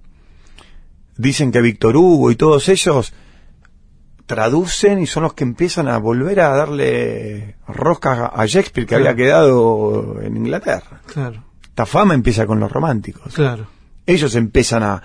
dicen 1.18 1.52
que 1.52 1.62
Víctor 1.62 1.96
Hugo 1.98 2.32
y 2.32 2.36
todos 2.36 2.70
ellos 2.70 3.14
traducen 4.26 5.00
y 5.00 5.06
son 5.08 5.24
los 5.24 5.34
que 5.34 5.44
empiezan 5.44 5.88
a 5.88 5.98
volver 6.00 6.40
a 6.42 6.50
darle 6.50 7.56
roscas 7.68 8.20
a- 8.20 8.26
a 8.28 8.46
Shakespeare 8.46 8.86
que 8.86 8.96
Claro. 8.96 9.10
había 9.12 9.16
quedado 9.16 10.22
en 10.22 10.36
Inglaterra. 10.38 11.02
Claro, 11.06 11.44
Esta 11.64 11.86
fama 11.86 12.14
empieza 12.14 12.46
con 12.46 12.60
los 12.60 12.72
románticos. 12.72 13.34
claro. 13.34 13.68
Ellos 14.06 14.36
empiezan 14.36 14.84
a, 14.84 15.02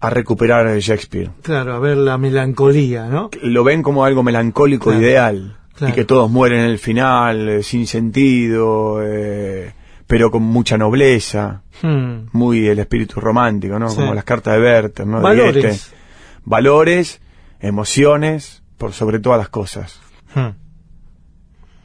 a 0.00 0.10
recuperar 0.10 0.66
a 0.66 0.78
Shakespeare. 0.78 1.30
Claro, 1.42 1.74
a 1.74 1.78
ver 1.78 1.96
la 1.96 2.18
melancolía, 2.18 3.06
¿no? 3.08 3.30
Lo 3.42 3.64
ven 3.64 3.82
como 3.82 4.04
algo 4.04 4.22
melancólico 4.22 4.90
Claro. 4.90 5.00
ideal. 5.00 5.56
Claro. 5.74 5.92
Y 5.92 5.94
que 5.96 6.04
todos 6.04 6.30
mueren 6.30 6.60
en 6.60 6.66
el 6.70 6.78
final, 6.78 7.48
eh, 7.48 7.62
sin 7.62 7.86
sentido, 7.86 9.00
eh, 9.02 9.72
pero 10.06 10.30
con 10.30 10.42
mucha 10.42 10.76
nobleza. 10.78 11.62
Hmm. 11.80 12.26
muy 12.32 12.66
el 12.66 12.80
espíritu 12.80 13.20
romántico, 13.20 13.78
¿no? 13.78 13.88
Sí. 13.88 13.94
Como 13.96 14.12
las 14.12 14.24
cartas 14.24 14.54
de 14.56 14.60
Werther, 14.62 15.06
¿no? 15.06 15.18
De 15.18 15.22
Valores. 15.22 15.62
Goethe. 15.64 15.96
Valores, 16.44 17.20
emociones, 17.60 18.64
por 18.78 18.92
sobre 18.92 19.20
todas 19.20 19.38
las 19.38 19.48
cosas. 19.48 20.00
Hmm. 20.34 20.48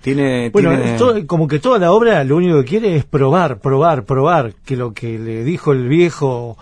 Tiene, 0.01 0.49
Bueno, 0.49 0.71
tiene- 0.71 0.93
esto- 0.93 1.15
como 1.27 1.47
que 1.47 1.59
toda 1.59 1.77
la 1.79 1.91
obra 1.91 2.23
lo 2.23 2.35
único 2.37 2.57
que 2.59 2.65
quiere 2.65 2.95
es 2.95 3.05
probar, 3.05 3.59
probar, 3.59 4.03
probar 4.03 4.53
que 4.65 4.75
lo 4.75 4.93
que 4.93 5.17
le 5.17 5.43
dijo 5.43 5.71
el 5.71 5.87
viejo 5.87 6.57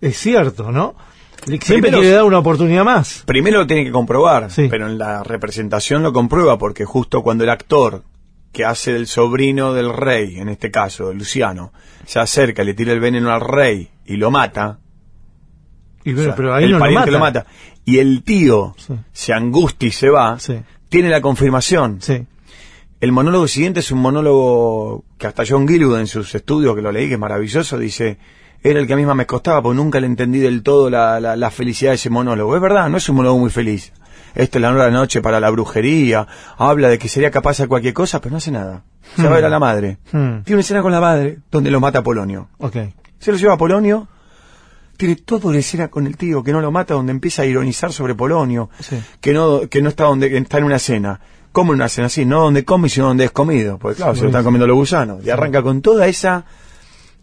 es 0.00 0.16
cierto, 0.18 0.70
¿no? 0.72 0.94
Siempre 1.44 1.58
Primero- 1.80 1.98
quiere 2.00 2.14
dar 2.16 2.24
una 2.24 2.38
oportunidad 2.38 2.84
más. 2.84 3.22
primero 3.24 3.58
lo 3.60 3.66
tiene 3.66 3.84
que 3.84 3.92
comprobar, 3.92 4.50
Sí. 4.50 4.66
pero 4.68 4.86
en 4.86 4.98
la 4.98 5.22
representación 5.22 6.02
lo 6.02 6.12
comprueba 6.12 6.58
porque 6.58 6.84
justo 6.84 7.22
cuando 7.22 7.44
el 7.44 7.50
actor 7.50 8.02
que 8.52 8.64
hace 8.64 8.96
el 8.96 9.06
sobrino 9.06 9.72
del 9.72 9.92
rey, 9.92 10.38
en 10.38 10.48
este 10.48 10.70
caso, 10.70 11.12
Luciano, 11.12 11.72
se 12.06 12.18
acerca, 12.18 12.64
le 12.64 12.74
tira 12.74 12.92
el 12.92 13.00
veneno 13.00 13.30
al 13.32 13.40
rey 13.40 13.88
y 14.04 14.16
lo 14.16 14.30
mata, 14.30 14.78
Y 16.04 16.10
o 16.12 16.14
bueno, 16.14 16.28
sea, 16.30 16.34
pero 16.36 16.54
ahí 16.54 16.64
el 16.64 16.70
no 16.72 16.78
lo 16.78 16.80
pariente 16.80 17.10
mata. 17.10 17.12
lo 17.12 17.18
mata, 17.18 17.46
y 17.84 17.98
el 17.98 18.22
tío 18.24 18.74
Sí. 18.76 18.94
se 19.12 19.32
angustia 19.32 19.88
y 19.88 19.92
se 19.92 20.08
va, 20.08 20.38
Sí. 20.40 20.58
tiene 20.88 21.08
la 21.10 21.20
confirmación. 21.20 22.00
Sí. 22.00 22.26
El 23.00 23.12
monólogo 23.12 23.46
siguiente 23.46 23.80
es 23.80 23.92
un 23.92 24.00
monólogo 24.00 25.04
que 25.18 25.26
hasta 25.28 25.44
John 25.48 25.68
Gilwood 25.68 26.00
en 26.00 26.06
sus 26.08 26.34
estudios, 26.34 26.74
que 26.74 26.82
lo 26.82 26.90
leí, 26.90 27.06
que 27.06 27.14
es 27.14 27.20
maravilloso, 27.20 27.78
dice, 27.78 28.18
era 28.62 28.80
el 28.80 28.86
que 28.86 28.92
a 28.92 28.96
mí 28.96 29.06
más 29.06 29.16
me 29.16 29.26
costaba, 29.26 29.62
porque 29.62 29.76
nunca 29.76 30.00
le 30.00 30.06
entendí 30.06 30.38
del 30.40 30.62
todo 30.62 30.90
la, 30.90 31.20
la- 31.20 31.36
la 31.36 31.50
felicidad 31.50 31.92
de 31.92 31.96
ese 31.96 32.10
monólogo. 32.10 32.54
Es 32.56 32.62
verdad, 32.62 32.88
no 32.88 32.96
es 32.96 33.08
un 33.08 33.16
monólogo 33.16 33.38
muy 33.40 33.50
feliz. 33.50 33.92
Esta 34.34 34.58
es 34.58 34.62
la 34.62 34.70
hora 34.70 34.84
de 34.84 34.90
la 34.90 34.98
noche 34.98 35.20
para 35.22 35.40
la 35.40 35.50
brujería, 35.50 36.26
habla 36.58 36.88
de 36.88 36.98
que 36.98 37.08
sería 37.08 37.30
capaz 37.30 37.50
de 37.50 37.52
hacer 37.52 37.68
cualquier 37.68 37.94
cosa, 37.94 38.20
pero 38.20 38.32
no 38.32 38.36
hace 38.38 38.50
nada. 38.50 38.84
Se 39.16 39.22
va 39.22 39.30
a 39.30 39.34
ver 39.36 39.44
a 39.46 39.48
la 39.48 39.58
madre. 39.58 39.98
Hmm. 40.12 40.42
Tiene 40.42 40.54
una 40.56 40.60
escena 40.60 40.82
con 40.82 40.92
la 40.92 41.00
madre, 41.00 41.38
donde 41.50 41.70
lo 41.70 41.80
mata 41.80 42.02
Polonio. 42.02 42.48
Ok. 42.58 42.76
Se 43.18 43.32
lo 43.32 43.38
lleva 43.38 43.54
a 43.54 43.58
Polonio, 43.58 44.06
tiene 44.96 45.16
toda 45.16 45.48
una 45.48 45.58
escena 45.58 45.88
con 45.88 46.06
el 46.06 46.16
tío 46.16 46.42
que 46.42 46.52
no 46.52 46.60
lo 46.60 46.70
mata, 46.70 46.94
donde 46.94 47.10
empieza 47.12 47.42
a 47.42 47.46
ironizar 47.46 47.92
sobre 47.92 48.14
Polonio, 48.14 48.68
Sí. 48.80 49.00
que 49.20 49.32
no, 49.32 49.62
que 49.68 49.80
no 49.82 49.88
está 49.88 50.04
donde, 50.04 50.36
está 50.36 50.58
en 50.58 50.64
una 50.64 50.76
escena. 50.76 51.20
¿Cómo 51.52 51.74
nacen 51.74 52.04
así? 52.04 52.24
No 52.26 52.42
donde 52.42 52.64
come, 52.64 52.88
sino 52.88 53.06
donde 53.06 53.24
es 53.24 53.30
comido. 53.30 53.78
Porque 53.78 53.96
claro, 53.96 54.14
se 54.14 54.22
lo 54.22 54.28
están 54.28 54.44
comiendo 54.44 54.66
los 54.66 54.76
gusanos. 54.76 55.24
Y 55.24 55.30
arranca 55.30 55.62
con 55.62 55.80
toda 55.80 56.06
esa 56.06 56.44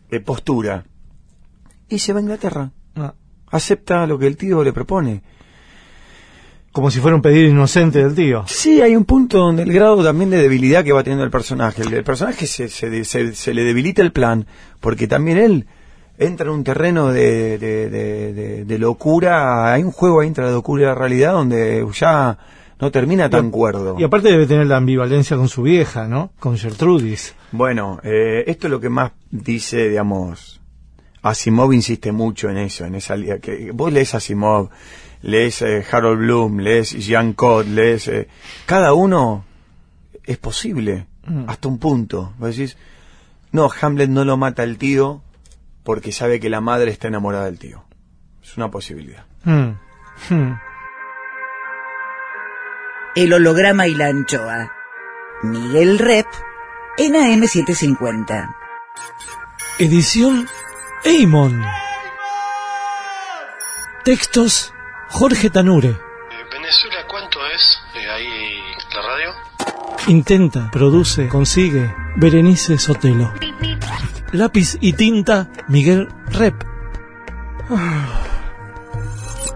eh, 0.09 0.19
postura. 0.19 0.83
Y 1.89 1.99
se 1.99 2.13
va 2.13 2.19
a 2.19 2.21
Inglaterra. 2.23 2.71
Ah, 2.95 3.13
Acepta 3.51 4.05
lo 4.07 4.17
que 4.17 4.27
el 4.27 4.37
tío 4.37 4.63
le 4.63 4.73
propone. 4.73 5.21
como 6.71 6.91
si 6.91 6.99
fuera 6.99 7.15
un 7.15 7.21
pedido 7.21 7.47
inocente 7.49 8.03
del 8.03 8.13
tío. 8.15 8.43
Sí, 8.47 8.81
hay 8.81 8.95
un 8.97 9.05
punto 9.05 9.37
donde 9.39 9.63
el 9.63 9.71
grado 9.71 10.03
también 10.03 10.29
de 10.29 10.37
debilidad 10.41 10.83
que 10.83 10.91
va 10.91 11.03
teniendo 11.03 11.23
el 11.23 11.31
personaje. 11.31 11.83
El, 11.83 11.93
el 11.93 12.03
personaje 12.03 12.45
se, 12.47 12.67
se, 12.67 13.05
se- 13.05 13.33
se 13.33 13.53
le 13.53 13.63
debilita 13.63 14.01
el 14.01 14.11
plan, 14.11 14.45
porque 14.81 15.07
también 15.07 15.37
él 15.37 15.67
entra 16.17 16.47
en 16.47 16.51
un 16.53 16.63
terreno 16.65 17.13
de, 17.13 17.57
de, 17.57 17.89
de- 17.89 18.33
de- 18.33 18.65
de 18.65 18.77
locura. 18.79 19.73
Hay 19.73 19.83
un 19.83 19.91
juego 19.91 20.19
ahí 20.19 20.27
entre 20.27 20.43
la 20.45 20.51
locura 20.51 20.83
y 20.83 20.85
la 20.87 20.95
realidad 20.95 21.31
donde 21.31 21.87
ya 21.93 22.37
no 22.81 22.91
termina 22.91 23.29
tan 23.29 23.51
cuerdo. 23.51 23.95
Y 23.97 24.03
aparte 24.03 24.27
debe 24.29 24.45
tener 24.45 24.67
la 24.67 24.75
ambivalencia 24.75 25.37
con 25.37 25.47
su 25.47 25.61
vieja, 25.61 26.09
¿no? 26.09 26.33
Con 26.39 26.57
Gertrudis. 26.57 27.35
Bueno, 27.53 28.01
eh, 28.03 28.43
esto 28.47 28.67
es 28.67 28.71
lo 28.71 28.81
que 28.81 28.89
más 28.89 29.13
dice, 29.31 29.87
digamos, 29.87 30.59
Asimov 31.25 31.73
insiste 31.73 32.11
mucho 32.11 32.51
en 32.51 32.57
eso, 32.57 32.85
en 32.85 32.93
esa 32.93 33.17
que 33.41 33.71
vos 33.71 33.91
lees 33.91 34.13
Asimov, 34.13 34.69
lees 35.23 35.63
eh, 35.63 35.83
Harold 35.91 36.19
Bloom, 36.19 36.59
lees 36.59 36.91
Jean 36.91 37.33
Code, 37.33 37.67
lees 37.67 38.07
eh, 38.09 38.27
cada 38.67 38.93
uno 38.93 39.43
es 40.23 40.37
posible 40.37 41.07
hasta 41.47 41.67
un 41.67 41.79
punto. 41.79 42.31
Vos 42.37 42.55
decís, 42.55 42.77
no, 43.51 43.71
Hamlet 43.81 44.11
no 44.11 44.23
lo 44.23 44.37
mata 44.37 44.61
el 44.61 44.77
tío 44.77 45.23
porque 45.83 46.11
sabe 46.11 46.39
que 46.39 46.51
la 46.51 46.61
madre 46.61 46.91
está 46.91 47.07
enamorada 47.07 47.45
del 47.45 47.57
tío. 47.57 47.83
Es 48.43 48.55
una 48.55 48.69
posibilidad. 48.69 49.25
Hmm. 49.45 49.79
Hmm. 50.29 50.53
El 53.15 53.33
holograma 53.33 53.87
y 53.87 53.95
la 53.95 54.09
anchoa. 54.09 54.71
Miguel 55.41 55.97
Rep 55.97 56.27
en 56.99 57.13
AM750. 57.13 58.55
Edición 59.79 60.47
Eimon. 61.05 61.63
Textos 64.03 64.73
Jorge 65.09 65.51
Tanure. 65.51 65.89
Eh, 65.89 65.95
Venezuela, 66.51 67.05
¿cuánto 67.07 67.37
es 67.53 67.79
eh, 67.93 68.09
ahí 68.09 68.59
la 68.91 69.01
radio? 69.03 69.29
Intenta, 70.07 70.71
produce, 70.71 71.27
consigue 71.27 71.93
Berenice 72.15 72.79
Sotelo. 72.79 73.31
Lápiz 74.31 74.77
y 74.81 74.93
tinta 74.93 75.47
Miguel 75.67 76.09
Rep. 76.31 76.55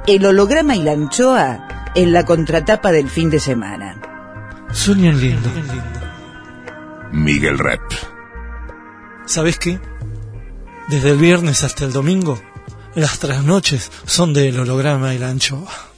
El 0.06 0.26
holograma 0.28 0.76
y 0.76 0.84
la 0.84 0.91
anchoa 0.91 1.89
en 1.95 2.14
la 2.14 2.26
contratapa 2.26 2.91
del 2.91 3.10
fin 3.10 3.32
de 3.32 3.39
semana. 3.39 3.95
Sueñan 4.72 5.20
lindo. 5.20 5.50
Miguel 7.12 7.58
Rep. 7.58 7.82
¿Sabes 9.26 9.58
qué? 9.58 9.80
Desde 10.90 11.12
el 11.12 11.18
viernes 11.18 11.64
hasta 11.64 11.86
el 11.86 11.94
domingo, 11.94 12.42
las 12.96 13.20
trasnoches 13.20 13.92
son 14.06 14.34
del 14.34 14.60
holograma 14.60 15.14
y 15.14 15.20
la 15.20 15.30
anchoa. 15.30 15.89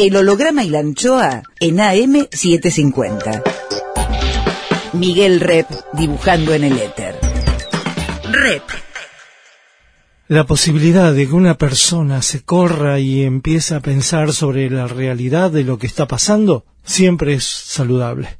El 0.00 0.16
holograma 0.16 0.64
y 0.64 0.70
la 0.70 0.78
anchoa 0.78 1.42
en 1.60 1.76
AM750. 1.76 3.42
Miguel 4.94 5.40
Rep 5.40 5.66
dibujando 5.92 6.54
en 6.54 6.64
el 6.64 6.78
éter. 6.78 7.16
Rep. 8.32 8.62
La 10.26 10.46
posibilidad 10.46 11.12
de 11.12 11.26
que 11.26 11.34
una 11.34 11.58
persona 11.58 12.22
se 12.22 12.42
corra 12.42 12.98
y 12.98 13.24
empiece 13.24 13.74
a 13.74 13.80
pensar 13.80 14.32
sobre 14.32 14.70
la 14.70 14.86
realidad 14.86 15.50
de 15.50 15.64
lo 15.64 15.76
que 15.76 15.86
está 15.86 16.06
pasando 16.06 16.64
siempre 16.82 17.34
es 17.34 17.44
saludable. 17.44 18.39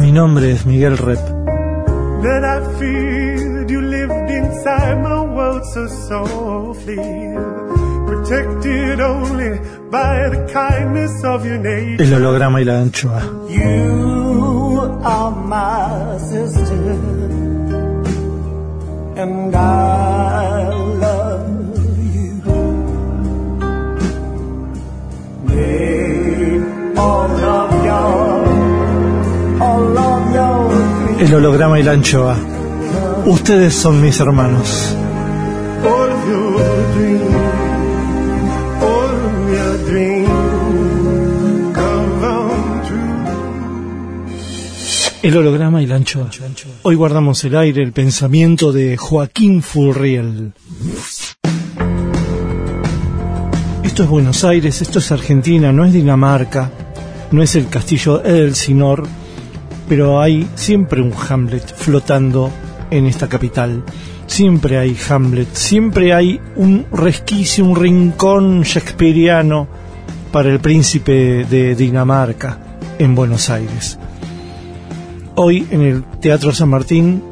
Mi 0.00 0.12
nombre 0.12 0.52
es 0.52 0.64
Miguel 0.64 0.96
Rep. 0.96 1.18
that 2.22 2.44
I 2.44 2.78
feared. 2.78 3.68
You 3.70 3.80
lived 3.82 4.30
inside 4.30 5.02
my 5.02 5.20
world 5.22 5.64
so 5.74 5.88
softly, 6.08 6.96
protected 8.06 9.00
only 9.00 9.58
by 9.90 10.28
the 10.30 10.48
kindness 10.52 11.24
of 11.24 11.44
your 11.44 11.58
nature. 11.58 12.04
El 12.04 12.14
holograma 12.14 12.60
y 12.60 12.64
la 12.64 12.80
anchoa. 12.80 13.20
And 19.16 19.54
I 19.54 20.70
love 21.00 21.76
you. 22.14 22.42
El 31.18 31.34
holograma 31.34 31.80
y 31.80 31.82
la 31.82 31.92
anchoa. 31.92 32.36
Ustedes 33.26 33.74
son 33.74 34.00
mis 34.00 34.20
hermanos. 34.20 34.94
El 45.20 45.36
holograma 45.36 45.82
y 45.82 45.86
la 45.86 45.96
anchoa. 45.96 46.30
Hoy 46.82 46.94
guardamos 46.94 47.42
el 47.42 47.56
aire 47.56 47.82
el 47.82 47.92
pensamiento 47.92 48.72
de 48.72 48.96
Joaquín 48.96 49.60
Furriel. 49.60 50.52
Esto 53.82 54.04
es 54.04 54.08
Buenos 54.08 54.44
Aires, 54.44 54.80
esto 54.80 55.00
es 55.00 55.10
Argentina, 55.10 55.72
no 55.72 55.84
es 55.84 55.92
Dinamarca, 55.92 56.70
no 57.32 57.42
es 57.42 57.56
el 57.56 57.68
castillo 57.68 58.22
Elsinor, 58.22 59.08
pero 59.88 60.20
hay 60.20 60.46
siempre 60.54 61.00
un 61.00 61.12
Hamlet 61.28 61.74
flotando 61.74 62.50
en 62.90 63.06
esta 63.06 63.28
capital. 63.28 63.82
Siempre 64.26 64.78
hay 64.78 64.96
Hamlet, 65.08 65.48
siempre 65.54 66.12
hay 66.12 66.40
un 66.56 66.84
resquicio, 66.92 67.64
un 67.64 67.76
rincón 67.76 68.62
shakespeariano 68.62 69.66
para 70.30 70.50
el 70.50 70.60
príncipe 70.60 71.46
de 71.46 71.74
Dinamarca 71.74 72.58
en 72.98 73.14
Buenos 73.14 73.48
Aires. 73.48 73.98
Hoy 75.34 75.66
en 75.70 75.80
el 75.80 76.02
Teatro 76.20 76.52
San 76.52 76.68
Martín, 76.68 77.22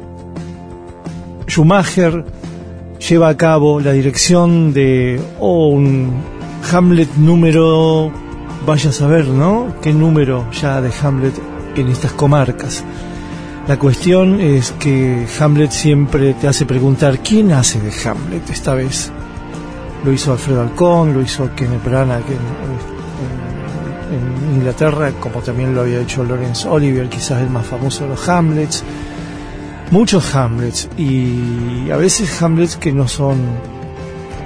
Schumacher 1.47 2.25
lleva 3.07 3.29
a 3.29 3.37
cabo 3.37 3.79
la 3.79 3.91
dirección 3.91 4.73
de 4.73 5.21
oh, 5.39 5.67
un 5.67 6.11
Hamlet 6.71 7.13
número, 7.17 8.11
vaya 8.65 8.89
a 8.89 8.93
saber, 8.93 9.27
¿no? 9.27 9.75
¿Qué 9.81 9.93
número 9.93 10.49
ya 10.51 10.81
de 10.81 10.89
Hamlet 11.03 11.33
en 11.77 11.89
estas 11.89 12.11
comarcas? 12.13 12.83
La 13.67 13.77
cuestión 13.77 14.39
es 14.39 14.71
que 14.79 15.27
Hamlet 15.39 15.71
siempre 15.71 16.33
te 16.33 16.47
hace 16.47 16.65
preguntar 16.65 17.19
quién 17.19 17.51
hace 17.51 17.79
de 17.79 17.91
Hamlet 18.07 18.49
esta 18.49 18.73
vez. 18.73 19.11
Lo 20.05 20.11
hizo 20.13 20.31
Alfredo 20.31 20.61
Alcón, 20.61 21.13
lo 21.13 21.21
hizo 21.21 21.49
Kenneth 21.55 21.83
Branagh 21.83 22.25
en, 22.27 22.33
en 22.33 22.97
en 24.11 24.55
Inglaterra, 24.55 25.11
como 25.19 25.41
también 25.41 25.75
lo 25.75 25.81
había 25.81 25.99
hecho 26.01 26.23
Lawrence 26.23 26.67
Oliver, 26.67 27.09
quizás 27.09 27.41
el 27.41 27.49
más 27.49 27.65
famoso 27.65 28.03
de 28.03 28.09
los 28.11 28.29
Hamlets. 28.29 28.83
Muchos 29.91 30.35
Hamlets, 30.35 30.89
y 30.97 31.89
a 31.91 31.97
veces 31.97 32.41
Hamlets 32.41 32.75
que 32.75 32.91
no 32.91 33.07
son 33.07 33.37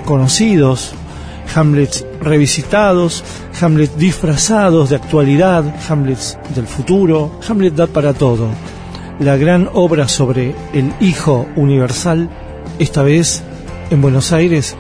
conocidos, 0.06 0.94
Hamlets 1.54 2.06
revisitados, 2.22 3.24
Hamlets 3.60 3.98
disfrazados 3.98 4.90
de 4.90 4.96
actualidad, 4.96 5.64
Hamlets 5.88 6.38
del 6.56 6.68
futuro, 6.68 7.40
Hamlet 7.48 7.76
da 7.76 7.88
para 7.88 8.14
todo. 8.14 8.50
La 9.20 9.38
gran 9.38 9.70
obra 9.74 10.08
sobre 10.08 10.56
el 10.74 10.94
Hijo 11.00 11.48
Universal, 11.56 12.30
esta 12.80 13.04
vez 13.04 13.44
en 13.90 14.02
Buenos 14.02 14.32
Aires, 14.32 14.76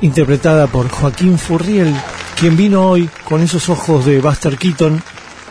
interpretada 0.00 0.66
por 0.66 0.88
Joaquín 0.88 1.38
Furriel, 1.38 1.94
quien 2.38 2.56
vino 2.56 2.88
hoy 2.88 3.08
con 3.28 3.42
esos 3.42 3.68
ojos 3.68 4.04
de 4.06 4.20
Buster 4.20 4.56
Keaton 4.56 5.02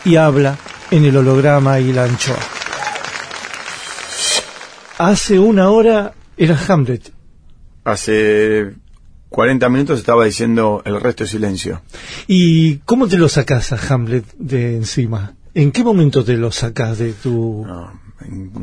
y 0.06 0.16
habla 0.16 0.58
en 0.92 1.06
el 1.06 1.18
holograma 1.18 1.80
y 1.80 1.92
la 1.92 2.06
anchoa. 2.06 2.40
Hace 4.98 5.40
una 5.40 5.70
hora 5.72 6.14
era 6.38 6.58
Hamlet. 6.68 7.12
Hace 7.84 8.74
40 9.36 9.68
minutos 9.68 10.00
estaba 10.00 10.24
diciendo 10.24 10.82
el 10.86 11.02
resto 11.02 11.26
de 11.26 11.30
silencio. 11.30 11.82
¿Y 12.26 12.78
cómo 12.86 13.10
te 13.10 13.18
lo 13.18 13.28
sacas 13.28 13.74
a 13.74 13.94
Hamlet 13.94 14.24
de 14.38 14.78
encima? 14.78 15.36
¿En 15.54 15.74
qué 15.74 15.84
momento 15.84 16.24
te 16.24 16.38
lo 16.38 16.54
sacas 16.54 17.00
de 17.00 17.12
tu... 17.12 17.66
No, 17.68 18.00
en, 18.22 18.54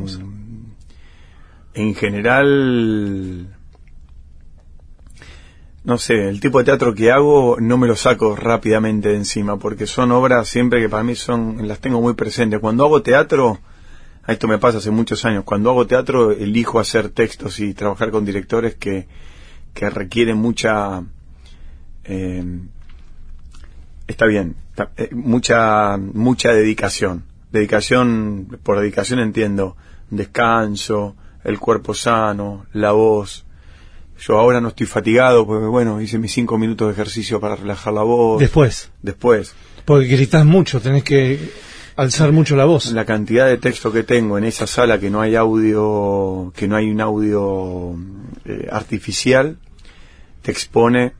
en 1.75 1.93
general, 1.93 3.55
no 5.83 5.99
sé, 5.99 6.27
el 6.27 6.39
tipo 6.39 6.57
de 6.57 6.63
teatro 6.63 6.95
que 6.95 7.11
hago 7.11 7.57
no 7.59 7.77
me 7.77 7.85
lo 7.85 7.95
saco 7.95 8.35
rápidamente 8.35 9.09
de 9.09 9.17
encima, 9.17 9.59
porque 9.59 9.85
son 9.85 10.11
obras 10.11 10.47
siempre 10.49 10.81
que 10.81 10.89
para 10.89 11.03
mí 11.03 11.13
son, 11.13 11.67
las 11.67 11.81
tengo 11.81 12.01
muy 12.01 12.15
presentes. 12.15 12.59
Cuando 12.59 12.83
hago 12.85 13.03
teatro, 13.03 13.59
esto 14.27 14.47
me 14.47 14.57
pasa 14.57 14.79
hace 14.79 14.89
muchos 14.89 15.23
años, 15.23 15.43
cuando 15.43 15.69
hago 15.69 15.85
teatro 15.85 16.31
elijo 16.31 16.79
hacer 16.79 17.09
textos 17.09 17.59
y 17.59 17.75
trabajar 17.75 18.09
con 18.09 18.25
directores 18.25 18.73
que, 18.73 19.05
que 19.73 19.89
requieren 19.89 20.37
mucha... 20.37 21.03
eh, 22.05 22.43
está 24.07 24.25
bien, 24.25 24.55
está- 24.69 24.91
eh, 24.97 25.09
mucha, 25.13 25.97
mucha 25.97 26.51
dedicación. 26.53 27.23
Dedicación, 27.51 28.59
por 28.63 28.79
dedicación 28.79 29.19
entiendo, 29.19 29.75
descanso, 30.09 31.15
el 31.43 31.59
cuerpo 31.59 31.93
sano, 31.93 32.65
la 32.73 32.91
voz. 32.91 33.45
Yo 34.19 34.37
ahora 34.39 34.61
no 34.61 34.69
estoy 34.69 34.85
fatigado 34.87 35.45
porque, 35.45 35.65
bueno, 35.67 35.99
hice 36.01 36.17
mis 36.17 36.31
cinco 36.33 36.57
minutos 36.57 36.87
de 36.87 36.93
ejercicio 36.93 37.39
para 37.39 37.55
relajar 37.55 37.93
la 37.93 38.03
voz. 38.03 38.39
Después, 38.39 38.91
Después, 39.01 39.53
porque 39.85 40.07
gritas 40.07 40.45
mucho, 40.45 40.79
tenés 40.81 41.03
que 41.03 41.51
alzar 41.95 42.31
mucho 42.31 42.55
la 42.55 42.65
voz. 42.65 42.91
la 42.91 43.05
cantidad 43.05 43.47
de 43.47 43.57
texto 43.57 43.91
que 43.91 44.03
tengo 44.03 44.37
en 44.37 44.43
esa 44.45 44.67
sala 44.67 44.99
que 44.99 45.09
no 45.09 45.21
hay 45.21 45.35
audio, 45.35 46.51
que 46.55 46.67
no 46.67 46.75
hay 46.75 46.89
un 46.89 47.01
audio 47.01 47.95
eh, 48.45 48.67
artificial, 48.71 49.57
te 50.41 50.51
expone 50.51 51.13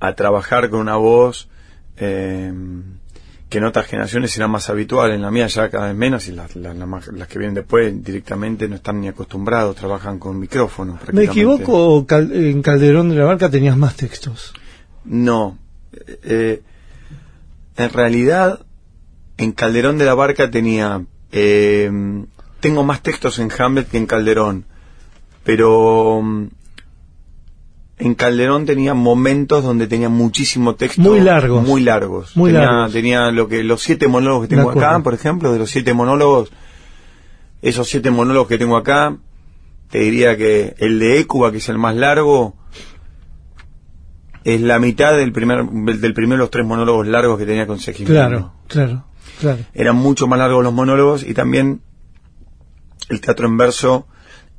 a 0.00 0.14
trabajar 0.14 0.68
con 0.70 0.80
una 0.80 0.96
voz 0.96 1.48
eh, 1.96 2.52
que 3.48 3.58
en 3.58 3.64
otras 3.64 3.86
generaciones 3.86 4.30
será 4.32 4.48
más 4.48 4.70
habitual, 4.70 5.10
en 5.12 5.20
la 5.20 5.30
mía 5.30 5.46
ya 5.46 5.68
cada 5.68 5.88
vez 5.88 5.94
menos 5.94 6.26
y 6.26 6.32
las, 6.32 6.56
las- 6.56 7.28
que 7.28 7.38
vienen 7.38 7.54
después 7.54 8.02
directamente 8.02 8.66
no 8.66 8.76
están 8.76 9.00
ni 9.00 9.08
acostumbrados, 9.08 9.76
trabajan 9.76 10.18
con 10.18 10.38
micrófonos. 10.38 10.98
¿Me 11.12 11.24
equivoco 11.24 11.94
o 11.96 12.06
Cal- 12.06 12.32
en 12.32 12.62
Calderón 12.62 13.10
de 13.10 13.16
la 13.16 13.24
Barca 13.26 13.50
tenías 13.50 13.76
más 13.76 13.94
textos? 13.94 14.54
No. 15.04 15.58
Eh, 16.24 16.62
en 17.76 17.90
realidad, 17.90 18.60
en 19.42 19.52
Calderón 19.52 19.98
de 19.98 20.04
la 20.04 20.14
Barca 20.14 20.50
tenía... 20.50 21.02
eh, 21.32 21.90
tengo 22.60 22.84
más 22.84 23.02
textos 23.02 23.38
en 23.38 23.50
Hamlet 23.56 23.88
que 23.88 23.98
en 23.98 24.06
Calderón. 24.06 24.64
Pero... 25.44 26.20
mm, 26.22 26.46
En 27.98 28.14
Calderón 28.14 28.66
tenía 28.66 28.94
momentos 28.94 29.62
donde 29.64 29.86
tenía 29.86 30.08
muchísimo 30.08 30.74
texto. 30.74 31.02
Muy 31.02 31.20
largos. 31.20 31.66
Muy 31.66 31.82
largos. 31.82 32.36
Muy 32.36 32.52
tenía, 32.52 32.66
largos. 32.70 32.92
tenía 32.92 33.30
lo 33.30 33.46
que 33.48 33.62
los 33.62 33.80
siete 33.82 34.08
monólogos 34.08 34.48
que 34.48 34.54
tengo 34.56 34.70
acá, 34.70 34.98
por 35.00 35.14
ejemplo, 35.14 35.52
de 35.52 35.58
los 35.58 35.70
siete 35.70 35.92
monólogos, 35.94 36.50
esos 37.62 37.88
siete 37.88 38.10
monólogos 38.10 38.48
que 38.48 38.58
tengo 38.58 38.76
acá, 38.76 39.16
te 39.90 39.98
diría 40.00 40.36
que 40.36 40.74
el 40.78 40.98
de 40.98 41.20
Écuba, 41.20 41.52
que 41.52 41.58
es 41.58 41.68
el 41.68 41.78
más 41.78 41.94
largo, 41.94 42.54
es 44.44 44.60
la 44.60 44.78
mitad 44.80 45.16
del 45.16 45.30
primer 45.32 45.64
del 45.66 46.14
primero 46.14 46.38
de 46.38 46.42
los 46.44 46.50
tres 46.50 46.66
monólogos 46.66 47.06
largos 47.06 47.38
que 47.38 47.46
tenía 47.46 47.66
con 47.66 47.78
Segismundo. 47.78 48.12
Claro, 48.12 48.52
claro, 48.66 49.04
claro. 49.40 49.58
Eran 49.74 49.96
mucho 49.96 50.26
más 50.26 50.38
largos 50.38 50.62
los 50.64 50.72
monólogos 50.72 51.22
y 51.22 51.34
también 51.34 51.80
el 53.08 53.20
teatro 53.20 53.46
en 53.46 53.56
verso 53.56 54.06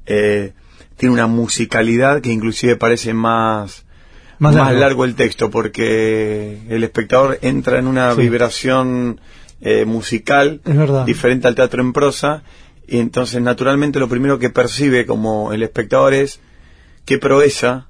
eh, 0.06 0.54
tiene 0.98 1.14
una 1.14 1.28
musicalidad 1.28 2.22
que 2.22 2.32
inclusive 2.32 2.76
parece 2.76 3.14
más 3.14 3.86
Más 4.40 4.54
más, 4.56 4.66
largo. 4.66 4.80
largo. 4.80 5.06
el 5.06 5.16
texto 5.16 5.50
porque 5.50 6.60
el 6.70 6.84
espectador 6.84 7.40
entra 7.42 7.80
en 7.80 7.88
una 7.88 8.14
Sí. 8.16 8.22
vibración 8.22 9.20
eh, 9.62 9.86
musical 9.86 10.62
diferente 11.06 11.48
al 11.48 11.56
teatro 11.56 11.82
en 11.82 11.94
prosa 11.94 12.44
y 12.86 12.98
entonces 13.00 13.42
naturalmente 13.42 13.98
lo 14.00 14.10
primero 14.10 14.38
que 14.38 14.50
percibe 14.50 15.06
como 15.06 15.54
el 15.54 15.64
espectador 15.64 16.14
es 16.14 16.42
qué 17.06 17.18
proeza 17.18 17.88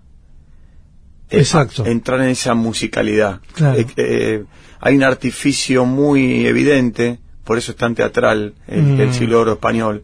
eh, 1.32 1.40
Exacto. 1.40 1.84
entrar 1.88 2.22
en 2.22 2.28
esa 2.30 2.54
musicalidad. 2.54 3.40
Claro. 3.56 3.80
Eh, 3.98 4.44
hay 4.86 4.96
un 4.98 5.04
artificio 5.04 5.86
muy 5.86 6.46
evidente, 6.46 7.20
por 7.46 7.58
eso 7.58 7.72
es 7.72 7.78
tan 7.78 7.96
teatral 7.96 8.54
el, 8.68 8.84
Mm. 8.84 9.00
el 9.02 9.14
siglo 9.14 9.40
oro 9.42 9.54
español 9.54 10.04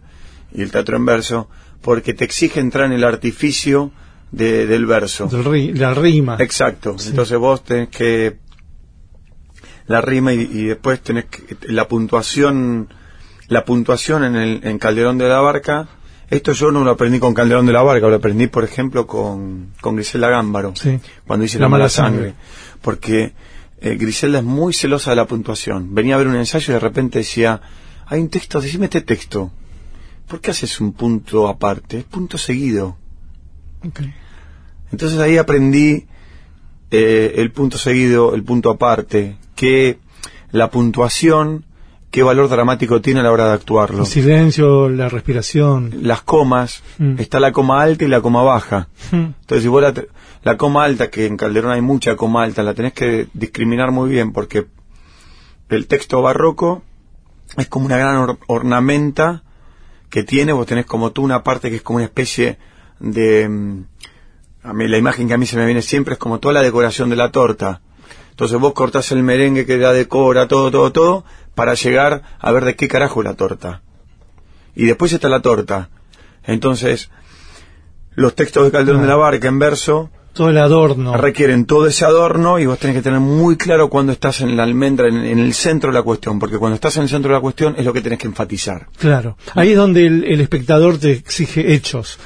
y 0.53 0.61
el 0.61 0.71
teatro 0.71 0.95
en 0.97 1.05
verso, 1.05 1.49
porque 1.81 2.13
te 2.13 2.23
exige 2.25 2.59
entrar 2.61 2.85
en 2.85 2.93
el 2.93 3.03
artificio 3.03 3.91
de- 4.31 4.65
del 4.67 4.85
verso. 4.85 5.27
Del 5.27 5.43
ri- 5.43 5.73
la 5.73 5.93
rima. 5.93 6.37
Exacto. 6.39 6.95
Entonces 7.05 7.37
vos 7.37 7.63
tenés 7.63 7.89
que 7.89 8.37
la 9.87 10.01
rima 10.01 10.33
y, 10.33 10.41
y 10.41 10.63
después 10.65 11.01
tenés 11.01 11.25
que, 11.25 11.43
la 11.67 11.87
puntuación 11.87 12.89
la 13.47 13.65
puntuación 13.65 14.23
en 14.23 14.35
el 14.35 14.59
en 14.63 14.77
Calderón 14.77 15.17
de 15.17 15.27
la 15.27 15.39
Barca. 15.41 15.87
Esto 16.29 16.51
yo 16.53 16.71
no 16.71 16.83
lo 16.83 16.91
aprendí 16.91 17.17
con 17.17 17.33
Calderón 17.33 17.65
de 17.65 17.73
la 17.73 17.81
Barca, 17.81 18.07
lo 18.07 18.15
aprendí 18.15 18.45
por 18.47 18.63
ejemplo 18.63 19.07
con 19.07 19.71
con 19.81 19.95
Griselda 19.95 20.29
Gámbaro 20.29 20.73
Sí. 20.75 20.99
cuando 21.25 21.45
hice 21.45 21.57
La 21.57 21.63
la, 21.65 21.69
mala 21.69 21.81
mala 21.85 21.89
sangre, 21.89 22.19
sangre. 22.29 22.35
porque 22.83 23.33
eh, 23.81 23.95
Griselda 23.95 24.39
es 24.39 24.45
muy 24.45 24.73
celosa 24.73 25.11
de 25.11 25.15
la 25.15 25.25
puntuación. 25.25 25.93
Venía 25.93 26.15
a 26.15 26.17
ver 26.17 26.27
un 26.27 26.35
ensayo 26.35 26.71
y 26.71 26.75
de 26.75 26.79
repente 26.79 27.19
decía, 27.19 27.61
hay 28.05 28.21
un 28.21 28.29
texto, 28.29 28.59
decime 28.59 28.85
este 28.85 29.01
texto. 29.01 29.51
¿Por 30.27 30.41
qué 30.41 30.51
haces 30.51 30.79
un 30.79 30.93
punto 30.93 31.47
aparte? 31.47 31.99
Es 31.99 32.03
punto 32.03 32.37
seguido. 32.37 32.97
Entonces 34.91 35.19
ahí 35.19 35.37
aprendí 35.37 36.07
eh, 36.91 37.33
el 37.37 37.51
punto 37.51 37.77
seguido, 37.77 38.35
el 38.35 38.43
punto 38.43 38.69
aparte, 38.69 39.37
que 39.55 39.99
la 40.51 40.69
puntuación, 40.69 41.65
qué 42.11 42.23
valor 42.23 42.49
dramático 42.49 43.01
tiene 43.01 43.19
a 43.19 43.23
la 43.23 43.31
hora 43.31 43.47
de 43.47 43.53
actuarlo. 43.53 43.99
El 44.01 44.05
silencio, 44.07 44.89
la 44.89 45.09
respiración. 45.09 45.91
Las 46.01 46.21
comas, 46.23 46.81
Mm. 46.97 47.19
está 47.19 47.39
la 47.39 47.51
coma 47.51 47.81
alta 47.81 48.05
y 48.05 48.07
la 48.07 48.21
coma 48.21 48.41
baja. 48.43 48.87
Mm. 49.11 49.15
Entonces, 49.41 49.61
si 49.63 49.67
vos 49.67 49.81
la, 49.81 49.93
la 50.43 50.57
coma 50.57 50.83
alta, 50.85 51.09
que 51.09 51.25
en 51.25 51.37
Calderón 51.37 51.71
hay 51.71 51.81
mucha 51.81 52.15
coma 52.15 52.43
alta, 52.43 52.63
la 52.63 52.73
tenés 52.73 52.93
que 52.93 53.27
discriminar 53.33 53.91
muy 53.91 54.09
bien 54.09 54.31
porque 54.31 54.67
el 55.69 55.87
texto 55.87 56.21
barroco 56.21 56.83
es 57.57 57.67
como 57.67 57.85
una 57.85 57.97
gran 57.97 58.15
or- 58.17 58.39
ornamenta 58.47 59.43
que 60.09 60.23
tiene, 60.23 60.53
vos 60.53 60.65
tenés 60.65 60.85
como 60.87 61.11
tú 61.11 61.21
una 61.23 61.43
parte 61.43 61.69
que 61.69 61.75
es 61.77 61.81
como 61.83 61.97
una 61.97 62.05
especie 62.05 62.57
de... 62.99 63.47
mm, 63.47 63.83
A 64.63 64.73
mí, 64.73 64.87
la 64.87 64.97
imagen 64.97 65.27
que 65.27 65.33
a 65.35 65.37
mí 65.37 65.45
se 65.45 65.55
me 65.57 65.65
viene 65.65 65.81
siempre 65.83 66.13
es 66.15 66.19
como 66.19 66.39
toda 66.39 66.53
la 66.55 66.61
decoración 66.63 67.09
de 67.09 67.15
la 67.15 67.31
torta. 67.31 67.81
Entonces 68.39 68.57
vos 68.57 68.71
cortás 68.71 69.11
el 69.11 69.21
merengue 69.21 69.65
que 69.65 69.77
la 69.77 69.91
decora, 69.91 70.47
todo, 70.47 70.71
todo, 70.71 70.93
todo, 70.93 71.25
para 71.55 71.73
llegar 71.73 72.21
a 72.39 72.51
ver 72.53 72.63
de 72.63 72.77
qué 72.77 72.87
carajo 72.87 73.19
es 73.19 73.25
la 73.25 73.33
torta. 73.33 73.81
Y 74.77 74.85
después 74.85 75.11
está 75.11 75.27
la 75.27 75.41
torta. 75.41 75.89
Entonces, 76.45 77.09
los 78.15 78.35
textos 78.35 78.63
de 78.63 78.71
Calderón 78.71 79.01
de 79.01 79.09
la 79.09 79.17
Barca 79.17 79.49
en 79.49 79.59
verso 79.59 80.09
Todo 80.31 80.47
el 80.51 80.57
adorno. 80.57 81.17
requieren 81.17 81.65
todo 81.65 81.85
ese 81.85 82.05
adorno 82.05 82.59
y 82.59 82.65
vos 82.65 82.79
tenés 82.79 82.95
que 82.95 83.01
tener 83.01 83.19
muy 83.19 83.57
claro 83.57 83.89
cuando 83.89 84.13
estás 84.13 84.39
en 84.39 84.55
la 84.55 84.63
almendra, 84.63 85.09
en, 85.09 85.17
en 85.17 85.39
el 85.39 85.53
centro 85.53 85.91
de 85.91 85.95
la 85.97 86.03
cuestión, 86.03 86.39
porque 86.39 86.57
cuando 86.57 86.75
estás 86.75 86.95
en 86.95 87.03
el 87.03 87.09
centro 87.09 87.31
de 87.31 87.35
la 87.35 87.41
cuestión 87.41 87.75
es 87.77 87.83
lo 87.83 87.91
que 87.91 87.99
tenés 88.01 88.19
que 88.19 88.27
enfatizar. 88.27 88.87
Claro. 88.97 89.35
Ahí 89.53 89.71
es 89.71 89.75
donde 89.77 90.07
el, 90.07 90.23
el 90.23 90.39
espectador 90.39 90.97
te 90.97 91.11
exige 91.11 91.73
hechos. 91.73 92.17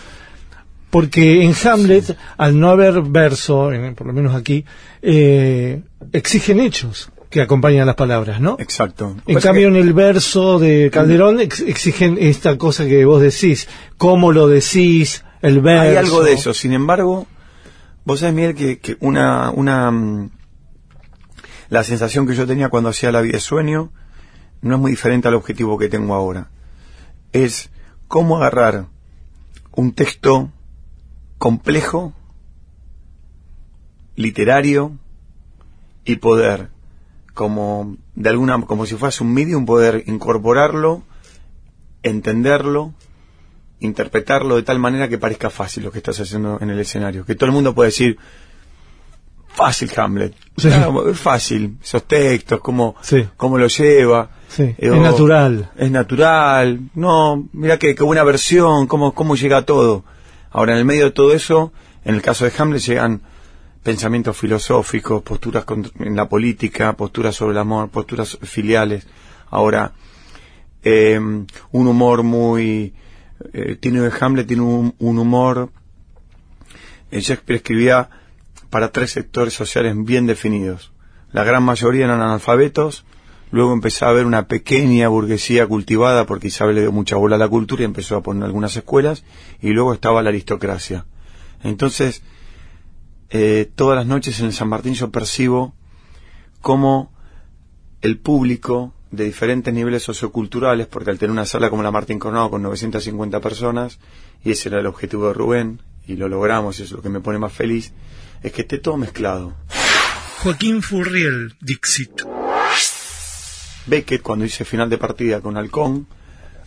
Porque 0.94 1.42
en 1.44 1.54
Hamlet, 1.66 2.16
al 2.38 2.60
no 2.60 2.70
haber 2.70 3.02
verso, 3.02 3.74
en- 3.74 3.96
por 3.96 4.06
lo 4.06 4.14
menos 4.14 4.36
aquí, 4.36 4.64
eh, 5.02 5.82
exigen 6.12 6.60
hechos 6.60 7.10
que 7.32 7.42
acompañan 7.42 7.88
las 7.88 7.96
palabras, 7.96 8.40
¿no? 8.40 8.58
Exacto. 8.60 9.16
En 9.26 9.34
Pues 9.34 9.44
cambio, 9.44 9.72
que- 9.72 9.80
en 9.80 9.84
el 9.88 9.94
verso 9.94 10.60
de 10.60 10.92
Calderón 10.94 11.40
ex- 11.42 11.62
exigen 11.62 12.18
esta 12.20 12.60
cosa 12.60 12.86
que 12.86 13.06
vos 13.06 13.24
decís, 13.24 13.68
cómo 13.98 14.32
lo 14.32 14.48
decís, 14.48 15.26
el 15.42 15.62
verso. 15.62 15.90
hay 15.90 15.96
algo 15.96 16.24
de 16.24 16.34
eso. 16.34 16.54
Sin 16.54 16.74
embargo, 16.74 17.26
vos 18.06 18.20
sabés, 18.20 18.36
Miguel, 18.36 18.54
que, 18.54 18.78
que 18.78 18.96
una, 19.00 19.50
una, 19.50 19.90
mm, 19.90 20.30
la 21.70 21.84
sensación 21.84 22.28
que 22.28 22.36
yo 22.36 22.46
tenía 22.46 22.70
cuando 22.70 22.90
hacía 22.92 23.12
la 23.12 23.22
vida 23.22 23.34
de 23.34 23.40
sueño 23.40 23.92
no 24.62 24.76
es 24.76 24.80
muy 24.82 24.92
diferente 24.92 25.28
al 25.28 25.34
objetivo 25.34 25.80
que 25.80 25.90
tengo 25.90 26.14
ahora. 26.14 26.50
Es 27.32 27.72
cómo 28.08 28.38
agarrar 28.38 28.86
un 29.76 29.94
texto 29.94 30.52
complejo, 31.44 32.14
literario, 34.16 34.94
y 36.06 36.16
poder, 36.16 36.70
como 37.34 37.98
de 38.16 38.30
alguna, 38.30 38.62
como 38.62 38.86
si 38.86 38.96
fuese 38.96 39.24
un 39.26 39.34
medium, 39.34 39.66
poder 39.66 40.06
incorporarlo, 40.08 41.04
entenderlo, 42.02 42.94
interpretarlo 43.82 44.56
de 44.56 44.64
tal 44.64 44.80
manera 44.80 45.10
que 45.10 45.18
parezca 45.18 45.50
fácil 45.50 45.84
lo 45.84 45.92
que 45.92 45.98
estás 45.98 46.18
haciendo 46.22 46.60
en 46.62 46.70
el 46.70 46.80
escenario. 46.80 47.26
Que 47.26 47.36
todo 47.36 47.48
el 47.48 47.52
mundo 47.52 47.76
puede 47.76 47.90
decir, 47.90 48.18
fácil 49.50 49.92
Hamlet. 49.98 50.34
Sí. 50.56 50.70
Claro, 50.70 51.10
es 51.10 51.20
fácil, 51.20 51.78
esos 51.84 52.04
textos, 52.08 52.62
cómo, 52.62 52.96
Sí. 53.02 53.28
cómo 53.36 53.58
lo 53.58 53.68
lleva. 53.68 54.30
Sí, 54.48 54.64
Eh, 54.64 54.76
es 54.78 54.96
natural. 55.02 55.72
Es 55.76 55.92
natural. 55.92 56.90
No, 56.96 57.50
mira 57.52 57.78
qué, 57.80 57.96
qué 57.96 58.04
buena 58.04 58.24
versión, 58.24 58.88
cómo, 58.88 59.14
cómo 59.14 59.36
llega 59.36 59.66
todo. 59.66 60.06
Ahora, 60.54 60.74
en 60.74 60.80
el 60.80 60.86
medio 60.86 61.06
de 61.06 61.12
todo 61.12 61.34
eso, 61.34 61.74
en 62.06 62.16
el 62.16 62.22
caso 62.22 62.46
de 62.46 62.54
Hamlet 62.58 62.82
llegan 62.82 63.22
pensamientos 63.82 64.38
filosóficos, 64.38 65.24
posturas 65.24 65.66
en 66.00 66.16
la 66.16 66.30
política, 66.30 66.94
posturas 66.94 67.36
sobre 67.36 67.52
el 67.52 67.58
amor, 67.58 67.90
posturas 67.90 68.38
filiales. 68.42 69.08
Ahora, 69.50 69.94
eh, 70.84 71.20
un 71.20 71.88
humor 71.88 72.24
muy... 72.24 72.94
eh, 73.52 73.76
tiene 73.82 74.10
Hamlet 74.22 74.48
tiene 74.48 74.62
un, 74.64 74.96
un 75.00 75.20
humor... 75.20 75.72
eh, 77.12 77.20
Shakespeare 77.20 77.58
escribía 77.58 78.10
para 78.70 78.92
tres 78.92 79.12
sectores 79.12 79.54
sociales 79.54 79.96
bien 79.98 80.28
definidos. 80.28 80.94
La 81.32 81.44
gran 81.44 81.64
mayoría 81.64 82.06
eran 82.06 82.22
analfabetos, 82.22 83.06
luego 83.54 83.72
empezó 83.72 84.08
a 84.08 84.10
haber 84.10 84.26
una 84.26 84.48
pequeña 84.48 85.08
burguesía 85.10 85.68
cultivada 85.68 86.26
porque 86.26 86.48
Isabel 86.48 86.74
le 86.74 86.82
dio 86.82 86.92
mucha 86.92 87.18
bola 87.18 87.36
a 87.36 87.40
la 87.40 87.48
cultura 87.48 87.84
y 87.84 87.86
empezó 87.86 88.18
a 88.18 88.24
poner 88.24 88.44
algunas 88.44 88.76
escuelas, 88.76 89.24
y 89.62 89.70
luego 89.70 89.94
estaba 89.94 90.24
la 90.24 90.30
aristocracia. 90.30 91.06
Entonces, 91.64 92.24
eh, 93.30 93.70
todas 93.76 93.96
las 93.96 94.08
noches 94.08 94.40
en 94.40 94.48
el 94.48 94.54
San 94.54 94.70
Martín 94.70 94.96
yo 94.96 95.12
percibo 95.12 95.76
cómo 96.62 97.14
el 98.02 98.18
público 98.18 98.96
de 99.12 99.26
diferentes 99.26 99.72
niveles 99.72 100.02
socioculturales, 100.02 100.88
porque 100.88 101.12
al 101.12 101.20
tener 101.20 101.32
una 101.32 101.46
sala 101.46 101.70
como 101.70 101.84
la 101.84 101.92
Martín 101.92 102.18
Coronado 102.18 102.50
con 102.50 102.64
950 102.64 103.40
personas, 103.40 104.00
y 104.44 104.50
ese 104.50 104.70
era 104.70 104.80
el 104.80 104.88
objetivo 104.88 105.28
de 105.28 105.34
Rubén, 105.34 105.80
y 106.08 106.16
lo 106.16 106.28
logramos, 106.28 106.80
y 106.80 106.84
es 106.84 106.92
lo 106.92 107.04
que 107.04 107.10
me 107.10 107.20
pone 107.20 107.38
más 107.38 107.54
feliz, 107.54 107.94
es 108.42 108.52
que 108.52 108.64
esté 108.64 108.80
todo 108.80 108.98
mezclado. 108.98 109.54
Joaquín 110.42 110.82
Furriel, 110.82 111.54
Dixit. 111.62 112.33
Beckett, 113.86 114.22
cuando 114.22 114.46
hice 114.46 114.66
final 114.66 114.90
de 114.90 114.98
partida 114.98 115.42
con 115.42 115.58
Halcón, 115.58 116.08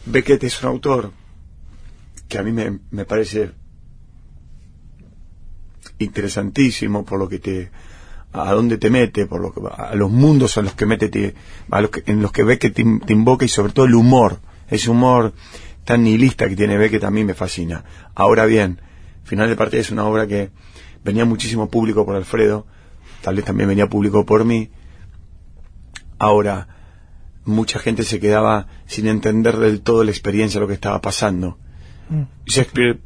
Beckett 0.06 0.44
es 0.44 0.62
un 0.62 0.68
autor 0.68 1.12
que 2.28 2.38
a 2.38 2.42
mí 2.42 2.52
me, 2.52 2.78
me 2.90 3.04
parece 3.04 3.52
interesantísimo 5.98 7.04
por 7.04 7.18
lo 7.18 7.28
que 7.28 7.38
te 7.38 7.70
a 8.32 8.52
dónde 8.52 8.76
te 8.76 8.90
mete, 8.90 9.24
por 9.26 9.40
lo 9.40 9.52
que, 9.54 9.60
a 9.74 9.94
los 9.94 10.10
mundos 10.10 10.58
a 10.58 10.62
los 10.62 10.74
que 10.74 10.84
mete, 10.84 11.08
te- 11.08 11.34
a 11.70 11.80
los 11.80 11.90
que, 11.90 12.02
en 12.06 12.20
los 12.20 12.32
que 12.32 12.42
Beckett 12.44 12.74
te, 12.74 12.82
in- 12.82 13.00
te 13.00 13.14
invoca 13.14 13.46
y 13.46 13.48
sobre 13.48 13.72
todo 13.72 13.86
el 13.86 13.94
humor, 13.94 14.40
ese 14.68 14.90
humor 14.90 15.32
tan 15.84 16.02
nihilista 16.04 16.46
que 16.48 16.56
tiene 16.56 16.76
Beckett 16.76 17.04
a 17.04 17.10
mí 17.10 17.24
me 17.24 17.34
fascina. 17.34 17.84
Ahora 18.14 18.44
bien, 18.46 18.80
Final 19.24 19.48
de 19.48 19.56
partida 19.56 19.80
es 19.80 19.90
una 19.90 20.04
obra 20.04 20.28
que 20.28 20.50
venía 21.02 21.24
muchísimo 21.24 21.68
público 21.68 22.04
por 22.06 22.14
Alfredo, 22.14 22.64
tal 23.22 23.34
vez 23.34 23.44
también 23.44 23.68
venía 23.68 23.88
público 23.88 24.24
por 24.24 24.44
mí. 24.44 24.70
Ahora, 26.20 26.68
mucha 27.46 27.78
gente 27.78 28.02
se 28.02 28.20
quedaba 28.20 28.66
sin 28.86 29.06
entender 29.06 29.56
del 29.56 29.80
todo 29.80 30.04
la 30.04 30.10
experiencia, 30.10 30.60
lo 30.60 30.68
que 30.68 30.74
estaba 30.74 31.00
pasando. 31.00 31.58
Shakespeare 32.44 32.98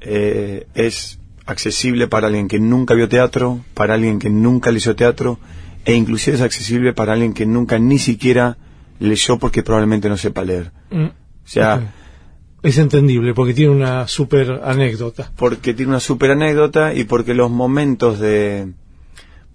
eh, 0.00 0.66
es 0.74 1.18
accesible 1.46 2.06
para 2.06 2.28
alguien 2.28 2.48
que 2.48 2.60
nunca 2.60 2.94
vio 2.94 3.08
teatro, 3.08 3.64
para 3.74 3.94
alguien 3.94 4.18
que 4.18 4.30
nunca 4.30 4.70
leyó 4.70 4.94
teatro, 4.94 5.38
e 5.84 5.94
inclusive 5.94 6.36
es 6.36 6.42
accesible 6.42 6.92
para 6.92 7.14
alguien 7.14 7.34
que 7.34 7.46
nunca 7.46 7.78
ni 7.78 7.98
siquiera 7.98 8.56
leyó 9.00 9.38
porque 9.38 9.62
probablemente 9.62 10.08
no 10.08 10.16
sepa 10.16 10.44
leer. 10.44 10.72
Mm. 10.90 11.06
O 11.06 11.48
sea. 11.48 11.92
Es 12.62 12.78
entendible 12.78 13.34
porque 13.34 13.54
tiene 13.54 13.72
una 13.72 14.06
super 14.06 14.60
anécdota. 14.64 15.32
porque 15.34 15.74
tiene 15.74 15.90
una 15.90 16.00
super 16.00 16.30
anécdota 16.30 16.94
y 16.94 17.02
porque 17.02 17.34
los 17.34 17.50
momentos 17.50 18.20
de, 18.20 18.72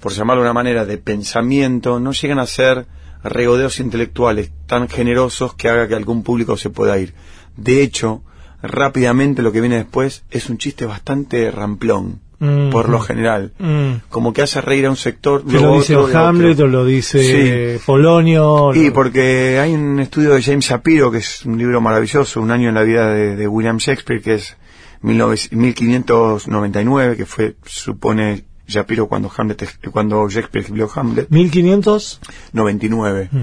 por 0.01 0.11
llamarlo 0.11 0.43
de 0.43 0.49
una 0.49 0.53
manera, 0.53 0.85
de 0.85 0.97
pensamiento 0.97 2.01
no 2.01 2.11
llegan 2.11 2.39
a 2.39 2.45
ser 2.45 2.85
regodeos 3.23 3.79
intelectuales 3.79 4.51
tan 4.67 4.87
generosos 4.89 5.53
que 5.55 5.69
haga 5.69 5.87
que 5.87 5.95
algún 5.95 6.23
público 6.23 6.57
se 6.57 6.69
pueda 6.69 6.97
ir. 6.97 7.13
De 7.55 7.81
hecho, 7.81 8.21
rápidamente 8.61 9.41
lo 9.41 9.51
que 9.51 9.61
viene 9.61 9.77
después 9.77 10.23
es 10.31 10.49
un 10.49 10.57
chiste 10.57 10.85
bastante 10.85 11.51
ramplón, 11.51 12.21
Mm, 12.39 12.69
por 12.69 12.87
lo 12.89 12.99
general. 12.99 13.51
Mm. 13.57 13.93
Como 14.09 14.31
que 14.31 14.43
hace 14.43 14.61
reír 14.61 14.85
a 14.85 14.91
un 14.91 14.95
sector. 14.95 15.43
Que 15.43 15.59
lo 15.59 15.73
dice 15.73 15.95
otro, 15.95 16.19
Hamlet 16.19 16.59
o 16.59 16.67
lo 16.67 16.85
dice 16.85 17.77
Sí. 17.79 17.83
Polonio. 17.83 18.75
Y 18.75 18.87
lo- 18.89 18.93
porque 18.93 19.57
hay 19.59 19.73
un 19.73 19.99
estudio 19.99 20.35
de 20.35 20.43
James 20.43 20.63
Shapiro, 20.69 21.09
que 21.09 21.17
es 21.17 21.43
un 21.47 21.57
libro 21.57 21.81
maravilloso, 21.81 22.39
Un 22.39 22.51
año 22.51 22.69
en 22.69 22.75
la 22.75 22.83
vida 22.83 23.09
de, 23.11 23.35
de 23.35 23.47
William 23.47 23.77
Shakespeare, 23.77 24.21
que 24.21 24.35
es 24.35 24.55
19 25.01 25.35
1599, 25.51 27.17
que 27.17 27.25
fue, 27.25 27.55
supone, 27.65 28.43
Shapiro 28.67 29.07
cuando, 29.07 29.31
Hamlet, 29.35 29.63
cuando 29.91 30.27
Shakespeare 30.29 30.63
escribió 30.63 30.89
Hamlet, 30.93 31.29
1500. 31.29 32.19
99. 32.53 33.29
Mm. 33.31 33.37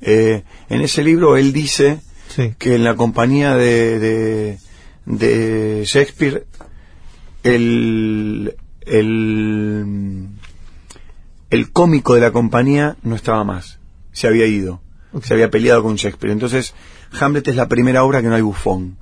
Eh, 0.00 0.42
en 0.68 0.80
ese 0.80 1.02
libro 1.02 1.36
él 1.36 1.52
dice 1.52 2.00
Sí. 2.28 2.54
que 2.58 2.74
en 2.74 2.84
la 2.84 2.94
compañía 2.94 3.56
de, 3.56 3.98
de, 3.98 4.58
de 5.06 5.82
Shakespeare 5.86 6.44
el, 7.42 8.54
el, 8.82 10.28
el 11.50 11.72
cómico 11.72 12.14
de 12.14 12.20
la 12.20 12.30
compañía 12.32 12.96
no 13.02 13.14
estaba 13.14 13.44
más, 13.44 13.78
se 14.12 14.26
había 14.26 14.46
ido, 14.46 14.82
se 15.22 15.34
había 15.34 15.50
peleado 15.50 15.82
con 15.82 15.96
Shakespeare. 15.96 16.32
Entonces, 16.32 16.74
Hamlet 17.18 17.48
es 17.48 17.56
la 17.56 17.68
primera 17.68 18.04
obra 18.04 18.20
que 18.20 18.28
no 18.28 18.34
hay 18.34 18.42
bufón. 18.42 18.98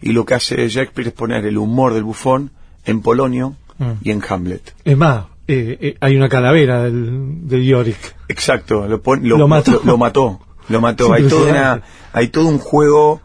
Y 0.00 0.12
lo 0.12 0.24
que 0.24 0.34
hace 0.34 0.68
Shakespeare 0.68 1.08
es 1.08 1.12
poner 1.14 1.44
el 1.44 1.58
humor 1.58 1.92
del 1.92 2.04
bufón 2.04 2.50
en 2.84 3.02
Polonio 3.02 3.56
Mm. 3.80 3.92
y 4.02 4.10
en 4.10 4.22
Hamlet. 4.28 4.74
Es 4.84 4.96
más, 4.96 5.24
eh, 5.48 5.76
eh, 5.80 5.96
hay 6.00 6.16
una 6.16 6.28
calavera 6.28 6.84
del, 6.84 7.48
de 7.48 7.64
Yorick. 7.64 8.14
Exacto, 8.28 8.86
lo, 8.86 9.02
pon- 9.02 9.26
lo, 9.28 9.36
Lo 9.38 9.48
mató. 9.48 9.72
Lo, 9.72 9.80
lo 9.84 9.98
mató. 9.98 10.40
Lo 10.68 10.80
mató. 10.80 11.12
Hay, 11.14 11.24
toda 11.26 11.50
una, 11.50 11.82
hay 12.12 12.28
todo 12.28 12.46
un 12.46 12.58
juego, 12.58 13.20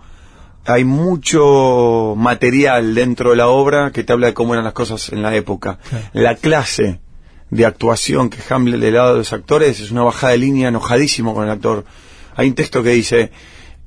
hay 0.66 0.84
mucho 0.84 2.16
material 2.18 2.96
dentro 2.96 3.32
de 3.32 3.36
la 3.36 3.50
obra 3.50 3.92
que 3.92 4.04
te 4.04 4.14
habla 4.14 4.28
de 4.28 4.34
cómo 4.34 4.54
eran 4.54 4.64
las 4.64 4.74
cosas 4.74 5.12
en 5.12 5.22
la 5.22 5.36
época. 5.36 5.78
Claro. 5.90 6.06
La 6.14 6.36
clase 6.36 7.00
de 7.52 7.66
actuación 7.66 8.30
que 8.30 8.40
Hamlet 8.52 8.80
le 8.80 8.92
da 8.92 9.10
a 9.10 9.14
los 9.14 9.32
actores 9.34 9.80
es 9.80 9.92
una 9.92 10.02
bajada 10.04 10.32
de 10.32 10.40
línea 10.40 10.70
enojadísimo 10.70 11.36
con 11.36 11.44
el 11.44 11.52
actor. 11.52 11.86
Hay 12.36 12.48
un 12.48 12.56
texto 12.56 12.82
que 12.82 12.90
dice, 12.90 13.32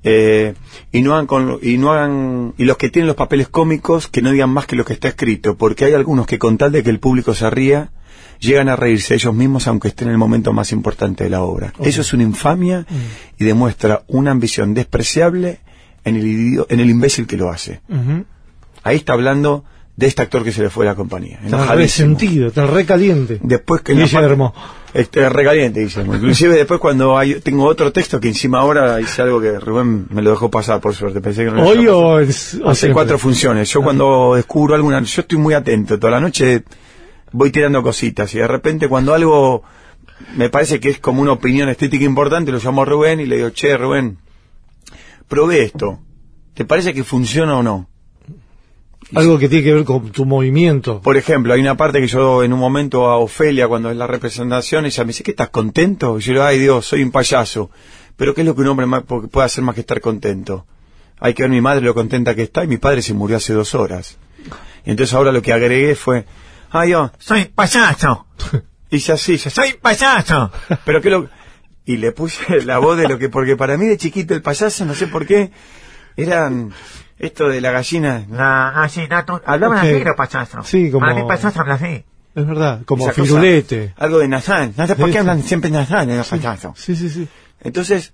eh, 0.05 0.55
y 0.93 1.03
no 1.03 1.15
hagan 1.15 1.27
con, 1.27 1.59
y 1.63 1.77
no 1.77 1.93
hagan, 1.93 2.55
y 2.57 2.65
los 2.65 2.77
que 2.77 2.89
tienen 2.89 3.07
los 3.07 3.17
papeles 3.17 3.49
cómicos 3.49 4.09
que 4.09 4.23
no 4.23 4.31
digan 4.31 4.51
más 4.51 4.67
que 4.67 4.77
lo 4.77 4.85
que 4.85 4.93
está 4.93 5.09
escrito, 5.09 5.57
porque 5.57 5.85
hay 5.85 5.95
algunos 5.95 6.27
que 6.27 6.39
con 6.39 6.57
tal 6.57 6.73
de 6.73 6.83
que 6.83 6.91
el 6.91 7.01
público 7.01 7.35
se 7.35 7.49
ría, 7.51 7.91
llegan 8.39 8.69
a 8.69 8.77
reírse 8.77 9.15
ellos 9.15 9.35
mismos 9.35 9.67
aunque 9.67 9.89
estén 9.89 10.09
en 10.09 10.13
el 10.13 10.19
momento 10.19 10.53
más 10.53 10.73
importante 10.73 11.25
de 11.25 11.31
la 11.31 11.43
obra. 11.43 11.73
Eso 11.81 12.03
es 12.03 12.13
una 12.13 12.23
infamia 12.23 12.87
y 13.39 13.45
demuestra 13.45 14.03
una 14.07 14.31
ambición 14.31 14.75
despreciable 14.75 15.61
en 16.05 16.17
el, 16.17 16.65
en 16.69 16.81
el 16.81 16.91
imbécil 16.91 17.27
que 17.27 17.37
lo 17.37 17.51
hace. 17.51 17.81
Ahí 18.83 18.97
está 18.97 19.13
hablando 19.15 19.65
de 19.99 20.07
este 20.07 20.23
actor 20.23 20.45
que 20.45 20.53
se 20.53 20.63
le 20.63 20.71
fue 20.71 20.87
a 20.87 20.91
la 20.91 20.95
compañía. 20.95 21.41
Está 21.45 21.75
resentido, 21.75 22.47
está 22.47 22.65
recaliente. 22.67 23.41
Después 23.43 23.83
que 23.83 23.95
Guillermo. 23.95 24.55
este 24.95 25.29
recaliente 25.29 25.81
Guillermo. 25.81 26.15
Inclusive 26.15 26.55
después 26.55 26.79
cuando 26.79 27.19
hay, 27.19 27.41
tengo 27.41 27.65
otro 27.65 27.91
texto 27.93 28.21
que 28.21 28.29
encima 28.29 28.61
ahora 28.61 29.01
hice 29.01 29.23
algo 29.23 29.41
que 29.41 29.59
Rubén 29.59 30.07
me 30.11 30.23
lo 30.23 30.31
dejó 30.31 30.49
pasar 30.53 30.81
por 30.81 30.95
suerte. 30.95 31.21
Pensé 31.21 31.45
que 31.47 31.51
no 31.51 31.65
Hoy 31.67 31.89
o, 31.89 32.13
pasar. 32.13 32.23
es- 32.23 32.61
o 32.63 32.69
Hace 32.71 32.81
siempre? 32.83 32.95
cuatro 32.95 33.19
funciones. 33.19 33.69
Yo 33.73 33.83
cuando 33.83 34.35
descubro 34.37 34.77
alguna, 34.77 35.03
yo 35.03 35.21
estoy 35.23 35.37
muy 35.39 35.55
atento. 35.55 35.99
Toda 35.99 36.13
la 36.13 36.21
noche 36.21 36.63
voy 37.33 37.51
tirando 37.51 37.83
cositas 37.83 38.33
y 38.37 38.39
de 38.39 38.47
repente 38.47 38.89
cuando 38.89 39.15
algo 39.15 39.65
me 40.37 40.49
parece 40.49 40.79
que 40.79 40.91
es 40.91 41.01
como 41.01 41.23
una 41.23 41.33
opinión 41.33 41.69
estética 41.71 42.05
importante, 42.05 42.53
lo 42.53 42.59
llamo 42.61 42.83
a 42.83 42.85
Rubén 42.85 43.19
y 43.19 43.27
le 43.27 43.35
digo, 43.37 43.51
che 43.51 43.77
Rubén, 43.77 44.19
probé 45.27 45.63
esto. 45.65 45.99
¿Te 46.55 46.65
parece 46.65 46.95
que 46.95 47.03
funciona 47.03 47.57
o 47.57 47.65
no? 47.65 47.89
Algo 49.15 49.39
que 49.39 49.49
tiene 49.49 49.65
que 49.65 49.73
ver 49.75 49.85
con 49.85 50.11
tu 50.11 50.27
movimiento. 50.27 51.01
Por 51.01 51.17
ejemplo, 51.17 51.55
hay 51.55 51.61
una 51.61 51.77
parte 51.77 52.01
que 52.01 52.07
yo 52.09 52.43
en 52.45 52.53
un 52.53 52.59
momento 52.59 53.07
a 53.07 53.17
Ofelia, 53.17 53.67
cuando 53.67 53.91
es 53.91 53.97
la 53.97 54.07
representación, 54.07 54.85
ella 54.85 55.05
me 55.05 55.09
dice, 55.09 55.23
¿qué 55.23 55.31
estás 55.31 55.49
contento? 55.49 56.19
Y 56.19 56.23
yo 56.23 56.33
le 56.33 56.39
digo, 56.41 56.45
ay 56.47 56.59
Dios, 56.59 56.87
soy 56.87 57.03
un 57.03 57.11
payaso. 57.11 57.71
Pero 58.17 58.35
¿qué 58.35 58.43
es 58.43 58.47
lo 58.47 58.55
que 58.55 58.61
un 58.63 58.69
hombre 58.69 58.87
más- 58.87 59.05
puede 59.05 59.47
hacer 59.47 59.65
más 59.65 59.75
que 59.75 59.81
estar 59.81 60.01
contento? 60.01 60.67
Hay 61.21 61.33
que 61.35 61.43
ver 61.43 61.51
mi 61.51 61.61
madre 61.61 61.81
lo 61.81 61.95
contenta 61.95 62.35
que 62.35 62.43
está 62.43 62.65
y 62.65 62.69
mi 62.69 62.77
padre 62.77 63.01
se 63.03 63.15
murió 63.15 63.39
hace 63.39 63.53
dos 63.55 63.75
horas. 63.75 64.19
Y 64.85 64.91
entonces 64.91 65.15
ahora 65.15 65.33
lo 65.33 65.41
que 65.43 65.53
agregué 65.53 65.95
fue, 65.95 66.27
ay 66.71 66.91
yo, 66.91 67.11
soy 67.19 67.47
payaso. 67.47 68.27
Hice 68.91 69.13
así, 69.13 69.37
yo 69.37 69.51
soy 69.51 69.75
payaso. 69.75 70.51
Pero 70.85 71.01
lo... 71.01 71.29
Y 71.87 71.97
le 71.97 72.13
puse 72.13 72.63
la 72.65 72.79
voz 72.79 72.99
de 72.99 73.09
lo 73.09 73.19
que, 73.19 73.31
porque 73.31 73.57
para 73.57 73.79
mí 73.79 73.87
de 73.87 73.97
chiquito 73.97 74.35
el 74.35 74.43
payaso, 74.43 74.85
no 74.85 74.95
sé 74.95 75.07
por 75.07 75.27
qué, 75.27 75.51
eran 76.17 76.73
esto 77.19 77.49
de 77.49 77.61
la 77.61 77.71
gallina. 77.73 78.25
La 78.31 78.73
gallina, 78.75 79.25
tú, 79.27 79.41
hablaban 79.45 79.79
Ok. 79.79 79.85
así 79.85 80.05
los 80.05 80.17
payasos. 80.17 80.67
Sí, 80.69 80.91
como- 80.91 81.07
Para 81.07 81.15
mí 81.21 81.27
payaso 81.29 81.61
habla 81.61 81.75
así. 81.75 82.05
Es 82.35 82.47
verdad, 82.47 82.83
como 82.85 83.05
cosa, 83.07 83.15
firulete. 83.23 83.95
algo 83.97 84.19
de 84.19 84.29
Nazán. 84.29 84.73
Por 84.73 84.87
Sí, 84.87 84.95
qué 85.07 85.13
sí. 85.13 85.19
hablan 85.19 85.43
siempre 85.43 85.71
Nazán 85.71 86.09
en 86.11 86.19
los 86.19 86.29
payasos. 86.29 86.79
Sí, 86.79 86.95
sí, 86.95 87.09
sí. 87.11 87.27
Entonces, 87.61 88.13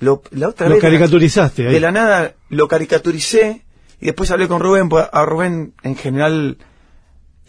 lo, 0.00 0.22
la 0.32 0.48
otra 0.48 0.68
Lo 0.68 0.74
vez... 0.74 0.82
caricaturizaste 0.82 1.66
ahí. 1.68 1.72
De 1.72 1.80
la 1.80 1.92
nada 1.92 2.34
lo 2.50 2.68
caricaturicé 2.68 3.64
y 4.00 4.06
después 4.06 4.30
hablé 4.30 4.48
con 4.48 4.60
Rubén, 4.60 4.88
pues 4.88 5.06
a 5.10 5.24
Rubén 5.24 5.72
en 5.82 5.96
general 5.96 6.58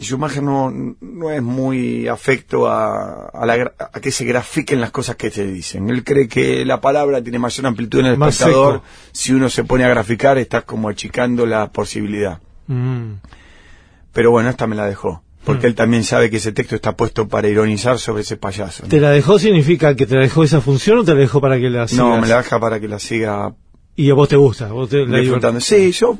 Schumacher 0.00 0.42
no, 0.42 0.70
no 1.00 1.30
es 1.30 1.42
muy 1.42 2.06
afecto 2.06 2.68
a, 2.68 3.28
a, 3.28 3.46
la 3.46 3.72
a 3.78 4.00
que 4.00 4.10
se 4.10 4.24
grafiquen 4.26 4.80
las 4.80 4.90
cosas 4.90 5.16
que 5.16 5.30
te 5.30 5.46
dicen. 5.46 5.88
Él 5.88 6.04
cree 6.04 6.28
que 6.28 6.64
la 6.66 6.80
palabra 6.80 7.22
tiene 7.22 7.38
mayor 7.38 7.66
amplitud 7.66 8.00
en 8.00 8.06
el 8.06 8.18
Más 8.18 8.34
espectador. 8.38 8.74
seco. 8.74 8.84
Si 9.12 9.32
uno 9.32 9.48
se 9.48 9.64
pone 9.64 9.84
a 9.84 9.88
graficar, 9.88 10.36
estás 10.36 10.64
como 10.64 10.88
achicando 10.90 11.46
la 11.46 11.72
posibilidad. 11.72 12.40
Mm. 12.66 13.12
Pero 14.12 14.30
bueno, 14.30 14.50
esta 14.50 14.66
me 14.66 14.76
la 14.76 14.86
dejó. 14.86 15.22
Porque 15.44 15.68
él 15.68 15.76
también 15.76 16.02
sabe 16.02 16.28
que 16.28 16.38
ese 16.38 16.50
texto 16.50 16.74
está 16.74 16.96
puesto 16.96 17.28
para 17.28 17.48
ironizar 17.48 17.98
sobre 18.00 18.22
ese 18.22 18.36
payaso. 18.36 18.82
¿no? 18.82 18.88
¿Te 18.88 18.98
la 19.00 19.10
dejó 19.10 19.38
significa 19.38 19.94
que 19.94 20.04
te 20.04 20.16
la 20.16 20.22
dejó 20.22 20.42
esa 20.42 20.60
función 20.60 20.98
o 20.98 21.04
te 21.04 21.14
la 21.14 21.20
dejó 21.20 21.40
para 21.40 21.56
que 21.56 21.70
la 21.70 21.86
sigas? 21.86 22.04
No, 22.04 22.20
me 22.20 22.26
la 22.26 22.38
deja 22.38 22.58
para 22.58 22.80
que 22.80 22.88
la 22.88 22.98
siga 22.98 23.54
Y 23.94 24.10
a 24.10 24.14
vos 24.14 24.28
te 24.28 24.34
gusta, 24.36 24.66
vos 24.68 24.88
te 24.88 25.06
la 25.06 25.18
disfrutando. 25.18 25.60
Sí, 25.60 25.92
yo. 25.92 26.18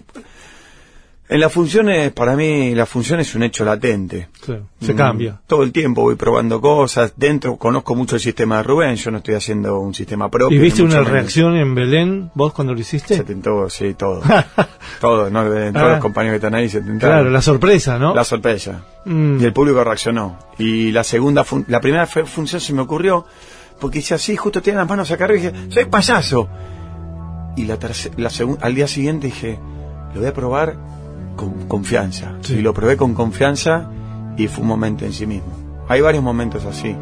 En 1.29 1.41
las 1.41 1.53
funciones, 1.53 2.13
para 2.13 2.37
mí, 2.37 2.73
la 2.75 2.87
función 2.87 3.19
es 3.19 3.35
un 3.35 3.43
hecho 3.43 3.65
latente. 3.65 4.29
Claro, 4.45 4.69
se 4.81 4.95
Mm, 4.95 4.97
cambia. 4.97 5.41
Todo 5.49 5.65
el 5.65 5.73
tiempo 5.73 6.03
voy 6.03 6.15
probando 6.15 6.61
cosas. 6.61 7.15
Dentro 7.17 7.57
conozco 7.57 7.97
mucho 7.97 8.15
el 8.15 8.21
sistema 8.23 8.59
de 8.59 8.63
Rubén. 8.63 8.95
Yo 8.95 9.11
no 9.11 9.19
estoy 9.19 9.35
haciendo 9.35 9.81
un 9.81 9.93
sistema 9.93 10.31
propio. 10.31 10.57
¿Y 10.57 10.61
viste 10.61 10.83
una 10.83 10.95
menos. 10.97 11.11
reacción 11.11 11.57
en 11.57 11.75
Belén 11.75 12.31
vos 12.35 12.53
cuando 12.53 12.75
lo 12.75 12.79
hiciste? 12.81 13.17
Se 13.17 13.25
tentó, 13.25 13.69
sí, 13.69 13.95
todo. 13.95 14.23
todo, 15.01 15.29
¿no? 15.31 15.43
Todos 15.45 15.73
Ah. 15.75 15.89
los 15.89 15.99
compañeros 15.99 16.35
que 16.35 16.47
están 16.47 16.55
ahí 16.55 16.69
se 16.69 16.79
tentaron. 16.81 17.17
Claro, 17.19 17.31
la 17.31 17.43
sorpresa, 17.43 17.99
¿no? 17.99 18.15
La 18.15 18.23
sorpresa. 18.25 18.85
Mm. 19.05 19.41
Y 19.41 19.45
el 19.45 19.53
público 19.53 19.83
reaccionó. 19.83 20.39
Y 20.59 20.93
la 20.93 21.03
segunda, 21.03 21.43
fun- 21.43 21.65
la 21.69 21.81
primera 21.81 22.07
función 22.07 22.61
se 22.61 22.73
me 22.73 22.83
ocurrió 22.83 23.27
porque 23.81 23.99
hice 23.99 24.15
así, 24.15 24.37
justo 24.37 24.63
tenía 24.63 24.79
las 24.81 24.89
manos 24.89 25.11
acá 25.11 25.25
arriba 25.25 25.41
y 25.41 25.51
dije, 25.51 25.71
soy 25.71 25.85
payaso. 25.87 26.49
Y 27.57 27.65
la 27.65 27.79
la 28.17 28.31
al 28.61 28.75
día 28.77 28.87
siguiente 28.87 29.27
dije, 29.27 29.59
lo 30.15 30.21
voy 30.21 30.29
a 30.29 30.33
probar 30.33 30.77
con 31.37 31.69
confianza. 31.69 32.35
Sí. 32.41 32.55
Y 32.55 32.63
lo 32.63 32.75
probé 32.75 32.97
con 32.97 33.15
confianza 33.15 33.89
y 34.37 34.49
fue 34.49 34.63
un 34.63 34.69
momento 34.69 35.05
en 35.05 35.13
sí 35.13 35.27
mismo. 35.27 35.49
Hay 35.89 36.01
varios 36.01 36.23
momentos 36.23 36.65
así. 36.65 36.97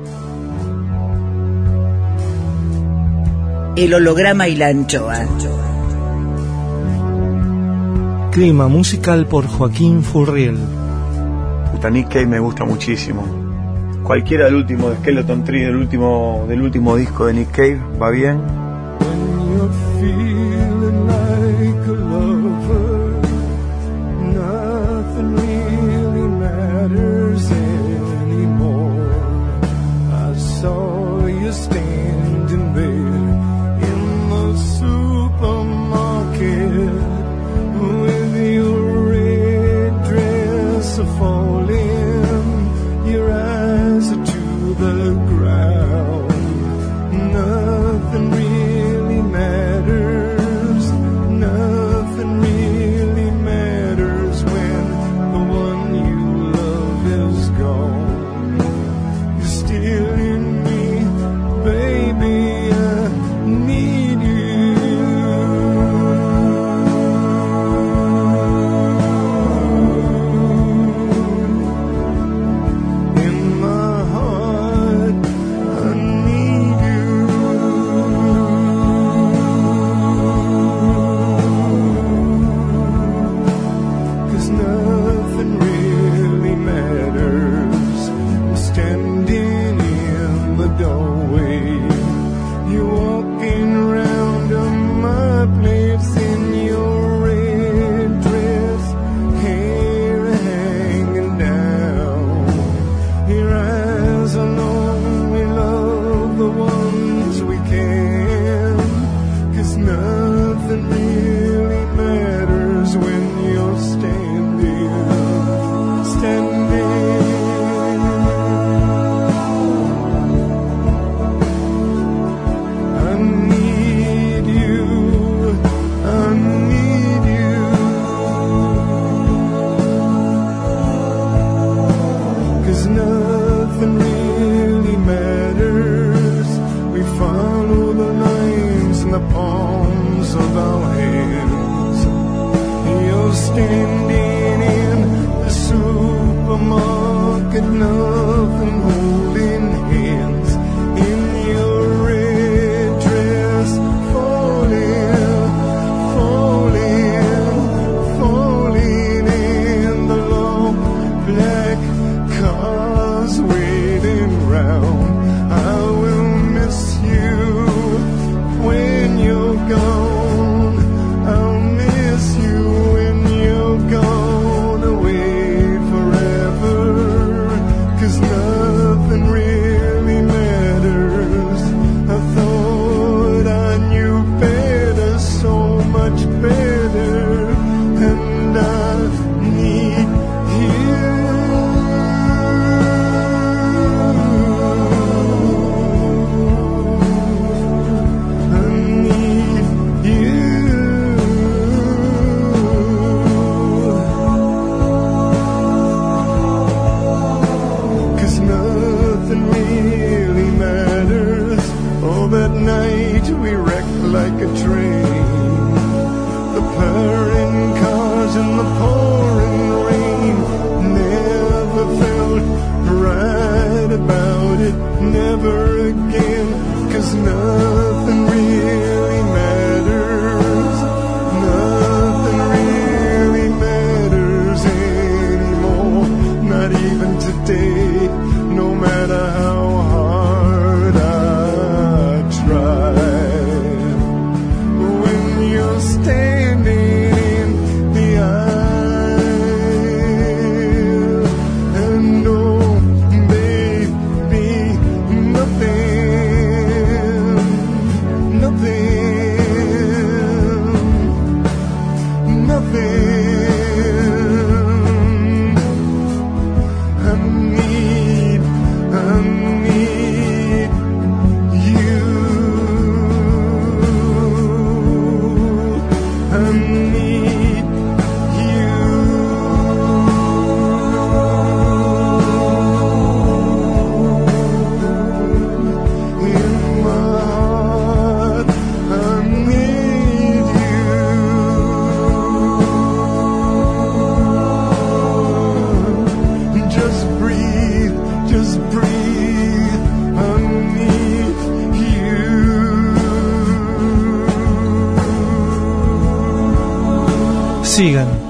El 3.76 3.94
holograma 3.94 4.46
y 4.46 4.56
la 4.56 4.68
anchoa. 4.68 5.26
Clima 8.30 8.68
musical 8.68 9.26
por 9.26 9.46
Joaquín 9.46 10.02
Furriel. 10.02 10.58
Cave 11.80 12.26
me 12.26 12.38
gusta 12.38 12.64
muchísimo. 12.64 13.22
Cualquiera 14.02 14.46
del 14.46 14.54
último 14.54 14.90
de 14.90 14.96
Skeleton 14.96 15.44
Tree, 15.44 15.64
del 15.64 15.76
último, 15.76 16.44
del 16.48 16.62
último 16.62 16.96
disco 16.96 17.26
de 17.26 17.34
Nick 17.34 17.50
Cave, 17.50 17.80
va 18.00 18.10
bien. 18.10 18.40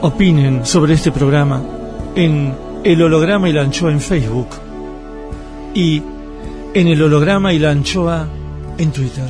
Opinen 0.05 0.67
sobre 0.67 0.93
este 0.93 1.11
programa 1.11 1.63
en 2.15 2.55
El 2.85 3.03
Holograma 3.03 3.49
y 3.49 3.55
la 3.55 3.63
Anchoa 3.63 3.91
en 3.91 4.03
Facebook 4.03 4.49
y 5.75 6.03
en 6.75 6.89
El 6.89 7.03
Holograma 7.03 7.55
y 7.55 7.59
la 7.59 7.71
Anchoa 7.71 8.29
en 8.77 8.93
Twitter. 8.93 9.25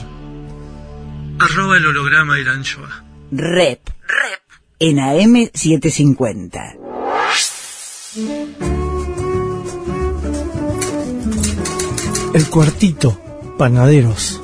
Arroba 1.39 1.77
el 1.77 1.87
holograma 1.87 2.39
y 2.39 2.45
la 2.45 2.53
anchoa. 2.53 3.05
Rep. 3.31 3.89
Rep. 4.09 4.41
En 4.79 4.97
AM750. 4.97 6.79
El 12.35 12.51
cuartito, 12.51 13.21
Panaderos, 13.59 14.41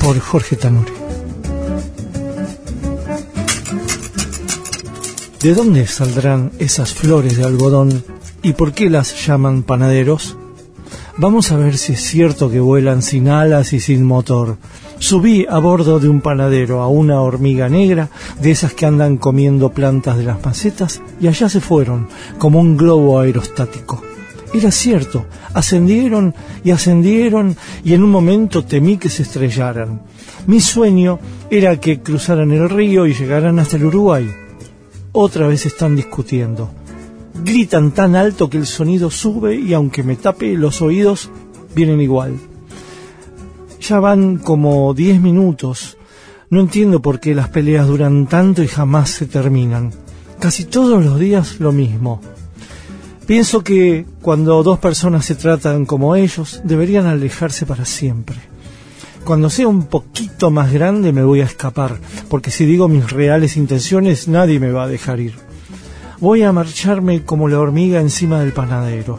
por 0.00 0.18
Jorge 0.18 0.56
Tanure. 0.56 0.97
¿De 5.40 5.54
dónde 5.54 5.86
saldrán 5.86 6.50
esas 6.58 6.92
flores 6.92 7.36
de 7.36 7.44
algodón 7.44 8.02
y 8.42 8.54
por 8.54 8.72
qué 8.72 8.90
las 8.90 9.24
llaman 9.24 9.62
panaderos? 9.62 10.36
Vamos 11.16 11.52
a 11.52 11.56
ver 11.56 11.78
si 11.78 11.92
es 11.92 12.00
cierto 12.02 12.50
que 12.50 12.58
vuelan 12.58 13.02
sin 13.02 13.28
alas 13.28 13.72
y 13.72 13.78
sin 13.78 14.02
motor. 14.02 14.56
Subí 14.98 15.46
a 15.48 15.60
bordo 15.60 16.00
de 16.00 16.08
un 16.08 16.22
panadero 16.22 16.82
a 16.82 16.88
una 16.88 17.20
hormiga 17.20 17.68
negra, 17.68 18.08
de 18.40 18.50
esas 18.50 18.74
que 18.74 18.84
andan 18.84 19.16
comiendo 19.16 19.70
plantas 19.70 20.18
de 20.18 20.24
las 20.24 20.44
macetas, 20.44 21.00
y 21.20 21.28
allá 21.28 21.48
se 21.48 21.60
fueron, 21.60 22.08
como 22.38 22.58
un 22.58 22.76
globo 22.76 23.20
aerostático. 23.20 24.02
Era 24.52 24.72
cierto, 24.72 25.26
ascendieron 25.54 26.34
y 26.64 26.72
ascendieron 26.72 27.56
y 27.84 27.94
en 27.94 28.02
un 28.02 28.10
momento 28.10 28.64
temí 28.64 28.96
que 28.96 29.08
se 29.08 29.22
estrellaran. 29.22 30.02
Mi 30.48 30.60
sueño 30.60 31.20
era 31.48 31.78
que 31.78 32.00
cruzaran 32.00 32.50
el 32.50 32.68
río 32.68 33.06
y 33.06 33.14
llegaran 33.14 33.60
hasta 33.60 33.76
el 33.76 33.84
Uruguay. 33.84 34.47
Otra 35.20 35.48
vez 35.48 35.66
están 35.66 35.96
discutiendo. 35.96 36.70
Gritan 37.42 37.90
tan 37.90 38.14
alto 38.14 38.48
que 38.48 38.56
el 38.56 38.66
sonido 38.66 39.10
sube 39.10 39.56
y 39.56 39.74
aunque 39.74 40.04
me 40.04 40.14
tape 40.14 40.52
los 40.52 40.80
oídos, 40.80 41.28
vienen 41.74 42.00
igual. 42.00 42.36
Ya 43.80 43.98
van 43.98 44.36
como 44.36 44.94
diez 44.94 45.20
minutos. 45.20 45.96
No 46.50 46.60
entiendo 46.60 47.02
por 47.02 47.18
qué 47.18 47.34
las 47.34 47.48
peleas 47.48 47.88
duran 47.88 48.28
tanto 48.28 48.62
y 48.62 48.68
jamás 48.68 49.10
se 49.10 49.26
terminan. 49.26 49.90
Casi 50.38 50.66
todos 50.66 51.04
los 51.04 51.18
días 51.18 51.58
lo 51.58 51.72
mismo. 51.72 52.20
Pienso 53.26 53.64
que 53.64 54.06
cuando 54.22 54.62
dos 54.62 54.78
personas 54.78 55.24
se 55.24 55.34
tratan 55.34 55.84
como 55.84 56.14
ellos, 56.14 56.60
deberían 56.62 57.06
alejarse 57.06 57.66
para 57.66 57.86
siempre. 57.86 58.36
Cuando 59.24 59.50
sea 59.50 59.68
un 59.68 59.86
poquito 59.86 60.50
más 60.50 60.72
grande 60.72 61.12
me 61.12 61.22
voy 61.22 61.40
a 61.40 61.44
escapar, 61.44 61.98
porque 62.28 62.50
si 62.50 62.64
digo 62.64 62.88
mis 62.88 63.10
reales 63.10 63.56
intenciones 63.56 64.28
nadie 64.28 64.58
me 64.58 64.72
va 64.72 64.84
a 64.84 64.88
dejar 64.88 65.20
ir. 65.20 65.34
Voy 66.20 66.42
a 66.42 66.52
marcharme 66.52 67.22
como 67.22 67.48
la 67.48 67.60
hormiga 67.60 68.00
encima 68.00 68.40
del 68.40 68.52
panadero. 68.52 69.18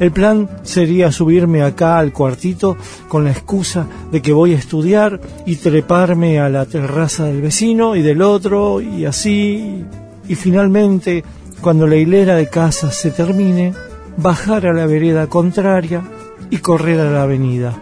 El 0.00 0.10
plan 0.10 0.48
sería 0.62 1.12
subirme 1.12 1.62
acá 1.62 1.98
al 1.98 2.12
cuartito 2.12 2.76
con 3.08 3.24
la 3.24 3.32
excusa 3.32 3.86
de 4.10 4.22
que 4.22 4.32
voy 4.32 4.54
a 4.54 4.58
estudiar 4.58 5.20
y 5.46 5.56
treparme 5.56 6.40
a 6.40 6.48
la 6.48 6.66
terraza 6.66 7.24
del 7.24 7.42
vecino 7.42 7.94
y 7.96 8.02
del 8.02 8.22
otro 8.22 8.80
y 8.80 9.04
así. 9.04 9.84
Y 10.28 10.34
finalmente, 10.34 11.22
cuando 11.60 11.86
la 11.86 11.96
hilera 11.96 12.34
de 12.34 12.48
casas 12.48 12.96
se 12.96 13.10
termine, 13.10 13.74
bajar 14.16 14.66
a 14.66 14.72
la 14.72 14.86
vereda 14.86 15.26
contraria 15.26 16.02
y 16.50 16.58
correr 16.58 17.00
a 17.00 17.10
la 17.10 17.22
avenida. 17.22 17.74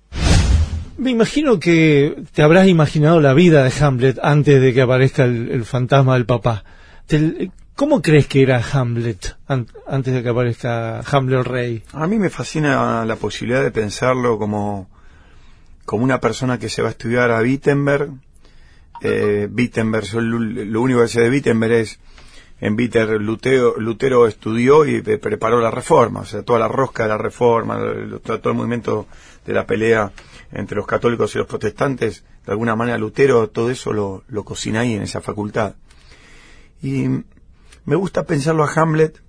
Me 0.98 1.10
imagino 1.10 1.60
que 1.60 2.22
te 2.32 2.42
habrás 2.42 2.68
imaginado 2.68 3.20
la 3.20 3.34
vida 3.34 3.64
de 3.64 3.72
Hamlet 3.84 4.18
antes 4.22 4.60
de 4.62 4.72
que 4.72 4.80
aparezca 4.80 5.24
el, 5.24 5.50
el 5.50 5.64
fantasma 5.64 6.14
del 6.14 6.24
papá. 6.26 6.64
Te- 7.06 7.50
¿Cómo 7.74 8.00
crees 8.00 8.26
que 8.26 8.40
era 8.42 8.64
Hamlet 8.72 9.36
an- 9.46 9.66
antes 9.86 10.14
de 10.14 10.22
que 10.22 10.28
aparezca 10.30 11.00
Hamlet 11.00 11.38
el 11.40 11.44
rey? 11.44 11.82
A 11.92 12.06
mí 12.06 12.18
me 12.18 12.30
fascina 12.30 13.04
la 13.04 13.16
posibilidad 13.16 13.62
de 13.62 13.70
pensarlo 13.70 14.38
como, 14.38 14.88
como 15.86 16.04
una 16.04 16.20
persona 16.20 16.58
que 16.58 16.68
se 16.68 16.82
va 16.82 16.88
a 16.88 16.90
estudiar 16.90 17.30
a 17.30 17.40
Wittenberg. 17.40 18.10
Eh, 19.00 19.48
Wittenberg, 19.50 20.12
lo, 20.14 20.80
único 20.82 21.00
que 21.00 21.08
sé 21.08 21.20
de 21.22 21.30
Wittenberg 21.30 21.72
es, 21.72 21.98
en 22.60 22.74
Wittenberg 22.74 23.22
Lutero, 23.22 24.26
estudió 24.26 24.84
y 24.84 25.00
pre- 25.00 25.18
preparó 25.18 25.60
la 25.60 25.70
reforma, 25.70 26.20
o 26.20 26.24
sea, 26.24 26.42
toda 26.42 26.58
la 26.58 26.68
rosca 26.68 27.04
de 27.04 27.08
la 27.10 27.18
reforma, 27.18 27.78
todo 28.22 28.50
el 28.50 28.56
movimiento 28.56 29.06
de 29.46 29.52
la 29.52 29.66
pelea 29.66 30.12
entre 30.52 30.76
los 30.76 30.86
católicos 30.86 31.34
y 31.34 31.38
los 31.38 31.46
protestantes, 31.46 32.24
de 32.44 32.52
alguna 32.52 32.76
manera 32.76 32.98
Lutero 32.98 33.48
todo 33.48 33.70
eso 33.70 33.92
lo, 33.92 34.24
lo 34.28 34.44
cocina 34.44 34.80
ahí 34.80 34.94
en 34.94 35.02
esa 35.02 35.20
facultad. 35.20 35.74
Y 36.82 37.06
me 37.84 37.96
gusta 37.96 38.24
pensarlo 38.24 38.64
a 38.64 38.72
Hamlet 38.72 39.20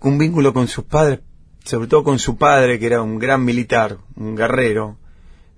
un 0.00 0.18
vínculo 0.18 0.52
con 0.52 0.68
sus 0.68 0.84
padres, 0.84 1.20
sobre 1.64 1.88
todo 1.88 2.04
con 2.04 2.18
su 2.18 2.36
padre, 2.36 2.78
que 2.78 2.86
era 2.86 3.02
un 3.02 3.18
gran 3.18 3.44
militar, 3.44 3.98
un 4.16 4.36
guerrero. 4.36 4.98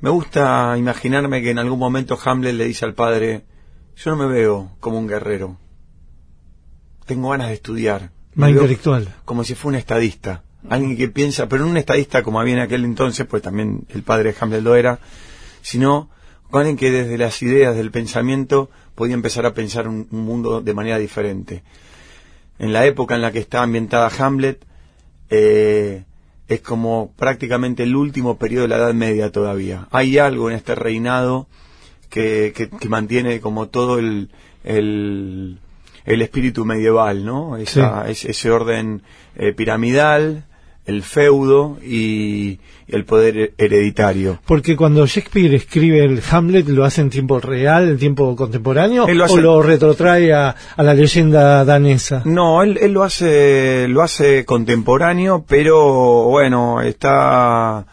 Me 0.01 0.11
gusta 0.11 0.77
imaginarme 0.79 1.43
que 1.43 1.51
en 1.51 1.59
algún 1.59 1.79
momento 1.79 2.19
Hamlet 2.23 2.55
le 2.55 2.67
dice 2.67 2.85
al 2.85 2.95
padre, 2.95 3.45
yo 3.97 4.11
no 4.11 4.17
me 4.17 4.33
veo 4.33 4.73
como 4.79 4.99
un 4.99 5.09
guerrero. 5.09 5.59
Tengo 7.07 7.31
ganas 7.31 7.49
de 7.49 7.55
estudiar. 7.55 8.11
Más 8.35 8.51
intelectual. 8.51 9.15
Como 9.25 9.43
si 9.43 9.55
fuera 9.55 9.77
un 9.77 9.81
estadista. 9.81 10.43
Alguien 10.69 10.97
que 10.97 11.09
piensa, 11.09 11.49
pero 11.49 11.65
no 11.65 11.71
un 11.71 11.77
estadista 11.77 12.23
como 12.23 12.41
había 12.41 12.55
en 12.55 12.61
aquel 12.61 12.85
entonces, 12.85 13.27
pues 13.27 13.43
también 13.43 13.87
el 13.89 14.03
padre 14.03 14.33
de 14.33 14.37
Hamlet 14.41 14.63
lo 14.63 14.75
era, 14.75 14.99
sino 15.63 16.11
alguien 16.53 16.77
que 16.77 16.91
desde 16.91 17.19
las 17.19 17.43
ideas 17.43 17.77
del 17.77 17.91
pensamiento 17.91 18.71
podía 18.95 19.15
empezar 19.15 19.47
a 19.47 19.55
pensar 19.55 19.89
un, 19.89 20.09
un 20.11 20.25
mundo 20.25 20.61
de 20.61 20.75
manera 20.75 20.99
diferente. 20.99 21.63
en 22.59 22.73
la 22.73 22.87
época 22.87 23.15
en 23.15 23.23
la 23.23 23.33
que 23.33 23.39
está 23.39 23.63
ambientada 23.63 24.11
Hamlet, 24.19 24.65
eh, 25.31 26.05
es 26.49 26.61
como 26.61 27.13
prácticamente 27.17 27.83
el 27.83 27.97
último 27.97 28.37
periodo 28.39 28.63
de 28.63 28.69
la 28.69 28.77
Edad 28.77 28.95
Media 28.95 29.33
todavía. 29.33 29.89
Hay 29.91 30.19
algo 30.19 30.49
en 30.51 30.57
este 30.57 30.75
reinado 30.75 31.47
que, 32.11 32.53
que- 32.55 32.69
que 32.71 32.89
mantiene 32.89 33.41
como 33.41 33.69
todo 33.69 33.99
el, 33.99 34.31
el, 34.65 35.59
el 36.05 36.23
espíritu 36.23 36.65
medieval, 36.65 37.25
¿no? 37.25 37.57
Esa- 37.57 38.09
es- 38.09 38.25
ese 38.25 38.51
orden 38.51 39.03
eh, 39.37 39.53
piramidal, 39.53 40.45
el 40.87 41.03
feudo 41.03 41.79
y, 41.83 42.59
el 42.89 43.05
poder 43.05 43.53
hereditario. 43.59 44.39
Porque 44.47 44.77
cuando 44.77 45.07
Shakespeare 45.07 45.55
escribe 45.55 46.05
el 46.05 46.23
Hamlet, 46.31 46.69
¿lo 46.69 46.85
hace 46.85 47.01
en 47.01 47.11
tiempo 47.11 47.41
real, 47.41 47.89
en 47.89 47.99
tiempo 47.99 48.37
contemporáneo? 48.37 49.09
Él 49.09 49.19
lo 49.19 49.27
¿O 49.27 49.37
lo 49.39 49.63
retrotrae 49.63 50.33
a, 50.33 50.55
a 50.77 50.83
la 50.83 50.95
leyenda 50.95 51.65
danesa? 51.65 52.23
No, 52.25 52.63
él, 52.63 52.79
él 52.81 52.93
lo 52.93 53.03
hace 53.03 53.89
lo 53.89 54.03
hace 54.03 54.45
contemporáneo, 54.45 55.45
pero 55.47 56.25
bueno, 56.25 56.81
está 56.81 57.87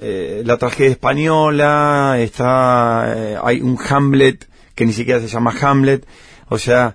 eh, 0.00 0.42
la 0.44 0.56
tragedia 0.56 0.92
española, 0.92 2.16
está 2.18 3.12
eh, 3.16 3.36
hay 3.42 3.60
un 3.60 3.76
Hamlet 3.88 4.46
que 4.76 4.86
ni 4.86 4.92
siquiera 4.92 5.20
se 5.20 5.26
llama 5.26 5.52
Hamlet, 5.60 6.06
o 6.48 6.58
sea, 6.58 6.94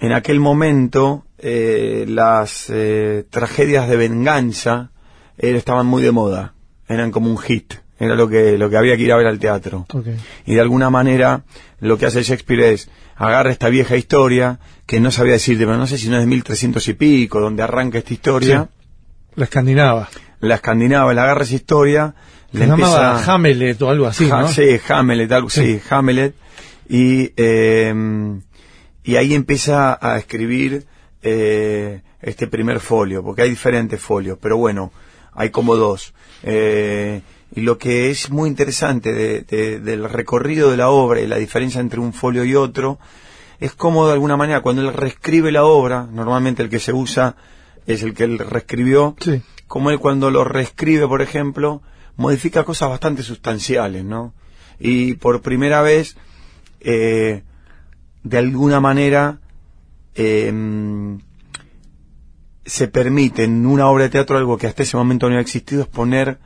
en 0.00 0.12
aquel 0.12 0.40
momento 0.40 1.24
eh, 1.38 2.04
las 2.08 2.66
eh, 2.70 3.24
tragedias 3.30 3.88
de 3.88 3.96
venganza 3.96 4.90
eh, 5.38 5.54
estaban 5.56 5.86
muy 5.86 6.02
de 6.02 6.12
moda, 6.12 6.54
eran 6.88 7.10
como 7.10 7.30
un 7.30 7.38
hit, 7.38 7.74
era 7.98 8.14
lo 8.14 8.28
que 8.28 8.58
lo 8.58 8.68
que 8.70 8.76
había 8.76 8.96
que 8.96 9.02
ir 9.02 9.12
a 9.12 9.16
ver 9.16 9.26
al 9.26 9.38
teatro. 9.38 9.86
Y 10.46 10.54
de 10.54 10.60
alguna 10.60 10.90
manera 10.90 11.42
lo 11.80 11.98
que 11.98 12.06
hace 12.06 12.22
Shakespeare 12.22 12.72
es 12.72 12.90
agarra 13.16 13.50
esta 13.50 13.68
vieja 13.68 13.96
historia 13.96 14.58
que 14.86 15.00
no 15.00 15.10
sabía 15.10 15.34
decirte, 15.34 15.64
pero 15.64 15.76
no 15.76 15.86
sé 15.86 15.98
si 15.98 16.08
no 16.08 16.16
es 16.16 16.22
de 16.22 16.26
1300 16.26 16.88
y 16.88 16.92
pico, 16.94 17.40
donde 17.40 17.62
arranca 17.62 17.98
esta 17.98 18.12
historia, 18.12 18.68
La 19.36 19.44
escandinava. 19.44 20.08
la 20.40 20.56
escandinava, 20.56 21.14
la 21.14 21.22
agarra 21.22 21.44
esa 21.44 21.54
historia, 21.54 22.14
Se 22.50 22.58
le 22.58 22.66
llamaba 22.66 23.10
empieza... 23.12 23.34
Hamlet 23.34 23.82
o 23.82 23.90
algo 23.90 24.06
así, 24.06 24.26
¿no? 24.26 24.48
Sí, 24.48 24.80
Hamlet, 24.88 25.30
algo, 25.30 25.50
sí. 25.50 25.80
Hamlet, 25.88 26.34
y, 26.88 27.32
eh, 27.36 27.94
y 29.04 29.16
ahí 29.16 29.34
empieza 29.34 29.98
a 30.00 30.18
escribir 30.18 30.86
eh, 31.22 32.02
este 32.20 32.46
primer 32.46 32.80
folio, 32.80 33.22
porque 33.22 33.42
hay 33.42 33.50
diferentes 33.50 34.00
folios, 34.00 34.38
pero 34.40 34.56
bueno, 34.56 34.92
hay 35.32 35.50
como 35.50 35.76
dos. 35.76 36.14
Eh, 36.42 37.22
y 37.54 37.60
lo 37.60 37.78
que 37.78 38.10
es 38.10 38.30
muy 38.30 38.48
interesante 38.48 39.12
de- 39.12 39.40
de- 39.42 39.78
del 39.80 40.08
recorrido 40.08 40.70
de 40.70 40.76
la 40.76 40.90
obra 40.90 41.20
y 41.20 41.26
la 41.26 41.36
diferencia 41.36 41.80
entre 41.80 42.00
un 42.00 42.12
folio 42.12 42.44
y 42.44 42.54
otro, 42.54 42.98
es 43.60 43.72
como 43.74 44.06
de 44.06 44.14
alguna 44.14 44.36
manera 44.36 44.60
cuando 44.62 44.82
él 44.82 44.92
reescribe 44.92 45.52
la 45.52 45.64
obra, 45.64 46.08
normalmente 46.10 46.62
el 46.62 46.68
que 46.70 46.80
se 46.80 46.92
usa 46.92 47.36
es 47.86 48.02
el 48.02 48.14
que 48.14 48.24
él 48.24 48.38
reescribió, 48.38 49.14
Sí. 49.20 49.42
como 49.68 49.90
él 49.90 49.98
cuando 49.98 50.30
lo 50.30 50.44
reescribe, 50.44 51.06
por 51.06 51.22
ejemplo, 51.22 51.82
modifica 52.16 52.64
cosas 52.64 52.88
bastante 52.88 53.22
sustanciales, 53.22 54.04
¿no? 54.04 54.34
Y 54.80 55.14
por 55.14 55.42
primera 55.42 55.82
vez, 55.82 56.16
eh, 56.80 57.42
de 58.22 58.38
alguna 58.38 58.80
manera, 58.80 59.38
eh, 60.14 60.52
se 62.64 62.88
permite 62.88 63.44
en 63.44 63.66
una 63.66 63.88
obra 63.88 64.04
de 64.04 64.10
teatro 64.10 64.38
algo 64.38 64.56
que 64.56 64.66
hasta 64.66 64.82
ese 64.82 64.96
momento 64.96 65.26
no 65.26 65.34
había 65.34 65.42
existido, 65.42 65.82
es 65.82 65.88
poner 65.88 66.38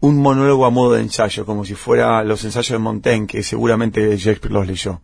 un 0.00 0.18
monólogo 0.18 0.64
a 0.64 0.70
modo 0.70 0.94
de 0.94 1.02
ensayo, 1.02 1.44
como 1.44 1.64
si 1.64 1.74
fuera 1.74 2.24
los 2.24 2.44
ensayos 2.44 2.70
de 2.70 2.78
Montaigne, 2.78 3.26
que 3.26 3.42
seguramente 3.42 4.16
Shakespeare 4.16 4.52
los 4.52 4.66
leyó. 4.66 5.00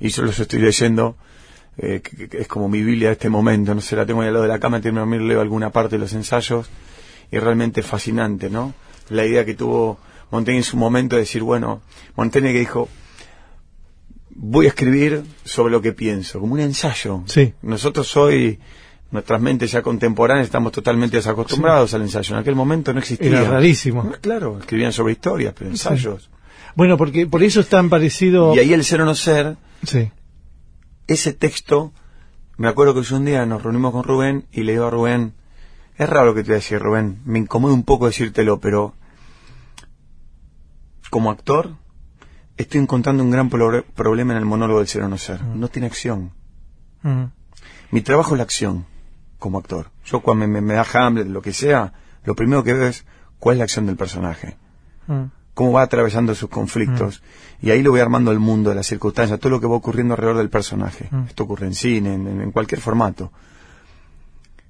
Y 0.00 0.08
yo 0.08 0.22
los 0.22 0.38
estoy 0.38 0.60
leyendo, 0.60 1.16
eh, 1.76 2.00
que, 2.00 2.28
que 2.28 2.38
es 2.38 2.48
como 2.48 2.68
mi 2.68 2.82
Biblia 2.82 3.08
de 3.08 3.14
este 3.14 3.28
momento, 3.28 3.74
no 3.74 3.80
sé, 3.80 3.96
la 3.96 4.06
tengo 4.06 4.22
ahí 4.22 4.28
al 4.28 4.34
lado 4.34 4.44
de 4.44 4.48
la 4.48 4.60
cama, 4.60 4.80
termino 4.80 5.04
de 5.06 5.18
leo 5.18 5.40
alguna 5.40 5.70
parte 5.70 5.96
de 5.96 5.98
los 5.98 6.12
ensayos, 6.12 6.70
y 7.30 7.38
realmente 7.38 7.82
fascinante, 7.82 8.48
¿no? 8.48 8.72
La 9.08 9.26
idea 9.26 9.44
que 9.44 9.54
tuvo 9.54 9.98
Montaigne 10.30 10.58
en 10.58 10.64
su 10.64 10.76
momento 10.76 11.16
de 11.16 11.22
decir, 11.22 11.42
bueno, 11.42 11.82
Montaigne 12.14 12.52
que 12.52 12.60
dijo, 12.60 12.88
voy 14.38 14.66
a 14.66 14.68
escribir 14.68 15.24
sobre 15.44 15.72
lo 15.72 15.80
que 15.80 15.92
pienso, 15.92 16.40
como 16.40 16.54
un 16.54 16.60
ensayo. 16.60 17.22
Sí. 17.26 17.54
Nosotros 17.62 18.16
hoy, 18.16 18.58
nuestras 19.10 19.40
mentes 19.40 19.72
ya 19.72 19.82
contemporáneas, 19.82 20.46
estamos 20.46 20.72
totalmente 20.72 21.16
desacostumbrados 21.16 21.94
al 21.94 22.02
ensayo. 22.02 22.34
En 22.34 22.40
aquel 22.40 22.54
momento 22.54 22.92
no 22.92 22.98
existía. 23.00 23.28
Era 23.28 23.50
rarísimo. 23.50 24.12
Claro, 24.20 24.58
escribían 24.58 24.92
sobre 24.92 25.14
historias, 25.14 25.54
pero 25.56 25.70
ensayos. 25.70 26.30
Bueno, 26.74 26.98
porque 26.98 27.26
por 27.26 27.42
eso 27.42 27.60
es 27.60 27.68
tan 27.68 27.88
parecido... 27.88 28.54
Y 28.54 28.58
ahí 28.58 28.72
el 28.74 28.84
ser 28.84 29.00
o 29.00 29.06
no 29.06 29.14
ser, 29.14 29.56
Sí. 29.82 30.10
ese 31.06 31.32
texto, 31.32 31.92
me 32.58 32.68
acuerdo 32.68 32.94
que 32.94 33.02
yo 33.02 33.16
un 33.16 33.24
día 33.24 33.46
nos 33.46 33.62
reunimos 33.62 33.92
con 33.92 34.04
Rubén 34.04 34.44
y 34.52 34.62
le 34.62 34.72
digo 34.72 34.86
a 34.86 34.90
Rubén, 34.90 35.32
es 35.96 36.08
raro 36.08 36.26
lo 36.26 36.34
que 36.34 36.42
te 36.42 36.48
voy 36.48 36.54
a 36.54 36.56
decir, 36.56 36.78
Rubén, 36.78 37.20
me 37.24 37.38
incomoda 37.38 37.72
un 37.72 37.84
poco 37.84 38.06
decírtelo, 38.06 38.60
pero 38.60 38.94
como 41.08 41.30
actor 41.30 41.76
estoy 42.56 42.80
encontrando 42.80 43.22
un 43.22 43.30
gran 43.30 43.48
pro- 43.50 43.84
problema 43.94 44.32
en 44.32 44.38
el 44.38 44.44
monólogo 44.44 44.78
del 44.80 44.88
ser 44.88 45.02
o 45.02 45.08
no 45.08 45.18
ser. 45.18 45.42
No 45.42 45.68
tiene 45.68 45.86
acción. 45.86 46.32
Mm. 47.02 47.24
Mi 47.90 48.00
trabajo 48.02 48.34
es 48.34 48.38
la 48.38 48.44
acción 48.44 48.86
como 49.38 49.58
actor. 49.58 49.90
Yo 50.04 50.20
cuando 50.20 50.46
me, 50.48 50.74
da 50.74 50.86
Hamlet, 50.92 51.26
lo 51.28 51.42
que 51.42 51.52
sea, 51.52 51.92
lo 52.24 52.34
primero 52.34 52.64
que 52.64 52.72
veo 52.74 52.88
es 52.88 53.04
cuál 53.38 53.54
es 53.54 53.58
la 53.58 53.64
acción 53.64 53.86
del 53.86 53.96
personaje 53.96 54.56
Mm. 55.08 55.30
cómo 55.54 55.72
va 55.72 55.82
atravesando 55.82 56.34
sus 56.34 56.50
conflictos. 56.50 57.22
Y 57.62 57.70
ahí 57.70 57.80
lo 57.82 57.92
voy 57.92 58.00
armando 58.00 58.32
el 58.32 58.38
mundo, 58.40 58.74
las 58.74 58.86
circunstancias, 58.88 59.38
todo 59.38 59.50
lo 59.50 59.60
que 59.60 59.66
va 59.68 59.76
ocurriendo 59.76 60.14
alrededor 60.14 60.38
del 60.38 60.50
personaje. 60.50 61.08
Mm. 61.10 61.24
Esto 61.28 61.44
ocurre 61.44 61.66
en 61.68 61.74
cine, 61.74 62.14
en, 62.14 62.26
en 62.42 62.50
cualquier 62.52 62.80
formato. 62.80 63.30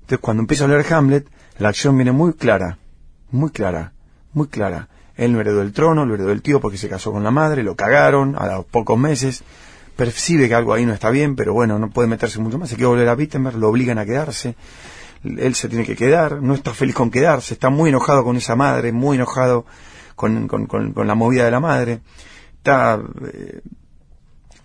Entonces, 0.02 0.18
cuando 0.20 0.42
empiezo 0.42 0.64
a 0.66 0.68
leer 0.68 0.92
Hamlet, 0.92 1.26
la 1.58 1.70
acción 1.70 1.96
viene 1.96 2.12
muy 2.12 2.34
clara, 2.34 2.78
muy 3.30 3.50
clara, 3.50 3.92
muy 4.34 4.46
clara. 4.48 4.88
Él 5.16 5.32
no 5.32 5.40
heredó 5.40 5.62
el 5.62 5.72
trono, 5.72 6.04
lo 6.04 6.14
heredó 6.14 6.32
el 6.32 6.42
tío 6.42 6.60
porque 6.60 6.76
se 6.78 6.88
casó 6.88 7.10
con 7.12 7.24
la 7.24 7.30
madre, 7.30 7.62
lo 7.62 7.74
cagaron 7.74 8.36
a 8.38 8.46
los 8.46 8.64
pocos 8.66 8.98
meses. 8.98 9.42
Percibe 9.96 10.46
que 10.48 10.54
algo 10.54 10.74
ahí 10.74 10.84
no 10.84 10.92
está 10.92 11.08
bien, 11.10 11.36
pero 11.36 11.54
bueno, 11.54 11.78
no 11.78 11.88
puede 11.90 12.06
meterse 12.08 12.38
mucho 12.38 12.58
más. 12.58 12.68
Se 12.68 12.74
quiere 12.76 12.88
volver 12.88 13.08
a 13.08 13.14
Wittenberg, 13.14 13.56
lo 13.56 13.70
obligan 13.70 13.98
a 13.98 14.04
quedarse. 14.04 14.54
Él 15.24 15.54
se 15.54 15.68
tiene 15.68 15.84
que 15.86 15.96
quedar, 15.96 16.42
no 16.42 16.52
está 16.54 16.74
feliz 16.74 16.94
con 16.94 17.10
quedarse, 17.10 17.54
está 17.54 17.70
muy 17.70 17.88
enojado 17.88 18.22
con 18.22 18.36
esa 18.36 18.54
madre, 18.56 18.92
muy 18.92 19.16
enojado 19.16 19.64
con, 20.14 20.46
con- 20.48 20.66
con- 20.66 20.92
con 20.92 21.06
la 21.06 21.14
movida 21.14 21.44
de 21.46 21.50
la 21.50 21.60
madre. 21.60 22.00
Está, 22.58 23.00
eh, 23.32 23.60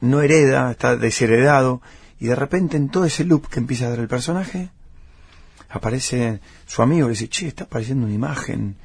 no 0.02 0.22
hereda, 0.22 0.72
está 0.72 0.98
desheredado. 0.98 1.82
Y 2.19 2.28
de 2.28 2.36
repente 2.36 2.76
en 2.76 2.90
todo 2.90 3.06
ese 3.06 3.23
loop 3.23 3.48
que 3.48 3.60
empieza 3.60 3.86
a 3.86 3.90
dar 3.91 3.99
el 3.99 4.07
personaje, 4.10 4.69
aparece 5.69 6.41
su 6.68 6.82
amigo 6.82 7.07
y 7.07 7.11
dice, 7.11 7.30
che, 7.30 7.48
está 7.48 7.64
apareciendo 7.64 8.06
una 8.06 8.14
imagen 8.14 8.76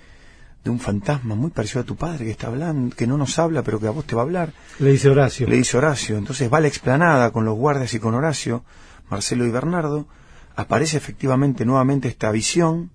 de 0.67 0.71
un 0.71 0.81
fantasma 0.81 1.37
muy 1.37 1.51
parecido 1.51 1.83
a 1.83 1.85
tu 1.85 1.95
padre 1.95 2.25
que 2.25 2.33
está 2.33 2.49
hablando, 2.49 2.95
que 2.95 3.07
no 3.07 3.17
nos 3.17 3.39
habla, 3.39 3.63
pero 3.63 3.79
que 3.79 3.87
a 3.87 3.93
vos 3.93 4.05
te 4.05 4.17
va 4.17 4.23
a 4.23 4.25
hablar. 4.25 4.53
Le 4.81 4.91
dice 4.91 5.09
Horacio. 5.09 5.47
Le 5.47 5.57
dice 5.57 5.79
Horacio. 5.79 6.19
Entonces 6.19 6.53
va 6.53 6.59
a 6.59 6.61
la 6.61 6.67
explanada 6.67 7.31
con 7.31 7.45
los 7.45 7.57
guardias 7.57 7.95
y 7.95 8.01
con 8.01 8.15
Horacio, 8.15 8.65
Marcelo 9.09 9.47
y 9.47 9.51
Bernardo. 9.51 10.09
Aparece 10.57 10.97
efectivamente 10.97 11.65
nuevamente 11.65 12.09
esta 12.09 12.33
visión. 12.33 12.91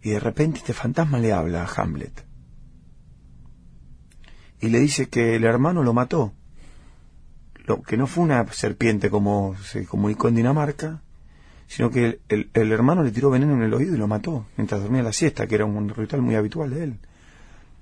Y 0.00 0.10
de 0.10 0.20
repente 0.20 0.58
este 0.58 0.74
fantasma 0.74 1.18
le 1.18 1.32
habla 1.32 1.64
a 1.64 1.82
Hamlet. 1.82 2.24
Y 4.60 4.68
le 4.68 4.78
dice 4.78 5.08
que 5.08 5.34
el 5.34 5.44
hermano 5.44 5.82
lo 5.82 5.92
mató. 5.92 6.32
Lo, 7.66 7.82
que 7.82 7.96
no 7.96 8.06
fue 8.06 8.22
una 8.22 8.46
serpiente 8.52 9.10
como 9.10 9.56
se 9.56 9.86
comunicó 9.86 10.28
en 10.28 10.36
Dinamarca, 10.36 11.02
sino 11.68 11.90
que 11.90 12.18
el, 12.28 12.50
el- 12.54 12.72
hermano 12.72 13.02
le 13.04 13.12
tiró 13.12 13.30
veneno 13.30 13.54
en 13.54 13.62
el 13.62 13.72
oído 13.72 13.94
y 13.94 13.98
lo 13.98 14.08
mató 14.08 14.46
mientras 14.56 14.80
dormía 14.82 15.02
la 15.02 15.12
siesta, 15.12 15.46
que 15.46 15.54
era 15.54 15.64
un 15.66 15.88
ritual 15.90 16.22
muy 16.22 16.34
habitual 16.34 16.70
de 16.70 16.82
él. 16.84 16.98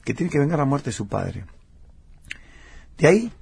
Que 0.04 0.12
tiene 0.12 0.30
que 0.30 0.38
vengar 0.38 0.58
la 0.58 0.64
muerte 0.66 0.90
de 0.90 0.94
su 0.94 1.08
padre. 1.08 1.44
De 2.98 3.06
ahí, 3.08 3.32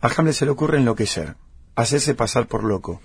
a 0.00 0.08
Hamlet 0.08 0.34
se 0.34 0.44
le 0.44 0.50
ocurre 0.52 0.78
enloquecer, 0.78 1.34
hacerse 1.74 2.14
pasar 2.14 2.46
por 2.46 2.62
loco. 2.64 3.00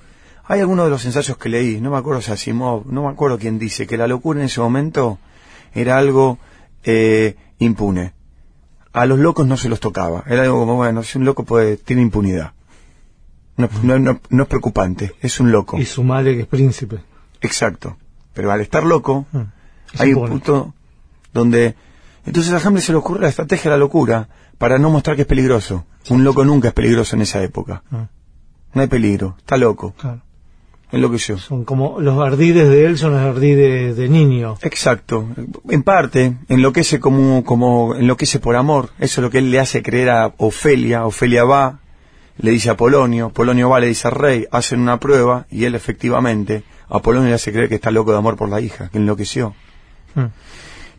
Hay 0.46 0.60
algunos 0.60 0.86
de 0.86 0.92
los 0.92 1.06
ensayos 1.06 1.38
que 1.38 1.50
leí, 1.50 1.80
no 1.80 1.92
me 1.92 1.98
acuerdo 1.98 2.22
si 2.22 2.32
Asimov, 2.32 2.86
no 2.92 3.04
me 3.04 3.10
acuerdo 3.10 3.38
quién 3.38 3.58
dice, 3.60 3.88
que 3.88 3.98
la 3.98 4.08
locura 4.08 4.40
en 4.40 4.46
ese 4.48 4.60
momento 4.60 5.20
era 5.74 5.98
algo 5.98 6.40
eh, 6.84 7.36
impune. 7.60 8.14
A 8.94 9.06
los 9.06 9.20
locos 9.20 9.48
no 9.48 9.56
se 9.56 9.70
los 9.70 9.80
tocaba. 9.80 10.24
Era 10.28 10.44
algo 10.44 10.60
como, 10.60 10.76
bueno, 10.76 11.04
si 11.04 11.18
un 11.18 11.24
loco 11.26 11.46
puede, 11.46 11.78
tiene 11.78 12.02
impunidad. 12.02 12.52
No, 13.62 14.00
no- 14.00 14.00
no- 14.14 14.22
no 14.30 14.44
es 14.44 14.50
preocupante, 14.50 15.14
es 15.22 15.40
un 15.40 15.52
loco. 15.52 15.78
Y 15.80 15.86
su 15.86 16.04
madre 16.04 16.36
que 16.36 16.42
es 16.42 16.48
príncipe. 16.48 17.00
Exacto. 17.42 17.98
Pero 18.34 18.52
al 18.52 18.62
estar 18.62 18.84
loco, 18.84 19.26
Mm. 19.32 19.40
hay 20.00 20.14
un 20.14 20.28
punto 20.30 20.74
donde... 21.34 21.76
Entonces 22.26 22.54
a 22.54 22.66
Hamlet 22.68 22.84
se 22.84 22.92
le 22.92 22.98
ocurre 23.00 23.22
la 23.22 23.30
estrategia 23.30 23.72
de 23.72 23.78
la 23.78 23.80
locura 23.80 24.30
para 24.58 24.78
no 24.78 24.90
mostrar 24.90 25.16
que 25.16 25.24
es 25.24 25.28
peligroso. 25.28 25.86
Un 26.10 26.24
loco 26.24 26.46
nunca 26.46 26.68
es 26.70 26.74
peligroso 26.74 27.16
en 27.16 27.24
esa 27.24 27.42
época. 27.44 27.84
Ah, 27.92 28.08
No 28.74 28.82
hay 28.82 28.88
peligro, 28.88 29.36
está 29.40 29.58
loco, 29.58 29.94
claro. 29.98 30.22
enloqueció. 30.92 31.38
Son 31.40 31.66
como 31.66 32.00
los 32.00 32.20
ardides 32.20 32.70
de 32.70 32.86
él 32.86 32.98
son 32.98 33.12
los 33.14 33.22
ardides 33.22 33.98
de 33.98 34.08
niño. 34.08 34.56
Exacto. 34.62 35.28
En 35.70 35.84
parte, 35.84 36.38
enloquece 36.48 37.00
como, 37.00 37.44
como, 37.44 37.96
enloquece 37.96 38.40
por 38.40 38.56
amor. 38.56 38.92
Eso 39.00 39.20
es 39.20 39.24
lo 39.24 39.30
que 39.30 39.40
él 39.40 39.52
le 39.52 39.60
hace 39.60 39.82
creer 39.82 40.10
a 40.10 40.34
Ofelia. 40.38 41.06
Ofelia 41.06 41.44
va, 41.44 41.80
le 42.42 42.52
dice 42.52 42.70
a 42.70 42.78
Polonio, 42.78 43.30
Polonio 43.30 43.70
va, 43.70 43.80
le 43.80 43.88
dice 43.88 44.08
al 44.08 44.16
rey, 44.16 44.48
hacen 44.52 44.80
una 44.80 45.00
prueba 45.00 45.46
y 45.50 45.66
él 45.66 45.76
efectivamente, 45.76 46.64
a 46.90 47.00
Polonio 47.00 47.30
le 47.30 47.36
hace 47.36 47.52
creer 47.52 47.70
que 47.70 47.76
está 47.76 47.92
loco 47.92 48.12
de 48.12 48.18
amor 48.18 48.36
por 48.36 48.50
la 48.50 48.60
hija, 48.62 48.90
que 48.90 48.98
enloqueció. 48.98 49.54
Mm. 50.16 50.26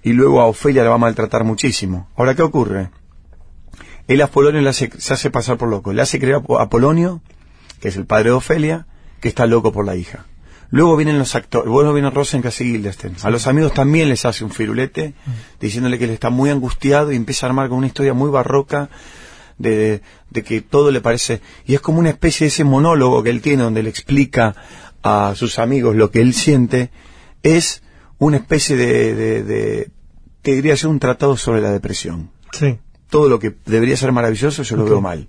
Y 0.05 0.13
luego 0.15 0.41
a 0.41 0.47
Ofelia 0.47 0.83
la 0.83 0.91
va 0.91 0.95
a 0.97 0.99
maltratar 0.99 1.45
muchísimo. 1.45 2.09
Ahora, 2.17 2.35
¿qué 2.35 2.43
ocurre? 2.43 2.91
Él 4.09 4.21
a 4.21 4.27
Polonio 4.27 4.61
le 4.61 4.69
hace, 4.69 4.91
se 4.99 5.15
hace 5.15 5.31
pasar 5.31 5.57
por 5.59 5.69
loco, 5.69 5.93
le 5.93 6.03
hace 6.03 6.19
creer 6.19 6.37
a 6.37 6.41
Po- 6.41 6.59
a 6.59 6.69
Polonio, 6.69 7.21
que 7.81 7.89
es 7.89 7.97
el 7.97 8.07
padre 8.07 8.31
de 8.31 8.37
Ofelia, 8.37 8.87
que 9.21 9.29
está 9.29 9.47
loco 9.47 9.73
por 9.73 9.85
la 9.85 9.95
hija. 9.97 10.27
Luego 10.71 10.97
vienen 10.97 11.19
los 11.19 11.35
actores, 11.35 11.67
luego 11.71 11.93
viene 11.93 12.09
Rosencrantz 12.11 12.63
y 12.63 12.73
Guildenstern. 12.73 13.15
A 13.23 13.31
los 13.31 13.47
amigos 13.47 13.75
también 13.75 14.09
les 14.09 14.25
hace 14.25 14.43
un 14.43 14.51
firulete, 14.51 15.15
diciéndole 15.61 15.99
que 15.99 16.05
él 16.05 16.11
está 16.11 16.31
muy 16.31 16.51
angustiado 16.51 17.13
y 17.13 17.17
empieza 17.17 17.47
a 17.47 17.51
armar 17.51 17.69
con 17.69 17.79
una 17.79 17.87
historia 17.89 18.15
muy 18.15 18.31
barroca 18.31 18.89
de, 19.59 20.03
de 20.31 20.43
que 20.43 20.61
todo 20.61 20.91
le 20.91 21.01
parece... 21.01 21.41
Y 21.67 21.75
es 21.75 21.81
como 21.81 21.99
una 21.99 22.11
especie 22.11 22.45
de 22.45 22.49
ese 22.49 22.65
monólogo 22.65 23.23
que 23.23 23.31
él 23.31 23.41
tiene 23.41 23.63
donde 23.63 23.83
le 23.83 23.91
explica 23.91 24.55
a 25.03 25.35
sus 25.37 25.59
amigos 25.59 25.97
lo 25.97 26.11
que 26.11 26.21
él 26.21 26.35
siente, 26.35 26.91
es 27.43 27.83
una 28.19 28.37
especie 28.37 28.77
de... 28.77 29.15
de, 29.15 29.43
de 29.43 29.91
te 30.43 30.53
diría 30.53 30.77
ser 30.77 30.91
un 30.91 30.99
tratado 30.99 31.37
sobre 31.37 31.61
la 31.61 31.71
depresión. 31.71 32.31
Sí. 32.53 32.79
Todo 33.09 33.29
lo 33.29 33.39
que 33.39 33.55
debería 33.65 33.97
ser 33.97 34.11
maravilloso 34.11 34.63
yo 34.63 34.77
lo 34.77 34.85
veo 34.85 35.01
mal. 35.01 35.29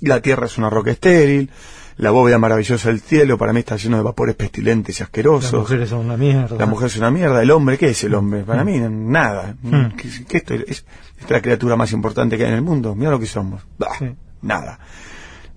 La 0.00 0.20
tierra 0.20 0.46
es 0.46 0.58
una 0.58 0.70
roca 0.70 0.90
estéril, 0.90 1.50
la 1.96 2.10
bóveda 2.10 2.38
maravillosa 2.38 2.88
del 2.88 3.00
cielo 3.00 3.38
para 3.38 3.52
mí 3.52 3.60
está 3.60 3.76
lleno 3.76 3.96
de 3.96 4.02
vapores 4.02 4.34
pestilentes 4.34 4.96
y 4.96 5.00
Las 5.00 5.08
asquerosos. 5.08 5.52
mujeres 5.60 5.88
son 5.90 6.00
una 6.06 6.16
mierda. 6.16 6.56
La 6.58 6.66
mujer 6.66 6.86
es 6.88 6.96
una 6.96 7.10
mierda, 7.10 7.40
el 7.42 7.50
hombre, 7.50 7.78
¿qué 7.78 7.90
es 7.90 8.02
el 8.04 8.14
hombre? 8.14 8.42
Para 8.42 8.64
mí, 8.64 8.78
nada. 8.80 9.56
Mm. 9.62 9.96
¿Qué, 9.96 10.08
qué 10.28 10.36
esto 10.38 10.54
es? 10.54 10.62
es 10.68 11.30
la 11.30 11.40
criatura 11.40 11.76
más 11.76 11.92
importante 11.92 12.36
que 12.36 12.42
hay 12.44 12.48
en 12.50 12.56
el 12.56 12.62
mundo. 12.62 12.94
Mira 12.94 13.10
lo 13.12 13.20
que 13.20 13.26
somos. 13.26 13.62
Bah, 13.78 13.88
Sí. 13.98 14.06
Nada. 14.42 14.78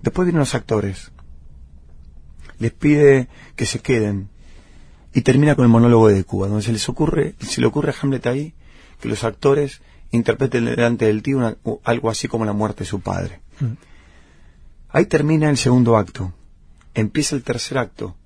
Después 0.02 0.26
vienen 0.26 0.40
los 0.40 0.54
actores. 0.54 1.10
Les 2.58 2.72
pide 2.72 3.28
que 3.56 3.66
se 3.66 3.80
queden. 3.80 4.28
Y 5.12 5.22
termina 5.22 5.54
con 5.54 5.64
el 5.64 5.70
monólogo 5.70 6.08
de 6.08 6.22
Cuba, 6.24 6.48
donde 6.48 6.62
se 6.62 6.72
les 6.72 6.88
ocurre, 6.88 7.34
se 7.40 7.60
le 7.60 7.66
ocurre 7.66 7.90
a 7.90 7.94
Hamlet 8.00 8.26
ahí 8.26 8.54
que 9.00 9.08
los 9.08 9.24
actores 9.24 9.80
interpreten 10.10 10.64
delante 10.66 11.06
del 11.06 11.22
tío 11.22 11.36
una- 11.38 11.56
algo 11.84 12.10
así 12.10 12.28
como 12.28 12.44
la 12.44 12.52
muerte 12.52 12.84
de 12.84 12.90
su 12.90 13.00
padre. 13.00 13.40
Mm. 13.60 13.72
Ahí 14.90 15.06
termina 15.06 15.50
el 15.50 15.56
segundo 15.56 15.96
acto. 15.96 16.32
Empieza 16.94 17.36
el 17.36 17.42
tercer 17.42 17.78
acto. 17.78 18.16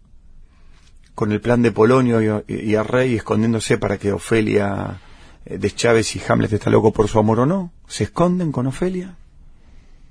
Con 1.15 1.33
el 1.33 1.41
plan 1.41 1.63
de 1.63 1.73
Polonio 1.73 2.43
y, 2.47 2.55
y 2.55 2.75
a 2.75 2.83
Rey 2.83 3.17
escondiéndose 3.17 3.77
para 3.79 3.99
que 3.99 4.13
Ofelia 4.13 5.01
eh, 5.45 5.59
deschave 5.59 6.03
si 6.05 6.21
Hamlet 6.27 6.53
está 6.53 6.71
loco 6.71 6.93
por 6.93 7.09
su 7.09 7.19
amor 7.19 7.41
o 7.41 7.47
no. 7.47 7.73
Se 7.87 8.05
esconden 8.05 8.53
con 8.53 8.67
Ofelia. 8.67 9.17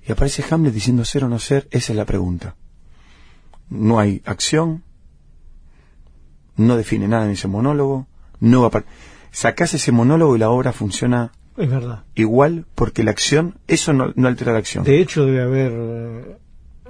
Y 0.06 0.12
aparece 0.12 0.44
Hamlet 0.50 0.74
diciendo 0.74 1.06
ser 1.06 1.24
o 1.24 1.30
no 1.30 1.40
ser. 1.40 1.68
Esa 1.72 1.94
es 1.94 1.98
la 1.98 2.06
pregunta. 2.06 2.56
No 3.70 4.00
hay 4.00 4.22
acción. 4.26 4.84
No 6.58 6.76
define 6.78 7.08
nada 7.08 7.26
en 7.26 7.32
ese 7.32 7.48
monólogo. 7.48 8.08
No 8.40 8.70
va 8.70 8.84
Sacás 9.32 9.74
ese 9.74 9.92
monólogo 9.94 10.36
y 10.36 10.40
la 10.40 10.50
obra 10.50 10.74
funciona 10.74 11.32
Es 11.56 11.70
verdad. 11.70 12.04
igual 12.16 12.66
porque 12.76 13.04
la 13.04 13.12
acción, 13.12 13.58
eso 13.68 13.94
no, 13.94 14.12
no 14.16 14.28
altera 14.28 14.52
la 14.52 14.60
acción. 14.60 14.84
De 14.84 15.00
hecho, 15.00 15.26
debe 15.26 15.42
haber 15.42 15.72
eh, 15.74 16.38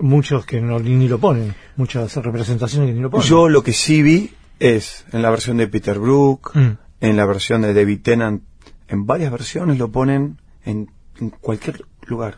muchos 0.02 0.45
que 0.45 0.61
no, 0.61 0.80
ni, 0.80 0.95
ni 0.95 1.07
lo 1.07 1.18
ponen. 1.19 1.53
Muchas 1.78 2.15
representaciones 2.18 2.90
que 2.90 2.94
ni 2.94 2.99
lo 3.02 3.10
ponen. 3.10 3.28
Yo 3.28 3.48
lo 3.49 3.64
que 3.64 3.73
sí 3.73 4.02
vi 4.02 4.32
es 4.60 5.06
en 5.11 5.22
la 5.22 5.30
versión 5.32 5.57
de 5.57 5.68
Peter 5.68 5.98
Brook, 5.99 6.52
Mm. 6.56 6.78
en 7.02 7.18
la 7.18 7.26
versión 7.26 7.61
de 7.61 7.73
David 7.73 7.99
Tennant, 8.02 8.44
en 8.88 9.06
varias 9.06 9.32
versiones 9.32 9.78
lo 9.78 9.90
ponen 9.90 10.38
en, 10.65 10.90
en 11.19 11.30
cualquier 11.30 11.84
lugar. 12.06 12.36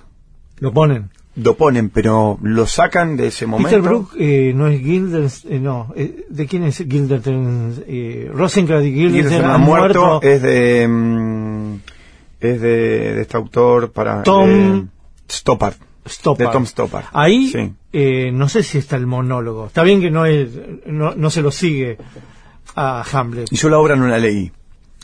Lo 0.59 0.71
ponen. 0.71 1.09
Lo 1.35 1.57
ponen, 1.57 1.89
pero 1.89 2.37
lo 2.43 2.67
sacan 2.67 3.17
de 3.17 3.27
ese 3.27 3.47
momento. 3.47 3.69
Peter 3.69 3.81
Brook 3.81 4.11
eh, 4.19 4.53
no 4.55 4.67
es 4.67 4.79
Gilders, 4.81 5.45
eh, 5.45 5.59
no. 5.59 5.91
eh, 5.95 6.25
¿De 6.29 6.45
quién 6.45 6.63
es 6.63 6.77
Gilderton? 6.77 7.83
Eh, 7.87 8.29
Rosencrantz 8.31 8.85
y 8.85 9.19
han 9.33 9.45
ha 9.45 9.57
muerto, 9.57 10.05
muerto. 10.05 10.21
es 10.21 10.41
de 10.43 10.87
mm, 10.87 11.73
es 12.39 12.61
de, 12.61 12.69
de 13.15 13.21
este 13.21 13.35
autor 13.35 13.91
para 13.91 14.21
Tom- 14.21 14.47
eh, 14.49 14.85
Stoppard. 15.27 15.73
Stoppard. 16.07 16.47
de 16.47 16.53
Tom 16.53 16.65
Stoppard. 16.65 17.05
Ahí, 17.13 17.49
Sí. 17.49 17.73
eh, 17.93 18.31
no 18.33 18.49
sé 18.49 18.63
si 18.63 18.77
está 18.77 18.95
el 18.95 19.07
monólogo. 19.07 19.67
Está 19.67 19.83
bien 19.83 20.01
que 20.01 20.11
no 20.11 20.25
es, 20.25 20.49
no, 20.85 21.13
no 21.15 21.29
se 21.29 21.41
lo 21.41 21.51
sigue 21.51 21.97
a 22.75 23.03
Hamlet. 23.11 23.47
Y 23.51 23.55
yo 23.55 23.69
la 23.69 23.79
obra 23.79 23.95
no 23.95 24.07
la 24.07 24.17
leí. 24.17 24.51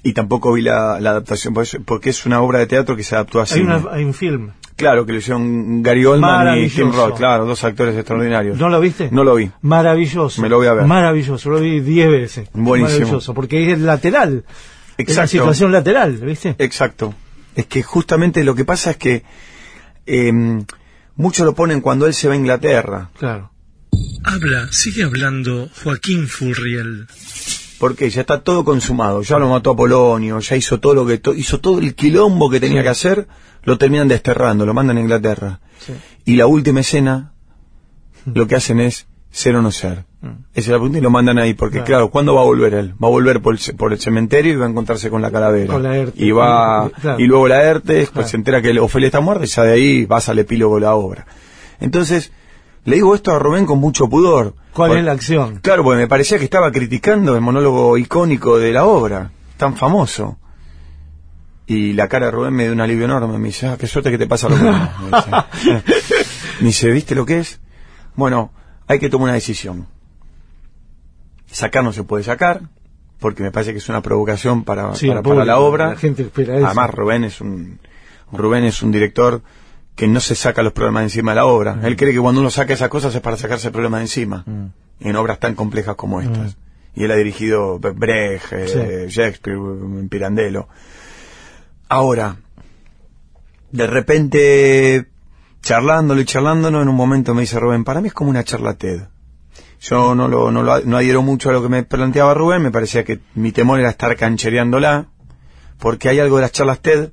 Y 0.02 0.14
tampoco 0.14 0.54
vi 0.54 0.62
la, 0.62 1.00
la 1.02 1.10
adaptación, 1.12 1.54
porque 1.86 2.10
es 2.10 2.26
una 2.26 2.42
obra 2.42 2.60
de 2.60 2.68
teatro 2.68 2.96
que 2.96 3.04
se 3.04 3.16
adaptó 3.16 3.42
así. 3.42 3.56
Hay, 3.60 3.66
una, 3.66 3.84
hay 3.92 4.04
un 4.06 4.14
film. 4.14 4.52
Claro, 4.78 5.06
que 5.06 5.12
lo 5.12 5.18
hicieron 5.18 5.84
Gary 5.84 6.06
Oldman 6.06 6.58
y. 6.58 6.70
Tim 6.70 6.94
Roth, 6.94 7.18
claro, 7.18 7.46
dos 7.46 7.62
actores 7.66 7.96
extraordinarios. 7.98 8.58
¿No 8.58 8.70
lo 8.70 8.80
viste? 8.80 9.10
No 9.12 9.26
lo 9.26 9.36
vi. 9.36 9.52
Maravilloso. 9.62 10.42
Me 10.42 10.48
lo 10.48 10.56
voy 10.56 10.68
a 10.68 10.74
ver. 10.74 10.86
Maravilloso. 10.86 11.50
Lo 11.50 11.60
vi 11.60 11.82
diez 11.82 12.10
veces. 12.10 12.50
Buenísimo. 12.54 12.98
Maravilloso. 13.00 13.34
Porque 13.34 13.74
es 13.74 13.80
lateral. 13.82 14.46
Es 14.98 14.98
la 14.98 15.04
Exacto. 15.04 15.28
situación 15.32 15.72
lateral, 15.74 16.14
¿viste? 16.14 16.56
Exacto. 16.60 17.14
Es 17.56 17.66
que 17.66 17.84
justamente 17.84 18.42
lo 18.46 18.56
que 18.56 18.64
pasa 18.64 18.92
es 18.92 18.98
que 18.98 19.24
eh, 20.06 20.32
muchos 21.20 21.46
lo 21.46 21.54
ponen 21.54 21.82
cuando 21.82 22.08
él 22.08 22.14
se 22.14 22.28
va 22.28 22.34
a 22.34 22.38
Inglaterra. 22.38 23.12
Claro. 23.18 23.52
Habla, 24.24 24.70
sigue 24.72 25.04
hablando 25.04 25.70
Joaquín 25.84 26.28
Furriel. 26.28 27.08
Porque 27.78 28.10
ya 28.10 28.22
está 28.22 28.42
todo 28.42 28.66
consumado. 28.66 29.22
Ya 29.22 29.38
lo 29.40 29.50
mató 29.50 29.72
a 29.72 29.76
Polonio, 29.76 30.40
ya 30.40 30.56
hizo 30.56 30.80
todo 30.80 30.94
lo 30.96 31.06
que 31.06 31.18
to- 31.20 31.34
hizo 31.34 31.60
todo 31.60 31.80
el 31.80 31.96
quilombo 31.96 32.50
que 32.50 32.60
tenía 32.60 32.84
que 32.84 32.90
hacer, 32.90 33.28
lo 33.64 33.78
terminan 33.78 34.08
desterrando, 34.08 34.66
lo 34.66 34.74
mandan 34.74 34.98
a 34.98 35.02
Inglaterra. 35.02 35.60
Sí. 35.86 35.94
Y 36.26 36.36
la 36.36 36.48
última 36.48 36.82
escena, 36.82 37.34
lo 38.26 38.48
que 38.48 38.56
hacen 38.56 38.80
es 38.82 39.08
ser 39.32 39.56
o 39.56 39.62
no 39.62 39.72
ser. 39.72 40.06
Esa 40.22 40.38
es 40.54 40.68
la 40.68 40.74
pregunta 40.76 40.98
y 40.98 41.02
lo 41.02 41.10
mandan 41.10 41.38
ahí, 41.40 41.54
porque 41.54 41.78
Mm. 41.80 41.84
Claro. 41.84 41.86
claro, 41.86 42.10
¿cuándo 42.12 42.36
va 42.36 42.42
a 42.42 42.46
volver 42.46 42.74
él? 42.74 42.94
Va 43.02 43.08
a 43.08 43.12
volver 43.12 43.42
por 43.42 43.54
el, 43.54 43.60
ce- 43.60 43.74
por 43.74 43.94
el 43.94 44.00
cementerio 44.00 44.52
y 44.54 44.56
va 44.58 44.66
a 44.66 44.70
encontrarse 44.70 45.10
con 45.10 45.22
la 45.22 45.32
calavera. 45.32 45.72
Con. 45.74 46.12
Y 46.16 46.32
va, 46.32 46.90
Claro. 46.90 47.20
y 47.20 47.26
luego 47.26 47.48
Laertes, 47.48 47.96
después 47.96 48.12
Claro. 48.12 48.28
se 48.28 48.36
entera 48.38 48.62
que 48.62 48.78
Ofelia 48.80 49.06
está 49.08 49.22
muerta 49.22 49.46
y 49.46 49.48
ya 49.48 49.64
de 49.64 49.74
ahí 49.74 50.06
vas 50.06 50.28
al 50.28 50.40
epílogo 50.40 50.76
de 50.76 50.82
la 50.82 50.96
obra. 50.96 51.26
Entonces, 51.80 52.34
le 52.84 52.96
digo 52.96 53.16
esto 53.16 53.32
a 53.34 53.40
Rubén 53.40 53.66
con 53.66 53.80
mucho 53.80 54.10
pudor. 54.10 54.56
¿Cuál 54.74 54.98
es 54.98 55.04
la 55.06 55.14
acción? 55.14 55.60
Claro, 55.62 55.84
porque 55.86 56.00
me 56.02 56.08
parecía 56.08 56.38
que 56.38 56.44
estaba 56.44 56.70
criticando 56.72 57.34
el 57.36 57.42
monólogo 57.42 57.98
icónico 57.98 58.58
de 58.60 58.74
la 58.74 58.86
obra, 58.86 59.32
tan 59.56 59.76
famoso. 59.78 60.38
Y 61.66 61.94
la 61.94 62.08
cara 62.10 62.26
de 62.26 62.32
Rubén 62.34 62.54
me 62.54 62.64
dio 62.64 62.74
un 62.74 62.82
alivio 62.82 63.06
enorme. 63.06 63.38
Me 63.38 63.48
dice, 63.48 63.68
ah, 63.68 63.78
qué 63.80 63.88
suerte 63.88 64.10
que 64.12 64.18
te 64.18 64.28
pasa 64.28 64.50
lo 64.50 64.56
mismo. 64.58 64.90
Me 66.60 66.68
dice, 66.68 66.90
¿viste 66.92 67.16
lo 67.16 67.26
que 67.26 67.40
es? 67.40 67.60
Bueno, 68.16 68.52
hay 68.88 69.00
que 69.00 69.10
tomar 69.10 69.26
una 69.26 69.34
decisión. 69.34 69.88
Sacar 71.52 71.84
no 71.84 71.92
se 71.94 72.04
puede 72.04 72.24
sacar, 72.24 72.62
porque 73.20 73.44
me 73.44 73.52
parece 73.52 73.72
que 73.72 73.80
es 73.80 73.90
una 73.90 74.02
provocación 74.02 74.64
para, 74.64 74.94
Sí, 74.96 75.08
para, 75.08 75.22
la 75.46 75.60
obra. 75.60 75.90
La 75.90 75.96
gente 75.98 76.24
espera 76.24 76.56
eso. 76.58 76.66
Además, 76.66 76.92
Rubén 76.92 77.24
es 77.24 77.42
un 77.42 77.80
Rubén 78.32 78.64
es 78.66 78.82
un 78.84 78.92
director 78.92 79.42
que 79.96 80.08
no 80.08 80.20
se 80.20 80.36
saca 80.36 80.62
los 80.62 80.72
problemas 80.74 81.02
de 81.02 81.06
encima 81.06 81.32
de 81.32 81.36
la 81.38 81.46
obra. 81.46 81.80
Él 81.84 81.96
cree 81.98 82.14
que 82.14 82.20
cuando 82.20 82.40
uno 82.42 82.50
saca 82.52 82.74
esas 82.74 82.90
cosas 82.90 83.14
es 83.16 83.22
para 83.22 83.36
sacarse 83.38 83.68
el 83.68 83.74
problema 83.74 83.98
de 83.98 84.04
encima. 84.04 84.46
En 85.00 85.16
obras 85.16 85.40
tan 85.40 85.56
complejas 85.56 85.96
como 85.96 86.22
estas. 86.22 86.56
Y 86.96 87.04
él 87.06 87.12
ha 87.12 87.16
dirigido 87.16 87.80
Bre- 87.80 87.94
Brecht, 87.96 88.52
eh, 88.54 89.06
Shakespeare, 89.10 89.58
Pirandello. 90.10 90.68
Ahora, 91.88 92.38
de 93.72 93.88
repente, 93.88 95.06
charlándolo 95.62 96.22
y 96.22 96.26
charlándolo, 96.26 96.82
en 96.82 96.90
un 96.90 96.96
momento 96.96 97.34
me 97.34 97.42
dice 97.42 97.60
Rubén, 97.60 97.84
para 97.84 98.02
mí 98.02 98.08
es 98.08 98.14
como 98.14 98.30
una 98.30 98.44
charla 98.44 98.76
TED. 98.76 99.02
Yo 99.82 100.14
no 100.16 100.28
lo, 100.28 100.52
no 100.52 100.62
lo 100.62 100.82
no 100.82 100.98
adhiero 100.98 101.22
mucho 101.22 101.50
a 101.50 101.54
lo 101.54 101.62
que 101.62 101.70
me 101.70 101.84
planteaba 101.84 102.34
Rubén, 102.34 102.62
me 102.62 102.72
parecía 102.72 103.04
que 103.06 103.20
mi 103.36 103.52
temor 103.52 103.80
era 103.80 103.90
estar 103.90 104.16
canchereándola, 104.18 105.08
porque 105.78 106.10
hay 106.10 106.20
algo 106.20 106.36
de 106.36 106.42
las 106.42 106.52
charlas 106.52 106.80
TED 106.82 107.10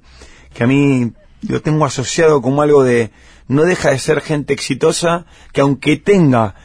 que 0.52 0.64
a 0.64 0.66
mí 0.66 1.12
lo 1.48 1.62
tengo 1.62 1.84
asociado 1.84 2.42
como 2.42 2.62
algo 2.62 2.82
de 2.82 3.10
no 3.46 3.62
deja 3.62 3.90
de 3.90 3.98
ser 4.00 4.20
gente 4.20 4.52
exitosa 4.52 5.26
que 5.52 5.60
aunque 5.60 5.96
tenga 5.96 6.56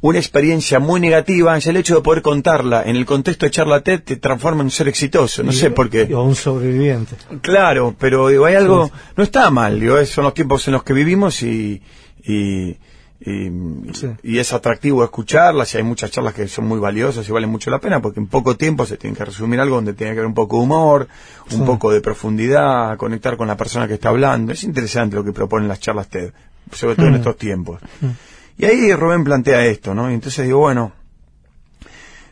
una 0.00 0.18
experiencia 0.20 0.78
muy 0.78 1.00
negativa, 1.00 1.58
ya 1.58 1.70
el 1.72 1.76
hecho 1.76 1.96
de 1.96 2.02
poder 2.02 2.22
contarla 2.22 2.84
en 2.84 2.94
el 2.94 3.04
contexto 3.04 3.46
de 3.46 3.50
charla 3.50 3.80
TED 3.80 4.00
te 4.04 4.16
transforma 4.16 4.60
en 4.60 4.66
un 4.66 4.70
ser 4.70 4.86
exitoso, 4.86 5.42
no 5.42 5.50
Y- 5.50 5.56
sé 5.56 5.72
por 5.72 5.90
qué. 5.90 6.14
O 6.14 6.22
un 6.22 6.36
sobreviviente. 6.36 7.16
Claro, 7.42 7.96
pero 7.98 8.28
digo, 8.28 8.44
hay 8.44 8.54
algo, 8.54 8.88
no 9.16 9.24
está 9.24 9.50
mal, 9.50 9.80
digo, 9.80 9.96
son 10.06 10.22
los 10.22 10.34
tiempos 10.34 10.64
en 10.68 10.74
los 10.74 10.84
que 10.84 10.92
vivimos 10.92 11.42
y, 11.42 11.82
y, 12.24 12.76
y, 13.20 13.50
Sí. 13.94 14.08
y 14.22 14.38
es 14.38 14.52
atractivo 14.52 15.02
escucharlas 15.02 15.74
y 15.74 15.78
hay 15.78 15.82
muchas 15.82 16.10
charlas 16.12 16.34
que 16.34 16.46
son 16.46 16.66
muy 16.66 16.78
valiosas 16.78 17.28
y 17.28 17.32
valen 17.32 17.50
mucho 17.50 17.68
la 17.70 17.80
pena 17.80 18.00
porque 18.00 18.20
en 18.20 18.28
poco 18.28 18.56
tiempo 18.56 18.86
se 18.86 18.96
tiene 18.96 19.16
que 19.16 19.24
resumir 19.24 19.58
algo 19.60 19.74
donde 19.76 19.92
tiene 19.92 20.12
que 20.12 20.20
haber 20.20 20.28
un 20.28 20.34
poco 20.34 20.56
de 20.58 20.62
humor, 20.62 21.08
un 21.50 21.58
Sí. 21.58 21.62
poco 21.64 21.90
de 21.90 22.00
profundidad, 22.00 22.96
conectar 22.96 23.36
con 23.36 23.48
la 23.48 23.56
persona 23.56 23.88
que 23.88 23.94
está 23.94 24.10
hablando. 24.10 24.52
Es 24.52 24.62
interesante 24.64 25.16
lo 25.16 25.24
que 25.24 25.32
proponen 25.32 25.66
las 25.68 25.80
charlas 25.80 26.08
TED, 26.08 26.32
sobre 26.72 26.94
todo 26.94 27.06
en 27.06 27.12
Mm. 27.14 27.16
estos 27.16 27.36
tiempos. 27.36 27.80
Y 28.56 28.64
ahí 28.64 28.92
Rubén 28.94 29.24
plantea 29.24 29.64
esto, 29.66 29.94
¿no? 29.94 30.10
Y 30.10 30.14
entonces 30.14 30.44
digo, 30.46 30.58
bueno, 30.60 30.92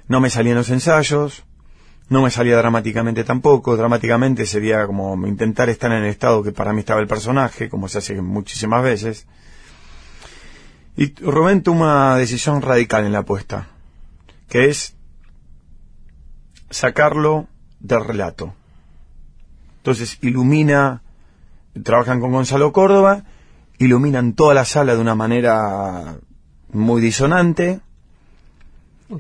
no 0.09 0.21
me 0.21 0.31
salían 0.31 0.57
los 0.57 0.71
ensayos, 0.71 1.45
no 2.09 2.23
me 2.23 2.31
salía 2.31 2.57
dramáticamente 2.57 3.25
tampoco. 3.25 3.77
Dramáticamente 3.77 4.47
sería 4.47 4.87
como 4.87 5.27
intentar 5.27 5.69
estar 5.69 5.91
en 5.91 6.05
el 6.05 6.11
estado 6.11 6.43
que 6.45 6.53
para 6.53 6.73
mí 6.73 6.81
estaba 6.81 7.01
el 7.01 7.09
personaje, 7.09 7.69
como 7.69 7.89
se 7.89 7.99
hace 7.99 8.21
muchísimas 8.23 8.83
veces. 8.85 9.27
Y 10.97 11.15
Rubén 11.17 11.63
toma 11.63 12.13
una 12.13 12.17
decisión 12.17 12.63
radical 12.63 13.05
en 13.05 13.13
la 13.13 13.19
apuesta, 13.21 13.69
que 14.49 14.67
es 14.71 14.95
sacarlo 16.71 17.47
del 17.81 18.05
relato. 18.05 18.55
Entonces 19.79 20.19
ilumina, 20.23 21.03
trabajan 21.83 22.21
con 22.21 22.33
Gonzalo 22.33 22.73
Córdoba, 22.73 23.25
iluminan 23.79 24.33
toda 24.33 24.55
la 24.55 24.65
sala 24.65 24.95
de 24.95 25.01
una 25.01 25.15
manera 25.15 26.17
muy 26.73 27.01
disonante, 27.03 27.81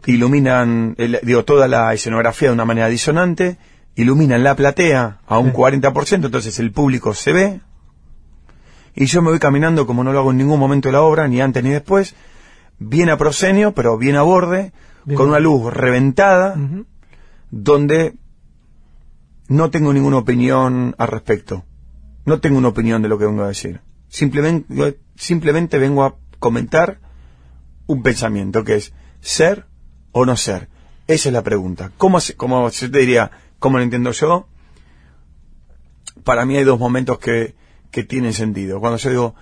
iluminan, 0.07 0.94
el- 0.98 1.20
digo, 1.23 1.44
toda 1.44 1.69
la 1.69 1.93
escenografía 1.94 2.48
de 2.48 2.55
una 2.55 2.65
manera 2.65 2.89
disonante, 2.89 3.59
iluminan 3.94 4.43
la 4.43 4.57
platea 4.57 5.19
a 5.27 5.39
un 5.39 5.48
Sí. 5.51 5.53
40%, 5.57 6.27
entonces 6.27 6.59
el 6.59 6.73
público 6.73 7.15
se 7.15 7.32
ve, 7.32 7.61
y 8.97 9.06
yo 9.06 9.20
me 9.20 9.31
voy 9.31 9.39
caminando 9.39 9.86
como 9.86 10.02
no 10.02 10.12
lo 10.12 10.18
hago 10.18 10.31
en 10.31 10.39
ningún 10.39 10.59
momento 10.59 10.89
de 10.89 10.94
la 10.94 11.02
obra, 11.02 11.28
ni 11.28 11.40
antes 11.40 11.62
ni 11.62 11.70
después, 11.70 12.14
bien 12.78 13.10
a 13.10 13.18
proscenio, 13.18 13.73
pero 13.73 13.98
bien 13.98 14.16
a 14.16 14.23
borde, 14.23 14.73
Bien. 15.05 15.16
con 15.18 15.28
una 15.28 15.39
luz 15.39 15.73
reventada, 15.73 16.56
donde 17.51 18.14
no 19.48 19.70
tengo 19.70 19.93
ninguna 19.93 20.16
opinión 20.16 20.94
al 20.98 21.09
respecto. 21.09 21.64
No 22.24 22.40
tengo 22.40 22.59
una 22.59 22.68
opinión 22.68 23.02
de 23.02 23.09
lo 23.09 23.18
que 23.18 23.27
vengo 23.27 23.44
a 23.44 23.48
decir. 23.48 23.81
Simplemente, 24.09 24.98
simplemente 25.14 25.78
vengo 25.78 26.02
a 26.02 26.16
comentar 26.39 26.98
un 27.86 28.02
pensamiento 28.02 28.64
que 28.64 28.77
es 28.77 28.94
ser 29.20 29.66
o 30.12 30.24
no 30.24 30.36
ser. 30.36 30.68
Esa 31.06 31.28
es 31.28 31.32
la 31.32 31.43
pregunta. 31.43 31.93
¿Cómo, 31.98 32.18
se 32.20 32.35
te 32.35 32.98
diría, 32.98 33.31
cómo 33.59 33.77
lo 33.77 33.85
entiendo 33.85 34.10
yo? 34.10 34.48
Para 36.24 36.44
mí 36.47 36.56
hay 36.56 36.64
dos 36.64 36.81
momentos 36.81 37.18
que, 37.18 37.55
que 37.97 38.05
tienen 38.05 38.35
sentido. 38.35 38.78
Cuando 38.78 38.98
yo 38.98 39.09
digo, 39.09 39.35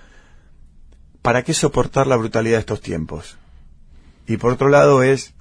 ¿para 1.22 1.42
qué 1.42 1.52
soportar 1.52 2.06
la 2.06 2.14
brutalidad 2.14 2.54
de 2.58 2.60
estos 2.60 2.80
tiempos? 2.80 3.36
Y 4.28 4.36
por 4.36 4.52
otro 4.52 4.68
lado 4.68 5.02
es 5.02 5.34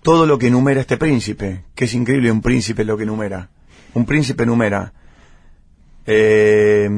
todo 0.00 0.24
lo 0.24 0.38
que 0.38 0.46
enumera 0.46 0.80
este 0.80 0.96
príncipe, 0.96 1.64
que 1.74 1.84
es 1.84 1.92
increíble 1.92 2.32
un 2.32 2.40
príncipe 2.40 2.86
lo 2.86 2.96
que 2.96 3.02
enumera. 3.02 3.50
Un 3.92 4.06
príncipe 4.06 4.44
enumera 4.44 4.94
eh, 6.06 6.88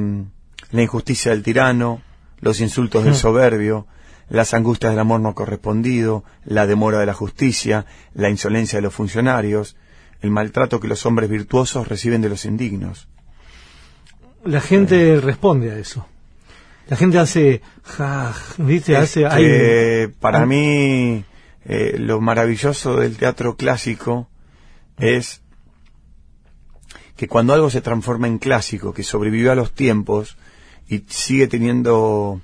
la 0.71 0.83
injusticia 0.83 1.33
del 1.33 1.43
tirano, 1.43 2.03
los 2.39 2.61
insultos 2.61 3.03
del 3.03 3.17
soberbio, 3.17 3.89
las 4.29 4.55
angustias 4.55 4.93
del 4.93 5.01
amor 5.01 5.21
no 5.23 5.35
correspondido, 5.35 6.23
la 6.45 6.69
demora 6.69 7.01
de 7.01 7.07
la 7.07 7.15
justicia, 7.15 7.85
la 8.15 8.31
insolencia 8.31 8.77
de 8.77 8.83
los 8.83 8.95
funcionarios, 8.95 9.75
el 10.21 10.31
maltrato 10.31 10.79
que 10.79 10.87
los 10.87 11.05
hombres 11.05 11.29
virtuosos 11.29 11.89
reciben 11.89 12.23
de 12.23 12.29
los 12.29 12.45
indignos. 12.45 13.09
La 14.45 14.61
gente 14.61 15.21
responde 15.21 15.71
a 15.71 15.79
eso. 15.79 16.07
La 16.89 16.97
gente 16.97 17.19
hace, 17.19 17.63
ja, 17.85 18.35
¿viste? 18.59 18.97
Hace, 18.97 19.27
hay- 19.27 19.45
para 20.21 20.47
mí, 20.47 21.25
eh, 21.65 21.97
lo 21.99 22.21
maravilloso 22.21 22.97
del 22.97 23.17
teatro 23.17 23.57
clásico 23.57 24.29
es 24.99 25.43
que 27.17 27.29
cuando 27.29 27.55
algo 27.55 27.71
se 27.71 27.81
transforma 27.81 28.27
en 28.27 28.39
clásico, 28.39 28.93
que 28.93 29.03
sobrevivió 29.05 29.53
a 29.53 29.55
los 29.55 29.73
tiempos 29.73 30.37
y 30.89 31.05
sigue 31.09 31.47
teniendo 31.47 32.41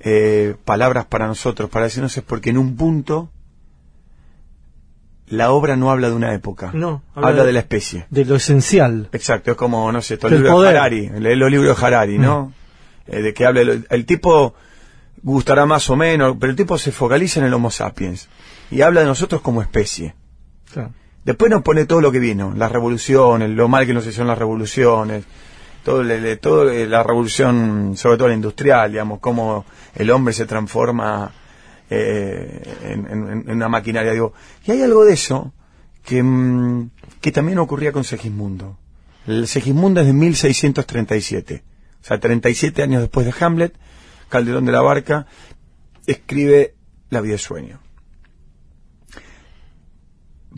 eh, 0.00 0.56
palabras 0.64 1.04
para 1.06 1.26
nosotros, 1.26 1.70
para 1.70 1.84
decirnos, 1.84 2.16
es 2.16 2.24
porque 2.24 2.50
en 2.50 2.58
un 2.58 2.76
punto 2.76 3.30
la 5.32 5.50
obra 5.50 5.76
no 5.76 5.90
habla 5.90 6.08
de 6.10 6.14
una 6.14 6.34
época, 6.34 6.70
No, 6.74 7.02
habla, 7.14 7.28
habla 7.30 7.40
de, 7.42 7.46
de- 7.48 7.52
la 7.54 7.58
especie. 7.60 8.06
de 8.10 8.24
lo 8.24 8.36
esencial. 8.36 9.08
Exacto, 9.12 9.50
es 9.52 9.56
como, 9.56 9.90
no 9.90 10.00
sé, 10.02 10.18
el 10.22 10.30
libro 10.30 10.52
poder. 10.52 10.72
de 10.72 10.78
Harari, 10.78 11.08
lee 11.18 11.36
los 11.36 11.50
libros 11.50 11.78
de 11.80 11.86
Harari, 11.86 12.18
¿no? 12.18 12.52
Eh, 13.06 13.22
de 13.22 13.34
que 13.34 13.46
habla, 13.46 13.60
el, 13.62 13.86
el 13.90 14.06
tipo 14.06 14.54
gustará 15.22 15.66
más 15.66 15.88
o 15.90 15.96
menos, 15.96 16.36
pero 16.38 16.50
el 16.50 16.56
tipo 16.56 16.76
se 16.78 16.92
focaliza 16.92 17.40
en 17.40 17.46
el 17.46 17.54
Homo 17.54 17.70
sapiens 17.70 18.28
y 18.70 18.82
habla 18.82 19.00
de 19.00 19.06
nosotros 19.06 19.40
como 19.40 19.62
especie. 19.62 20.14
Claro. 20.72 20.90
Después 21.24 21.50
nos 21.50 21.62
pone 21.62 21.84
todo 21.86 22.00
lo 22.00 22.10
que 22.10 22.18
vino, 22.18 22.52
las 22.56 22.72
revoluciones, 22.72 23.50
lo 23.50 23.68
mal 23.68 23.86
que 23.86 23.94
nos 23.94 24.06
hicieron 24.06 24.26
las 24.28 24.38
revoluciones, 24.38 25.24
todo, 25.84 26.02
todo 26.40 26.70
eh, 26.70 26.86
la 26.86 27.02
revolución, 27.02 27.92
sobre 27.96 28.16
todo 28.18 28.28
la 28.28 28.34
industrial, 28.34 28.90
digamos, 28.90 29.20
cómo 29.20 29.64
el 29.94 30.10
hombre 30.10 30.34
se 30.34 30.46
transforma 30.46 31.30
eh, 31.94 32.62
en, 32.84 33.06
en- 33.06 33.28
en 33.48 33.50
una 33.50 33.68
maquinaria. 33.68 34.12
Digo, 34.12 34.32
y 34.66 34.70
hay 34.72 34.82
algo 34.82 35.04
de 35.04 35.12
eso 35.14 35.52
que, 36.04 36.22
mm, 36.22 36.90
que 37.20 37.32
también 37.32 37.58
ocurría 37.58 37.92
con 37.92 38.04
Segismundo. 38.04 38.78
El 39.26 39.46
Segismundo 39.46 40.00
es 40.00 40.06
de 40.06 40.12
1637, 40.14 41.62
o 42.00 42.04
sea, 42.04 42.18
37 42.18 42.82
años 42.82 43.02
después 43.02 43.26
de 43.26 43.34
Hamlet, 43.38 43.74
Calderón 44.28 44.64
de 44.64 44.72
la 44.72 44.80
Barca 44.82 45.26
escribe 46.06 46.74
La 47.10 47.20
vida 47.20 47.34
es 47.36 47.42
sueño. 47.42 47.78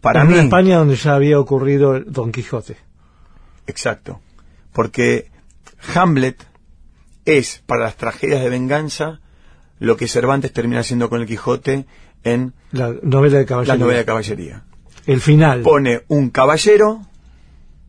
Para 0.01 0.23
en 0.23 0.29
mí, 0.29 0.39
España 0.39 0.79
donde 0.79 0.97
ya 0.97 1.15
había 1.15 1.39
ocurrido 1.39 1.97
el 1.97 2.11
Don 2.13 2.33
Quijote. 2.33 2.77
Exacto. 3.67 4.21
Porque 4.73 5.31
Hamlet 5.95 6.45
es, 7.25 7.63
para 7.67 7.85
las 7.85 7.97
tragedias 7.97 8.43
de 8.43 8.51
venganza, 8.51 9.21
lo 9.79 9.97
que 9.97 10.09
Cervantes 10.09 10.53
termina 10.53 10.81
haciendo 10.81 11.09
con 11.11 11.21
el 11.21 11.27
Quijote 11.27 11.87
en 12.23 12.55
La 12.73 12.95
novela 13.03 13.37
de 13.39 13.43
la 13.43 13.47
caballería. 13.49 13.77
novela 13.77 13.99
de 13.99 14.05
caballería. 14.05 14.63
El 15.07 15.21
final. 15.21 15.61
Pone 15.63 16.03
un 16.09 16.31
caballero 16.31 17.07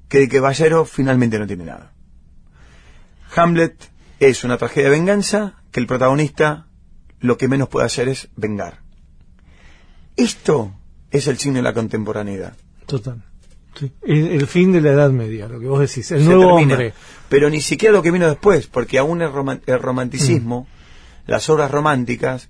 que 0.09 0.19
de 0.19 0.27
caballero 0.29 0.85
finalmente 0.85 1.39
no 1.39 1.47
tiene 1.47 1.65
nada. 1.65 1.93
Hamlet 3.35 3.89
es 4.19 4.43
una 4.43 4.57
tragedia 4.57 4.89
de 4.89 4.97
venganza 4.97 5.55
que 5.71 5.79
el 5.79 5.87
protagonista 5.87 6.67
lo 7.19 7.37
que 7.37 7.47
menos 7.47 7.69
puede 7.69 7.85
hacer 7.85 8.07
es 8.07 8.29
vengar. 8.35 8.79
Esto 10.15 10.73
es 11.11 11.27
el 11.27 11.37
signo 11.37 11.57
de 11.57 11.63
la 11.63 11.73
contemporaneidad. 11.73 12.53
Total. 12.85 13.23
Sí. 13.77 13.91
El, 14.03 14.27
el 14.27 14.47
fin 14.47 14.71
de 14.71 14.79
la 14.79 14.91
Edad 14.91 15.09
Media, 15.11 15.47
lo 15.49 15.59
que 15.59 15.67
vos 15.67 15.79
decís. 15.81 16.09
El 16.11 16.19
se 16.21 16.25
nuevo 16.25 16.55
termina. 16.55 16.73
hombre. 16.75 16.93
Pero 17.27 17.49
ni 17.49 17.59
siquiera 17.59 17.91
lo 17.93 18.01
que 18.01 18.11
vino 18.11 18.27
después, 18.27 18.67
porque 18.67 18.97
aún 18.99 19.21
el, 19.21 19.31
el 19.65 19.79
romanticismo, 19.79 20.67
las 21.25 21.49
obras 21.49 21.71
románticas 21.71 22.49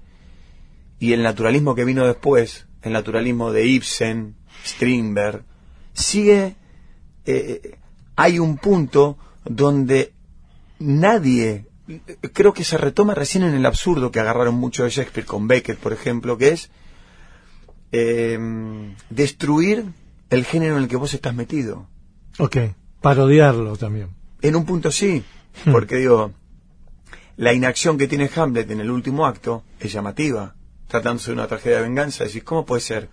y 0.99 1.13
el 1.13 1.23
naturalismo 1.23 1.75
que 1.75 1.85
vino 1.85 2.05
después, 2.05 2.67
el 2.81 2.93
naturalismo 2.93 3.51
de 3.51 3.65
Ibsen, 3.67 4.35
Strindberg, 4.65 5.43
sigue, 5.93 6.55
eh, 7.25 7.77
hay 8.15 8.39
un 8.39 8.57
punto 8.57 9.17
donde 9.43 10.13
nadie, 10.79 11.65
creo 12.33 12.53
que 12.53 12.63
se 12.63 12.77
retoma 12.77 13.13
recién 13.13 13.43
en 13.43 13.53
el 13.53 13.65
absurdo 13.65 14.11
que 14.11 14.19
agarraron 14.19 14.55
mucho 14.55 14.83
de 14.83 14.89
Shakespeare 14.89 15.25
con 15.25 15.47
Beckett, 15.47 15.77
por 15.77 15.93
ejemplo, 15.93 16.37
que 16.37 16.49
es 16.49 16.69
eh, 17.91 18.39
destruir 19.09 19.85
el 20.29 20.45
género 20.45 20.77
en 20.77 20.83
el 20.83 20.89
que 20.89 20.97
vos 20.97 21.13
estás 21.13 21.35
metido. 21.35 21.87
Ok. 22.39 22.57
Parodiarlo 23.01 23.77
también. 23.77 24.09
En 24.41 24.55
un 24.55 24.65
punto 24.65 24.91
sí, 24.91 25.23
Hmm. 25.63 25.71
porque 25.71 25.95
digo, 25.97 26.31
la 27.37 27.53
inacción 27.53 27.97
que 27.97 28.07
tiene 28.07 28.29
Hamlet 28.35 28.69
en 28.71 28.79
el 28.79 28.91
último 28.91 29.25
acto 29.25 29.63
es 29.79 29.91
llamativa. 29.91 30.55
Tratándose 30.87 31.27
de 31.27 31.33
una 31.33 31.47
tragedia 31.47 31.77
de 31.77 31.83
venganza, 31.83 32.23
decís, 32.23 32.43
¿cómo 32.43 32.65
puede 32.65 32.81
ser 32.81 33.09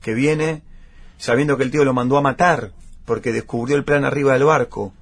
que 0.00 0.14
viene 0.14 0.62
sabiendo 1.18 1.56
que 1.56 1.64
el 1.64 1.70
tío 1.70 1.84
lo 1.84 1.92
mandó 1.92 2.16
a 2.16 2.22
matar 2.22 2.72
porque 3.04 3.32
descubrió 3.32 3.76
el 3.76 3.84
plan 3.84 4.04
arriba 4.04 4.32
del 4.32 4.44
barco? 4.44 4.92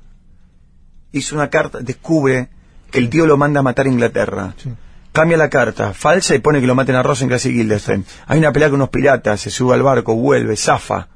Hizo 1.13 1.37
una 1.37 1.51
carta, 1.51 1.79
descubre 1.81 2.49
que 2.91 2.99
el 2.99 3.11
tío 3.11 3.27
lo 3.27 3.37
manda 3.37 3.61
a 3.61 3.63
matar 3.63 3.87
a 3.87 3.91
Inglaterra. 3.91 4.55
Sí. 4.57 4.71
Cambia 5.15 5.37
la 5.37 5.49
carta, 5.49 5.95
falsa 5.95 6.35
y 6.35 6.41
pone 6.41 6.61
que 6.61 6.67
lo 6.67 6.75
maten 6.75 6.97
a 6.97 7.03
Rosencrantz 7.05 7.47
y 7.47 7.53
Guildenstern. 7.53 8.05
Hay 8.27 8.41
una 8.41 8.53
pelea 8.53 8.69
con 8.69 8.81
unos 8.81 8.89
piratas, 8.89 9.41
se 9.41 9.51
sube 9.51 9.75
al 9.75 9.83
barco, 9.85 10.17
vuelve, 10.17 10.57
zafa. 10.57 11.07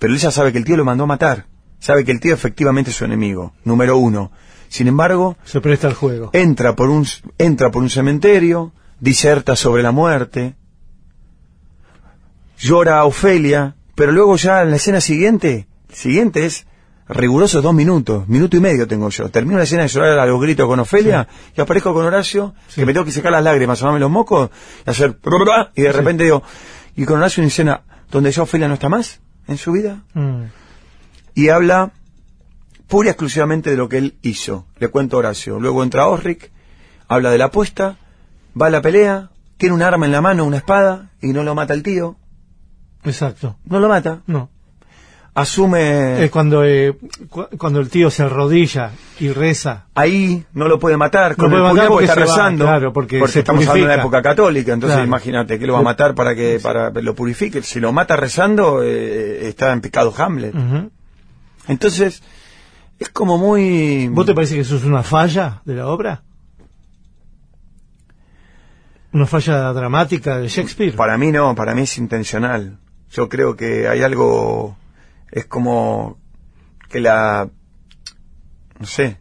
Pero 0.00 0.12
ella 0.12 0.32
sabe 0.32 0.50
que 0.50 0.58
el 0.58 0.64
tío 0.64 0.76
lo 0.76 0.84
mandó 0.84 1.04
a 1.04 1.06
matar. 1.06 1.46
Sabe 1.78 2.04
que 2.04 2.10
el 2.10 2.18
tío 2.18 2.34
efectivamente 2.34 2.90
es 2.90 2.96
su 2.96 3.04
enemigo, 3.04 3.54
número 3.62 3.96
uno. 3.96 4.32
Sin 4.72 4.88
embargo, 4.88 5.36
Se 5.44 5.60
presta 5.60 5.86
al 5.88 5.92
juego. 5.92 6.30
entra 6.32 6.74
por 6.74 6.88
un, 6.88 7.06
entra 7.36 7.70
por 7.70 7.82
un 7.82 7.90
cementerio, 7.90 8.72
diserta 9.00 9.54
sobre 9.54 9.82
la 9.82 9.92
muerte, 9.92 10.54
llora 12.58 13.00
a 13.00 13.04
Ofelia, 13.04 13.74
pero 13.94 14.12
luego 14.12 14.34
ya 14.36 14.62
en 14.62 14.70
la 14.70 14.76
escena 14.76 15.02
siguiente, 15.02 15.66
siguiente 15.92 16.46
es 16.46 16.66
riguroso 17.06 17.60
dos 17.60 17.74
minutos, 17.74 18.26
minuto 18.28 18.56
y 18.56 18.60
medio 18.60 18.88
tengo 18.88 19.10
yo. 19.10 19.28
Termino 19.28 19.58
la 19.58 19.64
escena 19.64 19.82
de 19.82 19.88
llorar 19.88 20.18
a 20.18 20.24
los 20.24 20.40
gritos 20.40 20.66
con 20.66 20.80
Ofelia 20.80 21.28
y 21.54 21.60
aparezco 21.60 21.92
con 21.92 22.06
Horacio, 22.06 22.54
que 22.74 22.86
me 22.86 22.94
tengo 22.94 23.04
que 23.04 23.12
sacar 23.12 23.30
las 23.32 23.44
lágrimas, 23.44 23.82
amarme 23.82 24.00
los 24.00 24.10
mocos 24.10 24.48
y 24.86 24.90
hacer 24.90 25.18
y 25.74 25.82
de 25.82 25.92
repente 25.92 26.24
digo, 26.24 26.42
y 26.96 27.04
con 27.04 27.18
Horacio 27.18 27.42
una 27.42 27.48
escena 27.48 27.82
donde 28.10 28.30
ya 28.32 28.40
Ofelia 28.42 28.68
no 28.68 28.74
está 28.74 28.88
más 28.88 29.20
en 29.48 29.58
su 29.58 29.72
vida 29.72 30.02
Mm. 30.14 30.44
y 31.34 31.50
habla 31.50 31.92
pura 32.92 33.08
y 33.08 33.10
exclusivamente 33.10 33.70
de 33.70 33.76
lo 33.76 33.88
que 33.88 33.96
él 33.98 34.14
hizo. 34.22 34.66
Le 34.78 34.88
cuento 34.88 35.16
a 35.16 35.20
Horacio. 35.20 35.58
Luego 35.58 35.82
entra 35.82 36.06
Osric, 36.06 36.52
habla 37.08 37.30
de 37.30 37.38
la 37.38 37.46
apuesta, 37.46 37.96
va 38.60 38.66
a 38.66 38.70
la 38.70 38.82
pelea, 38.82 39.30
tiene 39.56 39.74
un 39.74 39.82
arma 39.82 40.04
en 40.06 40.12
la 40.12 40.20
mano, 40.20 40.44
una 40.44 40.58
espada, 40.58 41.10
y 41.22 41.28
no 41.28 41.42
lo 41.42 41.54
mata 41.54 41.72
el 41.74 41.82
tío. 41.82 42.16
Exacto. 43.04 43.56
No 43.64 43.80
lo 43.80 43.88
mata. 43.88 44.20
No. 44.26 44.50
asume 45.34 46.22
Es 46.24 46.30
cuando, 46.30 46.62
eh, 46.64 46.94
cu- 47.30 47.46
cuando 47.56 47.80
el 47.80 47.88
tío 47.88 48.10
se 48.10 48.22
arrodilla 48.24 48.90
y 49.18 49.30
reza. 49.30 49.86
ahí 49.94 50.44
no 50.52 50.68
lo 50.68 50.78
puede 50.78 50.98
matar 50.98 51.36
con 51.36 51.48
No 51.50 51.56
el 51.56 51.62
puede 51.62 51.74
matar 51.74 51.88
porque 51.88 52.06
porque 52.06 52.20
está 52.20 52.20
va, 52.20 52.26
rezando 52.26 52.64
claro, 52.66 52.92
porque 52.92 53.18
estamos 53.18 53.62
hablando 53.66 53.88
de 53.88 53.94
una 53.94 54.02
época 54.02 54.20
católica 54.22 54.72
entonces 54.74 54.96
Claro. 54.96 55.08
imagínate 55.08 55.58
que 55.58 55.66
lo 55.66 55.72
va 55.72 55.78
a 55.78 55.82
matar 55.82 56.14
para 56.14 56.34
que 56.34 56.60
para 56.62 56.90
lo 56.90 57.14
purifique 57.14 57.62
si 57.62 57.80
lo 57.80 57.92
mata 57.94 58.14
rezando 58.16 58.82
eh, 58.84 59.48
está 59.48 59.72
en 59.72 59.80
pecado 59.80 60.12
Hamlet 60.18 60.54
entonces 61.66 62.22
es 63.02 63.08
como 63.10 63.38
muy 63.38 64.08
¿Vos 64.08 64.26
te 64.26 64.34
parece 64.34 64.54
que 64.54 64.60
eso 64.62 64.76
es 64.76 64.84
una 64.84 65.02
falla 65.02 65.60
de 65.64 65.74
la 65.74 65.86
obra? 65.88 66.22
¿Una 69.12 69.26
falla 69.26 69.72
dramática 69.72 70.38
de 70.38 70.48
Shakespeare? 70.48 70.94
Para 70.96 71.18
mí 71.18 71.30
no, 71.32 71.54
para 71.54 71.74
mí 71.74 71.82
es 71.82 71.98
intencional. 71.98 72.78
Yo 73.10 73.28
creo 73.28 73.56
que 73.56 73.86
hay 73.88 74.02
algo, 74.02 74.76
es 75.30 75.44
como 75.44 76.18
que 76.88 77.00
la, 77.00 77.50
no 78.78 78.86
sé, 78.86 79.18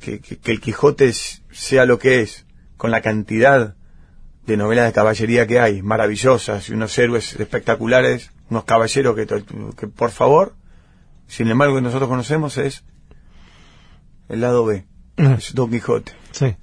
que, 0.00 0.20
que- 0.20 0.38
que 0.38 0.50
el 0.52 0.60
Quijote 0.60 1.06
es- 1.06 1.42
sea 1.52 1.84
lo 1.86 1.98
que 2.00 2.22
es, 2.22 2.44
con 2.76 2.90
la 2.90 3.00
cantidad 3.00 3.76
de 4.46 4.56
novelas 4.56 4.86
de 4.86 4.92
caballería 4.92 5.46
que 5.46 5.60
hay, 5.60 5.80
maravillosas, 5.82 6.68
y 6.68 6.72
unos 6.72 6.96
héroes 6.98 7.38
espectaculares, 7.38 8.32
unos 8.50 8.64
caballeros 8.64 9.14
que, 9.14 9.26
que 9.76 9.86
por 9.88 10.10
favor, 10.10 10.54
sin 11.28 11.48
embargo 11.48 11.76
que 11.76 11.82
nosotros 11.82 12.08
conocemos 12.08 12.58
es 12.58 12.82
el 14.28 14.40
lado 14.40 14.64
B, 14.64 14.84
Ah, 15.16 15.34
es 15.38 15.54
Don 15.54 15.70
Quijote, 15.70 16.12
Sí. 16.32 16.54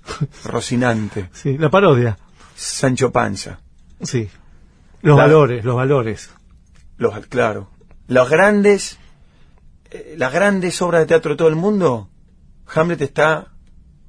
Rocinante, 0.45 1.29
sí, 1.33 1.57
la 1.57 1.69
parodia. 1.69 2.17
Sancho 2.55 3.11
Panza. 3.11 3.59
Sí. 4.01 4.29
Los 5.01 5.17
La- 5.17 5.23
valores, 5.23 5.65
los 5.65 5.75
valores. 5.75 6.29
Los, 6.97 7.25
claro. 7.27 7.69
Los 8.07 8.29
grandes, 8.29 8.97
eh, 9.91 10.15
las 10.17 10.31
grandes 10.31 10.81
obras 10.81 11.01
de 11.01 11.07
teatro 11.07 11.31
de 11.31 11.37
todo 11.37 11.47
el 11.49 11.55
mundo, 11.55 12.09
Hamlet 12.73 13.01
está 13.01 13.51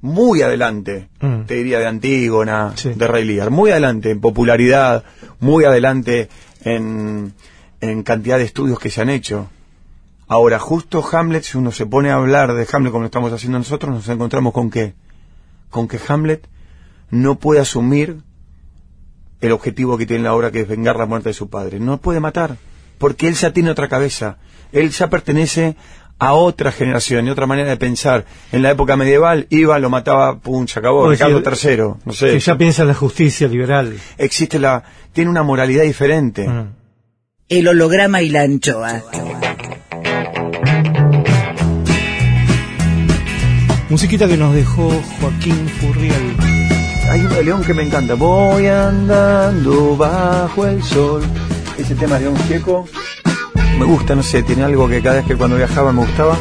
muy 0.00 0.42
adelante, 0.42 1.08
Mm. 1.20 1.42
te 1.46 1.54
diría 1.54 1.80
de 1.80 1.86
Antígona, 1.86 2.72
Sí. 2.76 2.90
de 2.94 3.08
Rey 3.08 3.24
Lear, 3.24 3.50
muy 3.50 3.70
adelante 3.72 4.10
en 4.10 4.20
popularidad, 4.20 5.02
muy 5.40 5.64
adelante 5.64 6.28
en, 6.62 7.34
en 7.80 8.02
cantidad 8.04 8.38
de 8.38 8.44
estudios 8.44 8.78
que 8.78 8.90
se 8.90 9.00
han 9.02 9.10
hecho. 9.10 9.50
Ahora, 10.28 10.58
justo 10.58 11.04
Hamlet, 11.12 11.44
si 11.44 11.56
uno 11.56 11.70
se 11.70 11.86
pone 11.86 12.10
a 12.10 12.16
hablar 12.16 12.54
de 12.54 12.66
Hamlet 12.70 12.90
como 12.90 13.02
lo 13.02 13.06
estamos 13.06 13.32
haciendo 13.32 13.58
nosotros, 13.58 13.94
nos 13.94 14.08
encontramos 14.08 14.52
con 14.52 14.70
qué? 14.70 14.94
Con 15.70 15.86
que 15.86 16.00
Hamlet 16.08 16.46
no 17.10 17.38
puede 17.38 17.60
asumir 17.60 18.18
el 19.40 19.52
objetivo 19.52 19.96
que 19.96 20.06
tiene 20.06 20.24
la 20.24 20.34
obra, 20.34 20.50
que 20.50 20.60
es 20.60 20.68
vengar 20.68 20.96
la 20.96 21.06
muerte 21.06 21.28
de 21.28 21.34
su 21.34 21.48
padre. 21.48 21.78
No 21.78 21.98
puede 21.98 22.20
matar, 22.20 22.56
porque 22.98 23.28
él 23.28 23.34
ya 23.34 23.52
tiene 23.52 23.70
otra 23.70 23.88
cabeza. 23.88 24.38
Él 24.72 24.90
ya 24.90 25.08
pertenece 25.08 25.76
a 26.18 26.32
otra 26.32 26.72
generación 26.72 27.26
y 27.26 27.30
otra 27.30 27.46
manera 27.46 27.68
de 27.68 27.76
pensar. 27.76 28.24
En 28.50 28.62
la 28.62 28.70
época 28.70 28.96
medieval 28.96 29.46
iba, 29.50 29.78
lo 29.78 29.90
mataba, 29.90 30.38
pum, 30.40 30.66
se 30.66 30.78
acabó, 30.78 31.08
Ricardo 31.08 31.40
III, 31.40 31.76
no 32.04 32.12
sé. 32.12 32.32
Que 32.32 32.40
ya 32.40 32.56
piensa 32.56 32.82
en 32.82 32.88
la 32.88 32.94
justicia 32.94 33.46
liberal. 33.48 33.96
Existe 34.18 34.58
la, 34.58 34.82
tiene 35.12 35.30
una 35.30 35.42
moralidad 35.42 35.84
diferente. 35.84 36.48
Mm. 36.48 36.74
El 37.48 37.68
holograma 37.68 38.22
y 38.22 38.30
la 38.30 38.42
anchoa. 38.42 39.02
Musiquita 43.88 44.26
que 44.26 44.36
nos 44.36 44.54
dejó 44.54 44.90
Joaquín 45.20 45.68
Furriel. 45.80 46.36
Hay 47.10 47.20
de 47.20 47.44
León 47.44 47.62
que 47.62 47.72
me 47.72 47.84
encanta. 47.84 48.14
Voy 48.14 48.66
andando 48.66 49.96
bajo 49.96 50.66
el 50.66 50.82
sol. 50.82 51.22
Ese 51.78 51.94
tema 51.94 52.16
de 52.16 52.22
León 52.22 52.36
Gieco 52.48 52.86
me 53.78 53.84
gusta, 53.84 54.14
no 54.14 54.22
sé, 54.22 54.42
tiene 54.42 54.64
algo 54.64 54.88
que 54.88 55.02
cada 55.02 55.16
vez 55.16 55.26
que 55.26 55.36
cuando 55.36 55.56
viajaba 55.56 55.92
me 55.92 56.00
gustaba. 56.00 56.36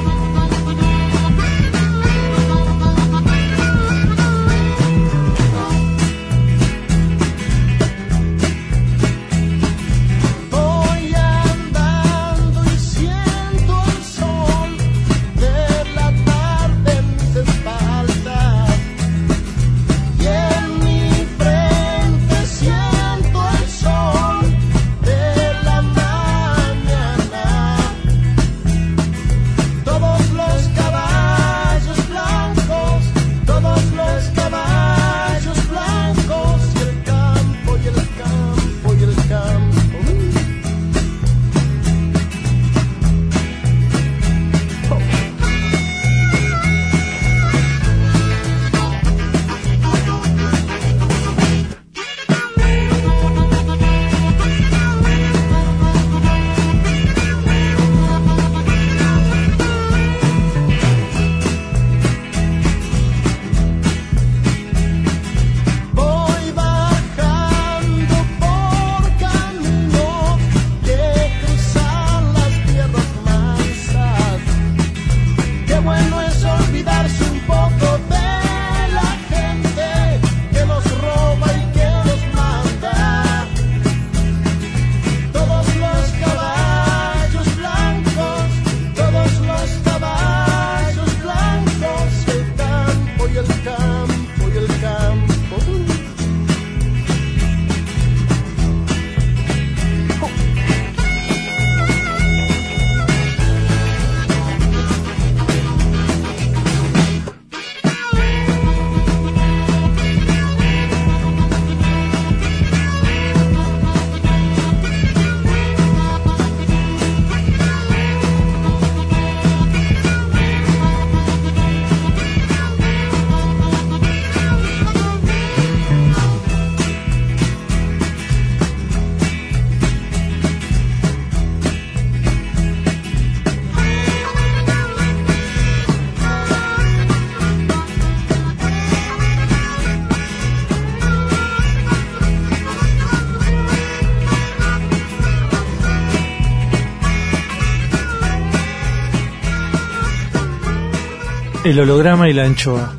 El 151.65 151.79
holograma 151.79 152.29
y 152.29 152.33
la 152.33 152.43
anchoa. 152.43 152.93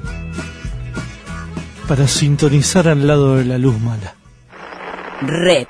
Para 1.86 2.08
sintonizar 2.08 2.88
al 2.88 3.06
lado 3.06 3.36
de 3.36 3.44
la 3.44 3.58
luz 3.58 3.78
mala. 3.80 4.16
Rep. 5.22 5.68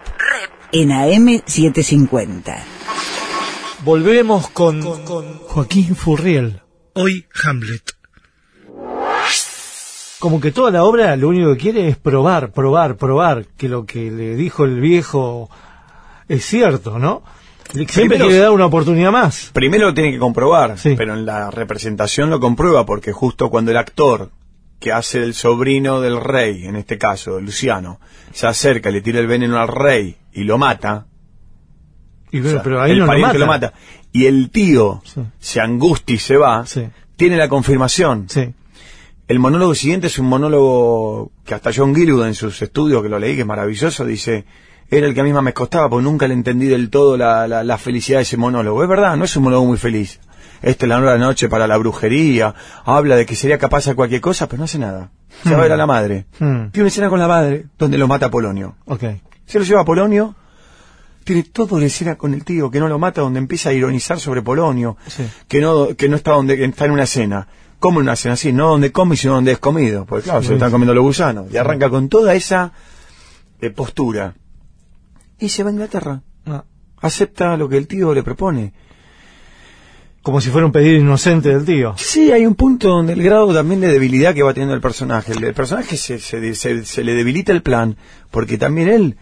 En 0.73 0.93
AM 0.93 1.43
750. 1.45 2.57
Volvemos 3.85 4.49
con, 4.49 4.81
Joaquín 4.81 5.95
Furriel. 5.95 6.63
Hoy 6.95 7.27
Hamlet. 7.45 7.83
Como 10.19 10.41
que 10.41 10.51
toda 10.51 10.71
la 10.71 10.85
obra 10.85 11.15
lo 11.17 11.29
único 11.29 11.53
que 11.53 11.59
quiere 11.59 11.89
es 11.89 11.99
probar, 11.99 12.51
probar, 12.53 12.97
probar 12.97 13.45
que 13.59 13.69
lo 13.69 13.85
que 13.85 14.11
le 14.11 14.37
dijo 14.37 14.65
el 14.65 14.81
viejo 14.81 15.51
es 16.29 16.47
cierto, 16.47 16.99
¿no? 16.99 17.23
Siempre 17.73 17.87
Primero- 17.93 18.27
quiere 18.27 18.39
dar 18.43 18.51
una 18.53 18.67
oportunidad 18.67 19.11
más. 19.13 19.51
Primero 19.53 19.87
lo 19.89 19.95
tiene 19.95 20.13
que 20.13 20.19
comprobar, 20.19 20.79
Sí. 20.79 20.95
pero 20.97 21.15
en 21.15 21.27
la 21.27 21.51
representación 21.51 22.31
lo 22.31 22.41
comprueba 22.41 22.87
porque 22.87 23.13
justo 23.13 23.51
cuando 23.51 23.71
el 23.71 23.77
actor 23.77 24.31
que 24.79 24.93
hace 24.93 25.23
el 25.23 25.35
sobrino 25.35 26.01
del 26.01 26.21
rey, 26.21 26.67
en 26.67 26.77
este 26.77 26.99
caso 26.99 27.41
Luciano, 27.41 27.99
se 28.33 28.47
acerca, 28.47 28.91
le 28.91 29.01
tira 29.01 29.21
el 29.21 29.27
veneno 29.27 29.59
al 29.59 29.69
rey 29.69 30.17
y 30.33 30.45
lo 30.45 30.59
mata, 30.59 31.07
Y, 32.31 32.41
o 32.41 32.43
pero, 32.43 32.51
sea, 32.55 32.63
pero 32.63 32.83
ahí 32.83 32.93
el 32.93 32.99
no 32.99 33.07
lo 33.07 33.19
mata. 33.19 33.39
lo 33.39 33.47
mata, 33.47 33.73
y 34.13 34.27
el 34.27 34.51
tío 34.51 35.01
Sí. 35.05 35.23
se 35.39 35.61
angustia 35.61 36.15
y 36.15 36.19
se 36.19 36.37
va, 36.37 36.67
Sí. 36.67 36.87
tiene 37.17 37.37
la 37.37 37.49
confirmación. 37.49 38.27
Sí. 38.29 38.53
El 39.29 39.39
monólogo 39.39 39.75
siguiente 39.75 40.07
es 40.09 40.19
un 40.19 40.27
monólogo 40.27 41.33
que 41.45 41.55
hasta 41.55 41.71
John 41.75 41.95
Gilwood 41.95 42.27
en 42.27 42.35
sus 42.35 42.61
estudios, 42.63 43.03
que 43.03 43.09
lo 43.09 43.19
leí, 43.19 43.35
que 43.35 43.41
es 43.41 43.47
maravilloso, 43.47 44.05
dice, 44.05 44.45
era 44.91 45.07
el 45.07 45.15
que 45.15 45.21
a 45.21 45.25
mí 45.25 45.33
más 45.33 45.43
me 45.43 45.53
costaba, 45.53 45.89
porque 45.89 46.05
nunca 46.05 46.29
le 46.29 46.35
entendí 46.35 46.67
del 46.67 46.91
todo 46.91 47.17
la, 47.17 47.47
la- 47.49 47.65
la 47.65 47.79
felicidad 47.79 48.19
de 48.19 48.23
ese 48.23 48.37
monólogo. 48.37 48.83
Es 48.83 48.89
verdad, 48.89 49.17
no 49.17 49.25
es 49.25 49.37
un 49.37 49.45
monólogo 49.45 49.67
muy 49.67 49.79
feliz. 49.79 50.21
Esta 50.63 50.87
es 50.87 50.89
la 50.89 50.97
hora 50.99 51.13
de 51.13 51.19
la 51.19 51.25
noche 51.27 51.49
para 51.49 51.67
la 51.67 51.77
brujería, 51.77 52.55
habla 52.85 53.17
de 53.17 53.27
que 53.27 53.37
sería 53.37 53.59
capaz 53.59 53.85
de 53.87 53.95
cualquier 53.95 54.21
cosa, 54.21 54.47
pero 54.49 54.59
no 54.59 54.65
hace 54.65 54.79
nada. 54.79 55.11
Se 55.45 55.51
va 55.51 55.59
a 55.59 55.63
ver 55.63 55.73
a 55.73 55.77
la 55.77 55.87
madre. 55.87 56.27
Mm. 56.39 56.69
Tiene 56.71 56.81
una 56.81 56.87
escena 56.89 57.09
con 57.11 57.19
la 57.19 57.29
madre, 57.29 57.67
donde 57.79 57.99
lo 57.99 58.09
mata 58.09 58.31
Polonio. 58.31 58.77
Ok. 58.87 59.05
Se 59.45 59.59
lo 59.59 59.65
lleva 59.65 59.83
a 59.83 59.85
Polonio, 59.85 60.35
tiene 61.25 61.43
toda 61.43 61.79
la 61.79 61.87
escena 61.87 62.15
con 62.17 62.33
el 62.35 62.45
tío 62.45 62.71
que 62.71 62.81
no 62.81 62.89
lo 62.89 62.99
mata, 62.99 63.21
donde 63.21 63.39
empieza 63.39 63.69
a 63.69 63.73
ironizar 63.73 64.19
sobre 64.19 64.43
Polonio, 64.43 64.97
Sí. 65.09 65.27
que 65.47 65.61
no 65.61 65.95
que 65.95 66.09
no 66.09 66.17
está 66.17 66.33
donde 66.33 66.65
está 66.65 66.85
en 66.87 66.91
una 66.93 67.07
cena. 67.07 67.49
Como 67.79 68.01
en 68.01 68.05
una 68.07 68.17
cena 68.17 68.33
así, 68.35 68.53
no 68.53 68.71
donde 68.71 68.91
come, 68.93 69.17
sino 69.17 69.35
donde 69.35 69.53
es 69.53 69.59
comido. 69.59 70.07
Porque 70.07 70.25
claro, 70.25 70.41
se 70.41 70.47
Buenísimo. 70.49 70.55
están 70.57 70.71
comiendo 70.71 70.95
los 70.95 71.05
gusanos. 71.05 71.53
Y 71.53 71.59
arranca 71.59 71.91
con 71.91 72.09
toda 72.09 72.33
esa 72.35 72.73
eh, 73.61 73.71
postura. 73.71 74.35
Y 75.39 75.49
se 75.49 75.63
va 75.63 75.71
a 75.71 75.73
Inglaterra. 75.73 76.23
Ah. 76.47 76.65
Acepta 77.01 77.57
lo 77.57 77.69
que 77.69 77.77
el 77.77 77.87
tío 77.87 78.15
le 78.15 78.23
propone. 78.23 78.73
Como 80.23 80.41
si 80.41 80.51
fuera 80.51 80.67
un 80.67 80.73
pedido 80.73 80.97
inocente 80.99 81.51
del 81.51 81.65
tío. 81.65 81.95
Sí, 81.97 82.33
hay 82.33 82.47
un 82.47 82.57
punto 82.57 82.89
donde 82.89 83.13
el 83.13 83.23
grado 83.23 83.55
también 83.55 83.81
de 83.81 83.89
debilidad 83.89 84.35
que 84.35 84.43
va 84.43 84.53
teniendo 84.55 84.75
el 84.75 84.81
personaje. 84.81 85.33
El, 85.33 85.45
el 85.45 85.55
personaje 85.55 85.97
se, 85.97 86.19
se, 86.19 86.55
se- 86.55 86.85
se 86.85 87.05
le 87.05 87.15
debilita 87.15 87.53
el 87.53 87.63
plan, 87.63 87.97
porque 88.33 88.59
también 88.59 88.89
él 88.89 89.17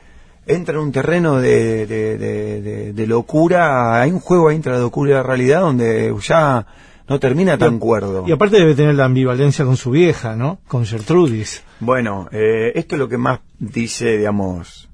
entra 0.46 0.74
en 0.76 0.80
un 0.80 0.92
terreno 0.92 1.40
de, 1.40 1.86
de, 1.86 2.16
de- 2.16 2.62
de- 2.62 2.92
de 2.94 3.06
locura. 3.06 4.00
Hay 4.00 4.12
un 4.12 4.20
juego 4.20 4.48
ahí 4.48 4.56
entre 4.56 4.72
la 4.72 4.78
locura 4.78 5.10
y 5.10 5.14
la 5.14 5.22
realidad 5.22 5.60
donde 5.60 6.14
ya 6.26 6.66
no 7.06 7.20
termina 7.20 7.58
tan 7.58 7.78
cuerdo. 7.78 8.24
Y 8.26 8.32
aparte 8.32 8.56
debe 8.56 8.74
tener 8.74 8.94
la 8.94 9.04
ambivalencia 9.04 9.66
con 9.66 9.76
su 9.76 9.90
vieja, 9.90 10.36
¿no? 10.36 10.60
Con 10.68 10.86
Gertrudis. 10.86 11.62
Bueno, 11.80 12.28
eh, 12.32 12.72
esto 12.76 12.94
es 12.94 12.98
lo 12.98 13.10
que 13.10 13.18
más 13.18 13.40
dice, 13.58 14.16
digamos, 14.16 14.88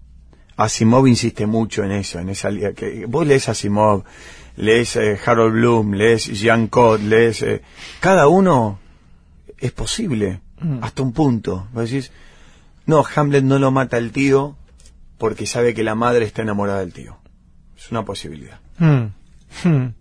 Asimov 0.61 1.07
insiste 1.09 1.47
mucho 1.47 1.85
en 1.85 1.93
eso, 1.93 2.19
en 2.19 2.29
esa 2.29 2.51
que 2.75 3.07
vos 3.07 3.27
lees 3.27 3.49
Asimov, 3.49 4.05
lees 4.57 4.95
eh, 4.97 5.19
Harold 5.25 5.55
Bloom, 5.55 5.95
lees 5.95 6.27
Jean 6.27 6.69
Code, 6.69 7.03
lees 7.03 7.41
eh, 7.43 7.63
cada 8.01 8.29
uno 8.29 8.79
es 9.57 9.73
posible 9.73 10.41
hasta 10.83 11.03
un 11.03 11.13
punto. 11.13 11.67
Vos 11.73 11.91
decís, 11.91 12.13
no, 12.85 13.03
Hamlet 13.15 13.43
no 13.43 13.59
lo 13.59 13.71
mata 13.71 13.97
el 13.97 14.13
tío 14.13 14.57
porque 15.17 15.47
sabe 15.47 15.73
que 15.73 15.83
la 15.83 15.95
madre 15.95 16.27
está 16.27 16.43
enamorada 16.43 16.81
del 16.81 16.93
tío. 16.93 17.17
Es 17.79 17.91
una 17.91 18.05
posibilidad. 18.05 18.61
Hmm. 18.79 19.13
Hmm. 19.65 19.95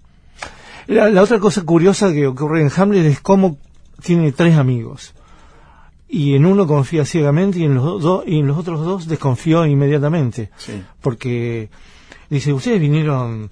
La, 0.87 1.09
la 1.09 1.21
otra 1.21 1.39
cosa 1.39 1.61
curiosa 1.63 2.11
que 2.11 2.27
ocurre 2.27 2.61
en 2.61 2.71
Hamlet 2.75 3.05
es 3.05 3.21
cómo 3.21 3.57
tiene 4.03 4.33
tres 4.33 4.57
amigos. 4.57 5.13
Y 6.09 6.35
en 6.35 6.45
uno 6.45 6.65
confía 6.65 7.05
ciegamente 7.05 7.59
y 7.59 7.65
en 7.65 7.75
los, 7.75 8.01
dos 8.01 8.23
y 8.25 8.39
en 8.39 8.47
los 8.47 8.57
otros 8.57 8.83
dos 8.83 9.07
desconfió 9.07 9.65
inmediatamente. 9.65 10.49
Sí. 10.57 10.81
Porque 11.01 11.69
dice, 12.29 12.51
ustedes 12.51 12.81
vinieron 12.81 13.49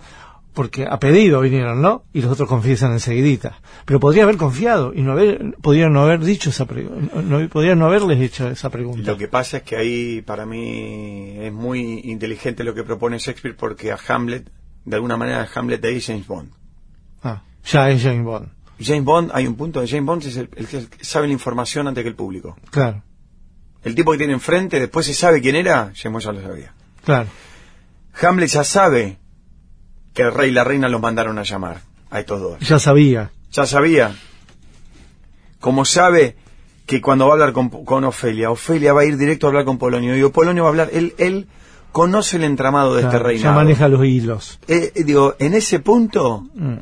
porque 0.58 0.88
a 0.90 1.00
pedido 1.00 1.42
vinieron, 1.42 1.84
¿no? 1.84 2.06
Y 2.14 2.22
los 2.22 2.32
otros 2.32 2.50
confiesan 2.50 2.92
enseguidita. 2.94 3.62
Pero 3.86 4.00
podría 4.00 4.24
haber 4.24 4.38
confiado 4.38 4.92
y 4.92 5.04
no 5.04 5.12
haber, 5.12 5.56
podrían 5.62 5.94
no 5.94 6.02
haber 6.02 6.22
dicho 6.22 6.50
esa 6.50 6.66
no, 6.66 7.48
podrían 7.48 7.78
no 7.78 7.86
haberles 7.86 8.20
hecho 8.20 8.50
esa 8.50 8.72
pregunta. 8.72 9.12
Lo 9.12 9.20
que 9.20 9.28
pasa 9.28 9.58
es 9.58 9.64
que 9.64 9.76
ahí 9.76 10.24
para 10.24 10.48
mí 10.48 11.36
es 11.38 11.54
muy 11.54 12.02
inteligente 12.06 12.64
lo 12.64 12.74
que 12.74 12.84
propone 12.84 13.20
Shakespeare 13.20 13.56
porque 13.56 13.92
a 13.92 14.00
Hamlet, 14.08 14.50
de 14.84 14.96
alguna 14.96 15.16
manera 15.16 15.44
a 15.44 15.60
Hamlet 15.60 15.86
es 15.86 16.08
James 16.08 16.26
Bond. 16.26 16.50
Ah, 17.22 17.44
ya 17.64 17.92
es 17.92 18.02
James 18.02 18.26
Bond. 18.26 18.57
James 18.80 19.04
Bond, 19.04 19.32
hay 19.34 19.48
un 19.48 19.56
punto 19.56 19.82
de 19.82 19.88
James 19.88 20.06
Bond 20.06 20.24
es 20.26 20.38
el, 20.38 20.49
el 20.56 20.68
que 20.68 20.86
sabe 21.02 21.28
la 21.28 21.34
información 21.34 21.88
antes 21.88 22.04
que 22.04 22.10
el 22.10 22.16
público. 22.16 22.56
Claro, 22.70 23.02
El 23.84 23.95
tipo 23.95 24.12
que 24.12 24.18
tiene 24.20 24.34
enfrente, 24.34 24.80
después 24.80 25.06
se 25.06 25.14
sabe 25.14 25.41
quién 25.41 25.56
era, 25.56 25.91
James 25.95 26.24
Bond 26.24 26.26
ya 26.26 26.32
lo 26.34 26.41
sabía. 26.48 26.74
claro. 27.04 27.28
Hamlet 28.22 28.49
ya 28.49 28.64
sabe 28.64 29.18
que 30.14 30.24
el 30.24 30.34
rey 30.34 30.49
y 30.49 30.54
la 30.54 30.64
reina 30.64 30.90
los 30.90 30.99
mandaron 30.99 31.38
a 31.38 31.44
llamar 31.44 31.82
a 32.10 32.20
estos 32.20 32.41
dos. 32.41 32.60
Ya 32.62 32.80
sabía. 32.80 33.32
Ya 33.52 33.66
sabía. 33.68 34.16
Como 35.60 35.86
sabe 35.86 36.36
que 36.88 37.02
cuando 37.02 37.26
va 37.26 37.32
a 37.32 37.34
hablar 37.34 37.54
con, 37.54 37.70
con 37.70 38.04
Ofelia, 38.06 38.49
Ofelia 38.49 38.94
va 38.94 39.02
a 39.02 39.06
ir 39.06 39.18
directo 39.18 39.48
a 39.48 39.49
hablar 39.49 39.66
con 39.66 39.78
Polonio. 39.78 40.16
Y 40.18 40.30
Polonio 40.32 40.64
va 40.64 40.70
a 40.70 40.72
hablar, 40.72 40.90
él, 40.94 41.14
él 41.18 41.48
conoce 41.91 42.38
el 42.38 42.44
entramado 42.44 42.95
de 42.95 43.02
Claro, 43.02 43.18
este 43.18 43.24
ya 43.24 43.28
reinado. 43.28 43.56
maneja 43.56 43.88
los 43.88 44.06
hilos. 44.06 44.60
Eh, 44.68 44.94
eh, 44.95 45.04
digo, 45.04 45.36
en 45.40 45.54
ese 45.54 45.80
punto, 45.80 46.45
Mm, 46.56 46.78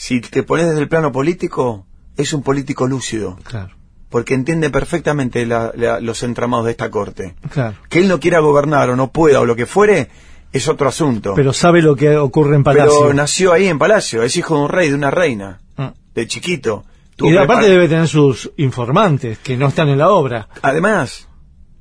si 0.00 0.20
te 0.20 0.42
pones 0.44 0.66
desde 0.68 0.80
el 0.80 0.88
plano 0.88 1.10
político, 1.12 1.86
es 2.16 2.32
un 2.32 2.42
político 2.42 2.86
lúcido. 2.86 3.36
claro, 3.42 3.74
porque 4.08 4.32
entiende 4.34 4.70
perfectamente 4.70 5.44
la- 5.44 5.72
la- 5.76 6.00
los 6.00 6.22
entramados 6.22 6.64
de 6.66 6.70
esta 6.70 6.90
corte. 6.90 7.34
claro. 7.50 7.76
Que 7.90 7.98
él 7.98 8.08
no 8.08 8.18
quiera 8.20 8.38
gobernar 8.38 8.88
o 8.90 8.96
no 8.96 9.10
pueda 9.12 9.40
o 9.40 9.44
lo 9.46 9.54
que 9.56 9.66
fuere, 9.66 10.08
es 10.52 10.66
otro 10.68 10.88
asunto. 10.88 11.34
Pero 11.34 11.52
sabe 11.52 11.82
lo 11.82 11.94
que 11.96 12.16
ocurre 12.16 12.56
en 12.56 12.64
Palacio. 12.64 13.00
Pero 13.02 13.12
nació 13.12 13.52
ahí 13.52 13.66
en 13.66 13.78
Palacio, 13.78 14.22
es 14.22 14.34
hijo 14.36 14.54
de 14.56 14.62
un 14.62 14.68
rey, 14.70 14.88
de 14.88 14.94
una 14.94 15.10
reina, 15.10 15.60
Ah. 15.76 15.92
de 16.14 16.26
chiquito. 16.26 16.84
Y 17.12 17.16
Tuvo 17.16 17.30
aparte 17.40 17.66
prepar- 17.66 17.68
debe 17.70 17.88
tener 17.88 18.06
sus 18.08 18.50
informantes 18.56 19.38
que 19.40 19.56
no 19.56 19.66
están 19.68 19.88
en 19.88 19.98
la 19.98 20.08
obra. 20.10 20.48
Además, 20.62 21.28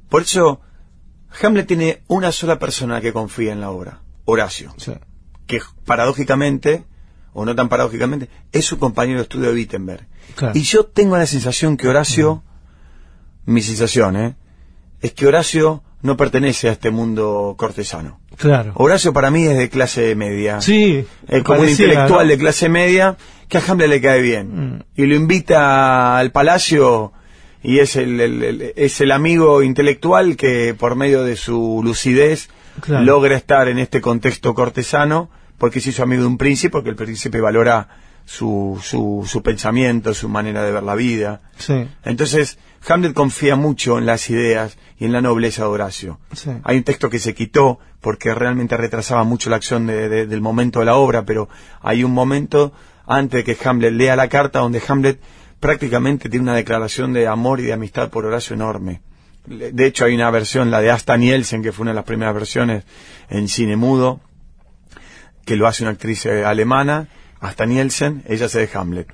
por 0.10 0.24
eso, 0.24 0.60
Hamlet 1.42 1.68
tiene 1.68 2.02
una 2.08 2.32
sola 2.32 2.58
persona 2.60 3.00
que 3.00 3.14
confía 3.14 3.54
en 3.54 3.62
la 3.62 3.70
obra, 3.70 4.02
Horacio, 4.26 4.74
Sí. 4.78 4.94
que 5.46 5.62
paradójicamente, 5.86 6.84
o 7.34 7.46
no 7.46 7.56
tan 7.56 7.70
paradójicamente, 7.70 8.30
es 8.52 8.66
su 8.66 8.80
compañero 8.80 9.20
de 9.20 9.24
estudio 9.24 9.50
de 9.50 9.54
Wittenberg. 9.56 10.08
Claro. 10.36 10.58
Y 10.58 10.62
yo 10.64 10.86
tengo 10.86 11.18
la 11.18 11.26
sensación 11.28 11.78
que 11.78 11.88
Horacio, 11.88 12.44
mi 13.46 13.62
sensación, 13.62 14.16
¿eh? 14.18 14.36
es 15.02 15.14
que 15.14 15.28
Horacio 15.28 15.84
no 16.02 16.18
pertenece 16.18 16.70
a 16.70 16.72
este 16.74 16.92
mundo 16.92 17.56
cortesano. 17.58 18.20
Claro. 18.38 18.72
Horacio 18.76 19.14
para 19.14 19.32
mí 19.32 19.44
es 19.46 19.58
de 19.58 19.70
clase 19.70 20.16
media. 20.16 20.62
Sí, 20.62 21.06
Es 21.28 21.44
como 21.44 21.62
un 21.62 21.70
intelectual 21.70 22.28
¿no? 22.28 22.32
de 22.32 22.38
clase 22.38 22.70
media 22.70 23.18
que 23.48 23.58
a 23.58 23.64
Hamlet 23.68 23.90
le 23.90 24.02
cae 24.02 24.22
bien. 24.22 24.76
Mm. 24.76 24.84
Y 24.96 25.06
lo 25.06 25.16
invita 25.16 26.18
al 26.18 26.32
palacio 26.32 27.14
y 27.64 27.80
es 27.80 27.96
el, 27.96 28.20
el- 28.22 28.44
el- 28.44 28.74
es 28.76 29.02
el 29.02 29.12
amigo 29.12 29.64
intelectual 29.64 30.36
que 30.38 30.76
por 30.78 30.96
medio 30.96 31.24
de 31.24 31.36
su 31.36 31.82
lucidez 31.84 32.50
Claro. 32.80 33.04
logra 33.04 33.36
estar 33.36 33.68
en 33.70 33.80
este 33.80 34.02
contexto 34.02 34.54
cortesano 34.54 35.32
porque 35.58 35.80
se 35.82 35.90
hizo 35.90 36.04
amigo 36.04 36.22
de 36.22 36.28
un 36.28 36.38
príncipe, 36.38 36.72
porque 36.72 36.90
el 36.90 36.96
príncipe 36.96 37.42
valora 37.42 37.88
su, 38.26 38.78
su, 38.84 39.24
su 39.28 39.42
pensamiento, 39.42 40.14
su 40.14 40.28
manera 40.30 40.62
de 40.64 40.72
ver 40.72 40.84
la 40.84 40.96
vida. 40.96 41.42
Sí, 41.58 41.88
Entonces, 42.04 42.60
Hamlet 42.88 43.14
confía 43.14 43.56
mucho 43.56 43.98
en 43.98 44.06
las 44.06 44.30
ideas 44.30 44.78
y 45.00 45.06
en 45.06 45.12
la 45.14 45.22
nobleza 45.22 45.64
de 45.64 45.70
Horacio. 45.70 46.20
sí. 46.34 46.52
Hay 46.64 46.78
un 46.78 46.84
texto 46.84 47.10
que 47.10 47.20
se 47.20 47.34
quitó 47.34 47.80
porque 48.02 48.34
realmente 48.34 48.76
retrasaba 48.78 49.24
mucho 49.24 49.50
la 49.50 49.56
acción 49.56 49.88
de- 49.88 50.10
de- 50.10 50.26
del 50.28 50.42
momento 50.42 50.80
de 50.80 50.86
la 50.86 50.96
obra, 50.96 51.24
pero 51.26 51.48
hay 51.82 52.04
un 52.04 52.12
momento 52.14 52.74
antes 53.06 53.44
de 53.46 53.56
que 53.56 53.68
Hamlet 53.68 53.94
lea 53.94 54.16
la 54.18 54.28
carta 54.28 54.60
donde 54.60 54.82
Hamlet 54.88 55.20
prácticamente 55.62 56.30
tiene 56.30 56.44
una 56.44 56.54
declaración 56.56 57.14
de 57.14 57.28
amor 57.28 57.60
y 57.60 57.64
de 57.64 57.74
amistad 57.74 58.10
por 58.10 58.26
Horacio 58.26 58.54
enorme. 58.56 59.02
De 59.46 59.86
hecho, 59.86 60.04
hay 60.06 60.14
una 60.14 60.30
versión, 60.30 60.70
la 60.72 60.82
de 60.82 60.92
Asta 60.92 61.16
Nielsen, 61.16 61.64
que 61.64 61.72
fue 61.72 61.84
una 61.84 61.92
de 61.92 61.96
las 61.96 62.04
primeras 62.04 62.34
versiones 62.34 62.84
en 63.30 63.48
cine 63.48 63.78
mudo, 63.78 64.20
que 65.48 65.56
lo 65.56 65.66
hace 65.66 65.84
una 65.84 65.92
actriz 65.94 66.26
eh, 66.28 66.46
alemana, 66.46 67.08
Asta 67.40 67.66
Nielsen, 67.66 68.24
ella 68.28 68.46
hace 68.48 68.60
de 68.60 68.70
Hamlet. 68.74 69.08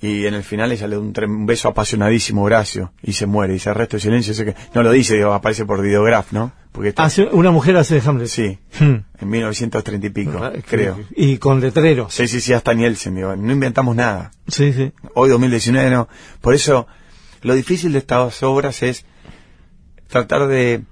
Y 0.00 0.26
en 0.26 0.34
el 0.34 0.44
final 0.44 0.70
ella 0.70 0.86
le 0.86 0.94
da 0.94 1.00
un, 1.00 1.12
un 1.16 1.46
beso 1.46 1.66
apasionadísimo 1.68 2.42
a 2.42 2.44
Horacio 2.44 2.92
y 3.02 3.14
se 3.14 3.26
muere. 3.26 3.54
Y 3.54 3.58
se 3.58 3.74
resto 3.74 3.96
de 3.96 4.00
silencio. 4.02 4.32
sé 4.34 4.44
que, 4.44 4.54
no 4.74 4.84
lo 4.84 4.92
dice, 4.92 5.16
digo, 5.16 5.32
aparece 5.32 5.64
por 5.64 5.82
videograf, 5.82 6.30
¿no? 6.32 6.52
Porque 6.70 6.90
está- 6.90 7.04
Hace- 7.04 7.24
una 7.32 7.50
mujer 7.50 7.76
hace 7.76 7.96
de 8.00 8.08
Hamlet. 8.08 8.28
Sí, 8.28 8.58
Hmm. 8.78 8.96
en 9.20 9.28
1930 9.28 10.06
y 10.06 10.10
pico, 10.10 10.38
Ah, 10.40 10.52
creo. 10.68 11.00
Y 11.16 11.38
con 11.38 11.60
letreros. 11.60 12.14
Sí, 12.14 12.28
sí, 12.28 12.40
sí, 12.40 12.52
hasta 12.52 12.74
Nielsen, 12.74 13.16
digo, 13.16 13.34
no 13.34 13.52
inventamos 13.52 13.96
nada. 13.96 14.30
Sí, 14.46 14.72
sí. 14.72 14.92
Hoy 15.14 15.30
2019 15.30 15.90
no. 15.90 16.08
Por 16.40 16.54
eso, 16.54 16.86
lo 17.42 17.54
difícil 17.54 17.92
de 17.92 17.98
estas 17.98 18.40
obras 18.44 18.82
es 18.84 19.04
tratar 20.08 20.46
de, 20.46 20.82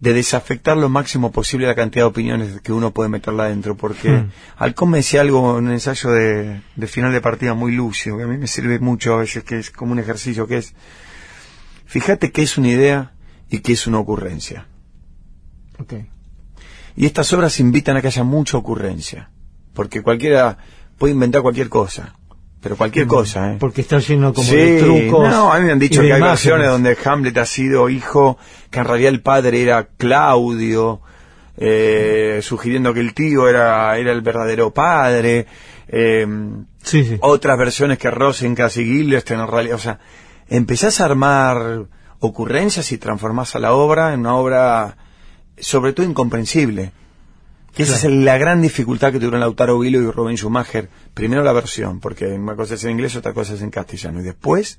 de 0.00 0.12
desafectar 0.12 0.76
lo 0.76 0.88
máximo 0.88 1.32
posible 1.32 1.66
la 1.66 1.74
cantidad 1.74 2.04
de 2.04 2.08
opiniones 2.08 2.60
que 2.60 2.72
uno 2.72 2.90
puede 2.90 3.08
meterla 3.08 3.44
adentro, 3.44 3.76
porque 3.76 4.10
Hmm. 4.10 4.30
Alcón 4.56 4.90
me 4.90 4.98
decía 4.98 5.22
algo 5.22 5.58
en 5.58 5.66
un 5.66 5.72
ensayo 5.72 6.10
de, 6.10 6.60
de 6.74 6.86
final 6.86 7.12
de 7.12 7.20
partida 7.20 7.54
muy 7.54 7.72
lúcido, 7.72 8.18
que 8.18 8.24
a 8.24 8.26
mí 8.26 8.36
me 8.36 8.46
sirve 8.46 8.78
mucho 8.78 9.14
a 9.14 9.18
veces, 9.18 9.44
que 9.44 9.58
es 9.58 9.70
como 9.70 9.92
un 9.92 9.98
ejercicio, 9.98 10.46
que 10.46 10.58
es, 10.58 10.74
fíjate 11.86 12.30
qué 12.30 12.42
es 12.42 12.58
una 12.58 12.68
idea 12.68 13.12
y 13.48 13.60
qué 13.60 13.72
es 13.72 13.86
una 13.86 13.98
ocurrencia. 13.98 14.66
Ok. 15.78 15.94
Y 16.94 17.06
estas 17.06 17.32
obras 17.32 17.60
invitan 17.60 17.96
a 17.96 18.00
que 18.02 18.08
haya 18.08 18.24
mucha 18.24 18.56
ocurrencia. 18.56 19.30
porque 19.76 20.02
cualquiera 20.02 20.56
puede 20.98 21.12
inventar 21.12 21.42
cualquier 21.42 21.68
cosa, 21.68 22.16
pero 22.66 22.76
cualquier 22.76 23.06
cosa, 23.06 23.52
¿eh? 23.52 23.56
Porque 23.60 23.80
está 23.82 24.00
lleno 24.00 24.34
como 24.34 24.44
Sí, 24.44 24.56
de 24.56 24.82
trucos. 24.82 25.28
No, 25.30 25.52
a 25.52 25.58
mí 25.60 25.66
me 25.66 25.70
han 25.72 25.78
dicho 25.78 26.00
que 26.00 26.12
hay 26.12 26.18
imágenes. 26.18 26.30
versiones 26.44 26.68
donde 26.68 26.98
Hamlet 27.04 27.38
ha 27.38 27.46
sido 27.46 27.88
hijo, 27.88 28.38
que 28.70 28.80
en 28.80 28.84
realidad 28.86 29.10
el 29.12 29.20
padre 29.22 29.62
era 29.62 29.86
Claudio, 29.96 31.00
eh, 31.56 32.40
sugiriendo 32.42 32.92
que 32.92 32.98
el 33.00 33.14
tío 33.14 33.48
era, 33.48 33.96
era 33.96 34.10
el 34.10 34.20
verdadero 34.20 34.72
padre. 34.72 35.46
eh, 35.88 36.26
Sí, 36.82 37.04
sí. 37.04 37.18
otras 37.20 37.56
versiones 37.56 37.98
que 37.98 38.10
Rosencrantz 38.10 38.76
y 38.78 38.84
Guildenstern 38.84 39.42
en 39.42 39.48
realidad, 39.48 39.76
o 39.76 39.80
sea, 39.80 39.98
empezás 40.48 41.00
a 41.00 41.04
armar 41.04 41.86
ocurrencias 42.18 42.90
y 42.92 42.98
transformás 42.98 43.54
a 43.54 43.60
la 43.60 43.72
obra 43.74 44.12
en 44.12 44.20
una 44.20 44.34
obra 44.36 44.96
sobre 45.58 45.92
todo 45.92 46.04
incomprensible. 46.06 46.90
Que 47.76 47.82
esa 47.82 47.94
es 47.96 48.04
la 48.04 48.38
gran 48.38 48.62
dificultad 48.62 49.12
que 49.12 49.18
tuvieron 49.18 49.40
Lautaro 49.40 49.78
Vilo 49.78 50.00
y 50.00 50.10
Robin 50.10 50.38
Schumacher. 50.38 50.88
Primero 51.12 51.44
la 51.44 51.52
versión, 51.52 52.00
porque 52.00 52.24
una 52.28 52.56
cosa 52.56 52.72
es 52.72 52.84
en 52.84 52.92
inglés, 52.92 53.16
otra 53.16 53.34
cosa 53.34 53.52
es 53.52 53.60
en 53.60 53.68
castellano. 53.68 54.20
Y 54.20 54.22
después, 54.22 54.78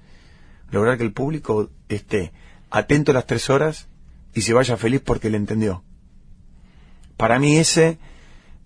lograr 0.72 0.98
que 0.98 1.04
el 1.04 1.14
público 1.14 1.70
esté 1.90 2.32
atento 2.72 3.12
a 3.12 3.14
las 3.14 3.28
tres 3.28 3.52
horas 3.52 3.88
y 4.34 4.42
se 4.42 4.56
vaya 4.56 4.78
feliz 4.78 5.02
porque 5.06 5.30
le 5.30 5.38
entendió. 5.38 5.84
Para 7.18 7.38
mí 7.38 7.58
ese 7.58 8.00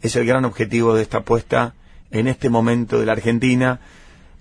es 0.01 0.15
el 0.15 0.25
gran 0.25 0.45
objetivo 0.45 0.93
de 0.93 1.01
esta 1.01 1.17
apuesta 1.17 1.75
en 2.09 2.29
este 2.29 2.49
momento 2.49 3.01
de 3.01 3.07
la 3.07 3.11
Argentina, 3.11 3.81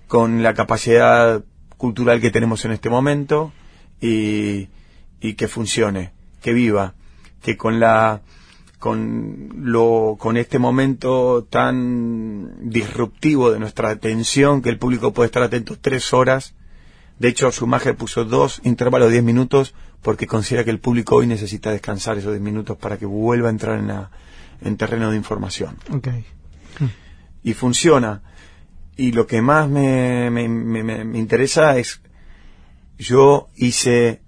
con 0.07 0.41
la 0.41 0.53
capacidad 0.53 1.43
cultural 1.75 2.21
que 2.21 2.31
tenemos 2.31 2.63
en 2.63 2.71
este 2.71 2.89
momento 2.89 3.51
y, 3.99 4.69
y 5.19 5.33
que 5.33 5.49
funcione, 5.49 6.13
que 6.41 6.53
viva, 6.53 6.93
que 7.41 7.57
con 7.57 7.81
la 7.81 8.21
con 8.81 9.49
lo 9.57 10.15
con 10.19 10.35
este 10.37 10.57
momento 10.57 11.43
tan 11.49 12.67
disruptivo 12.69 13.51
de 13.51 13.59
nuestra 13.59 13.89
atención 13.91 14.61
que 14.63 14.69
el 14.69 14.79
público 14.79 15.13
puede 15.13 15.27
estar 15.27 15.43
atento 15.43 15.77
tres 15.79 16.11
horas 16.13 16.55
de 17.19 17.27
hecho 17.29 17.51
Schumacher 17.51 17.95
puso 17.95 18.25
dos 18.25 18.59
intervalos 18.63 19.09
de 19.09 19.13
diez 19.13 19.23
minutos 19.23 19.75
porque 20.01 20.25
considera 20.25 20.63
que 20.63 20.71
el 20.71 20.79
público 20.79 21.17
hoy 21.17 21.27
necesita 21.27 21.69
descansar 21.71 22.17
esos 22.17 22.31
diez 22.31 22.41
minutos 22.41 22.75
para 22.75 22.97
que 22.97 23.05
vuelva 23.05 23.49
a 23.49 23.51
entrar 23.51 23.77
en, 23.77 23.87
la- 23.87 24.09
en 24.61 24.75
terreno 24.77 25.11
de 25.11 25.17
información 25.17 25.75
Ok. 25.93 26.07
y 27.43 27.53
funciona. 27.53 28.23
Y 28.97 29.11
lo 29.11 29.27
que 29.27 29.43
más 29.43 29.69
me, 29.69 30.31
me, 30.31 30.49
me- 30.49 30.83
me- 30.83 31.05
me 31.05 31.19
interesa 31.19 31.77
es, 31.77 32.01
yo 32.97 33.47
hice 33.55 34.21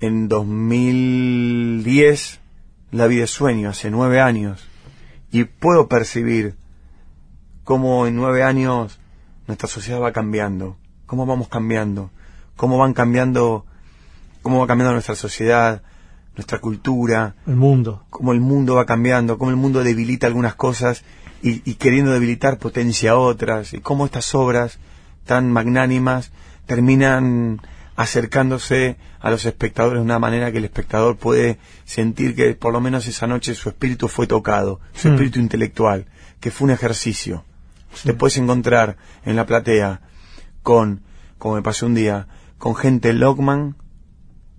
en 0.00 0.28
2010 0.28 2.38
La 2.92 3.06
vida 3.06 3.22
de 3.22 3.26
sueño, 3.26 3.70
hace 3.70 3.90
nueve 3.90 4.20
años, 4.20 4.68
y 5.30 5.44
puedo 5.44 5.88
percibir 5.88 6.56
cómo 7.64 8.06
en 8.06 8.16
nueve 8.16 8.42
años 8.42 9.00
nuestra 9.46 9.66
sociedad 9.66 9.98
va 9.98 10.12
cambiando, 10.12 10.76
cómo 11.06 11.24
vamos 11.24 11.48
cambiando, 11.48 12.10
cómo 12.54 12.76
van 12.76 12.92
cambiando, 12.92 13.64
cómo 14.42 14.60
va 14.60 14.66
cambiando 14.66 14.92
nuestra 14.92 15.14
sociedad, 15.14 15.80
nuestra 16.36 16.58
cultura, 16.58 17.34
El 17.46 17.56
mundo. 17.56 18.04
cómo 18.10 18.32
el 18.32 18.40
mundo 18.40 18.74
va 18.74 18.84
cambiando, 18.84 19.38
cómo 19.38 19.50
el 19.50 19.56
mundo 19.56 19.82
debilita 19.82 20.26
algunas 20.26 20.54
cosas 20.54 21.02
y, 21.42 21.68
y 21.68 21.76
queriendo 21.76 22.12
debilitar 22.12 22.58
potencia 22.58 23.16
otras, 23.16 23.72
y 23.72 23.80
cómo 23.80 24.04
estas 24.04 24.34
obras 24.34 24.78
tan 25.24 25.50
magnánimas 25.50 26.30
terminan 26.66 27.62
acercándose 27.96 28.96
a 29.20 29.30
los 29.30 29.44
espectadores 29.44 29.98
de 30.00 30.04
una 30.04 30.18
manera 30.18 30.50
que 30.50 30.58
el 30.58 30.64
espectador 30.64 31.16
puede 31.16 31.58
sentir 31.84 32.34
que 32.34 32.54
por 32.54 32.72
lo 32.72 32.80
menos 32.80 33.06
esa 33.06 33.26
noche 33.26 33.54
su 33.54 33.68
espíritu 33.68 34.08
fue 34.08 34.26
tocado, 34.26 34.80
su 34.94 35.08
Mm. 35.08 35.12
espíritu 35.12 35.40
intelectual, 35.40 36.06
que 36.40 36.50
fue 36.50 36.66
un 36.66 36.70
ejercicio. 36.72 37.44
Te 38.04 38.14
puedes 38.14 38.38
encontrar 38.38 38.96
en 39.24 39.36
la 39.36 39.46
platea 39.46 40.00
con, 40.62 41.02
como 41.38 41.56
me 41.56 41.62
pasó 41.62 41.86
un 41.86 41.94
día, 41.94 42.26
con 42.58 42.74
gente 42.74 43.12
Lockman, 43.12 43.76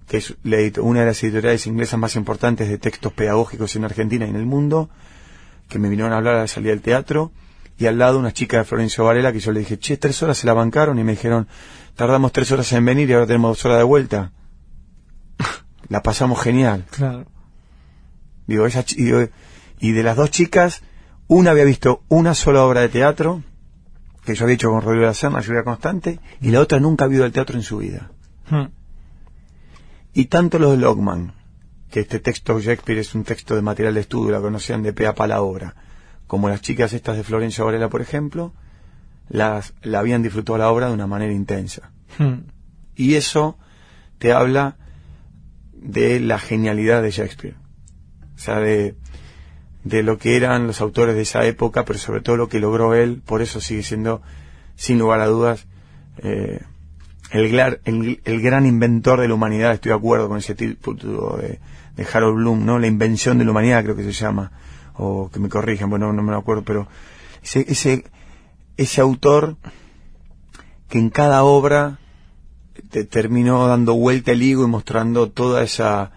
que 0.07 0.17
es 0.17 0.35
una 0.77 0.99
de 0.99 1.05
las 1.07 1.23
editoriales 1.23 1.65
inglesas 1.65 1.97
más 1.99 2.15
importantes 2.15 2.69
de 2.69 2.77
textos 2.77 3.11
pedagógicos 3.13 3.75
en 3.75 3.85
Argentina 3.85 4.25
y 4.25 4.29
en 4.29 4.35
el 4.35 4.45
mundo, 4.45 4.89
que 5.69 5.79
me 5.79 5.89
vinieron 5.89 6.13
a 6.13 6.17
hablar 6.17 6.35
a 6.35 6.41
la 6.41 6.47
salida 6.47 6.71
del 6.71 6.81
teatro, 6.81 7.31
y 7.79 7.87
al 7.87 7.97
lado 7.97 8.19
una 8.19 8.31
chica 8.33 8.57
de 8.57 8.65
Florencio 8.65 9.03
Varela 9.05 9.31
que 9.31 9.39
yo 9.39 9.51
le 9.51 9.61
dije, 9.61 9.79
che, 9.79 9.97
tres 9.97 10.21
horas 10.21 10.37
se 10.37 10.45
la 10.45 10.53
bancaron, 10.53 10.99
y 10.99 11.03
me 11.03 11.13
dijeron, 11.13 11.47
tardamos 11.95 12.31
tres 12.31 12.51
horas 12.51 12.71
en 12.73 12.85
venir 12.85 13.09
y 13.09 13.13
ahora 13.13 13.27
tenemos 13.27 13.57
dos 13.57 13.65
horas 13.65 13.77
de 13.79 13.83
vuelta. 13.83 14.31
la 15.89 16.01
pasamos 16.01 16.41
genial. 16.41 16.85
Claro. 16.91 17.25
Digo, 18.47 18.67
y 19.79 19.91
de 19.91 20.03
las 20.03 20.17
dos 20.17 20.31
chicas, 20.31 20.81
una 21.27 21.51
había 21.51 21.63
visto 21.63 22.03
una 22.09 22.33
sola 22.33 22.63
obra 22.63 22.81
de 22.81 22.89
teatro, 22.89 23.43
que 24.25 24.35
yo 24.35 24.45
había 24.45 24.55
hecho 24.55 24.69
con 24.69 24.81
Rodrigo 24.81 25.01
de 25.01 25.07
la 25.07 25.13
Serna, 25.13 25.41
Lluvia 25.41 25.63
Constante, 25.63 26.19
y 26.41 26.51
la 26.51 26.61
otra 26.61 26.79
nunca 26.79 27.05
había 27.05 27.17
ido 27.17 27.25
al 27.25 27.31
teatro 27.31 27.57
en 27.57 27.63
su 27.63 27.77
vida. 27.77 28.11
Hmm. 28.49 28.67
Y 30.13 30.25
tanto 30.25 30.59
los 30.59 30.71
de 30.71 30.77
Lockman, 30.77 31.33
que 31.89 32.01
este 32.01 32.19
texto 32.19 32.59
Shakespeare 32.59 32.99
es 32.99 33.15
un 33.15 33.23
texto 33.23 33.55
de 33.55 33.61
material 33.61 33.93
de 33.93 34.01
estudio, 34.01 34.31
la 34.31 34.41
conocían 34.41 34.83
de 34.83 34.93
pe 34.93 35.07
a 35.07 35.15
pa 35.15 35.27
la 35.27 35.41
obra, 35.41 35.75
como 36.27 36.49
las 36.49 36.61
chicas 36.61 36.93
estas 36.93 37.17
de 37.17 37.23
Florencio 37.23 37.65
Varela, 37.65 37.89
por 37.89 38.01
ejemplo, 38.01 38.53
las, 39.29 39.73
la 39.81 39.99
habían 39.99 40.23
disfrutado 40.23 40.57
la 40.57 40.69
obra 40.69 40.87
de 40.87 40.93
una 40.93 41.07
manera 41.07 41.33
intensa. 41.33 41.91
Hmm. 42.17 42.45
Y 42.95 43.15
eso 43.15 43.57
te 44.19 44.33
habla 44.33 44.77
de 45.73 46.19
la 46.19 46.39
genialidad 46.39 47.01
de 47.01 47.11
Shakespeare. 47.11 47.55
O 48.35 48.39
sea, 48.39 48.59
de, 48.59 48.95
de 49.83 50.03
lo 50.03 50.17
que 50.17 50.35
eran 50.35 50.67
los 50.67 50.81
autores 50.81 51.15
de 51.15 51.21
esa 51.21 51.45
época, 51.45 51.85
pero 51.85 51.99
sobre 51.99 52.21
todo 52.21 52.37
lo 52.37 52.49
que 52.49 52.59
logró 52.59 52.93
él, 52.93 53.21
por 53.25 53.41
eso 53.41 53.59
sigue 53.59 53.83
siendo, 53.83 54.21
sin 54.75 54.99
lugar 54.99 55.19
a 55.19 55.27
dudas, 55.27 55.67
eh, 56.17 56.61
el, 57.31 57.59
el, 57.85 58.21
el 58.23 58.41
gran 58.41 58.65
inventor 58.65 59.19
de 59.19 59.27
la 59.27 59.33
humanidad, 59.33 59.73
estoy 59.73 59.89
de 59.89 59.97
acuerdo 59.97 60.29
con 60.29 60.37
ese 60.37 60.55
título 60.55 61.37
de, 61.37 61.59
de 61.95 62.07
Harold 62.11 62.37
Bloom, 62.37 62.65
¿no? 62.65 62.79
La 62.79 62.87
invención 62.87 63.37
de 63.37 63.45
la 63.45 63.51
humanidad 63.51 63.83
creo 63.83 63.95
que 63.95 64.03
se 64.03 64.11
llama, 64.11 64.51
o 64.95 65.29
que 65.31 65.39
me 65.39 65.49
corrijan, 65.49 65.89
bueno, 65.89 66.13
no 66.13 66.21
me 66.21 66.31
lo 66.31 66.37
acuerdo, 66.37 66.63
pero 66.63 66.87
ese, 67.41 67.65
ese, 67.67 68.05
ese 68.77 69.01
autor 69.01 69.55
que 70.89 70.99
en 70.99 71.09
cada 71.09 71.43
obra 71.43 71.99
te 72.89 73.03
terminó 73.03 73.67
dando 73.67 73.95
vuelta 73.95 74.31
el 74.31 74.43
higo 74.43 74.63
y 74.63 74.67
mostrando 74.67 75.29
toda 75.29 75.63
esa 75.63 76.11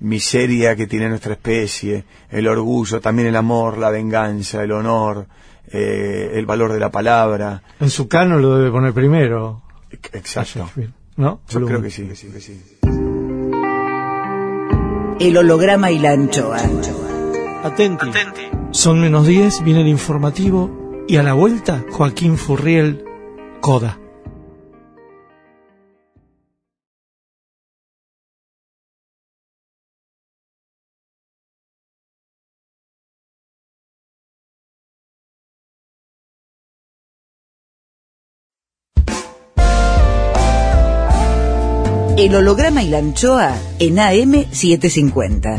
miseria 0.00 0.74
que 0.76 0.86
tiene 0.86 1.08
nuestra 1.08 1.34
especie, 1.34 2.04
el 2.30 2.48
orgullo, 2.48 3.00
también 3.00 3.28
el 3.28 3.36
amor, 3.36 3.78
la 3.78 3.90
venganza, 3.90 4.62
el 4.62 4.72
honor, 4.72 5.26
eh, 5.70 6.32
el 6.34 6.46
valor 6.46 6.72
de 6.72 6.80
la 6.80 6.90
palabra. 6.90 7.62
En 7.80 7.90
su 7.90 8.08
cano 8.08 8.38
lo 8.38 8.56
debe 8.56 8.70
poner 8.70 8.92
primero. 8.92 9.62
Exacto. 10.12 10.70
¿No? 11.16 11.40
Yo 11.48 11.66
creo 11.66 11.82
que 11.82 11.90
sí, 11.90 12.04
que 12.04 12.16
sí, 12.16 12.28
que 12.28 12.40
sí. 12.40 12.60
El 15.20 15.36
holograma 15.36 15.90
y 15.90 15.98
la 15.98 16.12
anchoa. 16.12 16.58
Atenti. 17.62 18.10
Son 18.70 19.00
menos 19.00 19.26
10, 19.26 19.62
viene 19.62 19.82
el 19.82 19.88
informativo 19.88 20.81
y 21.08 21.16
a 21.16 21.22
la 21.22 21.34
vuelta 21.34 21.84
Joaquín 21.90 22.36
Furriel, 22.36 23.04
Coda. 23.60 23.98
El 42.16 42.36
holograma 42.36 42.82
y 42.84 42.88
la 42.88 42.98
anchoa 42.98 43.56
en 43.80 43.96
AM750. 43.96 45.58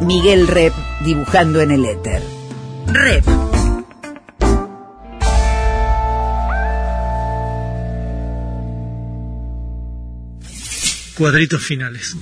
Miguel 0.00 0.46
Rep 0.46 0.72
dibujando 1.04 1.60
en 1.60 1.72
el 1.72 1.84
éter. 1.84 2.39
Rep. 2.92 3.24
Cuadritos 11.16 11.62
finales. 11.62 12.16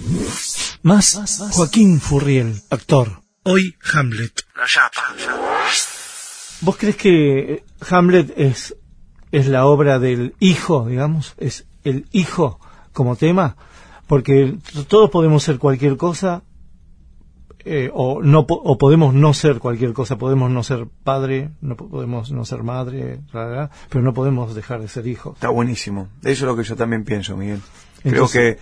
Más 0.83 1.51
Joaquín 1.53 2.01
Furriel, 2.01 2.61
actor. 2.71 3.23
Hoy 3.45 3.77
Hamlet. 3.95 4.45
¿Vos 6.61 6.77
crees 6.77 6.97
que 6.97 7.39
eh, 7.39 7.65
Hamlet 7.89 8.35
es, 8.37 8.77
es 9.33 9.47
la 9.47 9.67
obra 9.67 9.99
del 9.99 10.35
hijo, 10.41 10.87
digamos? 10.87 11.35
¿Es 11.39 11.67
el 11.85 12.07
hijo 12.13 12.61
como 12.93 13.17
tema? 13.17 13.57
Porque 14.07 14.59
todos 14.89 15.11
podemos 15.11 15.43
ser 15.43 15.59
cualquier 15.59 15.97
cosa, 15.97 16.43
eh, 17.69 17.91
o, 17.93 18.23
no, 18.23 18.47
o 18.49 18.79
podemos 18.79 19.15
no 19.15 19.35
ser 19.35 19.59
cualquier 19.59 19.93
cosa. 19.93 20.17
Podemos 20.19 20.51
no 20.51 20.63
ser 20.63 20.87
padre, 21.05 21.51
no 21.61 21.77
po- 21.77 21.89
podemos 21.89 22.31
no 22.33 22.45
ser 22.45 22.63
madre, 22.63 23.21
pero 23.33 24.03
no 24.03 24.15
podemos 24.15 24.55
dejar 24.55 24.81
de 24.81 24.89
ser 24.89 25.07
hijos. 25.07 25.35
Está 25.35 25.49
buenísimo. 25.51 26.09
Eso 26.23 26.31
es 26.31 26.43
lo 26.43 26.57
que 26.57 26.65
yo 26.65 26.77
también 26.77 27.05
pienso, 27.05 27.37
Miguel. 27.37 27.61
Creo 28.03 28.29
que, 28.29 28.59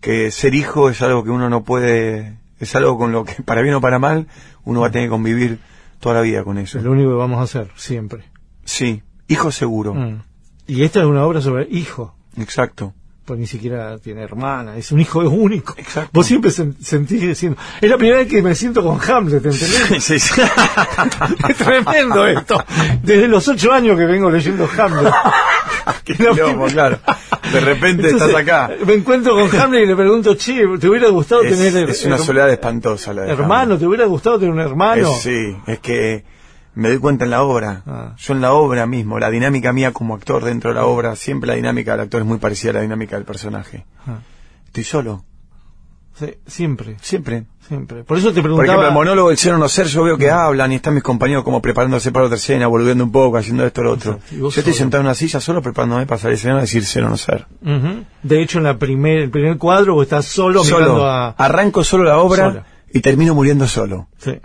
que 0.00 0.30
ser 0.30 0.54
hijo 0.54 0.88
es 0.90 1.00
algo 1.02 1.24
que 1.24 1.30
uno 1.30 1.48
no 1.48 1.64
puede 1.64 2.36
Es 2.60 2.74
algo 2.76 2.96
con 2.98 3.12
lo 3.12 3.24
que, 3.24 3.42
para 3.42 3.62
bien 3.62 3.74
o 3.74 3.80
para 3.80 3.98
mal, 3.98 4.26
uno 4.64 4.80
va 4.80 4.88
a 4.88 4.90
tener 4.90 5.08
que 5.08 5.10
convivir 5.10 5.58
toda 6.00 6.14
la 6.16 6.20
vida 6.20 6.44
con 6.44 6.58
eso. 6.58 6.78
Es 6.78 6.84
lo 6.84 6.92
único 6.92 7.10
que 7.10 7.16
vamos 7.16 7.38
a 7.38 7.42
hacer, 7.42 7.70
siempre. 7.76 8.24
Sí, 8.64 9.02
hijo 9.28 9.50
seguro. 9.50 9.94
Mm. 9.94 10.22
Y 10.66 10.82
esta 10.84 11.00
es 11.00 11.06
una 11.06 11.24
obra 11.24 11.40
sobre 11.40 11.66
hijo. 11.70 12.14
Exacto. 12.36 12.92
Pues 13.24 13.40
ni 13.40 13.46
siquiera 13.46 13.96
tiene 13.98 14.22
hermana, 14.22 14.76
es 14.76 14.92
un 14.92 15.00
hijo 15.00 15.20
único. 15.28 15.74
Exacto. 15.78 16.10
Vos 16.12 16.26
siempre 16.26 16.50
sen- 16.50 16.74
sentís 16.78 17.22
diciendo, 17.22 17.58
es 17.80 17.88
la 17.88 17.96
primera 17.96 18.18
vez 18.18 18.28
que 18.28 18.42
me 18.42 18.54
siento 18.54 18.82
con 18.82 19.00
Hamlet, 19.00 19.36
¿entendés? 19.46 20.04
Sí, 20.04 20.18
sí. 20.18 20.42
es 21.48 21.56
tremendo 21.56 22.26
esto. 22.26 22.62
Desde 23.02 23.26
los 23.28 23.46
ocho 23.48 23.72
años 23.72 23.96
que 23.98 24.04
vengo 24.04 24.30
leyendo 24.30 24.68
Hamlet. 24.78 25.12
Qué 26.04 26.14
claro. 26.14 26.98
De 27.52 27.60
repente 27.60 28.08
Entonces, 28.08 28.28
estás 28.28 28.34
acá. 28.42 28.70
Me 28.86 28.94
encuentro 28.94 29.34
con 29.34 29.60
Hamlet 29.60 29.84
y 29.84 29.86
le 29.86 29.96
pregunto, 29.96 30.34
che, 30.34 30.64
¿te 30.78 30.88
hubiera 30.88 31.08
gustado 31.08 31.42
Es, 31.42 31.56
tener 31.58 31.88
es 31.90 32.04
una 32.04 32.18
soledad 32.18 32.50
espantosa 32.50 33.12
la 33.14 33.22
de 33.22 33.32
hermano? 33.32 33.78
¿Te 33.78 33.86
hubiera 33.86 34.04
gustado 34.06 34.38
tener 34.38 34.52
un 34.52 34.60
hermano? 34.60 35.10
Es- 35.10 35.22
sí, 35.22 35.56
es 35.66 35.78
que 35.80 36.24
me 36.74 36.88
doy 36.88 36.98
cuenta 36.98 37.24
en 37.24 37.30
la 37.30 37.42
obra. 37.42 37.82
Ah. 37.86 38.14
Yo 38.18 38.32
en 38.34 38.40
la 38.40 38.52
obra 38.52 38.86
mismo, 38.86 39.18
la 39.18 39.30
dinámica 39.30 39.72
mía 39.72 39.92
como 39.92 40.14
actor 40.14 40.44
dentro 40.44 40.70
de 40.70 40.76
la 40.76 40.86
obra, 40.86 41.16
siempre 41.16 41.48
la 41.48 41.54
dinámica 41.54 41.92
del 41.92 42.00
actor 42.02 42.20
es 42.22 42.26
muy 42.26 42.38
parecida 42.38 42.70
a 42.70 42.74
la 42.74 42.80
dinámica 42.82 43.16
del 43.16 43.24
personaje. 43.24 43.84
Ah. 44.06 44.18
Estoy 44.66 44.84
solo, 44.84 45.24
Sí, 46.16 46.26
siempre, 46.46 46.96
siempre. 47.00 47.44
siempre. 47.66 48.04
Por 48.04 48.16
eso 48.16 48.28
te 48.28 48.34
Por 48.34 48.42
preguntaba... 48.44 48.66
ejemplo, 48.74 48.86
el 48.86 48.94
monólogo 48.94 49.28
del 49.30 49.38
ser 49.38 49.54
o 49.54 49.58
no 49.58 49.68
ser, 49.68 49.88
yo 49.88 50.04
veo 50.04 50.16
que 50.16 50.30
hablan 50.30 50.70
y 50.70 50.76
están 50.76 50.94
mis 50.94 51.02
compañeros 51.02 51.42
como 51.42 51.60
preparándose 51.60 52.12
para 52.12 52.26
otra 52.26 52.36
escena, 52.36 52.68
volviendo 52.68 53.02
un 53.02 53.10
poco, 53.10 53.36
haciendo 53.36 53.66
esto 53.66 53.80
o 53.80 53.84
lo 53.84 53.92
otro. 53.94 54.20
Y 54.30 54.38
Yo 54.38 54.46
estoy 54.46 54.62
solo. 54.62 54.74
sentado 54.76 55.00
en 55.00 55.06
una 55.06 55.14
silla 55.16 55.40
solo 55.40 55.60
preparándome 55.60 56.06
para 56.06 56.20
salir 56.20 56.34
escena 56.36 56.58
a 56.58 56.60
decir 56.60 56.84
ser 56.84 57.02
o 57.02 57.08
no 57.08 57.16
ser. 57.16 57.48
De 58.22 58.40
hecho, 58.40 58.58
en 58.58 58.64
la 58.64 58.78
primer, 58.78 59.18
el 59.22 59.30
primer 59.30 59.58
cuadro 59.58 59.94
vos 59.94 60.04
estás 60.04 60.26
solo, 60.26 60.62
mirando 60.62 61.04
a... 61.04 61.30
Arranco 61.30 61.82
solo 61.82 62.04
la 62.04 62.18
obra 62.18 62.64
y 62.92 63.00
termino 63.00 63.34
muriendo 63.34 63.66
solo. 63.66 64.06
Sí. 64.18 64.38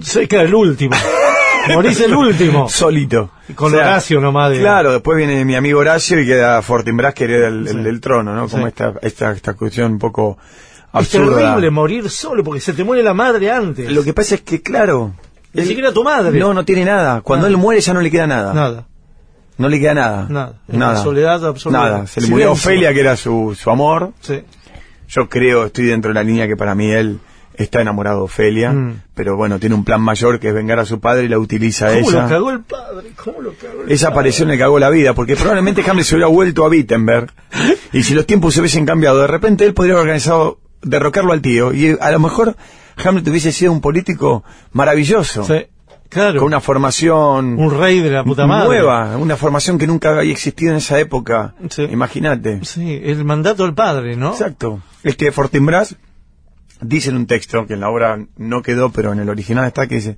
Se 0.00 0.26
queda 0.26 0.42
el 0.42 0.54
último. 0.56 0.96
Morís 1.74 2.00
el 2.00 2.14
último. 2.14 2.68
Solito. 2.68 3.30
Con 3.54 3.74
Horacio 3.74 4.20
nomás 4.20 4.50
de- 4.50 4.58
Claro, 4.60 4.92
después 4.92 5.16
viene 5.16 5.44
mi 5.44 5.54
amigo 5.56 5.80
Horacio 5.80 6.20
y 6.20 6.26
queda 6.26 6.60
Fortinbras, 6.62 7.14
que 7.14 7.24
era 7.24 7.48
el, 7.48 7.64
del 7.82 8.00
trono, 8.00 8.34
¿no? 8.34 8.48
Como 8.48 8.66
esta, 8.66 8.94
esta, 9.02 9.32
esta 9.32 9.54
cuestión 9.54 9.92
un 9.92 9.98
poco 9.98 10.38
Es 10.40 10.88
absurda. 10.92 11.36
terrible 11.36 11.70
morir 11.70 12.08
solo 12.10 12.42
porque 12.44 12.60
se 12.60 12.72
te 12.72 12.84
muere 12.84 13.02
la 13.02 13.14
madre 13.14 13.50
antes. 13.50 13.90
Lo 13.90 14.02
que 14.04 14.12
pasa 14.14 14.36
es 14.36 14.42
que, 14.42 14.62
claro... 14.62 15.14
Ni 15.52 15.64
siquiera 15.64 15.92
tu 15.92 16.04
madre. 16.04 16.38
No, 16.38 16.54
no 16.54 16.64
tiene 16.64 16.84
nada. 16.84 17.22
Cuando 17.22 17.46
Nada. 17.46 17.56
él 17.56 17.60
muere 17.60 17.80
ya 17.80 17.92
no 17.92 18.00
le 18.00 18.08
queda 18.10 18.28
nada. 18.28 18.54
Nada, 18.54 18.86
No 19.58 19.68
le 19.68 19.80
queda 19.80 19.94
nada. 19.94 20.26
nada. 20.28 20.54
Es 20.68 20.74
Nada. 20.76 20.92
la 20.94 21.02
soledad 21.02 21.44
absoluta. 21.44 21.82
Nada. 21.82 22.06
Se 22.06 22.20
le 22.20 22.28
murió. 22.28 22.52
Ofelia, 22.52 22.94
que 22.94 23.00
era 23.00 23.16
su, 23.16 23.56
su 23.60 23.68
amor. 23.68 24.12
Sí. 24.20 24.42
Yo 25.08 25.28
creo, 25.28 25.66
estoy 25.66 25.86
dentro 25.86 26.10
de 26.10 26.14
la 26.14 26.22
línea 26.22 26.46
que 26.46 26.56
para 26.56 26.76
mí 26.76 26.92
él 26.92 27.18
está 27.64 27.80
enamorado 27.80 28.18
de 28.18 28.24
Ofelia, 28.24 28.72
Mm. 28.72 29.02
pero 29.14 29.36
bueno, 29.36 29.58
tiene 29.58 29.74
un 29.74 29.84
plan 29.84 30.00
mayor 30.00 30.38
que 30.40 30.48
es 30.48 30.54
vengar 30.54 30.78
a 30.78 30.84
su 30.84 31.00
padre 31.00 31.24
y 31.24 31.28
la 31.28 31.38
utiliza 31.38 31.88
¿Cómo 31.88 32.08
ella. 32.10 32.22
lo 32.22 32.28
cagó 32.28 32.50
el 32.50 32.60
padre? 32.60 33.10
¿Cómo 33.22 33.40
lo 33.42 33.52
cagó 33.54 33.82
el 33.84 33.90
Esa 33.92 34.06
padre? 34.06 34.14
aparición 34.14 34.48
le 34.48 34.58
cagó 34.58 34.78
la 34.78 34.90
vida, 34.90 35.14
porque 35.14 35.36
probablemente 35.36 35.82
Hamlet 35.88 36.04
se 36.06 36.14
hubiera 36.14 36.28
vuelto 36.28 36.64
a 36.64 36.68
Wittenberg, 36.68 37.32
y 37.92 38.02
si 38.02 38.14
los 38.14 38.26
tiempos 38.26 38.54
se 38.54 38.60
hubiesen 38.60 38.86
cambiado, 38.86 39.20
de 39.20 39.26
repente 39.26 39.64
él 39.66 39.74
podría 39.74 39.94
haber 39.94 40.02
organizado 40.06 40.58
derrocarlo 40.82 41.32
al 41.32 41.42
tío, 41.42 41.72
y 41.74 41.96
a 42.00 42.10
lo 42.10 42.18
mejor 42.20 42.56
Hamlet 43.04 43.26
hubiese 43.28 43.52
sido 43.52 43.72
un 43.72 43.80
político 43.80 44.44
maravilloso, 44.72 45.44
Sí, 45.44 45.66
claro. 46.08 46.38
con 46.40 46.46
una 46.46 46.60
formación 46.60 47.58
Un 47.58 47.78
rey 47.78 48.00
de 48.00 48.10
la 48.10 48.24
puta 48.24 48.46
madre. 48.46 48.66
nueva, 48.68 49.16
una 49.18 49.36
formación 49.36 49.78
que 49.78 49.86
nunca 49.86 50.18
había 50.18 50.32
existido 50.32 50.72
en 50.72 50.78
esa 50.78 50.98
época, 50.98 51.54
Sí. 51.68 51.82
imagínate. 51.90 52.60
Sí, 52.64 53.00
el 53.04 53.24
mandato 53.24 53.64
del 53.64 53.74
padre, 53.74 54.16
¿no? 54.16 54.30
Exacto. 54.30 54.80
Este 55.02 55.30
Fortinbras 55.32 55.96
dice 56.80 57.10
en 57.10 57.16
un 57.16 57.26
texto, 57.26 57.66
que 57.66 57.74
en 57.74 57.80
la 57.80 57.90
obra 57.90 58.24
no 58.36 58.62
quedó, 58.62 58.90
pero 58.90 59.12
en 59.12 59.20
el 59.20 59.28
original 59.28 59.66
está, 59.66 59.86
que 59.86 59.96
dice, 59.96 60.16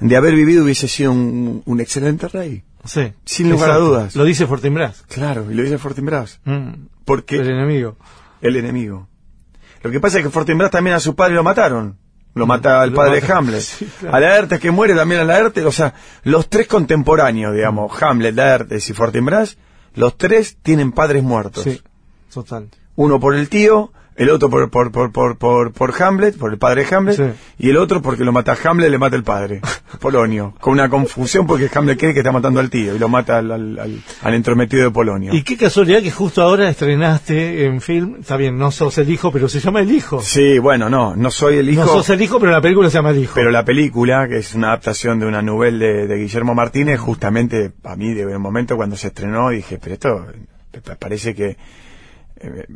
de 0.00 0.16
haber 0.16 0.34
vivido 0.34 0.64
hubiese 0.64 0.88
sido 0.88 1.12
un, 1.12 1.62
un 1.64 1.80
excelente 1.80 2.28
rey. 2.28 2.64
Sí. 2.84 3.12
Sin 3.24 3.48
lugar 3.50 3.70
a 3.70 3.74
Exacto. 3.74 3.88
dudas. 3.90 4.16
Lo 4.16 4.24
dice 4.24 4.46
Fortinbras. 4.46 5.04
Claro, 5.08 5.50
y 5.50 5.54
lo 5.54 5.62
dice 5.62 5.78
Fortinbras. 5.78 6.40
Mm. 6.44 6.86
Porque 7.04 7.36
El 7.36 7.50
enemigo. 7.50 7.96
el 8.40 8.56
enemigo. 8.56 9.08
Lo 9.82 9.90
que 9.90 10.00
pasa 10.00 10.18
es 10.18 10.24
que 10.24 10.30
Fortinbras 10.30 10.70
también 10.70 10.96
a 10.96 11.00
su 11.00 11.14
padre 11.14 11.34
lo 11.34 11.42
mataron. 11.44 11.96
Lo 12.34 12.46
mata 12.46 12.82
el 12.82 12.92
padre 12.92 13.20
de 13.20 13.32
Hamlet. 13.32 13.60
Sí, 13.60 13.86
claro. 14.00 14.16
A 14.16 14.20
Laertes 14.20 14.58
que 14.58 14.70
muere 14.70 14.94
también 14.94 15.20
a 15.20 15.24
Laertes. 15.24 15.64
O 15.64 15.70
sea, 15.72 15.94
los 16.24 16.48
tres 16.48 16.66
contemporáneos, 16.66 17.54
digamos, 17.54 17.92
Hamlet, 18.02 18.34
Laertes 18.34 18.88
y 18.88 18.92
Fortinbras, 18.94 19.58
los 19.94 20.16
tres 20.16 20.56
tienen 20.62 20.92
padres 20.92 21.22
muertos. 21.22 21.64
Sí, 21.64 21.80
total. 22.32 22.68
Uno 22.96 23.20
por 23.20 23.34
el 23.34 23.48
tío, 23.48 23.92
el 24.16 24.28
otro 24.30 24.50
por, 24.50 24.70
por, 24.70 24.92
por, 24.92 25.10
por, 25.12 25.38
por, 25.38 25.72
por 25.72 26.02
Hamlet, 26.02 26.36
por 26.36 26.52
el 26.52 26.58
padre 26.58 26.84
de 26.84 26.94
Hamlet, 26.94 27.16
Sí. 27.16 27.22
y 27.58 27.70
el 27.70 27.76
otro 27.78 28.02
porque 28.02 28.24
lo 28.24 28.32
mata 28.32 28.56
Hamlet, 28.62 28.90
le 28.90 28.98
mata 28.98 29.16
el 29.16 29.22
padre, 29.24 29.60
Polonio. 30.00 30.54
Con 30.60 30.74
una 30.74 30.88
confusión 30.88 31.46
porque 31.46 31.70
Hamlet 31.74 31.98
cree 31.98 32.12
que 32.12 32.20
está 32.20 32.30
matando 32.32 32.60
al 32.60 32.68
tío 32.70 32.94
y 32.94 32.98
lo 32.98 33.08
mata 33.08 33.38
al, 33.38 33.50
al, 33.50 33.78
al- 33.78 34.02
al 34.22 34.34
entrometido 34.34 34.84
de 34.84 34.90
Polonio. 34.90 35.34
Y 35.34 35.42
qué 35.42 35.56
casualidad 35.56 36.02
que 36.02 36.10
justo 36.10 36.42
ahora 36.42 36.68
estrenaste 36.68 37.64
en 37.64 37.80
film, 37.80 38.16
está 38.20 38.36
bien, 38.36 38.58
no 38.58 38.70
sos 38.70 38.98
el 38.98 39.10
hijo, 39.10 39.32
pero 39.32 39.48
se 39.48 39.60
llama 39.60 39.80
El 39.80 39.90
Hijo. 39.92 40.20
Sí, 40.20 40.58
bueno, 40.58 40.88
no, 40.90 41.16
no 41.16 41.30
soy 41.30 41.56
el 41.56 41.68
hijo. 41.70 41.82
No 41.82 41.88
sos 41.88 42.10
el 42.10 42.20
hijo, 42.22 42.38
pero 42.38 42.52
la 42.52 42.60
película 42.60 42.90
se 42.90 42.94
llama 42.98 43.10
El 43.10 43.18
Hijo. 43.18 43.32
Pero 43.34 43.50
la 43.50 43.64
película, 43.64 44.28
que 44.28 44.38
es 44.38 44.54
una 44.54 44.68
adaptación 44.68 45.18
de 45.20 45.26
una 45.26 45.42
novela 45.42 45.78
de, 45.86 46.06
de 46.06 46.16
Guillermo 46.16 46.54
Martínez, 46.54 47.00
justamente 47.00 47.72
a 47.84 47.96
mí 47.96 48.12
de 48.12 48.26
un 48.26 48.42
momento 48.42 48.76
cuando 48.76 48.96
se 48.96 49.08
estrenó 49.08 49.50
dije, 49.50 49.78
pero 49.82 49.94
esto 49.94 50.26
pa- 50.84 50.96
parece 50.96 51.34
que 51.34 51.56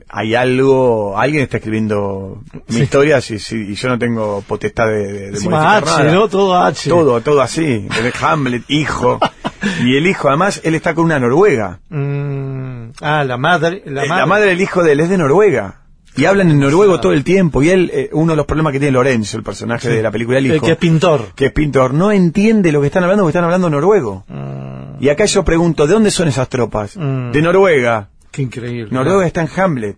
hay 0.08 0.34
algo, 0.34 1.18
alguien 1.18 1.42
está 1.42 1.56
escribiendo 1.58 2.42
mi 2.68 2.76
Sí. 2.76 2.82
historia 2.82 3.20
si, 3.20 3.38
si- 3.38 3.56
y 3.72 3.74
yo 3.74 3.88
no 3.88 3.98
tengo 3.98 4.42
potestad 4.46 4.86
de, 4.88 5.12
de, 5.12 5.20
de 5.30 5.30
modificar 5.32 5.82
H, 5.84 5.86
nada. 6.04 6.12
¿no? 6.12 6.28
Todo 6.28 6.56
H. 6.56 6.88
Todo, 6.88 7.20
todo 7.20 7.40
así. 7.42 7.86
Hamlet, 8.20 8.62
hijo. 8.68 9.18
y 9.84 9.96
el 9.96 10.06
hijo, 10.06 10.28
además, 10.28 10.60
él 10.64 10.74
está 10.74 10.94
con 10.94 11.04
una 11.04 11.18
noruega. 11.18 11.80
Mm, 11.88 12.90
ah, 13.00 13.24
la 13.24 13.36
madre. 13.36 13.82
La 13.86 14.04
Eh, 14.04 14.08
madre. 14.08 14.20
La 14.20 14.26
madre 14.26 14.46
del 14.50 14.60
hijo 14.60 14.82
de 14.82 14.92
él 14.92 15.00
es 15.00 15.08
de 15.08 15.18
Noruega. 15.18 15.80
Y 16.18 16.24
hablan 16.24 16.50
en 16.50 16.58
noruego 16.60 16.98
todo 16.98 17.12
el 17.12 17.24
tiempo. 17.24 17.62
Y 17.62 17.68
él, 17.68 17.90
eh, 17.92 18.08
uno 18.12 18.32
de 18.32 18.36
los 18.36 18.46
problemas 18.46 18.72
que 18.72 18.78
tiene 18.80 18.92
Lorenzo, 18.92 19.36
el 19.36 19.42
personaje 19.42 19.90
de 19.90 20.02
la 20.02 20.10
película 20.10 20.38
El 20.38 20.46
El 20.46 20.56
Hijo, 20.56 20.64
que 20.64 20.72
es 20.72 20.78
pintor. 20.78 21.26
que 21.34 21.46
es 21.46 21.52
pintor, 21.52 21.92
no 21.92 22.10
entiende 22.10 22.72
lo 22.72 22.80
que 22.80 22.86
están 22.86 23.02
hablando 23.02 23.22
porque 23.24 23.32
están 23.36 23.44
hablando 23.44 23.68
noruego. 23.68 24.24
Mm, 24.28 25.02
Y 25.04 25.10
acá 25.10 25.26
yo 25.26 25.44
pregunto, 25.44 25.86
¿de 25.86 25.92
dónde 25.92 26.10
son 26.10 26.26
esas 26.28 26.48
tropas? 26.48 26.96
Mm. 26.96 27.32
De 27.32 27.42
Noruega. 27.42 28.08
Qué 28.36 28.42
increíble. 28.42 28.92
Noruega 28.92 29.26
está 29.26 29.40
en 29.40 29.48
Hamlet. 29.56 29.96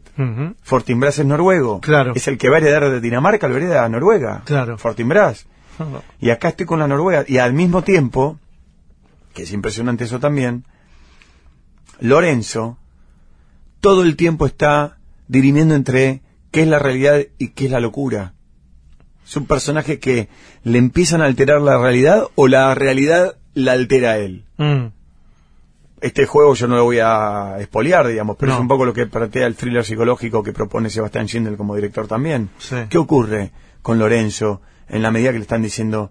Fortinbras 0.62 1.18
es 1.18 1.26
noruego. 1.26 1.80
Claro. 1.80 2.12
Es 2.14 2.28
el 2.28 2.38
que 2.38 2.48
va 2.48 2.56
a 2.56 2.60
heredar 2.60 2.88
de 2.88 3.00
Dinamarca, 3.00 3.48
lo 3.48 3.56
hereda 3.56 3.84
a 3.84 3.88
Noruega. 3.88 4.42
Claro. 4.44 4.78
Fortinbras. 4.78 5.46
Y 6.20 6.30
acá 6.30 6.50
estoy 6.50 6.64
con 6.64 6.78
la 6.78 6.86
Noruega. 6.86 7.24
Y 7.26 7.38
al 7.38 7.52
mismo 7.52 7.82
tiempo, 7.82 8.38
que 9.34 9.42
es 9.42 9.52
impresionante 9.52 10.04
eso 10.04 10.20
también, 10.20 10.64
Lorenzo 11.98 12.78
todo 13.80 14.02
el 14.02 14.14
tiempo 14.14 14.46
está 14.46 14.98
dirimiendo 15.26 15.74
entre 15.74 16.22
qué 16.52 16.62
es 16.62 16.68
la 16.68 16.78
realidad 16.78 17.20
y 17.38 17.48
qué 17.48 17.66
es 17.66 17.70
la 17.72 17.80
locura. 17.80 18.34
Es 19.26 19.36
un 19.36 19.46
personaje 19.46 19.98
que 19.98 20.28
le 20.62 20.78
empiezan 20.78 21.22
a 21.22 21.24
alterar 21.24 21.60
la 21.60 21.76
realidad 21.76 22.24
o 22.36 22.46
la 22.46 22.72
realidad 22.74 23.36
la 23.54 23.72
altera 23.72 24.12
a 24.12 24.18
él. 24.18 24.44
Mm, 24.58 24.86
Este 26.00 26.26
juego 26.26 26.54
yo 26.54 26.68
no 26.68 26.76
lo 26.76 26.84
voy 26.84 26.98
a 27.00 27.56
espolear, 27.58 28.06
digamos, 28.06 28.36
pero 28.38 28.50
No. 28.52 28.54
es 28.56 28.60
un 28.60 28.68
poco 28.68 28.84
lo 28.84 28.92
que 28.92 29.06
plantea 29.06 29.46
el 29.46 29.56
thriller 29.56 29.84
psicológico 29.84 30.42
que 30.42 30.52
propone 30.52 30.90
Sebastián 30.90 31.26
Schindler 31.26 31.56
como 31.56 31.74
director 31.74 32.06
también. 32.06 32.50
Sí. 32.58 32.76
¿Qué 32.88 32.98
ocurre 32.98 33.50
con 33.82 33.98
Lorenzo 33.98 34.60
en 34.88 35.02
la 35.02 35.10
medida 35.10 35.30
que 35.32 35.38
le 35.38 35.42
están 35.42 35.62
diciendo, 35.62 36.10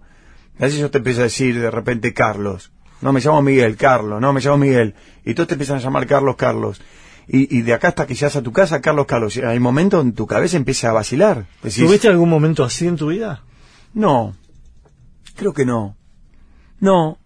a 0.58 0.62
veces 0.64 0.78
yo 0.80 0.90
te 0.90 0.98
empiezo 0.98 1.20
a 1.20 1.24
decir 1.24 1.58
de 1.60 1.70
repente 1.70 2.12
Carlos, 2.14 2.70
no 3.00 3.12
me 3.12 3.20
llamo 3.20 3.42
Miguel, 3.42 3.76
Carlos, 3.76 4.20
no 4.20 4.32
me 4.32 4.40
llamo 4.40 4.58
Miguel, 4.58 4.94
y 5.24 5.34
todos 5.34 5.48
te 5.48 5.54
empiezan 5.54 5.76
a 5.76 5.80
llamar 5.80 6.06
Carlos, 6.06 6.36
Carlos, 6.36 6.80
y, 7.26 7.56
y 7.56 7.62
de 7.62 7.74
acá 7.74 7.88
hasta 7.88 8.06
que 8.06 8.14
llegas 8.14 8.36
a 8.36 8.42
tu 8.42 8.52
casa, 8.52 8.80
Carlos, 8.80 9.06
Carlos, 9.06 9.36
hay 9.36 9.58
momento 9.58 10.00
en 10.00 10.12
tu 10.12 10.26
cabeza 10.26 10.56
empieza 10.56 10.90
a 10.90 10.92
vacilar. 10.92 11.46
Decís, 11.62 11.84
¿Tuviste 11.84 12.08
algún 12.08 12.28
momento 12.30 12.64
así 12.64 12.86
en 12.86 12.96
tu 12.96 13.08
vida? 13.08 13.42
no, 13.94 14.34
creo 15.36 15.52
que 15.52 15.64
no. 15.66 15.96
No. 16.80 17.18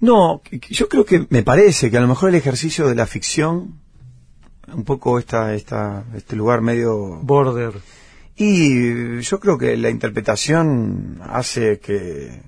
No, 0.00 0.42
yo 0.50 0.88
creo 0.88 1.04
que 1.04 1.26
me 1.30 1.42
parece 1.42 1.90
que 1.90 1.96
a 1.96 2.00
lo 2.00 2.08
mejor 2.08 2.28
el 2.28 2.36
ejercicio 2.36 2.86
de 2.86 2.94
la 2.94 3.06
ficción, 3.06 3.80
un 4.72 4.84
poco 4.84 5.18
esta, 5.18 5.54
esta, 5.54 6.04
este 6.14 6.36
lugar 6.36 6.60
medio... 6.60 7.20
Border. 7.22 7.72
Y 8.36 9.20
yo 9.20 9.40
creo 9.40 9.58
que 9.58 9.76
la 9.76 9.90
interpretación 9.90 11.20
hace 11.22 11.80
que... 11.80 12.42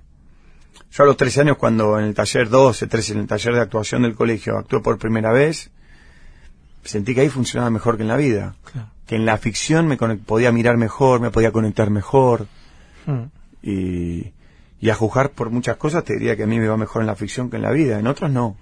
Yo 0.93 1.03
a 1.05 1.07
los 1.07 1.17
13 1.17 1.43
años 1.43 1.57
cuando 1.57 1.99
en 1.99 2.07
el 2.07 2.15
taller 2.15 2.49
12, 2.49 2.87
13, 2.87 3.13
en 3.13 3.19
el 3.21 3.27
taller 3.27 3.55
de 3.55 3.61
actuación 3.61 4.03
del 4.03 4.15
colegio 4.15 4.57
actué 4.59 4.81
por 4.81 4.99
primera 4.99 5.33
vez, 5.33 5.71
sentí 6.85 7.15
que 7.15 7.23
ahí 7.23 7.29
funcionaba 7.29 7.71
mejor 7.71 7.97
que 7.97 8.03
en 8.03 8.09
la 8.09 8.17
vida. 8.17 8.57
Claro. 8.73 8.89
Que 9.07 9.17
en 9.17 9.25
la 9.25 9.39
ficción 9.39 9.87
me 9.87 9.97
podía 9.97 10.53
mirar 10.53 10.77
mejor, 10.77 11.21
me 11.21 11.31
podía 11.31 11.53
conectar 11.53 11.91
mejor 11.91 12.47
Mm. 13.07 13.25
y, 13.63 14.33
y 14.81 14.91
a 14.91 14.95
juzgar 14.95 15.31
por 15.31 15.51
muchas 15.51 15.77
cosas 15.77 16.05
te 16.05 16.15
diría 16.15 16.37
que 16.37 16.45
a 16.45 16.47
mí 16.47 16.59
me 16.59 16.67
va 16.69 16.77
mejor 16.77 17.03
en 17.03 17.07
la 17.07 17.17
ficción 17.17 17.51
que 17.51 17.57
en 17.57 17.63
la 17.63 17.71
vida, 17.71 17.99
en 17.99 18.07
otras 18.07 18.31
no. 18.31 18.57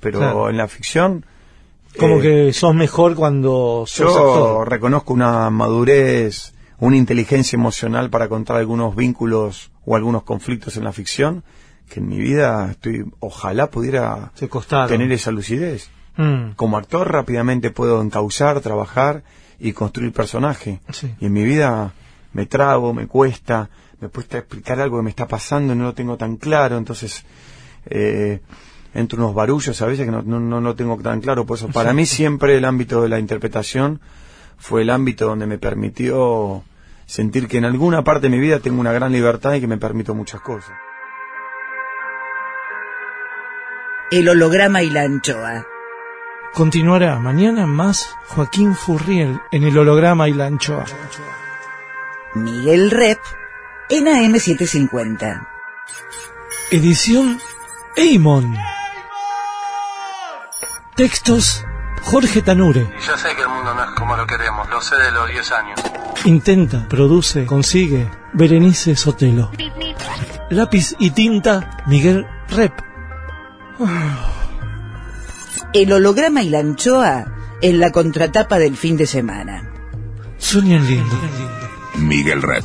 Pero 0.00 0.18
Claro. 0.18 0.50
en 0.50 0.56
la 0.56 0.68
ficción 0.68 1.24
Como 1.98 2.16
Eh, 2.18 2.20
que 2.20 2.52
sos 2.52 2.74
mejor 2.74 3.14
cuando 3.14 3.84
sos 3.86 4.12
Yo 4.14 4.34
actor. 4.34 4.68
reconozco 4.70 5.14
una 5.14 5.48
madurez, 5.48 6.52
una 6.78 6.96
inteligencia 6.98 7.56
emocional 7.56 8.10
para 8.10 8.28
contar 8.28 8.56
algunos 8.58 8.94
vínculos 8.94 9.70
o 9.86 9.96
algunos 9.96 10.22
conflictos 10.24 10.76
en 10.76 10.84
la 10.84 10.92
ficción 10.92 11.42
que 11.88 12.00
en 12.00 12.08
mi 12.08 12.18
vida 12.18 12.68
estoy, 12.72 13.04
ojalá 13.20 13.70
pudiera 13.70 14.32
tener 14.88 15.10
esa 15.12 15.30
lucidez. 15.30 15.88
Mm, 16.18 16.50
Como 16.56 16.76
actor 16.76 17.10
rápidamente 17.10 17.70
puedo 17.70 18.02
encauzar, 18.02 18.60
trabajar 18.60 19.22
y 19.58 19.72
construir 19.72 20.12
personaje. 20.12 20.80
Sí. 20.90 21.14
Y 21.20 21.26
en 21.26 21.32
mi 21.32 21.44
vida 21.44 21.92
me 22.34 22.44
trago, 22.44 22.92
me 22.92 23.06
cuesta, 23.06 23.70
me 24.00 24.08
cuesta 24.08 24.38
explicar 24.38 24.80
algo 24.80 24.98
que 24.98 25.04
me 25.04 25.10
está 25.10 25.26
pasando 25.26 25.72
y 25.72 25.76
no 25.76 25.84
lo 25.84 25.94
tengo 25.94 26.16
tan 26.16 26.36
claro, 26.36 26.76
entonces 26.76 27.24
eh, 27.86 28.40
entro 28.94 29.18
unos 29.18 29.34
barullos 29.34 29.80
a 29.80 29.86
veces 29.86 30.06
que 30.06 30.12
no, 30.12 30.22
no, 30.22 30.40
no 30.40 30.60
lo 30.60 30.74
tengo 30.74 30.96
tan 30.98 31.20
claro. 31.20 31.46
Por 31.46 31.58
eso, 31.58 31.68
para 31.68 31.92
mí 31.94 32.06
siempre 32.06 32.56
el 32.56 32.64
ámbito 32.64 33.02
de 33.02 33.08
la 33.08 33.18
interpretación 33.18 34.00
fue 34.58 34.82
el 34.82 34.90
ámbito 34.90 35.26
donde 35.26 35.46
me 35.46 35.58
permitió 35.58 36.62
sentir 37.06 37.46
que 37.46 37.58
en 37.58 37.64
alguna 37.64 38.02
parte 38.02 38.28
de 38.28 38.36
mi 38.36 38.40
vida 38.40 38.58
tengo 38.58 38.80
una 38.80 38.92
gran 38.92 39.12
libertad 39.12 39.54
y 39.54 39.60
que 39.60 39.66
me 39.66 39.78
permito 39.78 40.14
muchas 40.14 40.40
cosas. 40.40 40.72
El 44.10 44.28
holograma 44.28 44.82
y 44.82 44.90
la 44.90 45.02
anchoa. 45.02 45.66
Continuará 46.54 47.18
mañana 47.18 47.66
más 47.66 48.08
Joaquín 48.28 48.74
Furriel 48.74 49.40
en 49.50 49.64
el 49.64 49.76
holograma 49.76 50.28
y 50.28 50.32
la 50.32 50.46
anchoa. 50.46 50.84
Miguel 52.34 52.90
Rep 52.90 53.18
en 53.88 54.06
AM750. 54.06 55.46
Edición 56.70 57.38
Eimon. 57.96 58.56
Textos 60.96 61.64
Jorge 62.02 62.42
Tanure. 62.42 62.80
Y 62.80 63.06
ya 63.06 63.16
sé 63.16 63.34
que 63.36 63.42
el 63.42 63.48
mundo 63.48 63.74
no 63.74 63.84
es 63.84 63.90
como 63.90 64.16
lo 64.16 64.26
queremos, 64.26 64.68
lo 64.70 64.80
sé 64.80 64.96
de 64.96 65.10
los 65.12 65.28
10 65.28 65.52
años. 65.52 65.80
Intenta, 66.24 66.88
produce, 66.88 67.46
consigue 67.46 68.10
Berenice 68.32 68.96
Sotelo. 68.96 69.52
Lápiz 70.50 70.94
y 70.98 71.10
tinta 71.10 71.84
Miguel 71.86 72.26
Rep. 72.48 72.72
El 75.72 75.92
holograma 75.92 76.42
y 76.42 76.48
la 76.48 76.60
anchoa 76.60 77.26
en 77.60 77.80
la 77.80 77.92
contratapa 77.92 78.58
del 78.58 78.76
fin 78.76 78.96
de 78.96 79.06
semana. 79.06 79.70
Sueñan 80.38 80.86
lindo. 80.86 81.20
Miguel 81.96 82.40
Rep. 82.40 82.64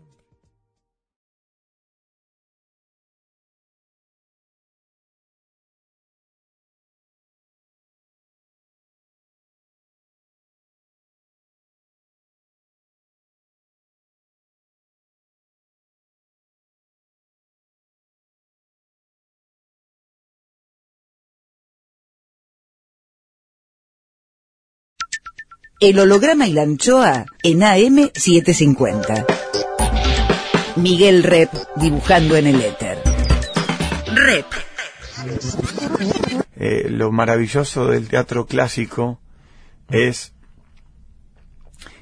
El 25.81 25.99
holograma 25.99 26.47
y 26.47 26.53
la 26.53 26.61
anchoa 26.61 27.25
en 27.43 27.59
AM750. 27.61 29.25
Miguel 30.77 31.23
Rep 31.23 31.49
dibujando 31.75 32.35
en 32.37 32.47
el 32.47 32.61
éter. 32.61 32.99
Rep. 34.13 34.45
Eh, 36.55 36.87
lo 36.89 37.11
maravilloso 37.11 37.87
del 37.87 38.07
teatro 38.07 38.45
clásico 38.45 39.19
es 39.89 40.33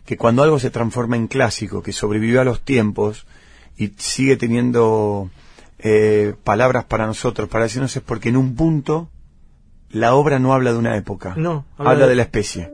que 0.05 0.17
cuando 0.17 0.43
algo 0.43 0.59
se 0.59 0.69
transforma 0.71 1.15
en 1.15 1.27
clásico, 1.27 1.81
que 1.81 1.93
sobrevive 1.93 2.39
a 2.39 2.43
los 2.43 2.61
tiempos 2.61 3.25
y 3.77 3.93
sigue 3.97 4.35
teniendo 4.35 5.29
eh, 5.79 6.33
palabras 6.43 6.83
para 6.85 7.07
nosotros, 7.07 7.47
para 7.47 7.63
decirnos 7.63 7.95
es 7.95 8.03
porque 8.03 8.27
en 8.29 8.35
un 8.37 8.55
punto 8.55 9.09
la 9.89 10.13
obra 10.15 10.37
no 10.39 10.53
habla 10.53 10.73
de 10.73 10.77
una 10.77 10.97
época, 10.97 11.33
No, 11.37 11.65
habla, 11.77 11.91
habla 11.91 12.03
de... 12.05 12.09
de- 12.11 12.15
la 12.17 12.23
especie. 12.23 12.73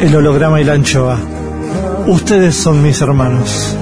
El 0.00 0.14
holograma 0.14 0.60
y 0.60 0.64
la 0.64 0.74
anchoa. 0.74 1.18
Ustedes 2.06 2.54
son 2.54 2.82
mis 2.82 3.00
hermanos. 3.00 3.76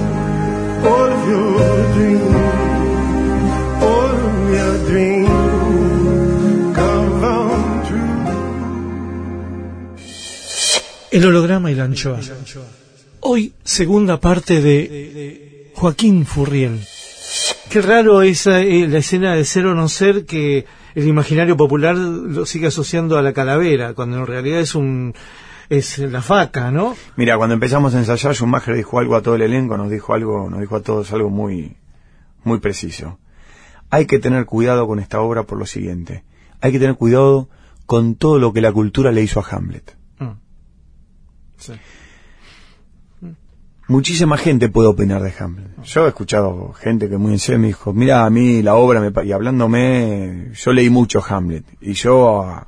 El 11.11 11.25
holograma 11.25 11.71
y 11.71 11.75
la 11.75 11.83
anchoa. 11.83 12.19
Hoy, 13.19 13.53
segunda 13.63 14.19
parte 14.19 14.61
de 14.61 15.71
Joaquín 15.75 16.25
Furriel. 16.25 16.79
Qué 17.69 17.81
raro 17.81 18.21
esa 18.21 18.61
eh, 18.61 18.87
la 18.87 18.99
escena 18.99 19.35
de 19.35 19.43
ser 19.45 19.65
o 19.67 19.75
no 19.75 19.89
ser 19.89 20.25
que 20.25 20.65
el 20.95 21.07
imaginario 21.07 21.57
popular 21.57 21.95
lo 21.95 22.45
sigue 22.45 22.67
asociando 22.67 23.17
a 23.17 23.21
la 23.21 23.33
calavera, 23.33 23.93
cuando 23.93 24.17
en 24.17 24.25
realidad 24.25 24.61
es 24.61 24.73
un 24.73 25.13
es 25.69 25.99
la 25.99 26.21
faca, 26.21 26.71
¿no? 26.71 26.95
Mira, 27.15 27.37
cuando 27.37 27.53
empezamos 27.53 27.93
a 27.95 27.99
ensayar, 27.99 28.33
Schumacher 28.33 28.75
dijo 28.75 28.99
algo 28.99 29.15
a 29.15 29.21
todo 29.21 29.35
el 29.35 29.41
elenco, 29.41 29.77
nos 29.77 29.89
dijo 29.89 30.13
algo, 30.13 30.49
nos 30.49 30.59
dijo 30.59 30.75
a 30.75 30.81
todos 30.81 31.11
algo 31.13 31.29
muy, 31.29 31.77
muy 32.43 32.59
preciso. 32.59 33.19
Hay 33.89 34.05
que 34.05 34.19
tener 34.19 34.45
cuidado 34.45 34.87
con 34.87 34.99
esta 34.99 35.21
obra 35.21 35.43
por 35.43 35.57
lo 35.57 35.65
siguiente. 35.65 36.23
Hay 36.61 36.71
que 36.71 36.79
tener 36.79 36.95
cuidado 36.95 37.49
con 37.85 38.15
todo 38.15 38.39
lo 38.39 38.53
que 38.53 38.61
la 38.61 38.71
cultura 38.71 39.11
le 39.11 39.21
hizo 39.21 39.39
a 39.39 39.45
Hamlet. 39.49 39.95
Sí. 41.57 41.73
Muchísima 43.87 44.37
gente 44.37 44.67
puede 44.67 44.89
opinar 44.89 45.21
de 45.21 45.33
Hamlet. 45.39 45.81
Yo 45.83 46.05
he 46.05 46.09
escuchado 46.09 46.73
gente 46.73 47.09
que 47.09 47.17
muy 47.17 47.31
en 47.31 47.39
serio 47.39 47.59
me 47.59 47.67
dijo, 47.67 47.93
mira, 47.93 48.25
a 48.25 48.29
mí 48.29 48.61
la 48.61 48.75
obra, 48.75 48.99
me 48.99 49.11
pa-", 49.11 49.23
y 49.23 49.31
hablándome, 49.31 50.51
yo 50.53 50.73
leí 50.73 50.89
mucho 50.89 51.23
Hamlet. 51.25 51.63
Y 51.79 51.93
yo, 51.93 52.41
ah, 52.43 52.67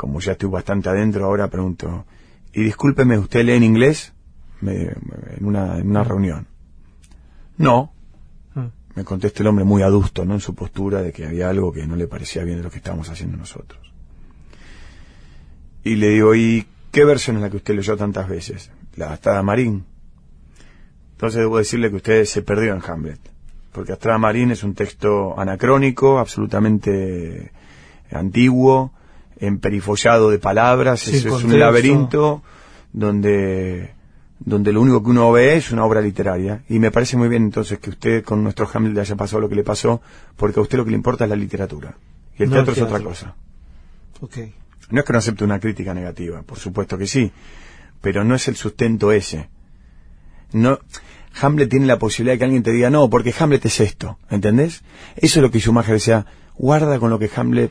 como 0.00 0.18
ya 0.20 0.32
estoy 0.32 0.48
bastante 0.48 0.88
adentro, 0.88 1.26
ahora 1.26 1.48
pregunto, 1.48 2.06
y 2.54 2.62
discúlpeme, 2.62 3.18
¿usted 3.18 3.44
lee 3.44 3.52
en 3.52 3.64
inglés? 3.64 4.14
Me- 4.62 4.84
en, 5.36 5.44
una, 5.44 5.76
en 5.76 5.90
una 5.90 6.04
reunión. 6.04 6.46
No. 7.58 7.92
Mm. 8.54 8.68
Me 8.94 9.04
contesta 9.04 9.42
el 9.42 9.48
hombre 9.48 9.66
muy 9.66 9.82
adusto, 9.82 10.24
¿no? 10.24 10.32
En 10.32 10.40
su 10.40 10.54
postura 10.54 11.02
de 11.02 11.12
que 11.12 11.26
había 11.26 11.50
algo 11.50 11.70
que 11.70 11.86
no 11.86 11.96
le 11.96 12.06
parecía 12.06 12.44
bien 12.44 12.56
de 12.56 12.64
lo 12.64 12.70
que 12.70 12.78
estábamos 12.78 13.10
haciendo 13.10 13.36
nosotros. 13.36 13.92
Y 15.84 15.96
le 15.96 16.08
digo, 16.08 16.34
¿y 16.34 16.66
¿Qué 16.90 17.04
versión 17.04 17.36
es 17.36 17.42
la 17.42 17.50
que 17.50 17.58
usted 17.58 17.76
leyó 17.76 17.96
tantas 17.96 18.26
veces? 18.26 18.70
La 18.96 19.12
Astrada 19.12 19.42
Marín. 19.42 19.84
Entonces 21.12 21.40
debo 21.40 21.58
decirle 21.58 21.90
que 21.90 21.96
usted 21.96 22.24
se 22.24 22.42
perdió 22.42 22.74
en 22.74 22.82
Hamlet. 22.84 23.20
Porque 23.70 23.92
Astrada 23.92 24.18
Marín 24.18 24.50
es 24.50 24.64
un 24.64 24.74
texto 24.74 25.38
anacrónico, 25.38 26.18
absolutamente 26.18 27.52
antiguo, 28.10 28.92
emperifollado 29.40 30.30
de 30.30 30.38
palabras, 30.38 31.00
Sin 31.00 31.14
es, 31.14 31.24
es 31.24 31.44
un 31.44 31.58
laberinto 31.58 32.42
donde, 32.92 33.94
donde 34.38 34.72
lo 34.72 34.82
único 34.82 35.02
que 35.02 35.10
uno 35.10 35.32
ve 35.32 35.56
es 35.56 35.72
una 35.72 35.84
obra 35.84 36.00
literaria. 36.00 36.62
Y 36.68 36.78
me 36.78 36.90
parece 36.90 37.16
muy 37.16 37.28
bien 37.28 37.44
entonces 37.44 37.78
que 37.78 37.90
usted 37.90 38.24
con 38.24 38.42
nuestro 38.42 38.68
Hamlet 38.72 38.94
le 38.94 39.00
haya 39.00 39.16
pasado 39.16 39.40
lo 39.40 39.48
que 39.48 39.54
le 39.54 39.64
pasó, 39.64 40.00
porque 40.36 40.60
a 40.60 40.62
usted 40.62 40.78
lo 40.78 40.84
que 40.84 40.90
le 40.90 40.96
importa 40.96 41.24
es 41.24 41.30
la 41.30 41.36
literatura. 41.36 41.96
Y 42.38 42.44
el 42.44 42.50
No 42.50 42.56
el 42.58 42.64
teatro 42.64 42.84
es 42.84 42.88
otra 42.88 43.00
cosa. 43.02 43.34
Ok. 44.20 44.36
No 44.90 45.00
es 45.00 45.06
que 45.06 45.12
no 45.12 45.18
acepte 45.18 45.44
una 45.44 45.60
crítica 45.60 45.94
negativa, 45.94 46.42
por 46.42 46.58
supuesto 46.58 46.98
que 46.98 47.06
sí, 47.06 47.30
pero 48.00 48.24
no 48.24 48.34
es 48.34 48.48
el 48.48 48.56
sustento 48.56 49.12
ese. 49.12 49.48
No, 50.52 50.80
Hamlet 51.40 51.70
tiene 51.70 51.86
la 51.86 51.98
posibilidad 51.98 52.34
de 52.34 52.38
que 52.38 52.44
alguien 52.44 52.62
te 52.62 52.72
diga, 52.72 52.90
no, 52.90 53.08
porque 53.08 53.32
Hamlet 53.38 53.64
es 53.66 53.80
esto, 53.80 54.18
¿entendés? 54.30 54.82
Eso 55.16 55.38
es 55.38 55.42
lo 55.42 55.50
que 55.50 55.60
Schumacher 55.60 55.94
decía, 55.94 56.26
guarda 56.56 56.98
con 56.98 57.10
lo 57.10 57.18
que 57.18 57.30
Hamlet, 57.34 57.70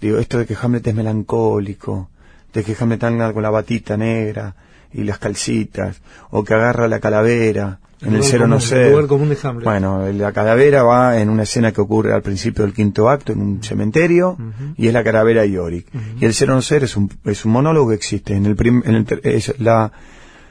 digo, 0.00 0.18
esto 0.18 0.38
de 0.38 0.46
que 0.46 0.56
Hamlet 0.60 0.86
es 0.86 0.94
melancólico, 0.94 2.08
de 2.52 2.64
que 2.64 2.76
Hamlet 2.78 3.04
anda 3.04 3.32
con 3.32 3.42
la 3.42 3.50
batita 3.50 3.96
negra 3.96 4.54
y 4.92 5.04
las 5.04 5.18
calcitas, 5.18 6.00
o 6.30 6.44
que 6.44 6.54
agarra 6.54 6.88
la 6.88 6.98
calavera 7.00 7.80
en 8.00 8.08
el 8.10 8.14
lugar 8.18 8.30
cero 8.30 8.46
no 8.46 8.56
común, 8.56 8.60
sé. 8.68 8.86
el 8.96 9.08
de 9.08 9.38
Hamlet. 9.42 9.64
Bueno, 9.64 10.08
la 10.12 10.32
calavera 10.32 10.82
va 10.84 11.18
en 11.20 11.28
una 11.28 11.42
escena 11.42 11.72
que 11.72 11.80
ocurre 11.80 12.12
al 12.12 12.22
principio 12.22 12.64
del 12.64 12.72
quinto 12.72 13.08
acto 13.10 13.32
en 13.32 13.40
un 13.40 13.62
cementerio 13.62 14.36
y 14.76 14.86
es 14.86 14.92
la 14.92 15.02
calavera 15.02 15.44
Yorick. 15.44 15.88
Y 16.20 16.24
el 16.24 16.32
cero 16.32 16.54
no 16.54 16.62
ser 16.62 16.84
es 16.84 16.96
un, 16.96 17.10
es 17.24 17.44
un 17.44 17.52
monólogo 17.52 17.88
que 17.90 17.96
existe 17.96 18.34
en 18.34 18.46
el, 18.46 18.54
prim- 18.56 18.82
en 18.86 18.94
el 18.94 19.20
es 19.24 19.58
la 19.58 19.90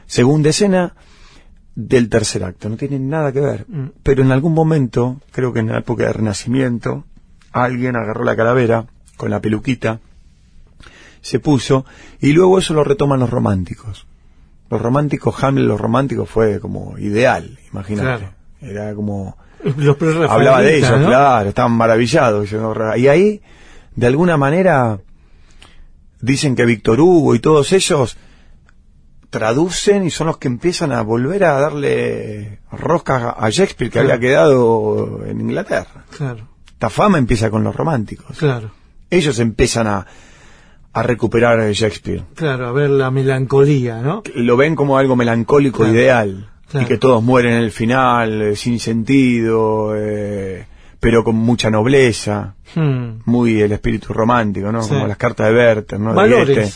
segunda 0.05 0.49
escena 0.49 0.93
del 1.73 2.09
tercer 2.09 2.43
acto. 2.43 2.69
No 2.69 2.75
tiene 2.75 2.99
nada 2.99 3.31
que 3.31 3.39
ver. 3.39 3.65
Mm. 3.67 3.85
Pero 4.03 4.23
en 4.23 4.31
algún 4.31 4.53
momento, 4.53 5.21
creo 5.31 5.53
que 5.53 5.59
en 5.59 5.67
la 5.69 5.79
época 5.79 6.03
del 6.05 6.15
Renacimiento, 6.15 7.05
alguien 7.53 7.95
agarró 7.95 8.23
la 8.25 8.35
calavera 8.35 8.87
con 9.17 9.29
la 9.29 9.41
peluquita, 9.41 9.99
se 11.21 11.39
puso 11.39 11.85
y 12.21 12.31
luego 12.33 12.59
eso 12.59 12.73
lo 12.73 12.83
retoman 12.83 13.19
los 13.19 13.29
románticos. 13.29 14.05
Los 14.69 14.81
románticos, 14.81 15.43
Hamlet, 15.43 15.65
los 15.67 15.79
románticos 15.81 16.29
fue 16.29 16.59
como 16.59 16.97
ideal, 16.97 17.57
imagínate. 17.71 18.07
Claro. 18.19 18.33
Era 18.61 18.93
como 18.95 19.37
Los 19.75 19.97
hablaba 20.29 20.61
de 20.61 20.77
ellos, 20.77 20.99
¿no? 20.99 21.07
claro, 21.07 21.49
estaban 21.49 21.71
maravillados. 21.73 22.49
Y 22.97 23.07
ahí, 23.07 23.41
de 23.95 24.07
alguna 24.07 24.37
manera, 24.37 24.99
dicen 26.21 26.55
que 26.55 26.65
Víctor 26.65 26.99
Hugo 26.99 27.33
y 27.35 27.39
todos 27.39 27.71
ellos 27.73 28.17
traducen 29.29 30.05
y 30.05 30.09
son 30.11 30.27
los 30.27 30.37
que 30.37 30.47
empiezan 30.47 30.91
a 30.91 31.01
volver 31.01 31.43
a 31.43 31.59
darle 31.59 32.59
rosca 32.71 33.31
a 33.31 33.49
Shakespeare 33.49 33.89
que 33.91 33.99
Claro. 33.99 34.13
había 34.15 34.19
quedado 34.19 35.25
en 35.25 35.41
Inglaterra. 35.41 36.05
Claro, 36.15 36.47
Esta 36.67 36.89
fama 36.89 37.17
empieza 37.17 37.49
con 37.49 37.63
los 37.63 37.75
románticos. 37.75 38.37
claro, 38.37 38.71
Ellos 39.09 39.39
empiezan 39.39 39.87
a, 39.87 40.05
a 40.93 41.03
recuperar 41.03 41.59
a 41.59 41.71
Shakespeare. 41.71 42.23
claro, 42.35 42.67
a 42.67 42.71
ver 42.71 42.89
la 42.89 43.11
melancolía, 43.11 44.01
¿no? 44.01 44.23
Lo 44.35 44.57
ven 44.57 44.75
como 44.75 44.97
algo 44.97 45.15
melancólico 45.15 45.79
Claro. 45.79 45.93
ideal. 45.93 46.49
Claro. 46.69 46.85
Y 46.85 46.89
que 46.89 46.97
todos 46.97 47.23
mueren 47.23 47.53
en 47.53 47.63
el 47.63 47.71
final, 47.71 48.41
eh, 48.41 48.55
sin 48.57 48.79
sentido, 48.79 49.93
eh, 49.95 50.65
pero 50.99 51.23
con 51.23 51.35
mucha 51.35 51.69
nobleza. 51.69 52.55
Hmm. 52.75 53.19
Muy 53.25 53.61
el 53.61 53.71
espíritu 53.71 54.11
romántico, 54.11 54.69
¿no? 54.71 54.81
Sí. 54.83 54.89
Como 54.89 55.07
las 55.07 55.15
cartas 55.17 55.47
de 55.47 55.53
Werther, 55.55 55.99
¿no? 55.99 56.13
Valores. 56.13 56.57
Goethe. 56.57 56.73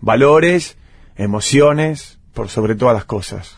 Valores, 0.00 0.76
emociones, 1.16 2.18
por 2.34 2.48
sobre 2.48 2.74
todas 2.74 2.94
las 2.94 3.04
cosas. 3.04 3.54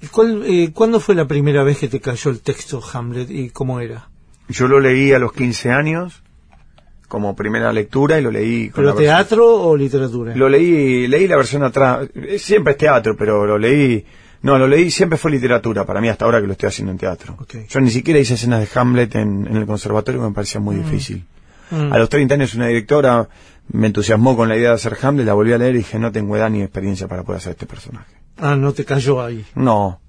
¿Y 0.00 0.06
cuál, 0.06 0.42
eh, 0.46 0.70
¿Cuándo 0.72 1.00
fue 1.00 1.14
la 1.14 1.26
primera 1.26 1.64
vez 1.64 1.78
que 1.78 1.88
te 1.88 2.00
cayó 2.00 2.30
el 2.30 2.40
texto 2.40 2.80
Hamlet 2.92 3.30
y 3.30 3.50
cómo 3.50 3.80
era? 3.80 4.08
Yo 4.48 4.68
lo 4.68 4.78
leí 4.78 5.12
a 5.12 5.18
los 5.18 5.32
15 5.32 5.70
años, 5.72 6.22
como 7.08 7.34
primera 7.36 7.72
lectura, 7.72 8.18
y 8.18 8.22
lo 8.22 8.30
leí 8.30 8.68
con 8.70 8.82
¿Pero 8.82 8.88
la 8.88 8.94
versión- 8.94 9.16
teatro 9.16 9.54
o 9.62 9.76
literatura? 9.76 10.34
Lo 10.36 10.48
leí, 10.48 11.06
leí 11.06 11.26
la 11.28 11.36
versión 11.36 11.62
atrás. 11.62 12.08
Eh, 12.14 12.38
Siempre 12.38 12.72
es 12.72 12.78
teatro, 12.78 13.16
pero 13.16 13.46
lo 13.46 13.58
leí. 13.58 14.04
No, 14.42 14.58
lo 14.58 14.68
leí, 14.68 14.90
siempre 14.90 15.18
fue 15.18 15.30
literatura, 15.30 15.84
para 15.84 16.00
mí 16.00 16.08
hasta 16.08 16.24
ahora 16.24 16.40
que 16.40 16.46
lo 16.46 16.52
estoy 16.52 16.68
haciendo 16.68 16.92
en 16.92 16.98
teatro. 16.98 17.36
Yo 17.68 17.80
ni 17.80 17.90
siquiera 17.90 18.20
hice 18.20 18.34
escenas 18.34 18.60
de 18.60 18.68
Hamlet 18.80 19.14
en, 19.16 19.46
en 19.48 19.56
el 19.56 19.66
conservatorio, 19.66 20.20
me 20.20 20.30
parecía 20.32 20.60
muy 20.60 20.76
difícil. 20.76 21.24
Mm. 21.70 21.92
A 21.92 21.98
los 21.98 22.08
30 22.08 22.34
años 22.34 22.54
una 22.54 22.66
directora 22.68 23.28
me 23.72 23.88
entusiasmó 23.88 24.36
con 24.36 24.48
la 24.48 24.56
idea 24.56 24.68
de 24.68 24.74
hacer 24.76 24.96
Hamlet, 25.02 25.26
la 25.26 25.34
volví 25.34 25.52
a 25.52 25.58
leer 25.58 25.74
y 25.74 25.78
dije, 25.78 25.98
no 25.98 26.12
tengo 26.12 26.36
edad 26.36 26.48
ni 26.50 26.62
experiencia 26.62 27.08
para 27.08 27.24
poder 27.24 27.38
hacer 27.38 27.52
este 27.52 27.66
personaje. 27.66 28.14
Ah, 28.36 28.54
no 28.54 28.72
te 28.72 28.84
cayó 28.84 29.20
ahí. 29.20 29.44
No, 29.56 30.00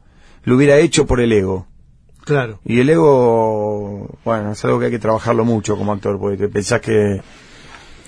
lo 0.44 0.56
hubiera 0.56 0.78
hecho 0.78 1.07
por 1.07 1.19
el 1.19 1.32
ego. 1.32 1.65
Claro. 2.28 2.60
Y 2.66 2.82
el 2.82 2.90
ego, 2.90 4.20
bueno, 4.26 4.52
es 4.52 4.66
algo 4.66 4.80
que 4.80 4.88
hay 4.88 4.91
que 4.91 4.99
trabajarlo 4.99 5.45
mucho 5.45 5.78
como 5.78 5.94
actor, 5.94 6.20
porque 6.20 6.36
te 6.36 6.49
pensás 6.49 6.82
que 6.82 7.22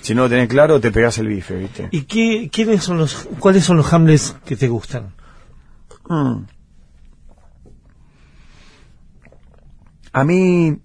si 0.02 0.14
no 0.14 0.24
lo 0.24 0.28
tenés 0.28 0.46
claro 0.46 0.78
te 0.78 0.92
pegás 0.92 1.16
el 1.16 1.28
bife, 1.28 1.56
¿viste? 1.56 1.88
¿Y 1.90 2.02
qué, 2.02 2.50
quiénes 2.52 2.84
son 2.84 2.98
los, 2.98 3.26
cuáles 3.38 3.64
son 3.64 3.78
los 3.78 3.90
Hamlets 3.90 4.36
que 4.44 4.56
te 4.56 4.68
gustan? 4.68 5.14
Mm. 6.06 6.42
A 10.12 10.24
mí, 10.24 10.76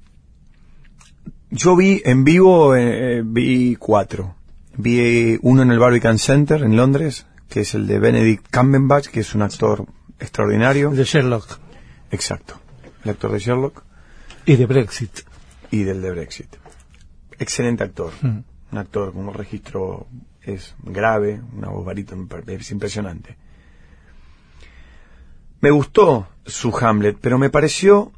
yo 1.49 1.75
vi 1.75 2.01
en 2.05 2.23
vivo, 2.23 2.73
eh, 2.73 3.17
eh, 3.17 3.21
vi 3.25 3.75
cuatro. 3.75 4.35
Vi 4.77 5.37
uno 5.41 5.61
en 5.61 5.71
el 5.71 5.79
Barbican 5.79 6.19
Center 6.19 6.63
en 6.63 6.77
Londres, 6.77 7.25
que 7.49 7.61
es 7.61 7.73
el 7.73 7.85
de 7.85 7.99
Benedict 7.99 8.45
Cumberbatch, 8.49 9.07
que 9.07 9.19
es 9.19 9.35
un 9.35 9.41
actor 9.41 9.85
extraordinario. 10.21 10.91
El 10.91 10.95
de 10.95 11.03
Sherlock 11.03 11.59
Exacto. 12.11 12.61
El 13.05 13.11
actor 13.11 13.31
de 13.31 13.39
Sherlock 13.39 13.83
y 14.45 14.55
de 14.55 14.65
Brexit. 14.65 15.19
y 15.71 15.83
del 15.83 16.01
de 16.01 16.11
Brexit. 16.11 16.55
Excelente 17.37 17.83
actor. 17.83 18.11
Mm. 18.21 18.43
Un 18.71 18.77
actor 18.77 19.13
con 19.13 19.27
un 19.27 19.33
registro 19.33 20.07
es 20.41 20.75
grave, 20.83 21.41
una 21.55 21.69
voz 21.69 21.85
barítono, 21.85 22.27
es 22.47 22.71
impresionante. 22.71 23.37
Me 25.61 25.71
gustó 25.71 26.27
su 26.45 26.75
Hamlet, 26.75 27.17
pero 27.21 27.37
me 27.37 27.49
pareció... 27.49 28.11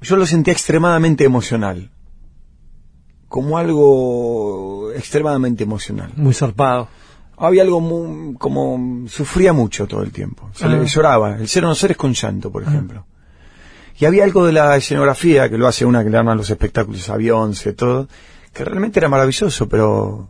Yo 0.00 0.16
lo 0.16 0.26
sentía 0.26 0.52
extremadamente 0.52 1.24
emocional. 1.24 1.90
Como 3.28 3.58
algo 3.58 4.92
extremadamente 4.92 5.64
emocional. 5.64 6.12
Muy 6.16 6.34
zarpado. 6.34 6.88
Había 7.38 7.62
algo 7.62 7.80
muy, 7.80 8.34
como... 8.36 9.06
Sufría 9.08 9.52
mucho 9.52 9.86
todo 9.86 10.02
el 10.02 10.10
tiempo. 10.10 10.50
Se 10.54 10.68
le 10.68 10.76
Ah. 10.76 10.84
lloraba. 10.84 11.36
El 11.36 11.48
cero 11.48 11.68
no 11.68 11.74
ser 11.74 11.90
es 11.92 11.96
con 11.96 12.12
llanto, 12.14 12.50
por 12.50 12.62
ejemplo. 12.62 13.04
Y 13.98 14.04
había 14.04 14.24
algo 14.24 14.44
de 14.46 14.52
la 14.52 14.76
escenografía, 14.76 15.48
que 15.48 15.56
lo 15.58 15.66
hace 15.66 15.84
una 15.84 16.02
que 16.04 16.10
le 16.10 16.18
arman 16.18 16.36
los 16.36 16.48
espectáculos 16.50 17.08
a 17.08 17.16
Beyoncé, 17.16 17.72
todo, 17.72 18.08
que 18.52 18.64
realmente 18.64 19.00
era 19.00 19.08
maravilloso, 19.08 19.68
pero 19.68 20.28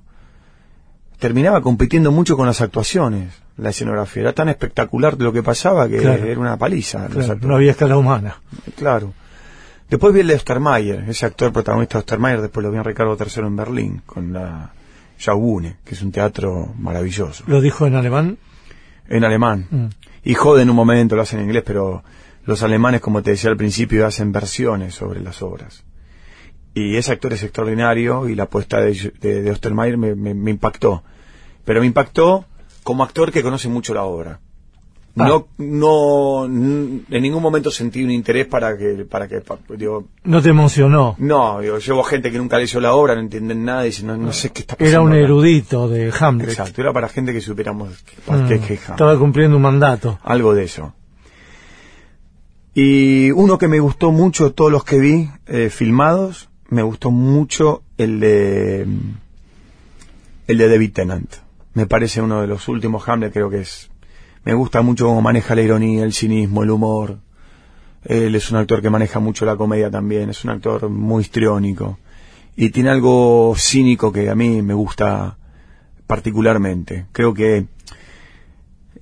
terminaba 1.18 1.60
compitiendo 1.60 2.12
mucho 2.12 2.36
con 2.36 2.46
las 2.46 2.60
actuaciones, 2.60 3.32
la 3.56 3.70
escenografía. 3.70 4.22
Era 4.22 4.32
tan 4.32 4.48
espectacular 4.48 5.16
lo 5.18 5.32
que 5.32 5.42
pasaba 5.42 5.88
que 5.88 5.98
Claro. 5.98 6.24
era 6.24 6.40
una 6.40 6.56
paliza. 6.56 7.06
Claro, 7.06 7.38
no 7.42 7.56
había 7.56 7.70
escala 7.72 7.96
humana. 7.96 8.40
Claro. 8.76 9.12
Después 9.88 10.12
vi 10.12 10.20
el 10.20 10.26
de 10.26 10.34
Ostermayer, 10.34 11.04
ese 11.08 11.26
actor 11.26 11.52
protagonista 11.52 11.98
de 11.98 12.00
Ostermayer, 12.00 12.40
después 12.42 12.62
lo 12.64 12.70
vi 12.72 12.78
en 12.78 12.84
Ricardo 12.84 13.16
III 13.18 13.46
en 13.46 13.56
Berlín, 13.56 14.02
con 14.04 14.32
la 14.32 14.72
Schaubühne, 15.18 15.76
que 15.84 15.94
es 15.94 16.02
un 16.02 16.12
teatro 16.12 16.72
maravilloso. 16.78 17.44
Lo 17.46 17.60
dijo 17.60 17.86
en 17.86 17.94
alemán. 17.94 18.38
En 19.08 19.24
alemán. 19.24 19.66
Mm. 19.70 19.86
Y 20.24 20.34
jode 20.34 20.62
en 20.62 20.70
un 20.70 20.76
momento, 20.76 21.16
lo 21.16 21.22
hacen 21.22 21.38
en 21.40 21.46
inglés, 21.46 21.62
pero 21.66 22.02
los 22.44 22.62
alemanes, 22.62 23.00
como 23.00 23.22
te 23.22 23.30
decía 23.30 23.50
al 23.50 23.56
principio, 23.56 24.06
hacen 24.06 24.32
versiones 24.32 24.94
sobre 24.94 25.20
las 25.20 25.42
obras. 25.42 25.84
Y 26.74 26.96
ese 26.96 27.12
actor 27.12 27.32
es 27.32 27.42
extraordinario 27.42 28.28
y 28.28 28.34
la 28.34 28.44
apuesta 28.44 28.80
de, 28.80 29.12
de, 29.20 29.42
de 29.42 29.50
Ostermayer 29.50 29.96
me, 29.96 30.14
me- 30.14 30.34
me 30.34 30.50
impactó. 30.50 31.02
Pero 31.64 31.80
me 31.80 31.86
impactó 31.86 32.44
como 32.82 33.02
actor 33.02 33.32
que 33.32 33.42
conoce 33.42 33.68
mucho 33.68 33.94
la 33.94 34.02
obra. 34.04 34.40
Ah. 35.18 35.26
No, 35.28 35.46
no, 35.56 36.44
en 36.44 37.06
ningún 37.08 37.42
momento 37.42 37.70
sentí 37.70 38.04
un 38.04 38.10
interés 38.10 38.46
para 38.46 38.76
que, 38.76 39.06
para 39.08 39.26
que, 39.26 39.42
digo, 39.78 40.04
No 40.24 40.42
te 40.42 40.50
emocionó. 40.50 41.14
no, 41.18 41.60
digo, 41.60 41.78
llevo 41.78 42.02
gente 42.04 42.30
que 42.30 42.36
nunca 42.36 42.58
leyó 42.58 42.80
la 42.80 42.94
obra, 42.94 43.14
no 43.14 43.22
entienden 43.22 43.64
nada 43.64 43.84
y 43.84 43.86
dicen, 43.88 44.08
no, 44.08 44.16
no 44.18 44.32
sé 44.34 44.50
qué 44.50 44.60
está 44.60 44.76
pasando. 44.76 44.90
Era 44.90 45.00
un 45.00 45.12
acá". 45.12 45.20
erudito 45.20 45.88
de 45.88 46.12
Hamlet. 46.20 46.50
Exacto, 46.50 46.82
era 46.82 46.92
para 46.92 47.08
gente 47.08 47.32
que 47.32 47.40
supiéramos 47.40 48.04
Mm. 48.26 48.46
qué 48.48 48.60
queja. 48.60 48.92
Estaba 48.92 49.18
cumpliendo 49.18 49.56
un 49.56 49.62
mandato. 49.62 50.18
Algo 50.22 50.54
de 50.54 50.64
eso. 50.64 50.92
Y 52.74 53.30
uno 53.30 53.56
que 53.56 53.68
me 53.68 53.80
gustó 53.80 54.12
mucho, 54.12 54.52
todos 54.52 54.70
los 54.70 54.84
que 54.84 54.98
vi 54.98 55.30
eh, 55.46 55.70
filmados, 55.70 56.50
me 56.68 56.82
gustó 56.82 57.10
mucho 57.10 57.82
el 57.96 58.20
de 58.20 58.86
el 60.46 60.58
de 60.58 60.68
David 60.68 60.92
Tennant. 60.92 61.34
Me 61.72 61.86
parece 61.86 62.20
uno 62.20 62.40
de 62.42 62.46
los 62.46 62.68
últimos 62.68 63.08
Hamlet, 63.08 63.32
creo 63.32 63.48
que 63.48 63.60
es. 63.60 63.90
Me 64.46 64.54
gusta 64.54 64.80
mucho 64.80 65.06
cómo 65.06 65.20
maneja 65.22 65.56
la 65.56 65.62
ironía, 65.62 66.04
el 66.04 66.12
cinismo, 66.12 66.62
el 66.62 66.70
humor. 66.70 67.18
Él 68.04 68.32
es 68.36 68.48
un 68.52 68.58
actor 68.58 68.80
que 68.80 68.90
maneja 68.90 69.18
mucho 69.18 69.44
la 69.44 69.56
comedia 69.56 69.90
también, 69.90 70.30
es 70.30 70.44
un 70.44 70.50
actor 70.50 70.88
muy 70.88 71.22
histriónico. 71.22 71.98
Y 72.54 72.70
tiene 72.70 72.90
algo 72.90 73.54
cínico 73.56 74.12
que 74.12 74.30
a 74.30 74.36
mí 74.36 74.62
me 74.62 74.72
gusta 74.72 75.36
particularmente. 76.06 77.06
Creo 77.10 77.34
que, 77.34 77.66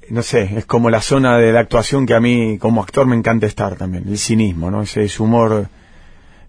no 0.08 0.22
sé, 0.22 0.48
es 0.56 0.64
como 0.64 0.88
la 0.88 1.02
zona 1.02 1.36
de 1.36 1.52
la 1.52 1.60
actuación 1.60 2.06
que 2.06 2.14
a 2.14 2.20
mí 2.20 2.56
como 2.58 2.82
actor 2.82 3.06
me 3.06 3.14
encanta 3.14 3.46
estar 3.46 3.76
también, 3.76 4.08
el 4.08 4.16
cinismo, 4.16 4.70
¿no? 4.70 4.80
Ese, 4.80 5.04
ese 5.04 5.22
humor 5.22 5.68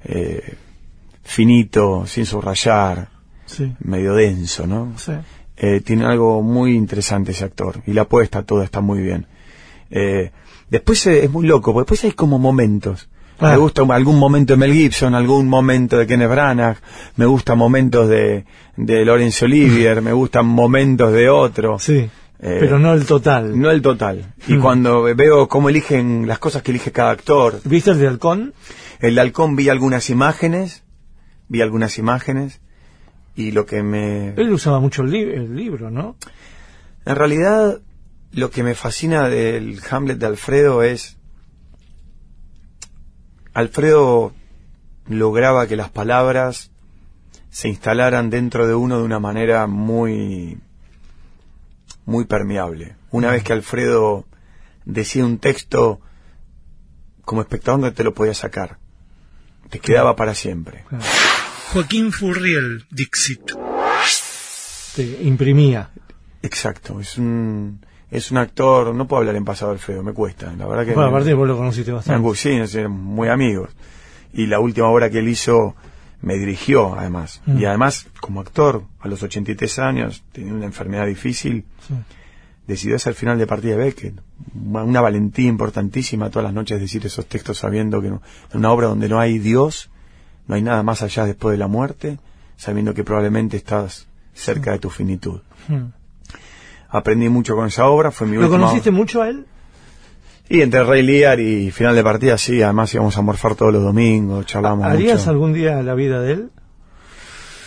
eh, 0.05 0.55
finito, 1.21 2.05
sin 2.07 2.25
subrayar, 2.25 3.09
Sí, 3.45 3.75
medio 3.79 4.15
denso, 4.15 4.65
¿no? 4.65 4.93
sí. 4.97 5.11
Eh, 5.57 5.81
tiene 5.81 6.05
algo 6.05 6.41
muy 6.41 6.75
interesante 6.75 7.31
ese 7.31 7.45
actor 7.45 7.81
y 7.87 7.93
la 7.93 8.01
apuesta 8.03 8.43
toda 8.43 8.63
está 8.65 8.81
muy 8.81 9.01
bien. 9.01 9.25
Eh, 9.89 10.31
después 10.69 11.05
eh, 11.07 11.23
es 11.23 11.31
muy 11.31 11.45
loco, 11.47 11.71
porque 11.73 11.83
después 11.85 12.03
hay 12.03 12.11
como 12.11 12.39
momentos. 12.39 13.07
Ah. 13.39 13.51
Me 13.51 13.57
gusta 13.57 13.83
algún 13.89 14.17
momento 14.19 14.53
de 14.53 14.57
Mel 14.57 14.73
Gibson, 14.73 15.13
algún 15.15 15.47
momento 15.47 15.97
de 15.97 16.07
Kenneth 16.07 16.29
Branagh, 16.29 16.77
me 17.17 17.25
gustan 17.25 17.57
momentos 17.57 18.07
de, 18.09 18.45
de 18.77 19.05
Laurence 19.05 19.43
Olivier, 19.45 20.01
me 20.01 20.13
gustan 20.13 20.45
momentos 20.45 21.11
de 21.13 21.29
otro. 21.29 21.77
Sí, 21.79 22.09
Eh, 22.39 22.57
pero 22.59 22.77
no 22.79 22.93
el 22.93 23.05
total. 23.05 23.57
No 23.59 23.71
el 23.71 23.81
total. 23.81 24.33
Y 24.47 24.55
Mm. 24.55 24.61
cuando 24.61 25.03
veo 25.15 25.47
cómo 25.47 25.69
eligen 25.69 26.27
las 26.27 26.37
cosas 26.39 26.61
que 26.63 26.71
elige 26.71 26.91
cada 26.91 27.11
actor, 27.11 27.61
¿Viste 27.63 27.91
el 27.91 27.99
de 27.99 28.07
Halcón? 28.07 28.53
el 28.99 29.15
de 29.15 29.21
Halcón 29.21 29.55
vi 29.55 29.69
algunas 29.69 30.09
imágenes, 30.09 30.83
vi 31.47 31.61
algunas 31.61 31.97
imágenes, 31.97 32.59
y 33.35 33.51
lo 33.51 33.65
que 33.65 33.83
me... 33.83 34.29
Él 34.35 34.51
usaba 34.51 34.79
mucho 34.79 35.01
el, 35.03 35.11
li- 35.11 35.21
el 35.33 35.55
libro, 35.55 35.91
¿no? 35.91 36.15
En 37.05 37.15
realidad, 37.15 37.81
lo 38.31 38.49
que 38.49 38.63
me 38.63 38.75
fascina 38.75 39.27
del 39.29 39.79
Hamlet 39.89 40.17
de 40.17 40.25
Alfredo 40.25 40.83
es... 40.83 41.17
Alfredo 43.53 44.33
lograba 45.07 45.67
que 45.67 45.75
las 45.75 45.89
palabras 45.89 46.71
se 47.49 47.69
instalaran 47.69 48.29
dentro 48.29 48.67
de 48.67 48.75
uno 48.75 48.97
de 48.97 49.03
una 49.03 49.19
manera 49.19 49.65
muy 49.67 50.59
muy 52.05 52.25
permeable. 52.25 52.95
Una 53.11 53.31
vez 53.31 53.43
que 53.43 53.53
Alfredo 53.53 54.25
decía 54.83 55.25
un 55.25 55.39
texto, 55.39 56.01
como 57.23 57.41
espectador 57.41 57.79
no 57.79 57.93
te 57.93 58.03
lo 58.03 58.13
podía 58.13 58.33
sacar. 58.33 58.77
Te 59.69 59.79
quedaba 59.79 60.15
para 60.15 60.35
siempre. 60.35 60.83
Joaquín 61.75 62.13
Furriel, 62.13 62.85
Dixit. 62.89 63.51
Te 64.95 65.03
imprimía. 65.23 65.89
Exacto, 66.41 67.01
es 67.01 67.17
un 67.17 67.81
es 68.09 68.31
un 68.31 68.37
actor, 68.37 68.95
no 68.95 69.05
puedo 69.09 69.19
hablar 69.19 69.35
en 69.35 69.43
pasado 69.43 69.73
Alfredo, 69.73 70.01
me 70.01 70.13
cuesta, 70.13 70.53
la 70.57 70.67
verdad 70.67 70.85
que 70.85 70.93
Bueno, 70.93 71.09
me- 71.11 71.17
aparte 71.17 71.33
vos 71.33 71.45
lo 71.45 71.57
conociste 71.57 71.91
bastante. 71.91 72.15
sí, 72.65 72.79
muy 72.87 73.27
amigos. 73.27 73.71
Y 74.31 74.45
la 74.45 74.61
última 74.61 74.87
obra 74.87 75.09
que 75.09 75.19
él 75.19 75.27
hizo 75.27 75.75
me 76.21 76.35
dirigió 76.37 76.97
además. 76.97 77.41
Mm. 77.45 77.57
Y 77.59 77.65
además, 77.65 78.07
como 78.21 78.39
actor, 78.39 78.83
a 79.01 79.09
los 79.09 79.21
83 79.21 79.77
años, 79.79 80.23
tenía 80.31 80.53
una 80.53 80.65
enfermedad 80.67 81.05
difícil, 81.07 81.65
Sí. 81.85 81.93
decidió 82.67 82.95
hacer 82.95 83.11
el 83.11 83.15
final 83.17 83.37
de 83.37 83.47
partida 83.47 83.71
de 83.75 83.83
Beckett. 83.83 84.21
Una, 84.55 84.83
una 84.85 85.01
valentía 85.01 85.49
importantísima 85.49 86.29
todas 86.29 86.45
las 86.45 86.53
noches 86.53 86.79
decir 86.79 87.05
esos 87.05 87.25
textos 87.25 87.57
sabiendo 87.57 88.01
que 88.01 88.11
no- 88.11 88.21
en 88.53 88.59
una 88.59 88.71
obra 88.71 88.87
donde 88.87 89.09
no 89.09 89.19
hay 89.19 89.39
Dios, 89.39 89.89
no 90.47 90.55
hay 90.55 90.61
nada 90.61 90.83
más 90.83 91.01
allá 91.01 91.25
después 91.25 91.53
de 91.53 91.57
la 91.57 91.67
muerte, 91.67 92.19
sabiendo 92.57 92.93
que 92.93 93.03
probablemente 93.03 93.57
estás 93.57 94.07
cerca 94.33 94.71
de 94.71 94.79
tu 94.79 94.89
finitud. 94.89 95.41
Hmm. 95.67 95.87
Aprendí 96.89 97.29
mucho 97.29 97.55
con 97.55 97.67
esa 97.67 97.87
obra, 97.87 98.11
fue 98.11 98.27
mi 98.27 98.37
¿Lo 98.37 98.49
conociste 98.49 98.91
mucho 98.91 99.21
a 99.21 99.29
él? 99.29 99.45
Y 100.47 100.61
entre 100.61 100.83
Rey 100.83 101.01
Lear 101.01 101.39
y 101.39 101.71
final 101.71 101.95
de 101.95 102.03
partida, 102.03 102.37
sí, 102.37 102.61
además 102.61 102.93
íbamos 102.93 103.17
a 103.17 103.21
morfar 103.21 103.55
todos 103.55 103.73
los 103.73 103.83
domingos, 103.83 104.45
charlamos 104.45 104.85
¿Harías 104.85 105.19
mucho. 105.19 105.29
algún 105.31 105.53
día 105.53 105.81
la 105.81 105.95
vida 105.95 106.21
de 106.21 106.33
él? 106.33 106.49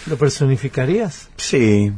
¿Lo 0.07 0.17
personificarías? 0.17 1.29
Sí, 1.37 1.93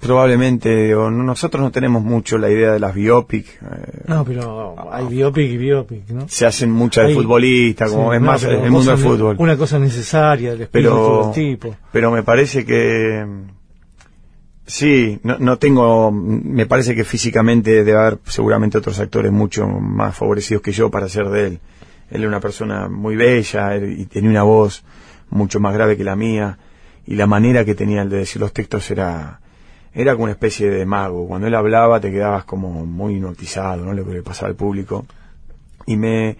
probablemente, 0.00 0.74
digo, 0.86 1.10
no- 1.10 1.22
nosotros 1.24 1.62
no 1.62 1.70
tenemos 1.70 2.02
mucho 2.02 2.38
la 2.38 2.50
idea 2.50 2.72
de 2.72 2.78
las 2.80 2.94
biopic, 2.94 3.46
eh, 3.62 4.02
No, 4.06 4.24
pero 4.24 4.74
hay 4.92 5.06
biopic 5.06 5.50
y 5.50 5.56
biopic, 5.56 6.08
¿no? 6.10 6.28
se 6.28 6.46
hacen 6.46 6.70
muchas 6.70 7.04
de 7.04 7.08
Hay- 7.10 7.14
futbolista, 7.16 7.86
como 7.88 8.10
Sí, 8.10 8.16
es 8.16 8.20
no, 8.22 8.26
más 8.26 8.42
el 8.44 8.70
mundo 8.70 8.90
del 8.90 8.98
fútbol. 9.00 9.36
Una 9.38 9.56
cosa 9.56 9.78
necesaria, 9.78 10.52
el 10.52 10.62
espíritu 10.62 10.90
pero, 10.90 11.22
del 11.24 11.32
tipo. 11.32 11.76
pero 11.92 12.10
me 12.10 12.22
parece 12.22 12.64
que 12.64 13.24
sí, 14.66 15.18
no, 15.22 15.38
no 15.38 15.58
tengo, 15.58 16.10
me 16.12 16.66
parece 16.66 16.94
que 16.94 17.04
físicamente 17.04 17.84
debe 17.84 17.98
haber 17.98 18.18
seguramente 18.24 18.78
otros 18.78 18.98
actores 18.98 19.32
mucho 19.32 19.66
más 19.66 20.16
favorecidos 20.16 20.62
que 20.62 20.72
yo 20.72 20.90
para 20.90 21.08
ser 21.08 21.28
de 21.28 21.46
él. 21.46 21.60
Él 22.10 22.20
era 22.20 22.28
una 22.28 22.40
persona 22.40 22.88
muy 22.88 23.16
bella 23.16 23.74
él- 23.74 23.98
y 24.00 24.06
tenía 24.06 24.30
una 24.30 24.42
voz 24.42 24.84
mucho 25.30 25.58
más 25.60 25.74
grave 25.74 25.96
que 25.96 26.04
la 26.04 26.16
mía 26.16 26.58
y 27.06 27.14
la 27.16 27.26
manera 27.26 27.64
que 27.64 27.74
tenía 27.74 28.04
de 28.04 28.18
decir 28.18 28.40
los 28.40 28.52
textos 28.52 28.90
era 28.90 29.40
era 29.96 30.12
como 30.12 30.24
una 30.24 30.32
especie 30.32 30.68
de 30.68 30.84
mago. 30.84 31.26
Cuando 31.26 31.46
él 31.46 31.54
hablaba 31.54 32.00
te 32.00 32.12
quedabas 32.12 32.44
como 32.44 32.84
muy 32.84 33.14
hipnotizado, 33.14 33.82
¿no? 33.82 33.94
Lo 33.94 34.04
que 34.04 34.12
le 34.12 34.22
pasaba 34.22 34.48
al 34.48 34.54
público. 34.54 35.06
Y 35.86 35.96
me 35.96 36.36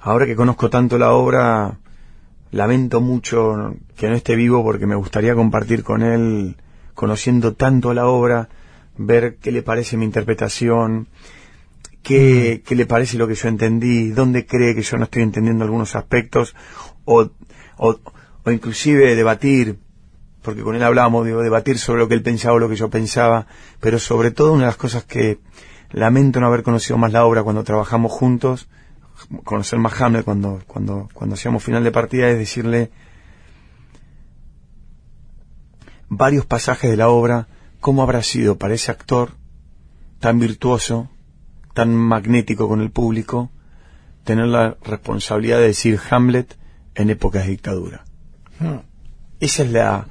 ahora 0.00 0.24
que 0.24 0.34
conozco 0.34 0.70
tanto 0.70 0.96
la 0.96 1.12
obra 1.12 1.76
lamento 2.50 3.02
mucho 3.02 3.74
que 3.96 4.08
no 4.08 4.14
esté 4.14 4.34
vivo 4.34 4.64
porque 4.64 4.86
me 4.86 4.94
gustaría 4.94 5.34
compartir 5.34 5.84
con 5.84 6.02
él, 6.02 6.56
conociendo 6.94 7.52
tanto 7.52 7.92
la 7.92 8.06
obra, 8.06 8.48
ver 8.96 9.36
qué 9.36 9.52
le 9.52 9.62
parece 9.62 9.98
mi 9.98 10.06
interpretación, 10.06 11.08
qué, 12.02 12.62
qué 12.64 12.74
le 12.74 12.86
parece 12.86 13.18
lo 13.18 13.28
que 13.28 13.34
yo 13.34 13.48
entendí, 13.48 14.08
dónde 14.08 14.46
cree 14.46 14.74
que 14.74 14.80
yo 14.80 14.96
no 14.96 15.04
estoy 15.04 15.22
entendiendo 15.22 15.64
algunos 15.64 15.94
aspectos, 15.94 16.56
o, 17.04 17.28
o, 17.76 18.00
o 18.42 18.50
inclusive 18.50 19.14
debatir, 19.14 19.78
porque 20.48 20.62
con 20.62 20.74
él 20.74 20.82
hablábamos, 20.82 21.26
digo, 21.26 21.42
debatir 21.42 21.78
sobre 21.78 22.00
lo 22.00 22.08
que 22.08 22.14
él 22.14 22.22
pensaba 22.22 22.54
o 22.54 22.58
lo 22.58 22.70
que 22.70 22.76
yo 22.76 22.88
pensaba, 22.88 23.46
pero 23.80 23.98
sobre 23.98 24.30
todo 24.30 24.54
una 24.54 24.62
de 24.62 24.68
las 24.68 24.78
cosas 24.78 25.04
que 25.04 25.40
lamento 25.90 26.40
no 26.40 26.46
haber 26.46 26.62
conocido 26.62 26.96
más 26.96 27.12
la 27.12 27.26
obra 27.26 27.42
cuando 27.42 27.64
trabajamos 27.64 28.10
juntos, 28.10 28.66
conocer 29.44 29.78
más 29.78 30.00
Hamlet 30.00 30.24
cuando, 30.24 30.62
cuando, 30.66 31.10
cuando 31.12 31.34
hacíamos 31.34 31.62
final 31.62 31.84
de 31.84 31.92
partida 31.92 32.30
es 32.30 32.38
decirle 32.38 32.90
varios 36.08 36.46
pasajes 36.46 36.90
de 36.90 36.96
la 36.96 37.10
obra, 37.10 37.46
cómo 37.78 38.02
habrá 38.02 38.22
sido 38.22 38.56
para 38.56 38.72
ese 38.72 38.90
actor 38.90 39.32
tan 40.18 40.38
virtuoso, 40.38 41.10
tan 41.74 41.94
magnético 41.94 42.68
con 42.68 42.80
el 42.80 42.90
público, 42.90 43.50
tener 44.24 44.46
la 44.46 44.78
responsabilidad 44.82 45.58
de 45.58 45.66
decir 45.66 46.00
Hamlet 46.08 46.56
en 46.94 47.10
épocas 47.10 47.44
de 47.44 47.50
dictadura. 47.50 48.06
No. 48.60 48.82
Esa 49.40 49.62
es 49.62 49.72
la... 49.72 50.08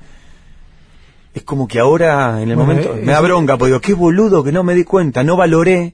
Es 1.37 1.43
como 1.43 1.67
que 1.67 1.77
ahora, 1.79 2.41
en 2.41 2.49
el 2.49 2.55
Bueno, 2.55 2.71
momento, 2.73 2.95
eh, 2.97 3.01
me 3.03 3.11
da 3.11 3.21
bronca, 3.21 3.57
porque 3.57 3.67
digo, 3.69 3.79
qué 3.81 3.93
boludo 3.93 4.43
que 4.43 4.51
no 4.51 4.63
me 4.63 4.73
di 4.73 4.83
cuenta, 4.83 5.23
no 5.23 5.37
valoré 5.37 5.93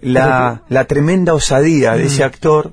la, 0.00 0.62
la 0.68 0.84
tremenda 0.84 1.34
osadía 1.34 1.94
de 1.96 2.04
Mm. 2.04 2.06
ese 2.06 2.22
actor 2.24 2.72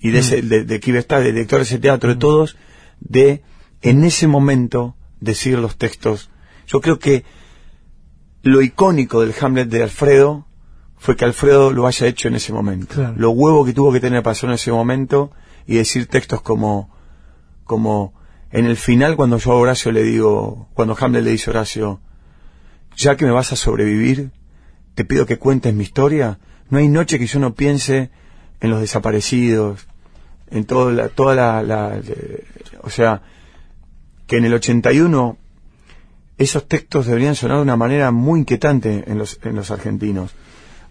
y 0.00 0.10
de, 0.10 0.20
ese, 0.20 0.42
de, 0.42 0.64
de 0.64 0.80
quien 0.80 0.94
está, 0.96 1.18
del 1.20 1.34
director 1.34 1.58
de 1.58 1.64
ese 1.64 1.78
teatro, 1.80 2.08
de 2.10 2.14
Mm. 2.16 2.18
todos, 2.20 2.56
de 3.00 3.42
en 3.82 4.04
ese 4.04 4.28
momento 4.28 4.94
decir 5.20 5.58
los 5.58 5.76
textos. 5.76 6.30
Yo 6.68 6.80
creo 6.80 7.00
que 7.00 7.24
lo 8.42 8.62
icónico 8.62 9.20
del 9.20 9.34
Hamlet 9.40 9.68
de 9.68 9.82
Alfredo 9.82 10.46
fue 10.98 11.16
que 11.16 11.24
Alfredo 11.24 11.72
lo 11.72 11.86
haya 11.88 12.06
hecho 12.06 12.28
en 12.28 12.36
ese 12.36 12.52
momento. 12.52 12.94
Claro. 12.94 13.14
Lo 13.16 13.30
huevo 13.30 13.64
que 13.64 13.72
tuvo 13.72 13.92
que 13.92 13.98
tener 14.00 14.22
hacerlo 14.28 14.52
en 14.52 14.54
ese 14.56 14.70
momento 14.70 15.32
y 15.66 15.74
decir 15.76 16.06
textos 16.06 16.42
como, 16.42 16.90
como 17.64 18.14
en 18.50 18.64
el 18.64 18.76
final 18.76 19.16
cuando 19.16 19.38
yo 19.38 19.52
a 19.52 19.56
Horacio 19.56 19.92
le 19.92 20.02
digo, 20.02 20.68
cuando 20.74 20.96
Hamlet 20.98 21.24
le 21.24 21.32
dice 21.32 21.50
a 21.50 21.52
Horacio, 21.52 22.00
ya 22.96 23.16
que 23.16 23.26
me 23.26 23.30
vas 23.30 23.52
a 23.52 23.56
sobrevivir, 23.56 24.30
te 24.94 25.04
pido 25.04 25.26
que 25.26 25.38
cuentes 25.38 25.74
mi 25.74 25.84
historia. 25.84 26.38
No 26.70 26.78
hay 26.78 26.88
noche 26.88 27.18
que 27.18 27.26
yo 27.26 27.38
no 27.38 27.54
piense 27.54 28.10
en 28.60 28.70
los 28.70 28.80
desaparecidos, 28.80 29.86
en 30.50 30.64
toda 30.64 30.92
la, 30.92 31.08
toda 31.08 31.34
la, 31.62 32.00
eh, 32.02 32.44
o 32.82 32.90
sea, 32.90 33.22
que 34.26 34.38
en 34.38 34.44
el 34.44 34.54
81 34.54 35.36
esos 36.38 36.66
textos 36.66 37.06
deberían 37.06 37.34
sonar 37.34 37.58
de 37.58 37.62
una 37.62 37.76
manera 37.76 38.10
muy 38.10 38.40
inquietante 38.40 39.04
en 39.06 39.18
los, 39.18 39.38
en 39.42 39.56
los 39.56 39.70
argentinos. 39.70 40.34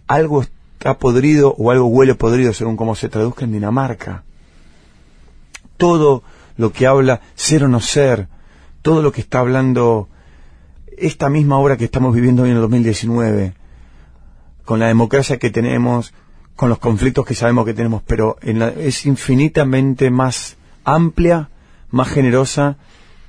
Algo 0.07 0.43
está 0.43 0.97
podrido 0.97 1.55
o 1.57 1.71
algo 1.71 1.87
huele 1.87 2.15
podrido 2.15 2.53
según 2.53 2.77
cómo 2.77 2.95
se 2.95 3.09
traduzca 3.09 3.45
en 3.45 3.53
Dinamarca. 3.53 4.23
Todo 5.77 6.23
lo 6.57 6.71
que 6.71 6.87
habla 6.87 7.21
ser 7.35 7.63
o 7.63 7.67
no 7.67 7.79
ser, 7.79 8.27
todo 8.81 9.01
lo 9.01 9.11
que 9.11 9.21
está 9.21 9.39
hablando 9.39 10.09
esta 10.97 11.29
misma 11.29 11.57
obra 11.59 11.77
que 11.77 11.85
estamos 11.85 12.13
viviendo 12.13 12.43
hoy 12.43 12.49
en 12.49 12.55
el 12.55 12.61
2019, 12.61 13.53
con 14.65 14.79
la 14.79 14.87
democracia 14.87 15.37
que 15.37 15.49
tenemos, 15.51 16.13
con 16.55 16.69
los 16.69 16.79
conflictos 16.79 17.25
que 17.25 17.35
sabemos 17.35 17.65
que 17.65 17.73
tenemos, 17.75 18.01
pero 18.05 18.37
en 18.41 18.59
la- 18.59 18.69
es 18.69 19.05
infinitamente 19.05 20.09
más 20.09 20.57
amplia, 20.83 21.49
más 21.91 22.07
generosa 22.09 22.77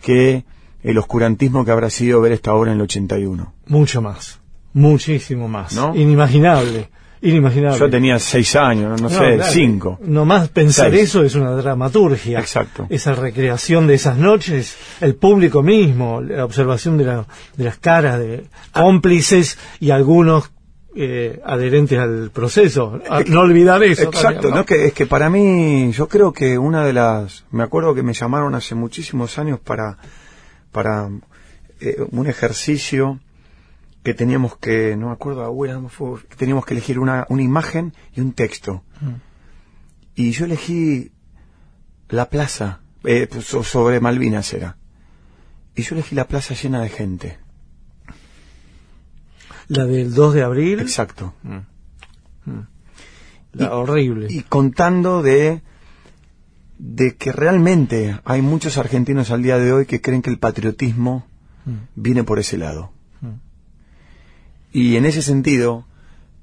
que 0.02 0.44
el 0.82 0.96
oscurantismo 0.96 1.64
que 1.64 1.70
habrá 1.72 1.90
sido 1.90 2.20
ver 2.20 2.32
esta 2.32 2.54
obra 2.54 2.70
en 2.72 2.78
el 2.78 2.82
81. 2.82 3.52
Mucho 3.66 4.00
más. 4.00 4.40
Muchísimo 4.72 5.48
más. 5.48 5.74
¿No? 5.74 5.94
Inimaginable. 5.94 6.88
Inimaginable. 7.20 7.78
Yo 7.78 7.90
tenía 7.90 8.18
seis 8.18 8.54
años, 8.56 9.00
no, 9.02 9.08
sé, 9.08 9.16
claro. 9.36 9.44
cinco. 9.52 9.98
Nomás 10.02 10.48
pensar 10.48 10.90
Seis. 10.90 11.02
eso 11.04 11.24
es 11.24 11.34
una 11.34 11.50
dramaturgia. 11.52 12.38
Exacto. 12.38 12.86
Esa 12.90 13.14
recreación 13.14 13.86
de 13.86 13.94
esas 13.94 14.16
noches, 14.16 14.76
el 15.00 15.14
público 15.16 15.62
mismo, 15.62 16.20
la 16.20 16.44
observación 16.44 16.96
de, 16.98 17.04
la- 17.04 17.26
de 17.56 17.64
las 17.64 17.78
caras 17.78 18.18
de 18.20 18.44
cómplices 18.72 19.58
y 19.80 19.90
algunos 19.90 20.50
eh, 20.96 21.40
adherentes 21.44 21.98
al 21.98 22.30
proceso. 22.32 23.00
A- 23.10 23.20
no 23.26 23.40
olvidar 23.40 23.82
eso. 23.82 24.04
Exacto, 24.04 24.42
también, 24.48 24.54
¿no? 24.54 24.64
Que, 24.66 24.86
es 24.86 24.92
que 24.92 25.06
para 25.06 25.28
mí, 25.28 25.90
yo 25.92 26.08
creo 26.08 26.32
que 26.32 26.56
una 26.58 26.84
de 26.84 26.92
las... 26.92 27.44
Me 27.50 27.62
acuerdo 27.62 27.94
que 27.94 28.02
me 28.02 28.12
llamaron 28.14 28.54
hace 28.54 28.74
muchísimos 28.74 29.38
años 29.38 29.60
para, 29.60 29.96
para 30.72 31.08
eh, 31.80 31.96
un 32.10 32.26
ejercicio 32.26 33.20
que 34.08 34.14
teníamos 34.14 34.56
que, 34.56 34.96
no 34.96 35.08
me 35.08 35.12
acuerdo 35.12 35.44
ahora, 35.44 35.74
cómo 35.74 35.90
fue, 35.90 36.22
que 36.30 36.36
teníamos 36.36 36.64
que 36.64 36.72
elegir 36.72 36.98
una, 36.98 37.26
una 37.28 37.42
imagen 37.42 37.92
y 38.14 38.22
un 38.22 38.32
texto. 38.32 38.82
Y 40.14 40.30
yo 40.30 40.46
elegí 40.46 41.12
la 42.08 42.30
plaza, 42.30 42.80
eh, 43.04 43.26
pues, 43.30 43.44
so- 43.44 43.62
sobre 43.62 44.00
Malvinas 44.00 44.50
era. 44.54 44.78
Y 45.76 45.82
yo 45.82 45.94
elegí 45.94 46.14
la 46.14 46.26
plaza 46.26 46.54
llena 46.54 46.80
de 46.80 46.88
gente. 46.88 47.38
La 49.68 49.84
del 49.84 50.14
2 50.14 50.32
de 50.32 50.42
abril, 50.42 50.80
Exacto. 50.80 51.34
la 53.52 53.74
horrible. 53.76 54.28
y 54.30 54.40
contando 54.42 55.22
de 55.22 55.62
de 56.78 57.14
que 57.16 57.30
realmente 57.32 58.18
hay 58.24 58.40
muchos 58.40 58.78
argentinos 58.78 59.30
al 59.32 59.42
día 59.42 59.58
de 59.58 59.70
hoy 59.74 59.84
que 59.84 60.00
creen 60.00 60.22
que 60.22 60.30
el 60.30 60.38
patriotismo 60.38 61.26
viene 61.94 62.24
por 62.24 62.38
ese 62.38 62.56
lado. 62.56 62.92
Y 64.78 64.96
en 64.96 65.04
ese 65.06 65.22
sentido, 65.22 65.86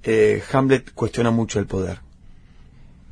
eh, 0.04 0.42
Hamlet 0.52 0.92
cuestiona 0.94 1.32
mucho 1.32 1.60
el 1.60 1.66
poder. 1.68 2.00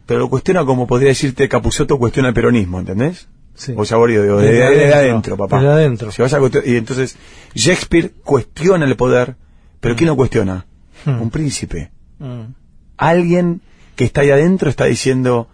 Pero 0.05 0.19
lo 0.19 0.29
cuestiona 0.29 0.65
como 0.65 0.85
podría 0.85 1.09
decirte 1.09 1.47
Capusotto 1.47 1.97
cuestiona 1.97 2.29
el 2.29 2.33
peronismo, 2.33 2.79
¿entendés? 2.79 3.27
Sí. 3.55 3.73
O 3.77 3.85
digo, 4.23 4.37
de, 4.39 4.51
de- 4.51 4.75
de 4.87 4.93
adentro, 4.93 5.37
papá. 5.37 5.57
desde 5.59 5.71
adentro. 5.71 6.11
Si 6.11 6.21
vas 6.21 6.33
a 6.33 6.39
y 6.65 6.75
entonces, 6.75 7.15
Shakespeare 7.55 8.11
cuestiona 8.23 8.85
el 8.85 8.95
poder, 8.95 9.35
pero 9.79 9.95
¿quién 9.95 10.07
lo 10.09 10.15
cuestiona? 10.15 10.65
Hmm. 11.05 11.21
Un 11.21 11.29
príncipe 11.29 11.91
Mm. 12.19 12.53
alguien 12.97 13.61
que 13.95 14.05
está 14.05 14.21
ahí 14.21 14.31
adentro 14.31 14.69
está 14.69 14.85
diciendo, 14.85 15.49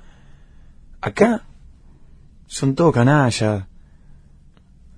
acá 1.01 1.43
son 2.47 2.75
todo 2.75 2.91
canallas. 2.91 3.65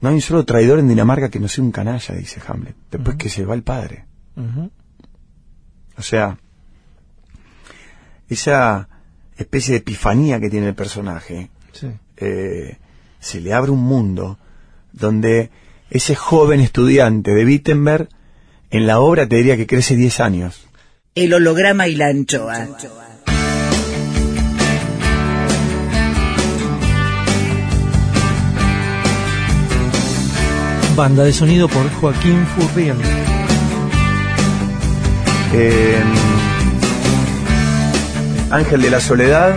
No 0.01 0.09
hay 0.09 0.15
un 0.15 0.21
solo 0.21 0.43
traidor 0.45 0.79
en 0.79 0.87
Dinamarca 0.87 1.29
que 1.29 1.39
no 1.39 1.47
sea 1.47 1.63
un 1.63 1.71
canalla, 1.71 2.15
dice 2.15 2.41
Hamlet. 2.47 2.75
Después 2.91 3.17
que 3.17 3.29
se 3.29 3.45
va 3.45 3.53
el 3.53 3.63
padre. 3.63 4.05
O 5.97 6.01
sea, 6.01 6.37
esa 8.29 8.87
especie 9.37 9.73
de 9.73 9.77
epifanía 9.79 10.39
que 10.39 10.49
tiene 10.49 10.67
el 10.69 10.75
personaje, 10.75 11.49
Sí. 11.73 11.87
eh, 12.17 12.77
se 13.19 13.39
le 13.41 13.53
abre 13.53 13.71
un 13.71 13.81
mundo 13.83 14.37
donde 14.93 15.49
ese 15.89 16.15
joven 16.15 16.59
estudiante 16.59 17.31
de 17.33 17.45
Wittenberg 17.45 18.09
en 18.69 18.87
la 18.87 18.99
obra 18.99 19.27
te 19.27 19.35
diría 19.37 19.57
que 19.57 19.67
crece 19.67 19.95
10 19.95 20.19
años. 20.21 20.67
El 21.15 21.33
holograma 21.33 21.87
y 21.87 21.95
la 21.95 22.07
anchoa. 22.07 22.67
Banda 30.95 31.23
de 31.23 31.33
sonido 31.33 31.67
por 31.67 31.89
Joaquín 31.93 32.45
Furriel. 32.47 32.97
Eh, 35.53 36.01
Ángel 38.51 38.81
de 38.81 38.89
la 38.89 38.99
Soledad. 38.99 39.55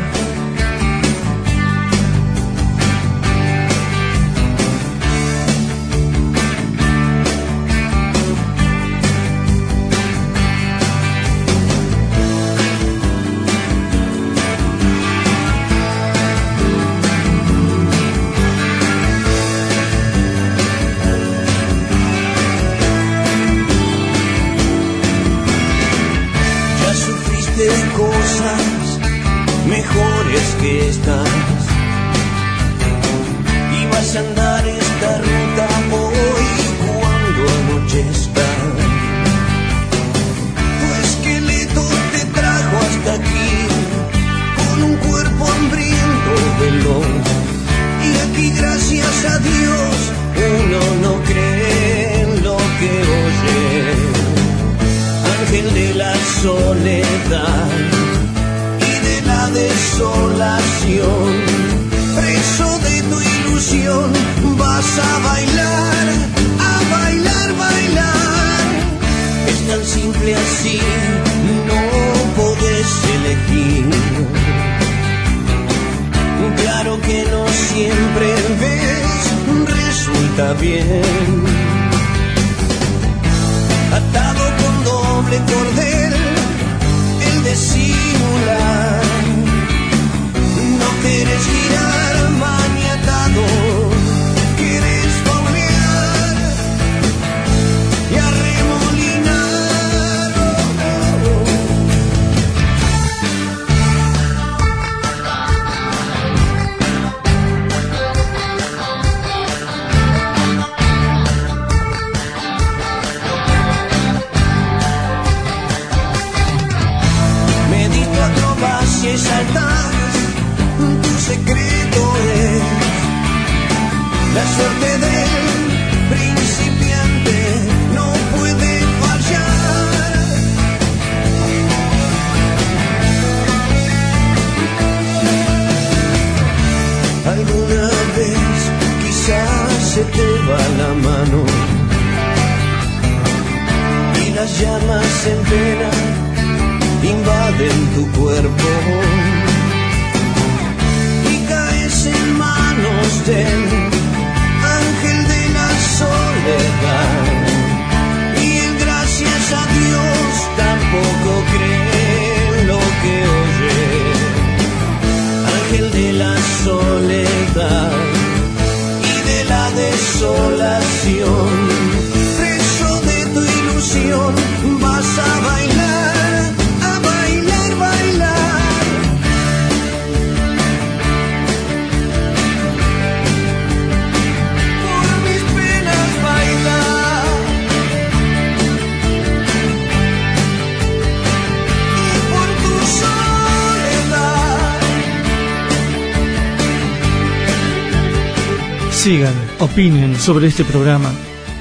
Sobre 200.24 200.46
este 200.46 200.64
programa 200.64 201.12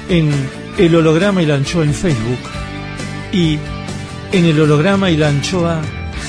en 0.08 0.30
El 0.78 0.96
Holograma 0.96 1.42
y 1.42 1.46
la 1.46 1.56
Anchoa 1.56 1.84
en 1.84 1.92
Facebook 1.92 2.38
y 3.30 3.58
en 4.32 4.44
El 4.46 4.58
Holograma 4.58 5.10
y 5.10 5.18
la 5.18 5.28
Anchoa 5.28 5.82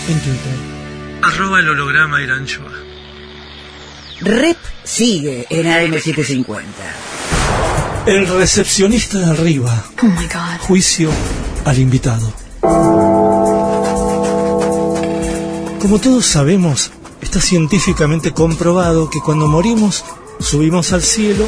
en 0.09 0.19
Twitter. 0.19 0.75
Arroba 1.21 1.59
el 1.59 1.69
holograma 1.69 2.21
y 2.21 2.27
la 2.27 2.35
anchoa. 2.35 2.71
Rep 4.19 4.57
sigue 4.83 5.47
en 5.49 5.65
AM750. 5.65 6.63
El 8.05 8.27
recepcionista 8.27 9.17
de 9.17 9.25
arriba. 9.31 9.85
Oh 10.03 10.05
my 10.05 10.25
god. 10.25 10.59
Juicio 10.59 11.09
al 11.63 11.79
invitado. 11.79 12.33
Como 15.79 15.99
todos 15.99 16.25
sabemos, 16.25 16.91
está 17.21 17.39
científicamente 17.39 18.31
comprobado 18.31 19.09
que 19.09 19.21
cuando 19.21 19.47
morimos, 19.47 20.03
subimos 20.39 20.91
al 20.93 21.01
cielo, 21.01 21.47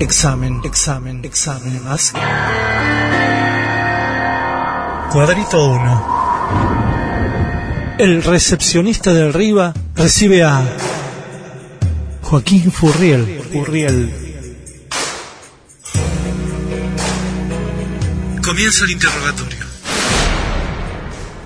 Examen, 0.00 0.60
examen, 0.64 1.24
examen. 1.24 1.84
Más. 1.84 2.12
Cuadrito 5.12 5.70
1. 5.70 6.14
El 7.98 8.22
recepcionista 8.24 9.12
de 9.12 9.28
arriba 9.28 9.72
recibe 9.94 10.42
a 10.42 10.62
Joaquín 12.22 12.72
Furriel. 12.72 13.40
Furriel. 13.52 14.12
Comienza 18.44 18.84
el 18.84 18.90
interrogatorio. 18.90 19.64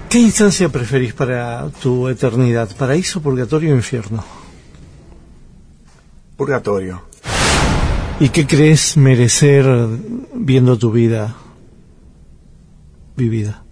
¿Qué 0.09 0.19
instancia 0.19 0.71
preferís 0.71 1.13
para 1.13 1.69
tu 1.83 2.09
eternidad? 2.09 2.75
¿Paraíso, 2.75 3.21
purgatorio 3.21 3.75
o 3.75 3.77
infierno? 3.77 4.25
Purgatorio. 6.39 7.08
¿Y 8.21 8.31
qué 8.31 8.49
crees 8.49 8.97
merecer 8.97 9.65
viendo 10.35 10.77
tu 10.77 10.91
vida 10.91 11.37
vivida? 13.17 13.63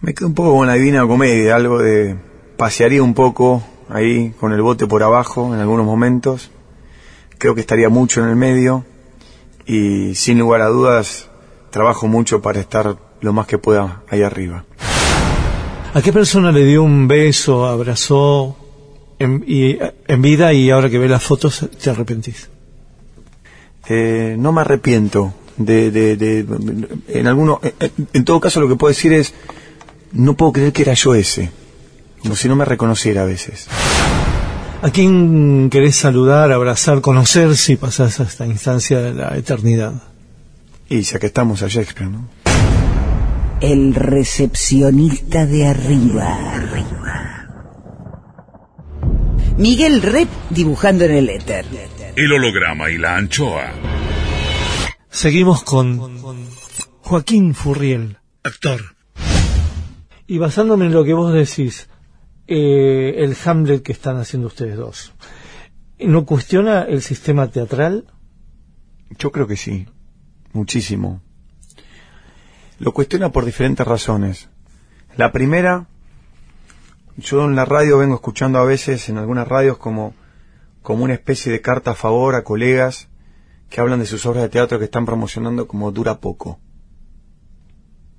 Me 0.00 0.14
quedo 0.14 0.28
un 0.28 0.34
poco 0.34 0.56
con 0.56 0.68
la 0.68 0.74
divina 0.74 1.04
comedia, 1.04 1.56
algo 1.56 1.80
de 1.80 2.16
pasearía 2.56 3.02
un 3.02 3.14
poco 3.14 3.60
ahí 3.88 4.34
con 4.38 4.52
el 4.52 4.62
bote 4.62 4.86
por 4.86 5.02
abajo 5.02 5.52
en 5.52 5.58
algunos 5.58 5.84
momentos. 5.84 6.52
Creo 7.38 7.56
que 7.56 7.60
estaría 7.62 7.88
mucho 7.88 8.22
en 8.22 8.28
el 8.28 8.36
medio 8.36 8.84
y 9.66 10.14
sin 10.14 10.38
lugar 10.38 10.60
a 10.60 10.68
dudas 10.68 11.28
trabajo 11.70 12.06
mucho 12.06 12.40
para 12.40 12.60
estar 12.60 12.96
lo 13.20 13.32
más 13.32 13.48
que 13.48 13.58
pueda 13.58 14.04
ahí 14.08 14.22
arriba. 14.22 14.64
¿A 15.92 16.00
qué 16.00 16.12
persona 16.12 16.52
le 16.52 16.64
dio 16.64 16.84
un 16.84 17.08
beso, 17.08 17.66
abrazó 17.66 18.56
en, 19.18 19.42
y, 19.44 19.76
en 20.06 20.22
vida 20.22 20.52
y 20.52 20.70
ahora 20.70 20.88
que 20.88 20.98
ve 20.98 21.08
las 21.08 21.24
fotos 21.24 21.68
te 21.82 21.90
arrepentís? 21.90 22.51
Eh, 23.88 24.36
no 24.38 24.52
me 24.52 24.60
arrepiento 24.60 25.34
de, 25.56 25.90
de, 25.90 26.16
de- 26.16 26.46
en 27.08 27.26
alguno 27.26 27.60
en, 27.80 27.90
en 28.12 28.24
todo 28.24 28.38
caso 28.40 28.60
lo 28.60 28.68
que 28.68 28.76
puedo 28.76 28.90
decir 28.90 29.12
es 29.12 29.34
no 30.12 30.34
puedo 30.34 30.52
creer 30.52 30.72
que 30.72 30.82
era 30.82 30.94
yo 30.94 31.14
ese 31.14 31.50
como 32.22 32.36
si 32.36 32.48
no 32.48 32.54
me 32.56 32.64
reconociera 32.64 33.22
a 33.22 33.26
veces 33.26 33.66
¿A 34.82 34.90
quién 34.90 35.68
querés 35.70 35.94
saludar, 35.96 36.50
abrazar, 36.52 37.00
conocer 37.00 37.56
si 37.56 37.76
pasás 37.76 38.18
a 38.20 38.24
esta 38.24 38.46
instancia 38.46 39.00
de 39.00 39.14
la 39.14 39.36
eternidad? 39.36 39.94
y 40.88 41.02
ya 41.02 41.18
que 41.18 41.26
estamos 41.26 41.62
a 41.62 41.68
Shakespeare 41.68 42.10
¿no? 42.10 42.28
El 43.60 43.94
recepcionista 43.94 45.46
de 45.46 45.66
arriba. 45.66 46.38
Miguel 49.56 50.02
Rep 50.02 50.28
dibujando 50.50 51.04
en 51.04 51.12
el 51.12 51.28
éter. 51.30 51.64
El 52.14 52.32
holograma 52.32 52.90
y 52.90 52.98
la 52.98 53.16
anchoa. 53.16 53.72
Seguimos 55.10 55.62
con 55.64 55.98
Joaquín 57.00 57.54
Furriel, 57.54 58.18
actor. 58.42 58.80
Y 60.26 60.38
basándome 60.38 60.86
en 60.86 60.92
lo 60.92 61.04
que 61.04 61.14
vos 61.14 61.32
decís, 61.32 61.88
eh, 62.46 63.14
el 63.18 63.36
Hamlet 63.44 63.82
que 63.82 63.92
están 63.92 64.18
haciendo 64.18 64.48
ustedes 64.48 64.76
dos, 64.76 65.14
¿no 65.98 66.24
cuestiona 66.24 66.82
el 66.82 67.02
sistema 67.02 67.50
teatral? 67.50 68.06
yo 69.18 69.30
creo 69.30 69.46
que 69.46 69.56
sí 69.56 69.86
muchísimo 70.52 71.22
lo 72.78 72.92
cuestiona 72.92 73.30
por 73.30 73.44
diferentes 73.44 73.86
razones 73.86 74.48
la 75.16 75.32
primera 75.32 75.86
yo 77.16 77.44
en 77.44 77.54
la 77.54 77.64
radio 77.64 77.98
vengo 77.98 78.14
escuchando 78.14 78.58
a 78.58 78.64
veces 78.64 79.08
en 79.08 79.18
algunas 79.18 79.46
radios 79.46 79.78
como 79.78 80.14
como 80.82 81.04
una 81.04 81.14
especie 81.14 81.50
de 81.52 81.60
carta 81.60 81.92
a 81.92 81.94
favor 81.94 82.34
a 82.34 82.44
colegas 82.44 83.08
que 83.70 83.80
hablan 83.80 84.00
de 84.00 84.06
sus 84.06 84.26
obras 84.26 84.42
de 84.42 84.48
teatro 84.50 84.78
que 84.78 84.84
están 84.84 85.06
promocionando 85.06 85.66
como 85.66 85.90
dura 85.92 86.20
poco. 86.20 86.60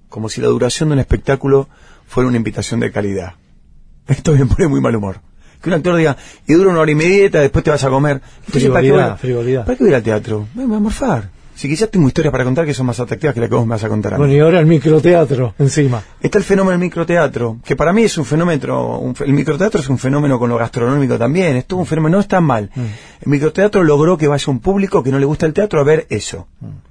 Como 0.10 0.30
si 0.30 0.42
la 0.42 0.48
duración 0.48 0.90
de 0.90 0.94
un 0.94 1.00
espectáculo 1.00 1.70
fuera 2.08 2.28
una 2.28 2.38
invitación 2.38 2.80
de 2.80 2.92
calidad. 2.92 3.34
Esto 4.08 4.34
me 4.34 4.46
pone 4.46 4.68
muy 4.68 4.82
mal 4.82 4.96
humor. 4.96 5.22
Que 5.62 5.70
un 5.70 5.76
actor 5.76 5.96
diga, 5.96 6.18
y 6.46 6.54
dura 6.54 6.72
una 6.72 6.82
hora 6.82 6.92
y 6.92 6.96
media, 6.96 7.30
después 7.30 7.64
te 7.64 7.72
vas 7.72 7.84
a 7.84 7.90
comer. 7.90 8.22
Entonces, 8.46 8.70
¿para 8.70 8.82
qué 8.82 8.92
voy 8.92 9.00
Frivolidad, 9.00 9.18
frivolidad. 9.18 9.66
¿Para 9.66 9.78
qué 9.78 9.84
voy 9.84 9.94
al 9.94 10.04
teatro? 10.04 10.48
Me 10.56 10.66
voy 10.66 10.76
a 10.76 10.80
morfar. 10.80 11.30
Si 11.56 11.68
quizás 11.70 11.90
tengo 11.92 12.08
historias 12.08 12.32
para 12.32 12.44
contar 12.44 12.66
que 12.66 12.74
son 12.74 12.86
más 12.88 13.00
atractivas 13.00 13.34
que 13.34 13.40
las 13.40 13.48
que 13.50 13.56
vos 13.56 13.66
me 13.66 13.72
vas 13.72 13.84
a 13.84 13.90
contar 13.90 14.14
a 14.14 14.18
mí. 14.18 14.22
Bueno, 14.22 14.34
y 14.34 14.40
ahora 14.40 14.60
el 14.60 14.66
microteatro 14.66 15.54
encima. 15.60 16.02
Está 16.22 16.38
el 16.40 16.44
fenómeno 16.44 16.72
del 16.72 16.80
microteatro, 16.80 17.60
que 17.64 17.76
para 17.76 17.94
mí 17.94 18.04
es 18.04 18.18
un 18.18 18.26
fenómeno, 18.26 18.98
un 19.00 19.16
el 19.20 19.34
microteatro 19.34 19.80
es 19.82 19.88
un 19.90 19.98
fenómeno 19.98 20.40
con 20.40 20.50
lo 20.50 20.58
gastronómico 20.58 21.18
también, 21.18 21.56
es 21.56 21.66
todo 21.66 21.80
un 21.80 21.86
fenómeno, 21.86 22.18
no 22.18 22.22
está 22.22 22.42
mal. 22.42 22.70
El 22.76 23.30
microteatro 23.30 23.84
logró 23.84 24.18
que 24.18 24.28
vaya 24.28 24.52
un 24.52 24.60
público 24.60 25.04
que 25.04 25.12
no 25.12 25.20
le 25.20 25.26
gusta 25.26 25.46
el 25.46 25.54
teatro 25.54 25.80
a 25.80 25.84
ver 25.84 26.08
eso. 26.10 26.48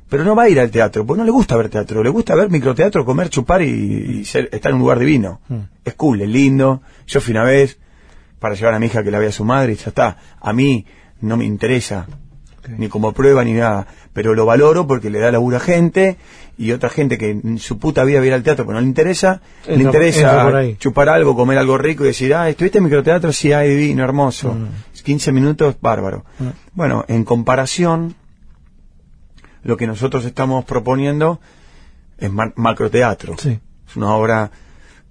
Pero 0.08 0.24
no 0.24 0.36
va 0.36 0.42
a 0.44 0.48
ir 0.48 0.60
al 0.60 0.70
teatro, 0.70 1.04
porque 1.06 1.18
no 1.20 1.24
le 1.24 1.30
gusta 1.32 1.56
ver 1.56 1.68
teatro, 1.70 2.02
le 2.02 2.10
gusta 2.10 2.34
ver 2.34 2.50
microteatro, 2.50 3.04
comer, 3.04 3.30
chupar 3.30 3.62
y, 3.62 4.20
y 4.20 4.24
ser- 4.26 4.48
estar 4.52 4.70
en 4.70 4.76
un 4.76 4.82
lugar 4.82 4.98
divino. 4.98 5.40
Es 5.84 5.94
cool, 5.94 6.20
es 6.20 6.28
lindo. 6.28 6.82
Yo 7.06 7.20
fui 7.20 7.32
una 7.32 7.44
vez 7.44 7.78
para 8.38 8.54
llevar 8.54 8.74
a 8.74 8.78
mi 8.78 8.86
hija 8.86 9.02
que 9.02 9.10
la 9.10 9.18
vea 9.18 9.30
a 9.30 9.32
su 9.32 9.44
madre 9.44 9.72
y 9.72 9.76
ya 9.76 9.88
está. 9.88 10.16
A 10.40 10.52
mí 10.52 10.84
no 11.20 11.36
me 11.36 11.44
interesa, 11.46 12.06
ni 12.68 12.88
como 12.88 13.12
prueba 13.12 13.42
ni 13.44 13.52
nada, 13.54 13.86
pero 14.12 14.34
lo 14.34 14.46
valoro 14.46 14.86
porque 14.86 15.10
le 15.10 15.18
da 15.18 15.30
laburo 15.32 15.56
a 15.56 15.60
gente 15.60 16.16
y 16.58 16.70
otra 16.72 16.90
gente 16.90 17.18
que 17.18 17.30
en 17.30 17.58
su 17.58 17.78
puta 17.78 18.04
vida 18.04 18.18
va 18.18 18.24
a 18.24 18.26
ir 18.28 18.34
al 18.34 18.42
teatro 18.42 18.64
pero 18.64 18.74
no 18.74 18.80
le 18.82 18.86
interesa, 18.86 19.40
le 19.66 19.74
Entra- 19.74 19.84
interesa 19.86 20.50
chupar 20.78 21.08
algo, 21.08 21.34
comer 21.34 21.58
algo 21.58 21.76
rico 21.78 22.04
y 22.04 22.08
decir, 22.08 22.34
ah, 22.34 22.48
¿estuviste 22.48 22.78
en 22.78 22.84
microteatro? 22.84 23.32
Sí, 23.32 23.52
ay, 23.52 23.70
divino, 23.70 24.04
hermoso. 24.04 24.54
15 25.02 25.32
minutos, 25.32 25.76
bárbaro. 25.80 26.24
Bueno, 26.74 27.04
en 27.08 27.24
comparación, 27.24 28.14
lo 29.64 29.76
que 29.76 29.86
nosotros 29.86 30.24
estamos 30.24 30.64
proponiendo 30.64 31.40
es 32.18 32.30
ma- 32.30 32.52
macroteatro. 32.56 33.34
Sí. 33.38 33.58
Es 33.88 33.96
una 33.96 34.14
obra 34.14 34.50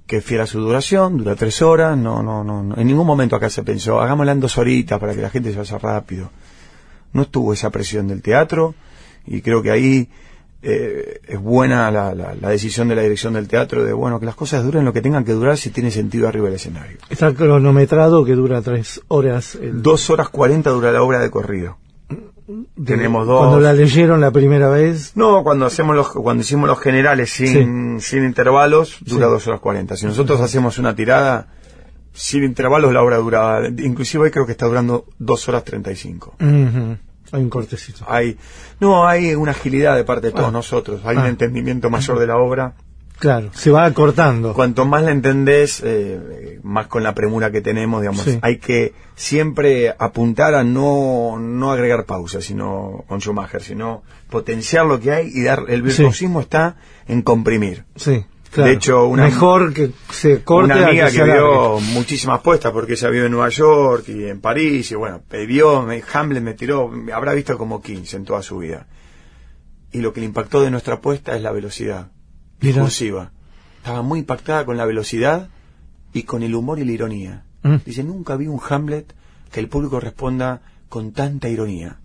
que 0.07 0.17
es 0.17 0.23
fiel 0.25 0.41
a 0.41 0.47
su 0.47 0.59
duración, 0.59 1.17
dura 1.17 1.35
tres 1.35 1.61
horas, 1.61 1.97
no, 1.97 2.21
no, 2.23 2.43
no, 2.43 2.63
no. 2.63 2.75
en 2.77 2.87
ningún 2.87 3.05
momento 3.07 3.35
acá 3.35 3.49
se 3.49 3.63
pensó, 3.63 4.01
hagámosla 4.01 4.31
en 4.33 4.39
dos 4.41 4.57
horitas 4.57 4.99
para 4.99 5.13
que 5.15 5.21
la 5.21 5.29
gente 5.29 5.51
se 5.51 5.57
vaya 5.57 5.77
rápido. 5.77 6.29
No 7.13 7.21
estuvo 7.23 7.53
esa 7.53 7.69
presión 7.69 8.07
del 8.07 8.21
teatro 8.21 8.73
y 9.25 9.41
creo 9.41 9.61
que 9.61 9.71
ahí 9.71 10.09
eh, 10.63 11.19
es 11.27 11.39
buena 11.41 11.89
la, 11.91 12.13
la- 12.13 12.35
la 12.35 12.49
decisión 12.49 12.87
de 12.87 12.95
la 12.95 13.01
dirección 13.01 13.33
del 13.33 13.47
teatro 13.47 13.83
de, 13.83 13.93
bueno, 13.93 14.19
que 14.19 14.25
las 14.27 14.35
cosas 14.35 14.63
duren 14.63 14.85
lo 14.85 14.93
que 14.93 15.01
tengan 15.01 15.25
que 15.25 15.31
durar 15.33 15.57
si 15.57 15.71
tiene 15.71 15.89
sentido 15.91 16.27
arriba 16.27 16.45
del 16.45 16.55
escenario. 16.55 16.97
Está 17.09 17.33
cronometrado 17.33 18.23
que 18.25 18.33
dura 18.35 18.61
tres 18.61 19.01
horas. 19.07 19.55
el- 19.55 19.81
Dos 19.81 20.09
horas 20.11 20.29
cuarenta 20.29 20.69
dura 20.69 20.91
la 20.91 21.01
obra 21.01 21.19
de 21.19 21.31
corrido. 21.31 21.77
de- 22.47 22.85
tenemos 22.85 23.25
dos. 23.25 23.39
Cuando 23.39 23.59
la 23.59 23.73
leyeron 23.73 24.19
la 24.21 24.29
primera 24.31 24.69
vez, 24.69 25.13
No, 25.15 25.41
cuando 25.43 25.65
hacemos 25.65 25.95
los, 25.95 26.09
cuando 26.09 26.41
hicimos 26.41 26.67
los 26.67 26.79
generales 26.79 27.29
sin, 27.31 27.99
sin 28.01 28.23
intervalos, 28.25 28.97
dura 29.01 29.27
Sí. 29.27 29.31
dos 29.31 29.47
horas 29.47 29.61
cuarenta. 29.61 29.95
Si 29.95 30.05
nosotros 30.05 30.41
hacemos 30.41 30.77
una 30.77 30.93
tirada 30.95 31.47
sin 32.13 32.43
intervalos, 32.43 32.93
la 32.93 33.01
obra 33.01 33.17
dura, 33.17 33.61
inclusive 33.77 34.25
hoy 34.25 34.31
creo 34.31 34.45
que 34.45 34.51
está 34.53 34.65
durando 34.65 35.05
dos 35.19 35.47
horas 35.49 35.63
treinta 35.63 35.91
y 35.91 35.95
cinco. 35.95 36.35
ujú, 36.39 36.97
hay 37.31 37.41
un 37.43 37.49
cortecito. 37.49 38.03
Hay, 38.07 38.37
no, 38.79 39.07
hay 39.07 39.33
una 39.35 39.51
agilidad 39.51 39.95
de 39.95 40.03
parte 40.03 40.27
de 40.27 40.33
todos 40.33 40.49
Ah. 40.49 40.51
nosotros, 40.51 41.01
hay 41.05 41.15
Ah. 41.17 41.21
un 41.21 41.27
entendimiento 41.27 41.89
mayor 41.89 42.19
de 42.19 42.27
la 42.27 42.37
obra 42.37 42.73
Claro, 43.19 43.51
se 43.53 43.69
va 43.69 43.85
acortando. 43.85 44.51
Cuanto 44.55 44.83
más 44.85 45.03
la 45.03 45.11
entendés, 45.11 45.79
eh, 45.85 46.59
más 46.63 46.87
con 46.87 47.03
la 47.03 47.13
premura 47.13 47.51
que 47.51 47.61
tenemos, 47.61 48.01
digamos, 48.01 48.23
Sí. 48.23 48.39
hay 48.41 48.57
que 48.57 48.95
siempre 49.15 49.93
apuntar 49.99 50.55
a 50.55 50.63
no, 50.63 51.37
no 51.39 51.71
agregar 51.71 52.05
pausas, 52.07 52.43
sino 52.43 53.03
con 53.07 53.21
Schumacher, 53.21 53.61
sino 53.61 54.01
potenciar 54.31 54.87
lo 54.87 54.99
que 54.99 55.11
hay 55.11 55.31
y 55.31 55.43
dar, 55.43 55.65
el 55.67 55.81
Sí. 55.81 55.99
virtuosismo 56.01 56.41
está 56.41 56.77
en 57.07 57.21
comprimir. 57.21 57.85
Sí, 57.95 58.25
claro. 58.51 58.69
De 58.69 58.75
hecho, 58.75 59.05
una- 59.07 59.25
Mejor 59.25 59.73
que 59.73 59.91
se 60.11 60.43
corte 60.43 60.73
una 60.73 60.85
a 60.85 60.87
amiga 60.89 61.11
que, 61.11 61.23
vio 61.23 61.79
muchísimas 61.79 62.41
puestas 62.41 62.71
porque 62.71 62.93
ella 62.93 63.09
vive 63.09 63.25
en 63.25 63.31
Nueva 63.31 63.49
York 63.49 64.09
y 64.09 64.25
en 64.25 64.41
París 64.41 64.91
y 64.91 64.95
bueno, 64.95 65.21
vio, 65.47 65.81
me, 65.83 66.03
Hamlet 66.13 66.43
me 66.43 66.53
tiró, 66.53 66.87
me 66.87 67.13
habrá 67.13 67.33
visto 67.33 67.57
como 67.57 67.81
15 67.81 68.17
en 68.17 68.25
toda 68.25 68.41
su 68.43 68.57
vida. 68.59 68.87
Y 69.91 69.99
lo 69.99 70.13
que 70.13 70.21
le 70.21 70.27
impactó 70.27 70.61
de 70.61 70.71
nuestra 70.71 70.95
apuesta 70.95 71.35
es 71.35 71.41
la 71.41 71.51
velocidad 71.51 72.11
discursiva. 72.59 73.31
Estaba 73.77 74.03
muy 74.03 74.19
impactada 74.19 74.65
con 74.65 74.77
la 74.77 74.85
velocidad 74.85 75.49
y 76.13 76.23
con 76.23 76.43
el 76.43 76.55
humor 76.55 76.79
y 76.79 76.85
la 76.85 76.91
ironía. 76.91 77.45
Mm. 77.63 77.77
Dice, 77.85 78.03
nunca 78.03 78.35
vi 78.35 78.47
un 78.47 78.59
Hamlet 78.69 79.13
que 79.51 79.59
el 79.59 79.67
público 79.67 79.99
responda 79.99 80.61
con 80.87 81.11
tanta 81.11 81.49
ironía. 81.49 81.99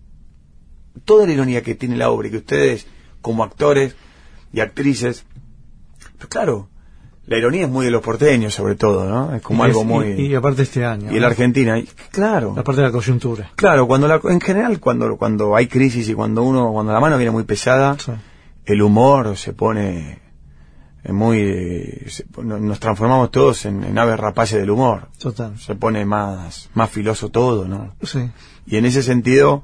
Toda 1.05 1.27
la 1.27 1.33
ironía 1.33 1.61
que 1.61 1.75
tiene 1.75 1.95
la 1.95 2.09
obra 2.09 2.27
y 2.27 2.31
que 2.31 2.37
ustedes, 2.37 2.87
como 3.21 3.43
actores 3.43 3.95
y 4.51 4.59
actrices, 4.59 5.25
pero 6.17 6.29
claro, 6.29 6.69
la 7.25 7.37
ironía 7.37 7.63
es 7.65 7.69
muy 7.69 7.85
de 7.85 7.91
los 7.91 8.01
porteños 8.01 8.53
sobre 8.53 8.75
todo, 8.75 9.07
¿no? 9.09 9.35
Es 9.35 9.41
como 9.41 9.63
Y 9.63 9.67
algo 9.67 9.81
es- 9.81 9.87
muy... 9.87 10.07
Y, 10.13 10.27
y 10.27 10.35
aparte 10.35 10.61
este 10.63 10.85
año. 10.85 11.11
y 11.11 11.19
la 11.19 11.27
Argentina, 11.27 11.77
y- 11.77 11.87
claro. 12.11 12.53
La 12.55 12.63
parte 12.63 12.81
de 12.81 12.87
la 12.87 12.93
coyuntura. 12.93 13.51
Claro, 13.55 13.85
cuando 13.87 14.07
la, 14.07 14.19
en 14.29 14.39
general 14.41 14.79
cuando 14.79 15.17
cuando 15.17 15.55
hay 15.55 15.67
crisis 15.67 16.07
y 16.09 16.13
cuando 16.13 16.43
uno 16.43 16.71
cuando 16.71 16.93
la 16.93 16.99
mano 16.99 17.17
viene 17.17 17.31
muy 17.31 17.43
pesada, 17.43 17.97
Sí. 17.99 18.11
el 18.65 18.81
humor 18.81 19.35
se 19.37 19.53
pone 19.53 20.21
muy 21.09 21.39
eh, 21.39 22.05
se- 22.09 22.25
nos 22.43 22.79
transformamos 22.79 23.31
todos 23.31 23.65
en, 23.65 23.83
en 23.83 23.97
aves 23.97 24.17
rapaces 24.19 24.59
del 24.59 24.69
humor. 24.69 25.09
Total. 25.19 25.57
Se 25.59 25.75
pone 25.75 26.05
más 26.05 26.69
más 26.73 26.89
filoso 26.89 27.29
todo, 27.29 27.67
¿no? 27.67 27.93
Sí. 28.03 28.29
Y 28.65 28.75
en 28.77 28.85
ese 28.85 29.03
sentido 29.03 29.63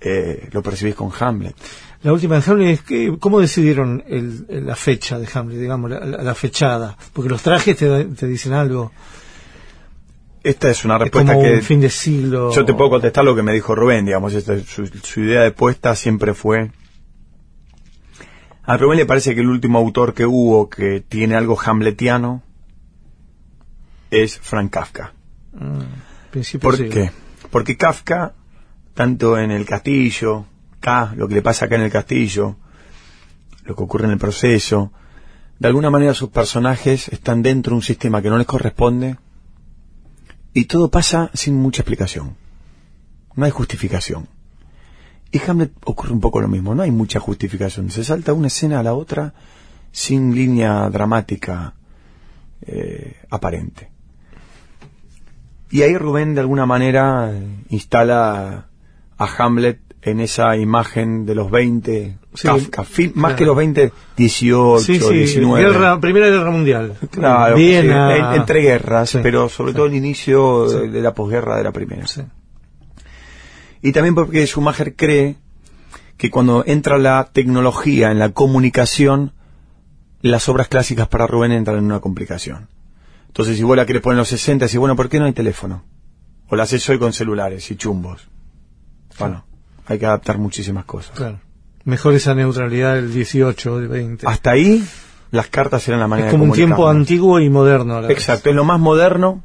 eh, 0.00 0.48
lo 0.52 0.62
percibís 0.62 0.94
con 0.96 1.10
Hamlet. 1.18 1.54
La 2.02 2.12
última 2.12 2.40
de 2.40 2.50
Hamlet 2.50 2.68
es 2.70 2.82
que, 2.82 3.16
¿cómo 3.20 3.40
decidieron 3.40 4.02
el- 4.08 4.46
la 4.66 4.74
fecha 4.74 5.18
de 5.18 5.28
Hamlet, 5.32 5.58
digamos, 5.58 5.90
la, 5.90 6.34
fechada? 6.34 6.96
Porque 7.12 7.28
los 7.30 7.42
trajes 7.42 7.76
te, 7.76 8.04
te 8.06 8.26
dicen 8.26 8.52
algo. 8.52 8.90
Esta 10.42 10.68
es 10.70 10.84
una 10.84 10.96
Es 10.96 11.02
respuesta 11.02 11.34
como 11.34 11.44
que 11.44 11.54
un 11.54 11.62
fin 11.62 11.80
de 11.80 11.90
siglo. 11.90 12.52
Yo 12.52 12.64
te 12.64 12.74
puedo 12.74 12.90
contestar 12.90 13.24
lo 13.24 13.36
que 13.36 13.42
me 13.42 13.52
dijo 13.52 13.76
Rubén, 13.76 14.04
digamos, 14.04 14.34
esta, 14.34 14.58
su, 14.58 14.86
su 14.86 15.20
idea 15.20 15.42
de 15.42 15.52
puesta 15.52 15.94
siempre 15.94 16.34
fue... 16.34 16.72
A 18.64 18.76
Rubén 18.76 18.98
le 18.98 19.06
parece 19.06 19.34
que 19.34 19.40
el 19.40 19.48
último 19.48 19.78
autor 19.78 20.14
que 20.14 20.24
hubo 20.26 20.68
que 20.68 21.00
tiene 21.00 21.34
algo 21.36 21.58
hamletiano 21.64 22.42
es 24.10 24.38
Frank 24.38 24.70
Kafka. 24.70 25.12
Mm, 25.52 26.58
¿Por 26.60 26.88
qué? 26.88 27.10
Porque 27.50 27.76
Kafka, 27.76 28.34
tanto 28.94 29.38
en 29.38 29.50
el 29.50 29.64
castillo, 29.66 30.46
acá, 30.82 31.14
lo 31.16 31.28
que 31.28 31.36
le 31.36 31.42
pasa 31.42 31.66
acá 31.66 31.76
en 31.76 31.82
el 31.82 31.90
castillo, 31.90 32.56
lo 33.64 33.76
que 33.76 33.82
ocurre 33.82 34.06
en 34.06 34.10
el 34.10 34.18
proceso, 34.18 34.92
de 35.58 35.68
alguna 35.68 35.90
manera 35.90 36.12
sus 36.12 36.30
personajes 36.30 37.08
están 37.08 37.42
dentro 37.42 37.70
de 37.70 37.76
un 37.76 37.82
sistema 37.82 38.20
que 38.20 38.28
no 38.28 38.36
les 38.36 38.48
corresponde 38.48 39.16
y 40.52 40.64
todo 40.64 40.90
pasa 40.90 41.30
sin 41.34 41.54
mucha 41.54 41.82
explicación. 41.82 42.36
No 43.36 43.44
hay 43.44 43.52
justificación. 43.52 44.26
Y 45.30 45.40
Hamlet 45.46 45.72
ocurre 45.84 46.12
un 46.12 46.20
poco 46.20 46.40
lo 46.40 46.48
mismo, 46.48 46.74
no 46.74 46.82
hay 46.82 46.90
mucha 46.90 47.20
justificación. 47.20 47.90
Se 47.90 48.02
salta 48.04 48.32
una 48.32 48.48
escena 48.48 48.80
a 48.80 48.82
la 48.82 48.94
otra 48.94 49.34
sin 49.92 50.34
línea 50.34 50.90
dramática 50.90 51.74
eh, 52.60 53.16
aparente. 53.30 53.90
Y 55.70 55.82
ahí 55.82 55.96
Rubén 55.96 56.34
de 56.34 56.40
alguna 56.40 56.66
manera 56.66 57.32
instala 57.70 58.66
a 59.16 59.26
Hamlet 59.38 59.91
en 60.04 60.18
esa 60.20 60.56
imagen 60.56 61.24
de 61.26 61.34
los 61.36 61.50
20, 61.50 62.18
Sí, 62.34 62.48
Kafka, 62.48 62.82
más 62.82 62.88
claro. 63.14 63.36
que 63.36 63.44
los 63.46 63.56
20, 63.56 63.92
18, 64.16 64.78
Sí, 64.84 64.98
sí, 64.98 65.14
19. 65.14 65.62
guerra, 65.62 66.00
Primera 66.00 66.26
Guerra 66.28 66.50
Mundial. 66.50 66.94
Claro, 67.10 67.56
Viena. 67.56 68.34
entre 68.34 68.62
guerras, 68.62 69.16
pero 69.22 69.48
sobre 69.48 69.72
todo 69.74 69.86
el 69.86 69.94
inicio 69.94 70.66
de- 70.68 71.00
la 71.02 71.14
posguerra 71.14 71.56
de 71.56 71.64
la 71.64 71.72
primera. 71.72 72.04
Y 73.80 73.92
también 73.92 74.14
porque 74.14 74.46
Schumacher 74.46 74.94
cree 74.96 75.36
que 76.16 76.30
cuando 76.30 76.64
entra 76.66 76.98
la 76.98 77.30
tecnología 77.32 78.10
en 78.10 78.18
la 78.18 78.30
comunicación, 78.30 79.32
las 80.20 80.48
obras 80.48 80.68
clásicas 80.68 81.08
para 81.08 81.26
Rubén 81.26 81.52
entran 81.52 81.78
en 81.78 81.84
una 81.84 82.00
complicación. 82.00 82.68
Entonces, 83.26 83.56
si 83.56 83.62
vos 83.62 83.76
la 83.76 83.86
querés 83.86 84.02
poner 84.02 84.14
en 84.14 84.18
los 84.18 84.28
60, 84.28 84.66
decís, 84.66 84.78
bueno, 84.78 84.94
¿por 84.94 85.08
qué 85.08 85.18
no 85.18 85.24
hay 85.26 85.32
teléfono? 85.32 85.84
O 86.48 86.54
la 86.56 86.64
haces 86.64 86.88
hoy 86.90 86.98
con 86.98 87.12
celulares 87.12 87.70
y 87.70 87.76
chumbos. 87.76 88.28
Bueno, 89.18 89.44
hay 89.86 89.98
que 89.98 90.06
adaptar 90.06 90.38
muchísimas 90.38 90.84
cosas. 90.84 91.16
Claro. 91.16 91.40
Mejor 91.84 92.14
esa 92.14 92.34
neutralidad 92.34 92.94
del 92.94 93.12
18, 93.12 93.78
del 93.78 93.88
20. 93.88 94.26
Hasta 94.26 94.52
ahí, 94.52 94.84
las 95.30 95.48
cartas 95.48 95.86
eran 95.88 96.00
la 96.00 96.08
manera 96.08 96.28
es 96.28 96.32
como 96.32 96.44
de 96.44 96.50
un 96.50 96.56
tiempo 96.56 96.88
antiguo 96.88 97.40
y 97.40 97.50
moderno. 97.50 97.96
a 97.96 98.02
la 98.02 98.08
vez. 98.08 98.16
Exacto, 98.16 98.50
es 98.50 98.56
lo 98.56 98.64
más 98.64 98.78
moderno 98.78 99.42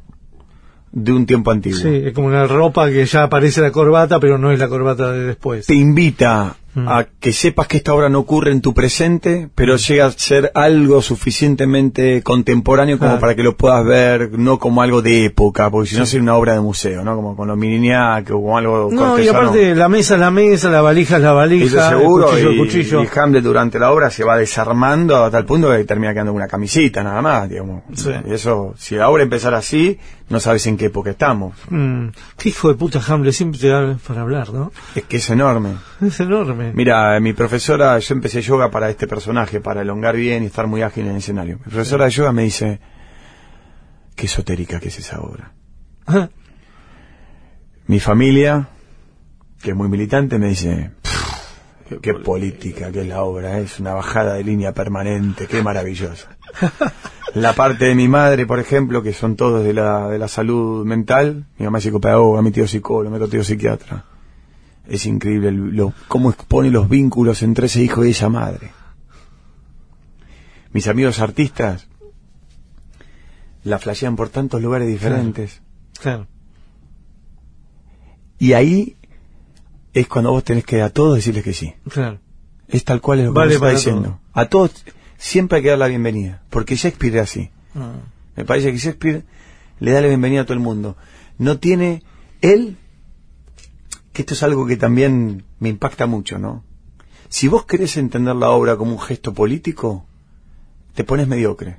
de 0.92 1.12
un 1.12 1.26
tiempo 1.26 1.50
antiguo. 1.50 1.80
Sí, 1.80 1.88
es 1.88 2.12
como 2.12 2.28
una 2.28 2.46
ropa 2.46 2.88
que 2.88 3.04
ya 3.04 3.24
aparece 3.24 3.60
la 3.60 3.72
corbata, 3.72 4.20
pero 4.20 4.38
no 4.38 4.52
es 4.52 4.58
la 4.58 4.68
corbata 4.68 5.12
de 5.12 5.26
después. 5.26 5.66
te 5.66 5.74
invita 5.74 6.56
Mm. 6.78 6.88
a 6.88 7.04
que 7.20 7.32
sepas 7.32 7.66
que 7.66 7.78
esta 7.78 7.94
obra 7.94 8.08
no 8.08 8.18
ocurre 8.20 8.52
en 8.52 8.60
tu 8.60 8.74
presente, 8.74 9.48
pero 9.54 9.76
llega 9.76 10.06
a 10.06 10.10
ser 10.12 10.52
algo 10.54 11.02
suficientemente 11.02 12.22
contemporáneo 12.22 12.98
como 12.98 13.10
Claro. 13.10 13.20
para 13.20 13.34
que 13.34 13.42
lo 13.42 13.56
puedas 13.56 13.84
ver, 13.84 14.38
no 14.38 14.58
como 14.58 14.82
algo 14.82 15.02
de 15.02 15.24
época, 15.26 15.70
porque 15.70 15.90
si 15.90 15.96
no 15.96 16.04
sería 16.06 16.22
una 16.22 16.36
obra 16.36 16.54
de 16.54 16.60
museo, 16.60 17.04
¿no? 17.04 17.16
Como 17.16 17.36
con 17.36 17.48
los 17.48 17.56
miniñac 17.56 18.30
o 18.30 18.34
como 18.34 18.58
algo 18.58 18.88
No, 18.92 19.18
y 19.18 19.28
aparte 19.28 19.74
la 19.74 19.88
mesa 19.88 20.14
es 20.14 20.20
la 20.20 20.30
mesa, 20.30 20.70
la 20.70 20.80
valija 20.82 21.16
es 21.16 21.22
la 21.22 21.32
valija, 21.32 21.88
seguro, 21.90 22.26
el 22.30 22.30
cuchillo 22.32 22.50
y, 22.50 22.54
el 22.54 22.58
cuchillo. 22.66 23.02
y 23.04 23.08
Hamlet 23.18 23.42
durante 23.42 23.78
la 23.78 23.90
obra 23.92 24.10
se 24.10 24.24
va 24.24 24.36
desarmando 24.36 25.16
a 25.24 25.30
tal 25.30 25.44
punto 25.44 25.70
que 25.70 25.84
termina 25.84 26.12
quedando 26.12 26.32
una 26.32 26.48
camisita 26.48 27.02
nada 27.02 27.22
más, 27.22 27.48
digamos. 27.48 27.82
Sí. 27.94 28.10
Y 28.26 28.32
eso, 28.34 28.74
si 28.76 28.96
la 28.96 29.08
obra 29.08 29.22
empezara 29.22 29.58
así, 29.58 29.98
no 30.28 30.40
sabes 30.40 30.66
en 30.66 30.76
qué 30.76 30.86
época 30.86 31.10
estamos. 31.10 31.54
Mm, 31.70 32.08
qué 32.36 32.50
hijo 32.50 32.68
de 32.68 32.74
puta 32.74 33.00
Hamlet, 33.06 33.32
siempre 33.32 33.58
te 33.58 33.68
da 33.68 33.96
para 34.06 34.20
hablar, 34.20 34.52
¿no? 34.52 34.70
Es 34.94 35.04
que 35.04 35.16
es 35.16 35.30
enorme. 35.30 35.70
Es 36.04 36.20
enorme. 36.20 36.67
Mira, 36.74 37.18
mi 37.20 37.32
profesora, 37.32 37.98
yo 37.98 38.14
empecé 38.14 38.40
yoga 38.42 38.70
para 38.70 38.90
este 38.90 39.06
personaje, 39.06 39.60
para 39.60 39.82
elongar 39.82 40.16
bien 40.16 40.42
y 40.42 40.46
estar 40.46 40.66
muy 40.66 40.82
ágil 40.82 41.04
en 41.04 41.12
el 41.12 41.16
escenario. 41.18 41.58
Mi 41.58 41.70
profesora 41.70 42.06
de 42.06 42.10
yoga 42.10 42.32
me 42.32 42.42
dice, 42.42 42.80
qué 44.14 44.26
esotérica 44.26 44.80
que 44.80 44.88
es 44.88 44.98
esa 44.98 45.20
obra. 45.20 45.52
Mi 47.86 48.00
familia, 48.00 48.68
que 49.62 49.70
es 49.70 49.76
muy 49.76 49.88
militante, 49.88 50.38
me 50.38 50.48
dice, 50.48 50.90
"Pff, 51.02 52.00
qué 52.02 52.14
política 52.14 52.92
que 52.92 53.00
es 53.00 53.06
la 53.08 53.22
obra, 53.22 53.58
es 53.58 53.80
una 53.80 53.94
bajada 53.94 54.34
de 54.34 54.44
línea 54.44 54.72
permanente, 54.72 55.46
qué 55.46 55.62
maravillosa. 55.62 56.36
La 57.34 57.52
parte 57.52 57.84
de 57.84 57.94
mi 57.94 58.08
madre, 58.08 58.46
por 58.46 58.58
ejemplo, 58.58 59.02
que 59.02 59.12
son 59.12 59.36
todos 59.36 59.62
de 59.62 59.74
la, 59.74 60.08
de 60.08 60.18
la 60.18 60.28
salud 60.28 60.84
mental, 60.86 61.46
mi 61.58 61.66
mamá 61.66 61.78
es 61.78 61.84
psicopedagoga, 61.84 62.40
mi 62.40 62.50
tío 62.50 62.66
psicólogo, 62.66 63.10
mi 63.10 63.16
otro 63.16 63.28
tío 63.28 63.44
psiquiatra. 63.44 64.04
Es 64.88 65.04
increíble 65.06 65.52
lo- 65.52 65.92
cómo 66.08 66.30
expone 66.30 66.70
los 66.70 66.88
vínculos 66.88 67.42
entre 67.42 67.66
ese 67.66 67.82
hijo 67.82 68.04
y 68.04 68.10
esa 68.10 68.28
madre. 68.28 68.70
Mis 70.72 70.88
amigos 70.88 71.20
artistas 71.20 71.88
la 73.64 73.78
flashean 73.78 74.16
por 74.16 74.28
tantos 74.30 74.62
lugares 74.62 74.88
diferentes. 74.88 75.60
claro. 76.00 76.26
Y 78.38 78.52
ahí 78.52 78.96
es 79.92 80.06
cuando 80.06 80.30
vos 80.30 80.44
tenés 80.44 80.64
que 80.64 80.80
a 80.80 80.90
todos 80.90 81.16
decirles 81.16 81.42
que 81.42 81.52
sí. 81.52 81.74
Claro. 81.90 82.20
Es 82.68 82.84
tal 82.84 83.00
cual 83.00 83.18
es 83.20 83.26
lo 83.26 83.32
que 83.32 83.38
Vale 83.40 83.54
está 83.54 83.70
diciendo. 83.70 84.20
A 84.32 84.44
todos 84.46 84.84
siempre 85.16 85.56
hay 85.56 85.62
que 85.64 85.70
dar 85.70 85.78
la 85.78 85.88
bienvenida. 85.88 86.42
Porque 86.50 86.76
Shakespeare 86.76 87.16
es 87.16 87.22
así. 87.22 87.50
Ah, 87.74 87.94
Me 88.36 88.44
parece 88.44 88.70
que 88.70 88.78
Shakespeare 88.78 89.24
le 89.80 89.90
da 89.90 90.00
la 90.02 90.06
bienvenida 90.06 90.42
a 90.42 90.44
todo 90.44 90.54
el 90.54 90.60
mundo. 90.60 90.96
No 91.38 91.58
tiene 91.58 92.04
él, 92.40 92.76
que 94.18 94.22
esto 94.22 94.34
es 94.34 94.42
algo 94.42 94.66
que 94.66 94.76
también 94.76 95.44
me 95.60 95.68
impacta 95.68 96.08
mucho, 96.08 96.40
¿no? 96.40 96.64
Si 97.28 97.46
vos 97.46 97.66
querés 97.66 97.96
entender 97.96 98.34
la 98.34 98.50
obra 98.50 98.76
como 98.76 98.90
un 98.90 98.98
gesto 98.98 99.32
político, 99.32 100.06
te 100.94 101.04
pones 101.04 101.28
mediocre. 101.28 101.78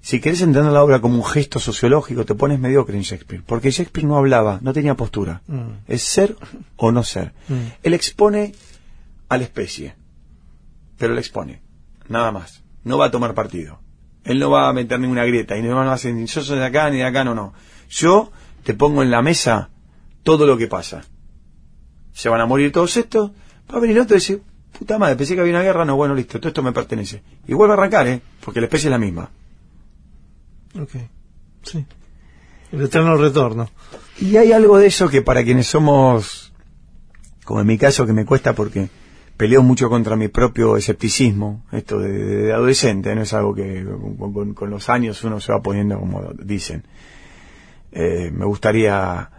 Si 0.00 0.20
querés 0.20 0.42
entender 0.42 0.72
la 0.72 0.84
obra 0.84 1.00
como 1.00 1.16
un 1.16 1.24
gesto 1.24 1.58
sociológico, 1.58 2.24
te 2.24 2.36
pones 2.36 2.60
mediocre 2.60 2.96
en 2.96 3.02
Shakespeare. 3.02 3.42
Porque 3.44 3.72
Shakespeare 3.72 4.06
no 4.06 4.16
hablaba, 4.16 4.60
no 4.62 4.72
tenía 4.72 4.94
postura. 4.94 5.42
Mm. 5.48 5.70
Es 5.88 6.02
ser 6.02 6.36
o 6.76 6.92
no 6.92 7.02
ser. 7.02 7.32
Mm. 7.48 7.54
Él 7.82 7.94
expone 7.94 8.54
a 9.28 9.36
la 9.36 9.42
especie, 9.42 9.96
pero 10.98 11.14
la 11.14 11.20
expone, 11.20 11.62
nada 12.08 12.30
más. 12.30 12.62
No 12.84 12.96
va 12.96 13.06
a 13.06 13.10
tomar 13.10 13.34
partido. 13.34 13.80
Él 14.22 14.38
no 14.38 14.50
va 14.50 14.68
a 14.68 14.72
meter 14.72 15.00
ninguna 15.00 15.24
grieta 15.24 15.58
y 15.58 15.62
no 15.62 15.74
va 15.74 15.82
a 15.82 15.94
hacer 15.94 16.14
ni 16.14 16.26
yo 16.26 16.42
soy 16.42 16.60
de 16.60 16.66
acá 16.66 16.90
ni 16.90 16.98
de 16.98 17.06
acá, 17.06 17.24
no, 17.24 17.34
no. 17.34 17.54
Yo 17.88 18.30
te 18.62 18.72
pongo 18.72 19.02
en 19.02 19.10
la 19.10 19.20
mesa 19.20 19.70
todo 20.22 20.46
lo 20.46 20.56
que 20.56 20.68
pasa. 20.68 21.02
Se 22.12 22.28
van 22.28 22.40
a 22.40 22.46
morir 22.46 22.72
todos 22.72 22.96
estos, 22.96 23.30
va 23.72 23.76
a 23.78 23.80
venir 23.80 23.98
otro 24.00 24.16
y 24.16 24.18
decir, 24.20 24.42
puta 24.78 24.98
madre, 24.98 25.16
pensé 25.16 25.34
que 25.34 25.40
había 25.40 25.52
una 25.54 25.62
guerra, 25.62 25.84
no, 25.84 25.96
bueno, 25.96 26.14
listo, 26.14 26.38
todo 26.38 26.48
esto 26.48 26.62
me 26.62 26.72
pertenece. 26.72 27.22
Y 27.46 27.54
vuelve 27.54 27.74
a 27.74 27.76
arrancar, 27.76 28.06
¿eh? 28.08 28.20
Porque 28.44 28.60
la 28.60 28.66
especie 28.66 28.88
es 28.88 28.92
la 28.92 28.98
misma. 28.98 29.30
Ok. 30.80 30.90
Sí. 31.62 31.84
El 32.72 32.82
eterno 32.82 33.16
retorno. 33.16 33.68
Y 34.20 34.36
hay 34.36 34.52
algo 34.52 34.78
de 34.78 34.86
eso 34.86 35.08
que 35.08 35.22
para 35.22 35.42
quienes 35.42 35.66
somos, 35.66 36.52
como 37.44 37.60
en 37.60 37.66
mi 37.66 37.78
caso, 37.78 38.06
que 38.06 38.12
me 38.12 38.24
cuesta 38.24 38.54
porque 38.54 38.88
peleo 39.36 39.62
mucho 39.62 39.88
contra 39.88 40.16
mi 40.16 40.28
propio 40.28 40.76
escepticismo, 40.76 41.64
esto 41.72 41.98
de, 41.98 42.12
de 42.12 42.52
adolescente, 42.52 43.14
no 43.14 43.22
es 43.22 43.32
algo 43.32 43.54
que 43.54 43.84
con, 44.18 44.32
con- 44.32 44.54
con 44.54 44.70
los 44.70 44.88
años 44.90 45.24
uno 45.24 45.40
se 45.40 45.50
va 45.52 45.62
poniendo, 45.62 45.98
como 45.98 46.22
dicen. 46.34 46.84
Eh, 47.92 48.30
me 48.32 48.44
gustaría 48.44 49.30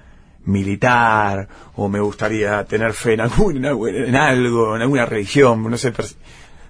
militar 0.45 1.47
o 1.75 1.87
me 1.87 1.99
gustaría 1.99 2.63
tener 2.65 2.93
fe 2.93 3.13
en, 3.13 3.21
algún, 3.21 3.63
en, 3.65 4.15
algo, 4.15 4.75
en 4.75 4.81
alguna 4.81 5.05
religión, 5.05 5.69
no 5.69 5.77
sé. 5.77 5.93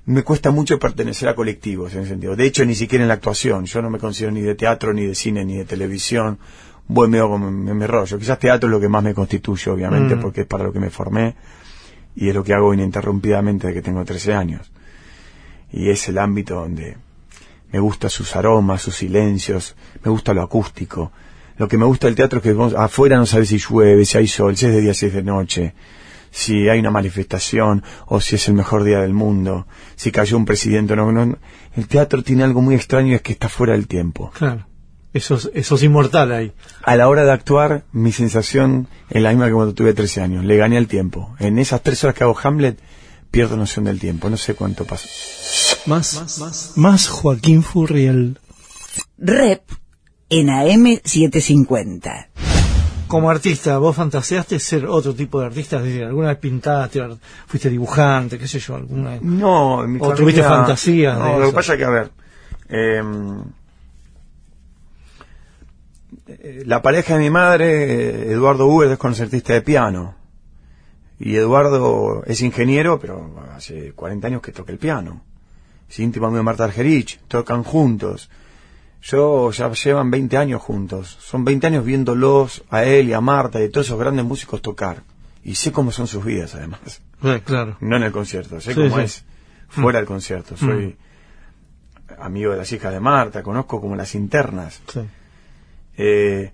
Me 0.06 0.24
cuesta 0.24 0.52
mucho 0.52 0.80
pertenecer 0.80 1.30
a 1.30 1.36
colectivos 1.36 1.94
en 1.94 2.02
ese 2.02 2.10
sentido. 2.10 2.36
De 2.36 2.46
hecho, 2.46 2.66
ni 2.66 2.76
siquiera 2.76 3.04
en 3.04 3.08
la 3.08 3.14
actuación. 3.14 3.66
Yo 3.66 3.82
no 3.82 3.90
me 3.90 4.00
considero 4.00 4.32
ni 4.32 4.42
de 4.42 4.56
teatro, 4.56 4.94
ni 4.94 5.06
de 5.06 5.16
cine, 5.16 5.46
ni 5.46 5.58
de 5.58 5.66
televisión. 5.66 6.40
Voy 6.88 7.08
medio 7.08 7.30
como 7.30 7.52
me, 7.52 7.74
me 7.74 7.88
rollo. 7.88 8.18
Quizás 8.18 8.40
teatro 8.40 8.68
es 8.68 8.72
lo 8.72 8.80
que 8.80 8.90
más 8.90 9.04
me 9.04 9.14
constituye, 9.14 9.70
obviamente, 9.72 10.16
Mm. 10.16 10.20
porque 10.22 10.42
es 10.42 10.48
para 10.48 10.64
lo 10.64 10.74
que 10.74 10.80
me 10.80 10.90
formé 10.90 11.36
y 12.16 12.28
es 12.30 12.36
lo 12.36 12.44
que 12.44 12.54
hago 12.54 12.74
ininterrumpidamente 12.74 13.68
desde 13.68 13.80
que 13.80 13.86
tengo 13.86 14.04
13 14.04 14.34
años. 14.34 14.72
Y 15.72 15.90
es 15.90 16.10
el 16.10 16.18
ámbito 16.18 16.56
donde 16.56 16.98
me 17.72 17.80
gusta 17.80 18.10
sus 18.10 18.36
aromas, 18.36 18.82
sus 18.82 18.96
silencios, 18.98 19.76
me 20.04 20.12
gusta 20.12 20.34
lo 20.34 20.42
acústico. 20.42 21.12
Lo 21.62 21.68
que 21.68 21.78
me 21.78 21.86
gusta 21.86 22.08
del 22.08 22.16
teatro 22.16 22.40
es 22.40 22.44
que 22.44 22.54
vos- 22.54 22.74
afuera 22.74 23.18
no 23.18 23.28
sabes 23.28 23.50
si 23.50 23.60
llueve, 23.60 24.04
si 24.04 24.18
hay 24.18 24.28
sol, 24.28 24.58
si 24.58 24.66
es 24.66 24.74
de 24.74 24.82
día, 24.82 24.96
si 24.96 25.06
es 25.06 25.14
de 25.14 25.22
noche, 25.22 25.76
si 26.32 26.68
hay 26.70 26.80
una 26.80 26.90
manifestación 26.90 27.84
o 28.08 28.20
si 28.20 28.36
es 28.38 28.48
el 28.48 28.56
mejor 28.56 28.84
día 28.84 29.00
del 29.02 29.14
mundo, 29.14 29.68
si 29.96 30.12
cayó 30.12 30.38
un 30.38 30.46
presidente 30.46 30.94
o 30.94 30.96
no, 30.96 31.12
no. 31.12 31.38
El 31.76 31.88
teatro 31.88 32.24
tiene 32.24 32.44
algo 32.44 32.62
muy 32.64 32.74
extraño 32.74 33.12
y 33.12 33.14
es 33.14 33.22
que 33.22 33.34
está 33.34 33.48
fuera 33.48 33.74
del 33.74 33.88
tiempo. 33.88 34.32
Claro. 34.34 34.66
Eso 35.14 35.36
es, 35.36 35.52
eso 35.54 35.76
es 35.76 35.84
inmortal 35.84 36.32
ahí. 36.32 36.52
A 36.84 36.96
la 36.96 37.08
hora 37.10 37.24
de 37.26 37.32
actuar, 37.32 37.84
mi 37.92 38.12
sensación 38.12 38.88
es 39.12 39.22
la 39.22 39.30
misma 39.30 39.46
que 39.48 39.54
cuando 39.54 39.74
tuve 39.76 39.94
13 39.94 40.22
años. 40.22 40.44
Le 40.46 40.58
gané 40.58 40.78
el 40.78 40.88
tiempo. 40.88 41.36
En 41.38 41.60
esas 41.60 41.84
tres 41.84 42.04
horas 42.04 42.16
que 42.16 42.24
hago 42.24 42.36
Hamlet, 42.42 42.80
pierdo 43.30 43.56
noción 43.56 43.86
del 43.86 44.00
tiempo. 44.00 44.30
No 44.32 44.38
sé 44.38 44.56
cuánto 44.56 44.86
pasó. 44.86 45.08
Más, 45.86 46.74
más, 46.78 47.08
Joaquín 47.10 47.62
Furriel. 47.62 48.40
Rep 49.20 49.62
en 50.32 50.48
AM750. 50.48 52.28
Como 53.08 53.30
artista, 53.30 53.78
¿vos 53.78 53.94
fantaseaste 53.96 54.58
ser 54.60 54.86
otro 54.86 55.14
tipo 55.14 55.42
de 55.42 55.48
artista? 55.48 55.80
Alguna 55.80 56.30
vez 56.30 56.38
pintaste, 56.38 57.02
fuiste 57.46 57.70
dibujante, 57.70 58.40
qué 58.40 58.48
sé 58.48 58.58
yo, 58.60 58.76
alguna 58.76 59.12
vez? 59.12 59.22
No, 59.22 59.84
en 59.84 59.92
mi 59.92 59.98
¿O 60.00 60.04
familia- 60.06 60.16
tuviste 60.16 60.42
fantasías 60.44 61.18
de 61.18 61.24
No, 61.24 61.40
lo 61.40 61.48
que 61.48 61.52
pasa 61.54 61.74
es 61.74 61.78
que, 61.80 61.84
a 61.86 61.90
ver, 61.90 62.12
eh, 62.70 63.04
la 66.66 66.82
pareja 66.82 67.16
de 67.16 67.20
mi 67.20 67.30
madre, 67.30 68.32
Eduardo 68.32 68.66
Uber, 68.68 68.90
es 68.92 68.98
concertista 68.98 69.52
de 69.54 69.62
piano. 69.62 70.16
Y 71.20 71.36
Eduardo 71.36 72.24
es 72.26 72.42
ingeniero, 72.42 73.00
pero 73.00 73.36
hace 73.56 73.92
40 73.92 74.28
años 74.28 74.42
que 74.42 74.54
toca 74.54 74.72
el 74.72 74.78
piano. 74.80 75.22
Es 75.90 76.00
íntimo 76.00 76.28
amigo 76.28 76.38
de 76.38 76.44
Marta 76.44 76.64
Argerich, 76.64 77.20
tocan 77.28 77.64
juntos. 77.64 78.30
Yo 79.02 79.52
ya 79.52 79.72
llevan 79.72 80.12
20 80.12 80.38
años 80.38 80.62
juntos. 80.62 81.18
Son 81.20 81.44
20 81.44 81.68
años 81.68 81.86
viéndolos 81.86 82.64
a 82.70 82.84
él 82.84 83.10
y 83.10 83.14
a 83.14 83.22
Marta 83.22 83.60
y 83.60 83.66
a 83.66 83.72
todos 83.72 83.88
esos 83.88 84.00
grandes 84.00 84.26
músicos 84.26 84.62
tocar. 84.62 85.04
Y 85.44 85.56
sé 85.56 85.72
cómo 85.72 85.92
son 85.92 86.06
sus 86.08 86.24
vidas, 86.24 86.54
además. 86.54 87.02
Eh, 87.24 87.42
claro. 87.44 87.78
No 87.80 87.98
en 87.98 88.04
el 88.04 88.12
concierto, 88.12 88.62
sé 88.62 88.74
Sí, 88.74 88.82
cómo 88.82 88.98
sí. 88.98 89.02
es 89.04 89.26
fuera 89.70 89.98
del 90.00 90.08
concierto. 90.08 90.56
Soy 90.56 90.96
Mm. 92.10 92.22
amigo 92.22 92.52
de 92.52 92.58
las 92.58 92.72
hijas 92.72 92.94
de 92.94 93.00
Marta, 93.00 93.42
conozco 93.42 93.82
como 93.82 93.96
las 93.96 94.14
internas. 94.14 94.82
Sí. 94.88 95.00
Eh, 95.98 96.52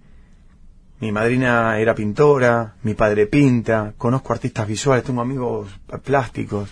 mi 1.00 1.12
madrina 1.12 1.78
era 1.80 1.94
pintora, 1.94 2.76
mi 2.84 2.94
padre 2.94 3.28
pinta, 3.28 3.94
conozco 3.98 4.32
artistas 4.34 4.68
visuales, 4.68 5.04
tengo 5.04 5.22
amigos 5.22 5.68
plásticos. 6.04 6.70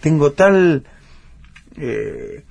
Tengo 0.00 0.30
tal... 0.32 0.84
eh, 1.76 2.44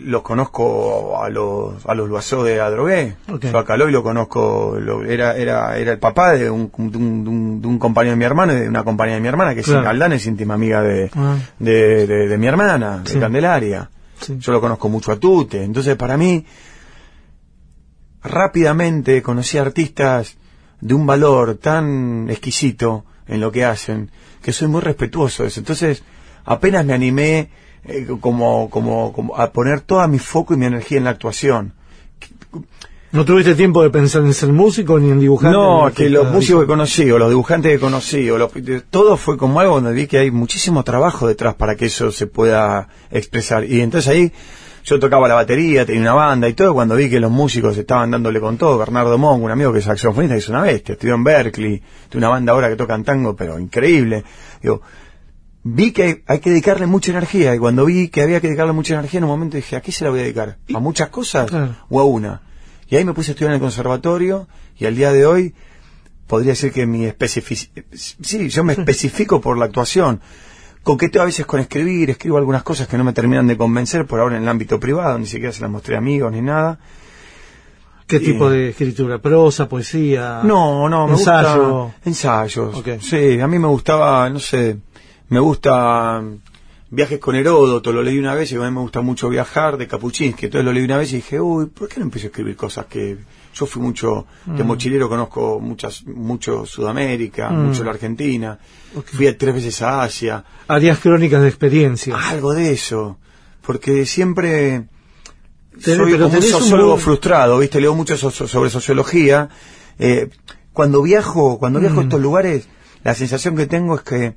los 0.00 0.22
conozco 0.22 1.22
a 1.22 1.28
los 1.30 1.84
a 1.86 1.94
los 1.94 2.08
Loiseau 2.08 2.42
de 2.42 2.60
Adrogué. 2.60 3.16
Ok. 3.30 3.46
Yo 3.46 3.58
a 3.58 3.64
Caloy 3.64 3.90
lo 3.92 4.02
conozco, 4.02 4.76
lo- 4.80 5.04
era, 5.04 5.36
era, 5.36 5.76
era 5.78 5.92
el 5.92 5.98
papá 5.98 6.32
de 6.32 6.50
un, 6.50 6.70
de, 6.76 6.98
un, 6.98 7.60
de 7.62 7.78
compañero 7.78 8.12
de 8.12 8.16
mi 8.18 8.24
hermano 8.24 8.52
y 8.52 8.56
de 8.60 8.68
una 8.68 8.84
compañera 8.84 9.16
de 9.16 9.22
mi 9.22 9.28
hermana, 9.28 9.54
que 9.54 9.62
Claro. 9.62 9.80
es 9.82 9.86
Aldana, 9.86 10.14
es 10.16 10.26
íntima 10.26 10.54
amiga 10.54 10.82
de, 10.82 11.10
Ah. 11.14 11.36
de, 11.58 12.06
de- 12.06 12.28
de 12.28 12.38
mi 12.38 12.46
hermana, 12.46 13.02
Sí. 13.04 13.14
de 13.14 13.20
Candelaria. 13.20 13.90
Sí. 14.20 14.36
Yo 14.38 14.52
lo 14.52 14.60
conozco 14.60 14.88
mucho 14.88 15.12
a 15.12 15.16
Tute. 15.16 15.62
Entonces, 15.62 15.94
para 15.96 16.16
mí, 16.16 16.44
rápidamente 18.22 19.22
conocí 19.22 19.58
artistas 19.58 20.36
de 20.80 20.94
un 20.94 21.06
valor 21.06 21.56
tan 21.56 22.28
exquisito 22.30 23.04
en 23.26 23.40
lo 23.40 23.50
que 23.52 23.64
hacen, 23.64 24.10
que 24.42 24.52
soy 24.52 24.68
muy 24.68 24.80
respetuoso 24.80 25.42
de 25.42 25.48
eso. 25.48 25.60
Entonces, 25.60 26.02
apenas 26.44 26.84
me 26.84 26.92
animé 26.94 27.50
eh, 27.88 28.06
como, 28.20 28.70
como, 28.70 29.12
como 29.12 29.36
a 29.36 29.50
poner 29.52 29.80
toda 29.80 30.06
mi 30.06 30.18
foco 30.18 30.54
y 30.54 30.56
mi 30.56 30.66
energía 30.66 30.98
en 30.98 31.04
la 31.04 31.10
actuación. 31.10 31.72
¿No 33.12 33.24
tuviste 33.24 33.54
tiempo 33.54 33.82
de 33.82 33.90
pensar 33.90 34.22
en 34.22 34.34
ser 34.34 34.52
músico 34.52 34.98
ni 34.98 35.10
en 35.10 35.20
dibujar? 35.20 35.52
No, 35.52 35.90
que 35.94 36.10
los 36.10 36.30
músicos 36.30 36.62
que 36.62 36.66
conocí, 36.66 37.10
o 37.10 37.18
los 37.18 37.30
dibujantes 37.30 37.72
que 37.72 37.78
conocí, 37.78 38.28
o 38.28 38.36
los, 38.36 38.50
todo 38.90 39.16
fue 39.16 39.38
como 39.38 39.60
algo 39.60 39.76
donde 39.76 39.92
vi 39.92 40.06
que 40.06 40.18
hay 40.18 40.30
muchísimo 40.30 40.82
trabajo 40.82 41.26
detrás 41.26 41.54
para 41.54 41.76
que 41.76 41.86
eso 41.86 42.10
se 42.10 42.26
pueda 42.26 42.88
expresar. 43.10 43.64
Y 43.64 43.80
entonces 43.80 44.12
ahí 44.12 44.32
yo 44.84 45.00
tocaba 45.00 45.28
la 45.28 45.34
batería, 45.34 45.86
tenía 45.86 46.02
una 46.02 46.14
banda 46.14 46.48
y 46.48 46.54
todo, 46.54 46.74
cuando 46.74 46.94
vi 46.94 47.08
que 47.08 47.18
los 47.18 47.30
músicos 47.30 47.76
estaban 47.76 48.10
dándole 48.10 48.38
con 48.38 48.58
todo, 48.58 48.76
Bernardo 48.76 49.16
Monk, 49.18 49.42
un 49.42 49.50
amigo 49.50 49.72
que 49.72 49.78
es 49.78 49.84
saxofonista, 49.84 50.34
que 50.34 50.40
es 50.40 50.48
una 50.48 50.62
bestia, 50.62 50.92
estudió 50.92 51.14
en 51.14 51.24
Berkeley, 51.24 51.82
tiene 52.08 52.26
una 52.26 52.28
banda 52.28 52.52
ahora 52.52 52.68
que 52.68 52.76
tocan 52.76 53.02
tango, 53.02 53.34
pero 53.34 53.58
increíble. 53.58 54.24
Digo, 54.62 54.82
vi 55.68 55.90
que 55.90 56.22
hay, 56.26 56.38
que 56.38 56.50
dedicarle 56.50 56.86
mucha 56.86 57.10
energía, 57.10 57.54
y 57.54 57.58
cuando 57.58 57.84
vi 57.84 58.08
que 58.08 58.22
había 58.22 58.40
que 58.40 58.46
dedicarle 58.46 58.72
mucha 58.72 58.94
energía, 58.94 59.18
en 59.18 59.24
un 59.24 59.30
momento 59.30 59.56
dije, 59.56 59.74
¿a 59.74 59.80
qué 59.80 59.90
se 59.90 60.04
la 60.04 60.10
voy 60.10 60.20
a 60.20 60.22
dedicar? 60.22 60.58
¿A 60.72 60.78
muchas 60.78 61.08
cosas? 61.08 61.50
Claro. 61.50 61.74
¿O 61.88 62.00
a 62.00 62.04
una? 62.04 62.42
Y 62.88 62.94
ahí 62.94 63.04
me 63.04 63.14
puse 63.14 63.30
a 63.30 63.32
estudiar 63.32 63.50
en 63.50 63.56
el 63.56 63.60
conservatorio, 63.60 64.46
y 64.78 64.86
al 64.86 64.94
día 64.94 65.12
de 65.12 65.26
hoy 65.26 65.54
podría 66.28 66.52
decir 66.52 66.72
que 66.72 66.86
mi 66.86 67.04
especificidad, 67.04 67.84
sí, 67.92 68.48
yo 68.48 68.62
me 68.62 68.74
especifico 68.74 69.40
por 69.40 69.58
la 69.58 69.64
actuación. 69.64 70.20
Coqueteo 70.84 71.22
a 71.22 71.24
veces 71.24 71.46
con 71.46 71.58
escribir, 71.58 72.10
escribo 72.10 72.38
algunas 72.38 72.62
cosas 72.62 72.86
que 72.86 72.96
no 72.96 73.02
me 73.02 73.12
terminan 73.12 73.48
de 73.48 73.56
convencer 73.56 74.06
por 74.06 74.20
ahora 74.20 74.36
en 74.36 74.44
el 74.44 74.48
ámbito 74.48 74.78
privado, 74.78 75.18
ni 75.18 75.26
siquiera 75.26 75.52
se 75.52 75.62
las 75.62 75.70
mostré 75.70 75.96
a 75.96 75.98
amigos 75.98 76.30
ni 76.30 76.42
nada. 76.42 76.78
¿Qué 78.06 78.20
tipo 78.20 78.48
de 78.48 78.68
escritura? 78.68 79.18
¿Prosa, 79.18 79.68
poesía? 79.68 80.42
No, 80.44 80.88
no, 80.88 81.08
me 81.08 81.14
ensayo. 81.14 81.86
gusta 81.86 82.08
ensayos. 82.08 82.84
Sí, 83.00 83.40
a 83.40 83.48
mí 83.48 83.58
me 83.58 83.66
gustaba, 83.66 84.30
no 84.30 84.38
sé, 84.38 84.78
me 85.28 85.40
gusta 85.40 86.20
mm, 86.20 86.38
viajes 86.90 87.18
con 87.18 87.34
Heródoto, 87.34 87.92
lo 87.92 88.02
leí 88.02 88.18
una 88.18 88.34
vez 88.34 88.52
y 88.52 88.56
a 88.56 88.60
mí 88.60 88.70
me 88.70 88.80
gusta 88.80 89.00
mucho 89.00 89.28
viajar 89.28 89.76
de 89.76 89.86
Kapuchinsky, 89.86 90.46
entonces 90.46 90.64
lo 90.64 90.72
leí 90.72 90.84
una 90.84 90.96
vez 90.98 91.12
y 91.12 91.16
dije, 91.16 91.40
uy, 91.40 91.66
¿por 91.66 91.88
qué 91.88 91.98
no 92.00 92.04
empiezo 92.06 92.26
a 92.26 92.30
escribir 92.30 92.56
cosas 92.56 92.86
que 92.86 93.18
yo 93.54 93.66
fui 93.66 93.80
mucho 93.82 94.26
de 94.44 94.62
Mm. 94.62 94.66
mochilero, 94.66 95.08
conozco 95.08 95.58
muchas 95.60 96.04
mucho 96.06 96.64
Sudamérica, 96.66 97.50
Mm. 97.50 97.66
mucho 97.66 97.82
la 97.84 97.90
Argentina, 97.90 98.58
Ok. 98.94 99.06
fui 99.08 99.32
tres 99.32 99.54
veces 99.54 99.82
a 99.82 100.02
Asia, 100.02 100.44
Harías 100.68 100.98
crónicas 100.98 101.42
de 101.42 101.48
experiencia. 101.48 102.16
algo 102.16 102.52
de 102.54 102.72
eso, 102.72 103.18
porque 103.62 104.06
siempre 104.06 104.84
soy 105.80 105.96
pero 106.12 106.24
como 106.28 106.36
un 106.36 106.42
sociólogo 106.42 106.96
frustrado, 106.98 107.58
¿viste? 107.58 107.80
Leo 107.80 107.94
mucho 107.94 108.16
so- 108.16 108.30
so- 108.30 108.46
sobre 108.46 108.70
sociología. 108.70 109.48
Eh, 109.98 110.28
cuando 110.72 111.02
viajo, 111.02 111.58
cuando 111.58 111.80
viajo 111.80 112.00
a 112.00 112.02
estos 112.04 112.20
lugares, 112.20 112.68
la 113.04 113.14
sensación 113.14 113.56
que 113.56 113.66
tengo 113.66 113.96
es 113.96 114.02
que 114.02 114.34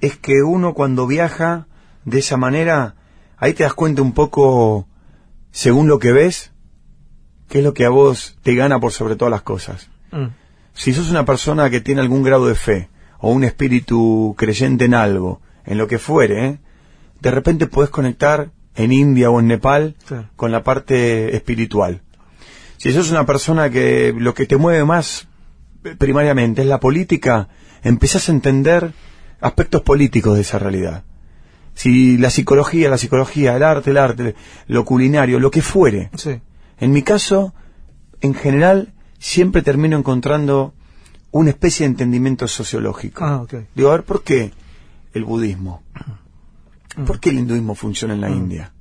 es 0.00 0.16
que 0.16 0.42
uno 0.42 0.74
cuando 0.74 1.06
viaja 1.06 1.66
de 2.04 2.18
esa 2.18 2.36
manera, 2.36 2.96
ahí 3.36 3.52
te 3.52 3.64
das 3.64 3.74
cuenta 3.74 4.02
un 4.02 4.12
poco, 4.12 4.88
según 5.50 5.88
lo 5.88 5.98
que 5.98 6.12
ves, 6.12 6.52
qué 7.48 7.58
es 7.58 7.64
lo 7.64 7.74
que 7.74 7.84
a 7.84 7.90
vos 7.90 8.38
te 8.42 8.54
gana 8.54 8.80
por 8.80 8.92
sobre 8.92 9.16
todas 9.16 9.32
las 9.32 9.42
cosas. 9.42 9.90
Mm. 10.12 10.28
Si 10.72 10.92
sos 10.92 11.10
una 11.10 11.24
persona 11.24 11.68
que 11.68 11.80
tiene 11.80 12.00
algún 12.00 12.22
grado 12.22 12.46
de 12.46 12.54
fe 12.54 12.88
o 13.18 13.30
un 13.30 13.44
espíritu 13.44 14.34
creyente 14.38 14.86
en 14.86 14.94
algo, 14.94 15.40
en 15.64 15.76
lo 15.76 15.86
que 15.86 15.98
fuere, 15.98 16.46
¿eh? 16.46 16.58
de 17.20 17.30
repente 17.30 17.66
podés 17.66 17.90
conectar 17.90 18.50
en 18.74 18.92
India 18.92 19.30
o 19.30 19.40
en 19.40 19.48
Nepal 19.48 19.96
con 20.36 20.52
la 20.52 20.62
parte 20.62 21.36
espiritual. 21.36 22.02
Si 22.76 22.92
sos 22.92 23.10
una 23.10 23.26
persona 23.26 23.68
que 23.68 24.14
lo 24.16 24.32
que 24.32 24.46
te 24.46 24.56
mueve 24.56 24.84
más 24.84 25.28
primariamente 25.98 26.62
es 26.62 26.68
la 26.68 26.80
política, 26.80 27.48
empezás 27.82 28.28
a 28.28 28.32
entender 28.32 28.92
aspectos 29.40 29.82
políticos 29.82 30.34
de 30.36 30.42
esa 30.42 30.58
realidad. 30.58 31.04
Si 31.74 32.18
la 32.18 32.30
psicología, 32.30 32.90
la 32.90 32.98
psicología, 32.98 33.56
el 33.56 33.62
arte, 33.62 33.90
el 33.90 33.96
arte, 33.98 34.34
lo 34.66 34.84
culinario, 34.84 35.38
lo 35.40 35.50
que 35.50 35.62
fuere, 35.62 36.10
Sí. 36.16 36.40
en 36.78 36.92
mi 36.92 37.02
caso, 37.02 37.54
en 38.20 38.34
general, 38.34 38.92
siempre 39.18 39.62
termino 39.62 39.96
encontrando 39.96 40.74
una 41.30 41.50
especie 41.50 41.84
de 41.84 41.92
entendimiento 41.92 42.48
sociológico. 42.48 43.24
Ah, 43.24 43.42
ok. 43.42 43.54
Digo, 43.74 43.90
a 43.90 43.92
ver, 43.92 44.04
¿por 44.04 44.22
qué 44.22 44.52
el 45.14 45.24
budismo. 45.24 45.82
¿Por 47.06 47.20
qué 47.20 47.30
el 47.30 47.38
hinduismo 47.38 47.74
funciona 47.74 48.14
en 48.14 48.20
la 48.20 48.30
India? 48.30 48.72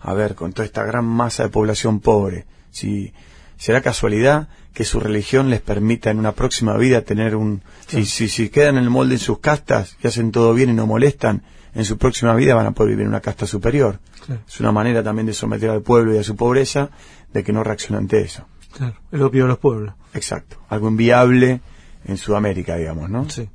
A 0.00 0.14
ver, 0.14 0.34
con 0.34 0.52
toda 0.52 0.66
esta 0.66 0.84
gran 0.84 1.04
masa 1.06 1.44
de 1.44 1.48
población 1.48 2.00
pobre, 2.00 2.46
si 2.70 3.12
será 3.60 3.82
casualidad 3.82 4.48
que 4.72 4.84
su 4.84 5.00
religión 5.00 5.50
les 5.50 5.60
permita 5.60 6.10
en 6.10 6.18
una 6.18 6.32
próxima 6.32 6.76
vida 6.78 7.02
tener 7.02 7.36
un 7.36 7.62
si, 7.86 8.06
si 8.06 8.28
si 8.28 8.48
quedan 8.48 8.78
en 8.78 8.84
el 8.84 8.90
molde 8.90 9.14
en 9.16 9.20
sus 9.20 9.38
castas 9.38 9.98
y 10.02 10.06
hacen 10.06 10.32
todo 10.32 10.54
bien 10.54 10.70
y 10.70 10.72
no 10.72 10.86
molestan, 10.86 11.42
en 11.74 11.84
su 11.84 11.98
próxima 11.98 12.34
vida 12.34 12.54
van 12.54 12.66
a 12.66 12.70
poder 12.72 12.92
vivir 12.92 13.02
en 13.02 13.10
una 13.10 13.20
casta 13.20 13.46
superior. 13.46 14.00
Claro. 14.24 14.40
Es 14.48 14.60
una 14.60 14.72
manera 14.72 15.02
también 15.02 15.26
de 15.26 15.34
someter 15.34 15.68
al 15.68 15.82
pueblo 15.82 16.14
y 16.14 16.18
a 16.18 16.24
su 16.24 16.36
pobreza 16.36 16.90
de 17.34 17.44
que 17.44 17.52
no 17.52 17.62
reaccione 17.62 17.98
ante 17.98 18.22
eso. 18.22 18.46
Claro, 18.72 18.96
el 19.12 19.22
opio 19.22 19.42
de 19.42 19.48
los 19.48 19.58
pueblos. 19.58 19.94
Exacto. 20.14 20.56
Algo 20.70 20.88
inviable 20.88 21.60
en 22.06 22.16
Sudamérica, 22.16 22.76
digamos, 22.76 23.10
¿no? 23.10 23.28
Sí. 23.28 23.46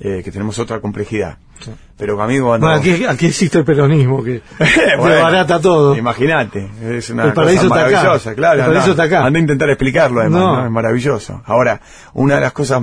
Eh, 0.00 0.20
que 0.22 0.30
tenemos 0.30 0.58
otra 0.58 0.80
complejidad. 0.80 1.38
Sí. 1.60 1.70
Pero 1.96 2.20
amigo, 2.20 2.48
cuando... 2.48 2.66
Bueno, 2.66 2.80
aquí, 2.80 3.04
aquí 3.04 3.26
existe 3.26 3.58
el 3.58 3.64
peronismo 3.64 4.22
que 4.22 4.42
Bueno, 4.98 5.22
barata 5.22 5.60
todo. 5.60 5.96
Imagínate, 5.96 6.68
es 6.82 7.08
una 7.10 7.24
El 7.26 7.32
paraíso 7.32 7.68
cosa 7.68 7.74
está 7.76 7.86
acá. 7.86 7.96
maravillosa, 7.96 8.34
claro. 8.34 8.60
El 8.60 8.66
paraíso 8.66 8.90
anda- 8.90 9.04
está 9.04 9.16
acá. 9.16 9.26
anda 9.26 9.38
a 9.38 9.40
intentar 9.42 9.70
explicarlo, 9.70 10.20
además, 10.20 10.40
No. 10.40 10.56
¿no? 10.56 10.64
es 10.66 10.70
maravilloso. 10.70 11.42
Ahora, 11.46 11.80
una 12.14 12.34
de 12.36 12.40
las 12.40 12.52
cosas 12.52 12.82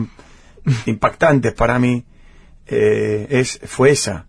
impactantes 0.85 1.53
para 1.53 1.80
mí 1.80 2.06
eh, 2.67 3.27
es 3.30 3.59
fue 3.66 3.91
esa. 3.91 4.25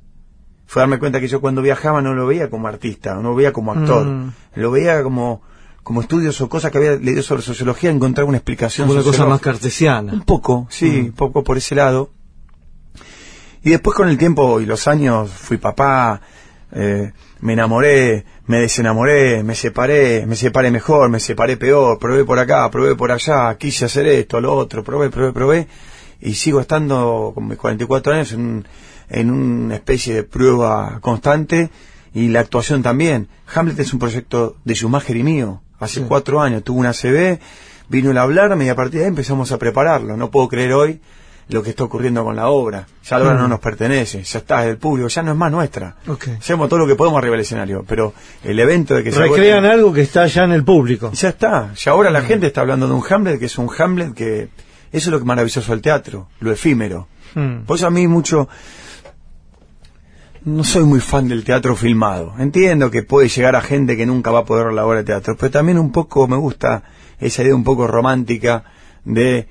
Fue 0.66 0.80
darme 0.80 0.98
cuenta 0.98 1.20
que 1.20 1.28
yo 1.28 1.40
cuando 1.40 1.60
viajaba 1.62 2.00
no 2.00 2.14
lo 2.14 2.26
veía 2.26 2.48
como 2.50 2.66
artista, 2.66 3.14
no 3.14 3.22
lo 3.22 3.34
veía 3.34 3.52
como 3.52 3.72
actor, 3.72 4.06
Mm. 4.06 4.32
lo 4.56 4.70
veía 4.70 5.02
como 5.02 5.42
como 5.82 6.00
estudios 6.00 6.40
o 6.40 6.48
cosas 6.48 6.70
que 6.70 6.78
había 6.78 6.92
leído 6.92 7.22
sobre 7.24 7.42
sociología, 7.42 7.90
encontrar 7.90 8.24
una 8.24 8.36
explicación 8.36 8.86
Como 8.86 9.00
una 9.00 9.04
cosa 9.04 9.26
más 9.26 9.40
cartesiana. 9.40 10.12
Un 10.12 10.22
poco, 10.22 10.66
sí, 10.70 10.86
Mm. 11.02 11.04
un 11.06 11.12
poco 11.12 11.42
por 11.44 11.56
ese 11.56 11.74
lado. 11.74 12.10
Y 13.64 13.70
después 13.70 13.96
con 13.96 14.08
el 14.08 14.18
tiempo 14.18 14.60
y 14.60 14.66
los 14.66 14.88
años 14.88 15.30
fui 15.30 15.56
papá, 15.56 16.20
eh, 16.72 17.12
me 17.40 17.52
enamoré, 17.52 18.24
me 18.46 18.58
desenamoré, 18.58 19.42
me 19.44 19.54
separé, 19.54 20.26
me 20.26 20.34
separé 20.36 20.70
mejor, 20.70 21.08
me 21.10 21.20
separé 21.20 21.56
peor, 21.56 21.98
probé 21.98 22.24
por 22.24 22.38
acá, 22.38 22.68
probé 22.70 22.96
por 22.96 23.12
allá, 23.12 23.56
quise 23.56 23.84
hacer 23.84 24.06
esto, 24.06 24.40
lo 24.40 24.54
otro, 24.54 24.82
probé, 24.82 25.10
probé, 25.10 25.32
probé, 25.32 25.66
y 26.20 26.34
sigo 26.34 26.60
estando 26.60 27.32
con 27.34 27.46
mis 27.48 27.58
44 27.58 28.12
años 28.14 28.32
en, 28.32 28.40
un- 28.40 28.68
en 29.08 29.30
una 29.30 29.74
especie 29.74 30.14
de 30.14 30.22
prueba 30.24 30.98
constante 31.00 31.70
y 32.14 32.28
la 32.28 32.40
actuación 32.40 32.82
también. 32.82 33.28
Hamlet 33.54 33.78
es 33.78 33.92
un 33.92 33.98
proyecto 33.98 34.56
de 34.64 34.74
Schumacher 34.74 35.16
y 35.16 35.22
mío. 35.22 35.60
Hace 35.78 36.00
Sí. 36.00 36.06
cuatro 36.08 36.40
años 36.40 36.62
tuvo 36.64 36.80
una 36.80 36.92
CB, 36.94 37.38
vino 37.88 38.10
el 38.10 38.18
a 38.18 38.22
hablarme 38.22 38.64
y 38.64 38.68
a 38.70 38.74
partir 38.76 39.00
de 39.00 39.04
ahí 39.06 39.08
empezamos 39.08 39.52
a 39.52 39.58
prepararlo. 39.58 40.16
No 40.16 40.30
puedo 40.30 40.48
creer 40.48 40.72
hoy 40.72 41.00
lo 41.48 41.62
que 41.62 41.70
está 41.70 41.84
ocurriendo 41.84 42.24
con 42.24 42.36
la 42.36 42.48
obra. 42.48 42.86
Ya 43.04 43.18
la 43.18 43.24
obra 43.24 43.34
no 43.34 43.48
nos 43.48 43.60
pertenece, 43.60 44.22
ya 44.22 44.38
está, 44.38 44.60
es 44.62 44.68
del 44.68 44.78
público, 44.78 45.08
ya 45.08 45.22
no 45.22 45.32
es 45.32 45.36
más 45.36 45.50
nuestra. 45.50 45.96
Hacemos 46.38 46.68
todo 46.68 46.80
lo 46.80 46.86
que 46.86 46.94
podemos 46.94 47.18
arriba 47.18 47.32
del 47.32 47.42
escenario, 47.42 47.84
pero 47.86 48.14
el 48.44 48.58
evento 48.58 48.94
de 48.94 49.04
que 49.04 49.12
se 49.12 49.18
Recrean 49.18 49.64
algo 49.64 49.92
que 49.92 50.02
está 50.02 50.26
ya 50.26 50.44
en 50.44 50.52
el 50.52 50.64
público. 50.64 51.10
ya 51.12 51.30
está. 51.30 51.74
Ya 51.74 51.92
ahora 51.92 52.10
la 52.10 52.22
gente 52.22 52.46
está 52.46 52.62
hablando 52.62 52.86
de 52.86 52.94
un 52.94 53.02
Hamlet 53.08 53.38
que 53.38 53.46
es 53.46 53.58
un 53.58 53.68
Hamlet 53.76 54.14
que 54.14 54.48
eso 54.92 55.08
es 55.08 55.12
lo 55.12 55.18
que 55.18 55.22
es 55.22 55.26
maravilloso 55.26 55.72
del 55.72 55.82
teatro, 55.82 56.28
lo 56.40 56.52
efímero. 56.52 57.08
Por 57.66 57.76
eso 57.76 57.86
a 57.86 57.90
mí 57.90 58.06
mucho 58.06 58.48
no 60.44 60.64
soy 60.64 60.84
muy 60.84 61.00
fan 61.00 61.28
del 61.28 61.44
teatro 61.44 61.76
filmado. 61.76 62.34
Entiendo 62.38 62.90
que 62.90 63.02
puede 63.02 63.28
llegar 63.28 63.56
a 63.56 63.62
gente 63.62 63.96
que 63.96 64.06
nunca 64.06 64.30
va 64.30 64.40
a 64.40 64.44
poder 64.44 64.66
ver 64.66 64.74
la 64.74 64.84
obra 64.84 64.98
de 64.98 65.04
teatro, 65.04 65.36
pero 65.38 65.50
también 65.50 65.78
un 65.78 65.92
poco 65.92 66.26
me 66.26 66.36
gusta 66.36 66.82
esa 67.20 67.42
idea 67.42 67.54
un 67.54 67.64
poco 67.64 67.86
romántica 67.86 68.64
de 69.04 69.48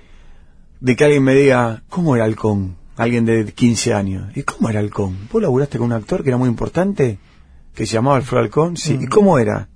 de 0.82 0.95
que 0.95 1.06
alguien 1.06 1.24
me 1.24 1.34
diga, 1.34 1.84
¿cómo 1.90 2.16
era 2.16 2.26
Halcón? 2.26 2.76
Alguien 2.98 3.24
de 3.26 3.45
15 3.53 3.93
años. 3.93 4.35
¿Y 4.35 4.43
cómo 4.43 4.69
era 4.69 4.80
Halcón? 4.80 5.18
¿Vos 5.32 5.42
laburaste 5.42 5.77
con 5.77 5.85
un 5.88 5.93
actor 5.93 6.22
que 6.24 6.30
era 6.30 6.38
muy 6.38 6.50
importante? 6.50 7.18
Que 7.74 7.85
se 7.85 7.93
llamaba 7.93 8.18
Alfredo 8.18 8.42
Halcón. 8.43 8.76
Sí. 8.77 8.98
¿Y 9.01 9.08
cómo 9.08 9.40
era? 9.40 9.69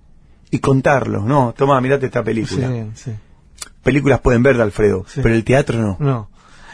Y 0.52 0.60
contarlo. 0.60 1.22
No, 1.22 1.54
toma, 1.58 1.80
mirate 1.82 2.08
esta 2.08 2.24
película. 2.24 2.68
Sí, 2.68 2.84
sí. 2.96 3.12
Películas 3.84 4.20
pueden 4.20 4.44
ver 4.44 4.58
de 4.58 4.64
Alfredo, 4.64 5.06
Sí. 5.08 5.22
pero 5.24 5.34
el 5.34 5.44
teatro 5.44 5.80
no. 5.80 5.98
No. 6.00 6.30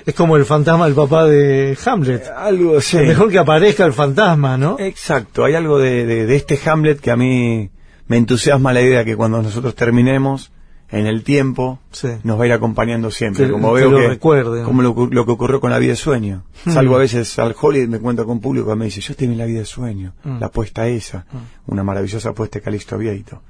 Es 0.05 0.15
como 0.15 0.35
el 0.35 0.45
fantasma 0.45 0.85
del 0.85 0.95
papá 0.95 1.25
de 1.25 1.77
Hamlet. 1.85 2.27
Algo, 2.35 2.81
sí. 2.81 2.97
Mejor 2.97 3.29
que 3.29 3.37
aparezca 3.37 3.85
el 3.85 3.93
fantasma, 3.93 4.57
¿no? 4.57 4.77
Exacto, 4.79 5.43
hay 5.45 5.53
algo 5.53 5.77
de, 5.77 6.05
de- 6.07 6.25
de 6.25 6.35
este 6.35 6.59
Hamlet 6.65 6.99
que 6.99 7.11
a 7.11 7.15
mí 7.15 7.69
me 8.07 8.17
entusiasma 8.17 8.73
la 8.73 8.81
idea 8.81 9.05
que 9.05 9.15
cuando 9.15 9.41
nosotros 9.43 9.75
terminemos, 9.75 10.51
en 10.91 11.07
el 11.07 11.23
tiempo, 11.23 11.79
Sí. 11.91 12.09
nos 12.23 12.37
va 12.37 12.43
a 12.43 12.47
ir 12.47 12.53
acompañando 12.53 13.11
siempre. 13.11 13.45
Que- 13.45 13.51
como 13.51 13.73
que 13.73 13.79
veo 13.81 13.91
lo 13.91 13.97
que, 13.97 14.07
recuerde. 14.09 14.63
como 14.63 14.81
lo, 14.81 15.07
lo 15.09 15.25
que 15.25 15.31
ocurrió 15.31 15.61
con 15.61 15.71
la 15.71 15.79
vida 15.79 15.91
de 15.91 15.95
sueño. 15.95 16.43
Hmm. 16.65 16.71
Salgo 16.71 16.95
a 16.95 16.99
veces 16.99 17.39
al 17.39 17.55
Hollywood 17.59 17.87
me 17.89 17.97
encuentro 17.97 18.25
con 18.25 18.39
público 18.41 18.69
que 18.69 18.75
me 18.75 18.85
dice, 18.85 18.99
yo 19.01 19.11
estoy 19.13 19.27
en 19.27 19.37
la 19.37 19.45
vida 19.45 19.59
de 19.59 19.65
sueño, 19.65 20.13
Hmm. 20.23 20.39
la 20.39 20.47
apuesta 20.47 20.87
esa, 20.87 21.25
una 21.67 21.83
maravillosa 21.83 22.29
apuesta 22.29 22.59
de 22.59 22.63
Calixto 22.63 22.97
Vieito. 22.97 23.41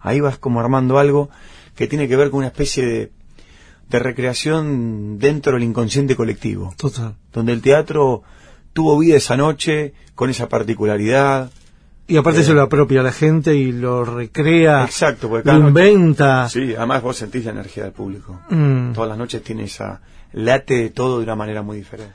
Ahí 0.00 0.20
vas 0.20 0.38
como 0.38 0.60
armando 0.60 0.98
algo 0.98 1.30
que 1.74 1.86
tiene 1.86 2.06
que 2.08 2.16
ver 2.16 2.30
con 2.30 2.38
una 2.38 2.48
especie 2.48 2.84
de, 2.86 3.12
de 3.88 3.98
recreación 3.98 5.18
dentro 5.18 5.54
del 5.54 5.62
inconsciente 5.62 6.14
colectivo 6.16 6.74
Total. 6.76 7.14
donde 7.32 7.52
el 7.52 7.60
teatro 7.62 8.22
tuvo 8.72 8.98
vida 8.98 9.16
esa 9.16 9.36
noche, 9.36 9.94
con 10.14 10.30
esa 10.30 10.48
particularidad. 10.48 11.50
Y 12.10 12.16
aparte 12.16 12.40
Eh. 12.40 12.44
se 12.44 12.52
lo 12.52 12.62
apropia 12.62 13.02
la 13.02 13.12
gente 13.12 13.54
y 13.54 13.70
lo 13.72 14.04
recrea, 14.04 14.84
Exacto, 14.84 15.28
porque 15.28 15.44
lo 15.48 15.52
cada 15.52 15.58
noche- 15.70 15.90
inventa. 15.90 16.48
Sí, 16.48 16.74
además 16.76 17.02
vos 17.02 17.16
sentís 17.16 17.44
la 17.44 17.52
energía 17.52 17.84
del 17.84 17.92
público. 17.92 18.40
Mm. 18.50 18.92
Todas 18.92 19.08
las 19.08 19.16
noches 19.18 19.42
tiene 19.42 19.64
esa... 19.64 20.00
late 20.32 20.74
de 20.74 20.90
todo 20.90 21.18
de 21.18 21.24
una 21.24 21.36
manera 21.36 21.62
muy 21.62 21.78
diferente. 21.78 22.14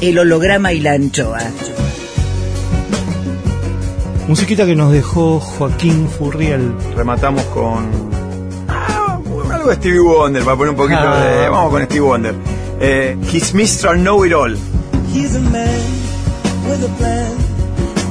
El 0.00 0.18
holograma 0.18 0.72
y 0.72 0.80
la 0.80 0.92
anchoa. 0.92 1.38
Musiquita 4.28 4.66
que 4.66 4.76
nos 4.76 4.92
dejó 4.92 5.40
Joaquín 5.40 6.08
Furriel. 6.08 6.72
Rematamos 6.96 7.42
con... 7.44 8.13
algo 9.64 9.70
de 9.70 9.76
Stevie 9.76 10.00
Wonder, 10.00 10.44
para 10.44 10.56
poner 10.56 10.70
un 10.70 10.76
poquito 10.76 11.00
Ah. 11.00 11.24
de... 11.24 11.48
Vamos 11.48 11.72
con 11.72 11.82
Stevie 11.84 12.00
Wonder. 12.00 12.34
Eh, 12.80 13.16
His 13.32 13.54
Mr. 13.54 13.96
Know 13.96 14.24
It 14.24 14.32
all. 14.32 14.54
He's 15.12 15.34
a 15.36 15.40
man 15.40 15.82
with 16.68 16.84
a 16.84 16.88
plan. 16.98 17.32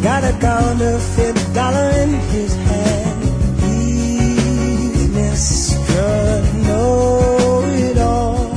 Got 0.01 0.23
a 0.23 0.33
counterfeit 0.39 1.35
dollar 1.53 1.91
in 2.03 2.19
his 2.31 2.53
hand. 2.55 3.23
He's 3.61 5.09
Mr. 5.09 6.43
Know 6.65 7.63
It 7.75 7.97
All. 7.99 8.49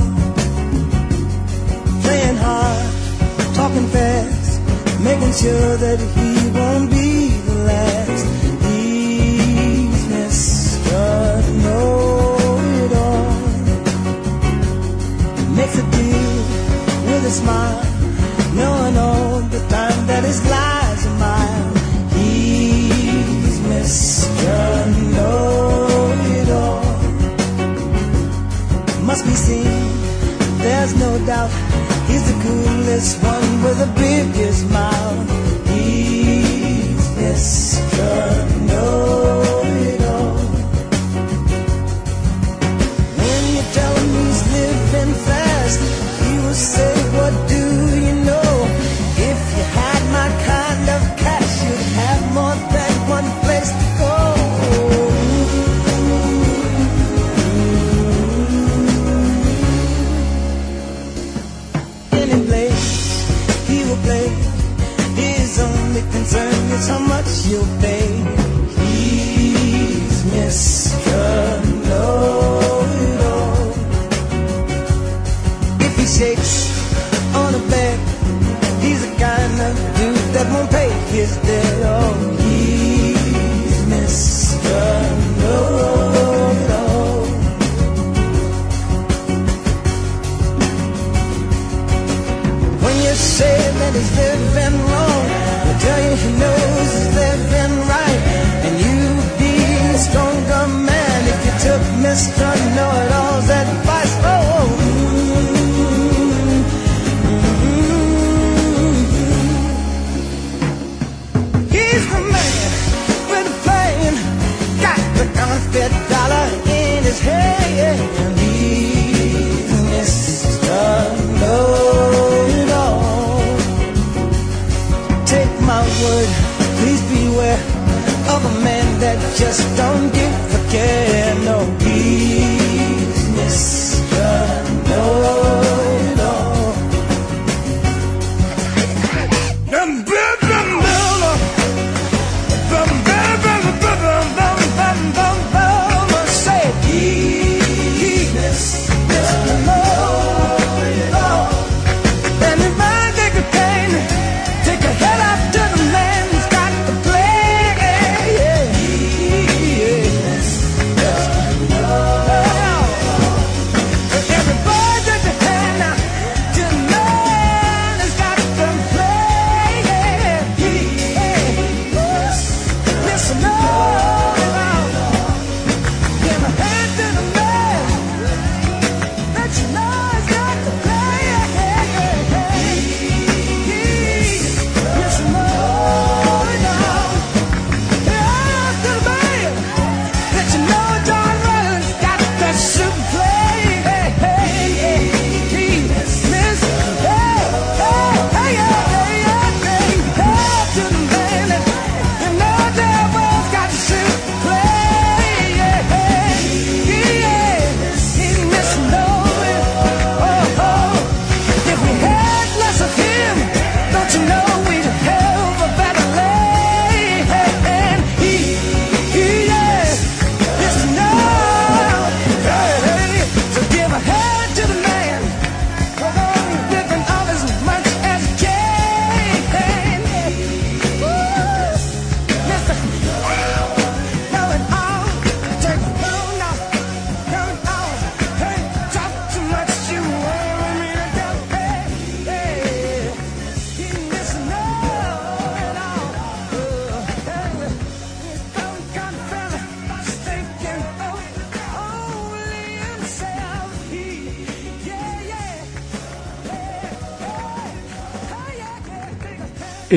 Playing 2.03 2.37
hard, 2.37 2.87
talking 3.53 3.87
fast, 3.89 4.61
making 5.01 5.33
sure 5.33 5.77
that 5.77 5.99
he 6.15 6.49
won't 6.57 6.89
be 6.89 6.96
Makes 15.57 15.77
a 15.79 15.85
deal 15.89 16.35
with 17.09 17.25
a 17.25 17.31
smile, 17.31 17.83
knowing 18.53 18.95
all 18.95 19.39
the 19.39 19.59
time 19.69 20.05
that 20.05 20.23
his 20.23 20.39
lies 20.47 21.05
a 21.07 21.09
mile. 21.25 21.73
He's 22.13 23.59
Mr. 23.71 24.55
Know 25.15 26.13
It 26.37 26.49
All. 26.51 26.85
Must 29.01 29.25
be 29.25 29.33
seen, 29.33 29.81
there's 30.59 30.93
no 30.95 31.17
doubt. 31.25 31.49
He's 32.07 32.25
the 32.31 32.37
coolest 32.43 33.23
one 33.23 33.63
with 33.63 33.77
the 33.79 33.91
biggest 33.99 34.69
mouth. 34.69 35.27
He's 35.69 37.01
Mr. 37.17 38.07
Know 38.67 39.46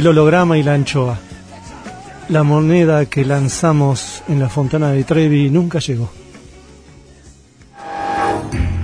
El 0.01 0.07
holograma 0.07 0.57
y 0.57 0.63
la 0.63 0.73
anchoa. 0.73 1.19
La 2.31 2.43
moneda 2.43 3.05
que 3.05 3.23
lanzamos 3.23 4.23
en 4.29 4.41
la 4.41 4.49
fontana 4.49 4.93
de 4.93 5.05
Trevi 5.05 5.51
nunca 5.51 5.79
llegó. 5.79 6.11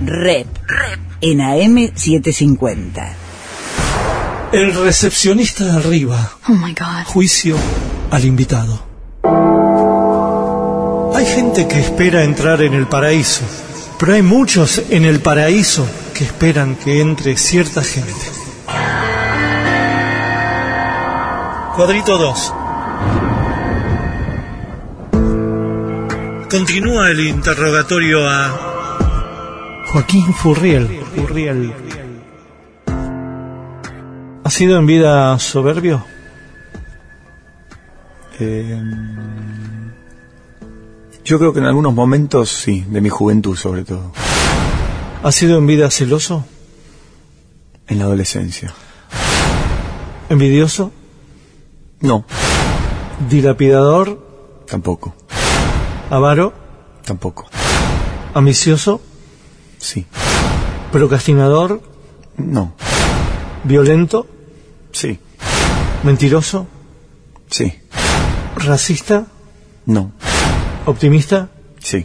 Rep. 0.05 0.45
En 1.21 1.39
AM750. 1.39 3.13
El 4.51 4.75
recepcionista 4.75 5.65
de 5.65 5.71
arriba. 5.71 6.33
Oh 6.47 6.51
my 6.51 6.75
god. 6.75 7.05
Juicio 7.07 7.57
al 8.11 8.23
invitado. 8.23 8.79
Hay 11.15 11.25
gente 11.25 11.67
que 11.67 11.79
espera 11.79 12.23
entrar 12.23 12.61
en 12.61 12.75
el 12.75 12.85
paraíso, 12.85 13.41
pero 13.97 14.13
hay 14.13 14.21
muchos 14.21 14.83
en 14.91 15.03
el 15.03 15.19
paraíso 15.19 15.87
que 16.13 16.25
esperan 16.25 16.75
que 16.75 17.01
entre 17.01 17.35
cierta 17.37 17.83
gente. 17.83 18.26
Cuadrito 21.77 22.17
2. 22.17 22.53
Continúa 26.49 27.11
el 27.11 27.19
interrogatorio 27.27 28.27
a 28.27 29.83
Joaquín 29.85 30.33
Furriel. 30.33 31.01
Furriel. 31.15 31.71
¿Ha 34.43 34.49
sido 34.49 34.79
en 34.79 34.87
vida 34.87 35.37
soberbio? 35.37 36.03
Eh, 38.39 38.81
yo 41.23 41.37
creo 41.37 41.53
que 41.53 41.59
en 41.59 41.65
algunos 41.65 41.93
momentos 41.93 42.49
sí, 42.49 42.83
de 42.89 43.01
mi 43.01 43.09
juventud 43.09 43.55
sobre 43.55 43.83
todo, 43.83 44.13
¿Ha 45.21 45.31
sido 45.31 45.59
en 45.59 45.67
vida 45.67 45.91
celoso? 45.91 46.43
en 47.87 47.99
la 47.99 48.05
adolescencia. 48.05 48.73
¿Envidioso? 50.29 50.91
No, 51.99 52.25
¿Dilapidador? 53.29 54.25
tampoco, 54.67 55.15
¿Avaro? 56.09 56.53
tampoco. 57.03 57.47
¿Ambicioso? 58.33 59.01
Sí, 59.77 60.05
¿Procrastinador? 60.91 61.81
no, 62.37 62.73
¿Violento? 63.63 64.27
sí, 64.91 65.19
¿Mentiroso? 66.03 66.67
sí, 67.49 67.73
¿Racista? 68.57 69.25
no, 69.85 70.11
¿Optimista? 70.85 71.49
sí, 71.79 72.03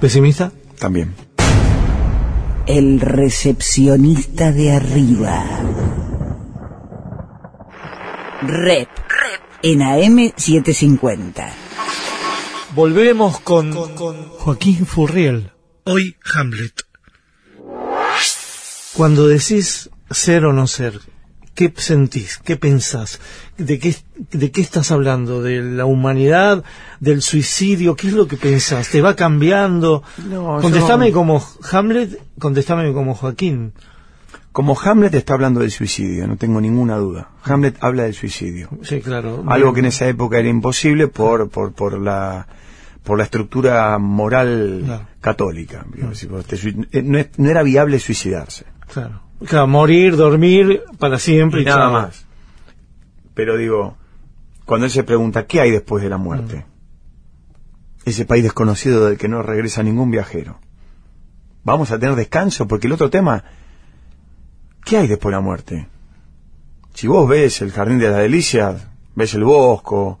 ¿Pesimista? 0.00 0.52
También. 0.78 1.14
El 2.66 3.00
recepcionista 3.00 4.52
de 4.52 4.72
arriba. 4.72 5.44
Rep. 8.42 8.88
En 9.62 9.80
AM750. 9.80 11.50
Volvemos 12.74 13.40
con, 13.40 13.72
Joaquín 13.72 14.86
Furriel. 14.86 15.50
Hoy 15.84 16.16
Hamlet. 16.34 16.82
Cuando 18.94 19.28
decís 19.28 19.90
ser 20.10 20.44
o 20.46 20.52
no 20.52 20.66
ser, 20.66 21.00
¿qué 21.54 21.72
sentís? 21.76 22.38
¿Qué 22.38 22.56
pensás? 22.56 23.20
¿De 23.58 23.78
qué, 23.78 23.94
¿De 24.30 24.50
qué 24.50 24.60
estás 24.60 24.90
hablando? 24.90 25.42
¿De 25.42 25.60
la 25.62 25.84
humanidad? 25.84 26.64
¿Del 27.00 27.22
suicidio? 27.22 27.96
¿Qué 27.96 28.08
es 28.08 28.12
lo 28.14 28.26
que 28.28 28.36
pensás? 28.36 28.88
¿Te 28.88 29.00
va 29.02 29.14
cambiando? 29.16 30.02
No, 30.28 30.58
contestame 30.60 31.08
yo- 31.08 31.14
como 31.14 31.44
Hamlet, 31.70 32.18
contestame 32.38 32.92
como 32.92 33.14
Joaquín. 33.14 33.74
Como 34.52 34.76
Hamlet 34.78 35.14
está 35.14 35.34
hablando 35.34 35.60
del 35.60 35.70
suicidio, 35.70 36.26
no 36.26 36.36
tengo 36.36 36.60
ninguna 36.60 36.96
duda. 36.96 37.30
Hamlet 37.44 37.76
habla 37.80 38.02
del 38.04 38.14
suicidio. 38.14 38.68
Sí, 38.82 39.00
claro. 39.00 39.44
Algo 39.46 39.72
que 39.72 39.80
en 39.80 39.86
esa 39.86 40.08
época 40.08 40.38
era 40.38 40.48
imposible 40.48 41.06
por, 41.08 41.48
por, 41.50 41.72
por 41.72 41.98
la 42.00 42.46
por 43.04 43.16
la 43.16 43.24
estructura 43.24 43.96
moral 43.98 44.82
Claro. 44.84 45.06
católica. 45.20 45.86
Sui- 46.12 46.86
eh, 46.92 47.02
no, 47.02 47.48
era 47.50 47.62
viable 47.62 47.98
suicidarse. 47.98 48.66
Claro. 48.92 49.22
Claro, 49.46 49.66
morir, 49.68 50.16
dormir 50.16 50.82
para 50.98 51.18
siempre 51.18 51.60
y, 51.60 51.62
Y 51.62 51.66
nada 51.66 51.78
chao. 51.82 51.92
más. 51.92 52.26
Pero 53.32 53.56
digo, 53.56 53.96
cuando 54.66 54.84
él 54.86 54.92
se 54.92 55.02
pregunta, 55.04 55.46
¿qué 55.46 55.60
hay 55.60 55.70
después 55.70 56.02
de 56.02 56.10
la 56.10 56.18
muerte? 56.18 56.66
Ese 58.04 58.24
país 58.26 58.42
desconocido 58.42 59.06
del 59.06 59.16
que 59.16 59.28
no 59.28 59.42
regresa 59.42 59.82
ningún 59.82 60.10
viajero. 60.10 60.58
Vamos 61.64 61.90
a 61.92 61.98
tener 61.98 62.16
descanso, 62.16 62.66
porque 62.68 62.86
el 62.86 62.92
otro 62.92 63.08
tema, 63.10 63.44
¿qué 64.90 64.98
hay 64.98 65.06
después 65.06 65.30
de 65.30 65.36
la 65.36 65.40
muerte? 65.40 65.86
Si 66.94 67.06
vos 67.06 67.28
ves 67.28 67.62
el 67.62 67.70
Jardín 67.70 67.98
de 67.98 68.08
las 68.10 68.18
Delicias, 68.18 68.86
ves 69.14 69.34
el 69.34 69.44
Bosco, 69.44 70.18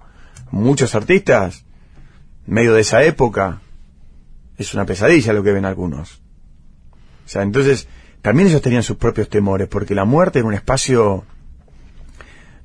muchos 0.52 0.94
artistas, 0.94 1.64
medio 2.46 2.74
de 2.74 2.80
esa 2.82 3.02
época, 3.02 3.60
es 4.56 4.72
una 4.74 4.86
pesadilla 4.86 5.32
lo 5.32 5.42
que 5.42 5.52
ven 5.52 5.64
algunos. 5.64 6.20
O 7.26 7.28
sea, 7.28 7.42
entonces, 7.42 7.88
también 8.22 8.48
ellos 8.48 8.62
tenían 8.62 8.82
sus 8.82 8.96
propios 8.96 9.28
temores, 9.28 9.68
porque 9.68 9.94
la 9.94 10.04
muerte 10.04 10.38
era 10.38 10.48
un 10.48 10.54
espacio... 10.54 11.24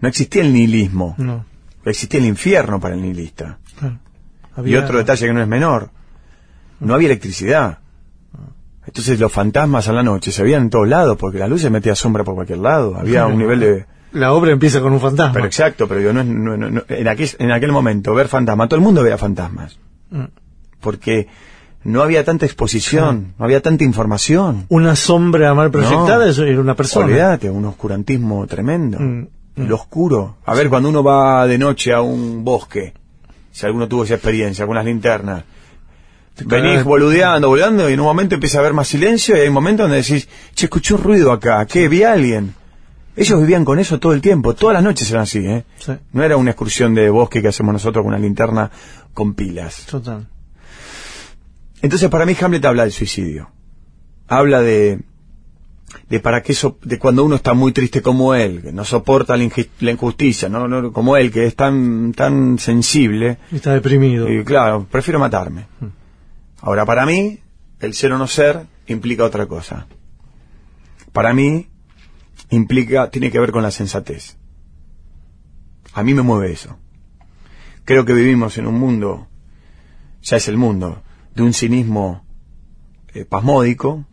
No 0.01 0.07
existía 0.07 0.43
el 0.43 0.53
nihilismo, 0.53 1.15
No. 1.17 1.45
existía 1.85 2.19
el 2.19 2.25
infierno 2.27 2.79
para 2.79 2.93
el 2.95 3.01
nihilista. 3.01 3.57
claro. 3.79 3.99
Y 4.57 4.59
Había- 4.59 4.79
otro 4.83 4.97
detalle 4.99 5.25
que 5.27 5.33
no 5.33 5.41
es 5.41 5.47
menor, 5.47 5.89
no 6.79 6.93
había 6.93 7.07
electricidad. 7.07 7.79
Entonces 8.87 9.19
los 9.19 9.31
fantasmas 9.31 9.87
a 9.87 9.93
la 9.93 10.03
noche 10.03 10.31
se 10.31 10.43
veían 10.43 10.63
en 10.63 10.69
todos 10.69 10.87
lados, 10.87 11.17
porque 11.17 11.39
la 11.39 11.47
luz 11.47 11.61
se 11.61 11.69
metía 11.69 11.95
sombra 11.95 12.23
por 12.23 12.35
cualquier 12.35 12.59
lado. 12.59 12.95
Había 12.97 13.25
un 13.25 13.37
nivel 13.37 13.59
de... 13.59 13.85
La 14.11 14.31
obra 14.31 14.51
empieza 14.51 14.79
con 14.79 14.93
un 14.93 15.01
fantasma. 15.01 15.33
Pero 15.33 15.45
exacto, 15.45 15.87
pero 15.87 15.99
digo, 15.99 16.13
no 16.13 16.21
en, 16.87 17.07
aquel, 17.07 17.29
en 17.37 17.51
aquel 17.51 17.71
momento 17.71 18.13
ver 18.13 18.27
fantasmas, 18.27 18.69
todo 18.69 18.77
el 18.77 18.83
mundo 18.83 19.03
veía 19.03 19.17
fantasmas. 19.17 19.77
Mm. 20.09 20.25
Porque 20.79 21.27
no 21.83 22.01
había 22.01 22.23
tanta 22.23 22.45
exposición, 22.45 23.33
no 23.37 23.45
había 23.45 23.61
tanta 23.61 23.83
información. 23.83 24.65
Una 24.69 24.95
sombra 24.95 25.53
mal 25.53 25.69
proyectada 25.69 26.29
era 26.29 26.61
una 26.61 26.75
persona. 26.75 27.05
Olvídate, 27.05 27.49
un 27.49 27.65
oscurantismo 27.65 28.47
tremendo. 28.47 28.99
Mm, 28.99 29.27
mm. 29.55 29.67
Lo 29.67 29.75
oscuro. 29.75 30.37
A 30.45 30.53
ver, 30.53 30.69
cuando 30.69 30.89
uno 30.89 31.03
va 31.03 31.45
de 31.45 31.57
noche 31.57 31.91
a 31.91 32.01
un 32.01 32.43
bosque, 32.43 32.93
si 33.51 33.65
alguno 33.65 33.87
tuvo 33.87 34.03
esa 34.03 34.15
experiencia 34.15 34.65
con 34.65 34.75
las 34.75 34.85
linternas, 34.85 35.43
venís 36.45 36.83
boludeando, 36.83 37.47
boludeando, 37.49 37.89
y 37.89 37.93
en 37.93 37.99
un 37.99 38.05
momento 38.05 38.35
empieza 38.35 38.57
a 38.57 38.61
haber 38.61 38.73
más 38.73 38.87
silencio, 38.87 39.37
y 39.37 39.39
hay 39.41 39.47
un 39.47 39.53
momento 39.53 39.83
donde 39.83 39.97
decís, 39.97 40.27
che, 40.53 40.65
escuché 40.65 40.93
un 40.95 41.03
ruido 41.03 41.31
acá, 41.31 41.65
¿qué? 41.65 41.87
Vi 41.87 42.03
a 42.03 42.13
alguien. 42.13 42.53
Ellos 43.15 43.39
vivían 43.39 43.63
con 43.63 43.79
eso 43.79 43.97
todo 43.99 44.11
el 44.11 44.19
tiempo, 44.21 44.53
todas 44.55 44.73
las 44.73 44.83
noches 44.83 45.09
eran 45.09 45.23
así, 45.23 45.39
¿eh? 45.39 45.63
Sí, 45.77 45.93
No 46.11 46.21
era 46.23 46.35
una 46.35 46.51
excursión 46.51 46.93
de 46.93 47.09
bosque 47.09 47.41
que 47.41 47.47
hacemos 47.47 47.71
nosotros 47.71 48.03
con 48.03 48.09
una 48.13 48.19
linterna 48.21 48.69
con 49.13 49.33
pilas. 49.33 49.85
total. 49.89 50.27
Entonces 51.81 52.09
para 52.09 52.25
mí 52.25 52.35
Hamlet 52.39 52.65
habla 52.65 52.83
del 52.83 52.91
suicidio. 52.91 53.49
Habla 54.27 54.61
de 54.61 54.99
de 56.09 56.19
para 56.19 56.41
qué 56.43 56.53
so- 56.53 56.77
de 56.83 56.99
cuando 56.99 57.23
uno 57.23 57.35
está 57.35 57.53
muy 57.53 57.71
triste 57.71 58.01
como 58.01 58.33
él, 58.35 58.61
que 58.61 58.71
no 58.73 58.83
soporta 58.83 59.37
la, 59.37 59.43
injusticia, 59.91 60.49
no, 60.49 60.67
no 60.67 60.91
como 60.91 61.15
él 61.15 61.31
que 61.31 61.45
es 61.45 61.55
tan 61.55 62.11
tan 62.13 62.59
sensible, 62.59 63.37
Está 63.51 63.73
deprimido. 63.73 64.29
y 64.29 64.43
claro, 64.43 64.85
prefiero 64.91 65.19
matarme. 65.19 65.67
Ahora 66.65 66.83
para 66.83 67.05
mí 67.05 67.41
el 67.79 67.93
ser 67.93 68.11
o 68.11 68.17
no 68.17 68.25
ser 68.25 68.65
implica 68.87 69.23
otra 69.23 69.45
cosa. 69.45 69.85
Para 71.13 71.31
mí 71.31 71.69
implica 72.49 73.11
tiene 73.11 73.29
que 73.29 73.39
ver 73.39 73.51
con 73.51 73.61
la 73.61 73.69
sensatez. 73.69 74.35
A 75.93 76.01
mí 76.01 76.15
me 76.15 76.23
mueve 76.23 76.51
eso. 76.51 76.79
Creo 77.83 78.03
que 78.03 78.13
vivimos 78.13 78.57
en 78.57 78.65
un 78.65 78.79
mundo 78.79 79.27
ya 80.23 80.37
es 80.37 80.47
el 80.47 80.57
mundo, 80.57 81.03
de 81.35 81.43
un 81.43 81.53
cinismo 81.53 82.25
eh, 83.13 83.25
pasmódico, 83.25 84.07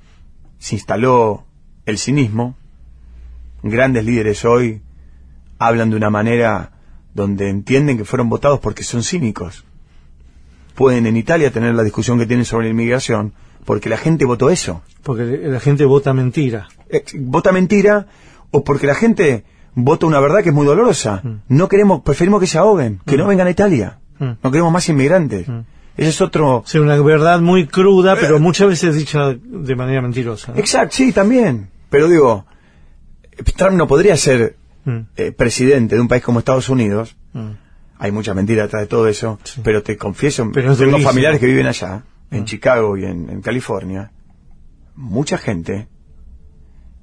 se 0.59 0.75
instaló 0.75 1.47
el 1.87 1.97
cinismo, 1.97 2.55
grandes 3.63 4.05
líderes 4.05 4.45
hoy 4.45 4.83
hablan 5.59 5.89
de 5.89 5.97
una 5.97 6.11
manera 6.11 6.73
donde 7.15 7.49
entienden 7.49 7.97
que 7.97 8.05
fueron 8.05 8.29
votados 8.29 8.61
porque 8.61 8.83
son 8.83 9.03
cínicos. 9.03 9.65
Pueden 10.75 11.07
en 11.07 11.17
Italia 11.17 11.51
tener 11.51 11.75
la 11.75 11.83
discusión 11.83 12.18
que 12.18 12.26
tienen 12.26 12.44
sobre 12.44 12.67
la 12.67 12.70
inmigración 12.70 13.33
porque 13.65 13.89
la 13.89 13.97
gente 13.97 14.25
votó 14.25 14.51
eso. 14.51 14.83
Porque 15.02 15.41
la 15.44 15.60
gente 15.60 15.84
vota 15.84 16.12
mentira. 16.12 16.68
Eh, 16.89 17.05
vota 17.18 17.52
mentira 17.52 18.07
o 18.51 18.65
porque 18.65 18.86
la 18.86 18.94
gente 18.94 19.44
vota 19.75 20.07
una 20.07 20.20
verdad 20.20 20.42
que 20.42 20.49
es 20.49 20.55
muy 20.55 20.67
dolorosa. 20.67 21.23
No 21.49 21.68
queremos, 21.68 22.02
preferimos 22.02 22.41
que 22.41 22.47
se 22.47 22.59
ahoguen, 22.59 23.01
que 23.07 23.17
no 23.17 23.26
vengan 23.26 23.47
a 23.47 23.51
Italia. 23.51 23.99
Mm. 24.18 24.31
No 24.42 24.51
queremos 24.51 24.73
más 24.73 24.89
inmigrantes. 24.89 25.47
Ese 25.97 26.09
es 26.09 26.20
otro, 26.20 26.62
sea, 26.67 26.81
una 26.81 27.01
verdad 27.01 27.41
muy 27.41 27.67
cruda, 27.67 28.17
pero 28.17 28.41
muchas 28.41 28.68
veces 28.68 28.97
dicha 28.97 29.34
de 29.34 29.76
manera 29.76 30.01
mentirosa. 30.01 30.52
¿no? 30.52 30.59
Exacto, 30.59 30.97
sí, 30.97 31.12
también. 31.12 31.68
Pero 31.91 32.09
digo, 32.09 32.47
Trump 33.57 33.76
no 33.76 33.86
podría 33.86 34.17
ser 34.17 34.57
Mm, 34.84 34.99
eh, 35.17 35.31
presidente 35.31 35.94
de 35.94 36.01
un 36.01 36.09
país 36.09 36.23
como 36.23 36.41
Estados 36.41 36.68
Unidos. 36.68 37.17
Hay 38.03 38.11
mucha 38.11 38.35
mentira 38.35 38.63
detrás 38.65 38.83
de 38.83 38.87
todo 38.89 39.07
eso. 39.07 39.39
Sí. 39.45 39.61
Pero 39.63 39.83
te 39.85 39.97
confieso, 39.97 40.51
Pero 40.53 40.73
tengo 40.75 40.91
durísimo. 40.91 41.09
familiares 41.09 41.39
que 41.39 41.47
viven 41.47 41.67
allá, 41.69 42.03
en 42.33 42.43
Mm. 42.43 42.45
Chicago 42.47 42.97
y 42.97 43.05
en, 43.05 43.31
en 43.31 43.41
California. 43.43 44.11
Mucha 44.97 45.39
gente, 45.39 45.87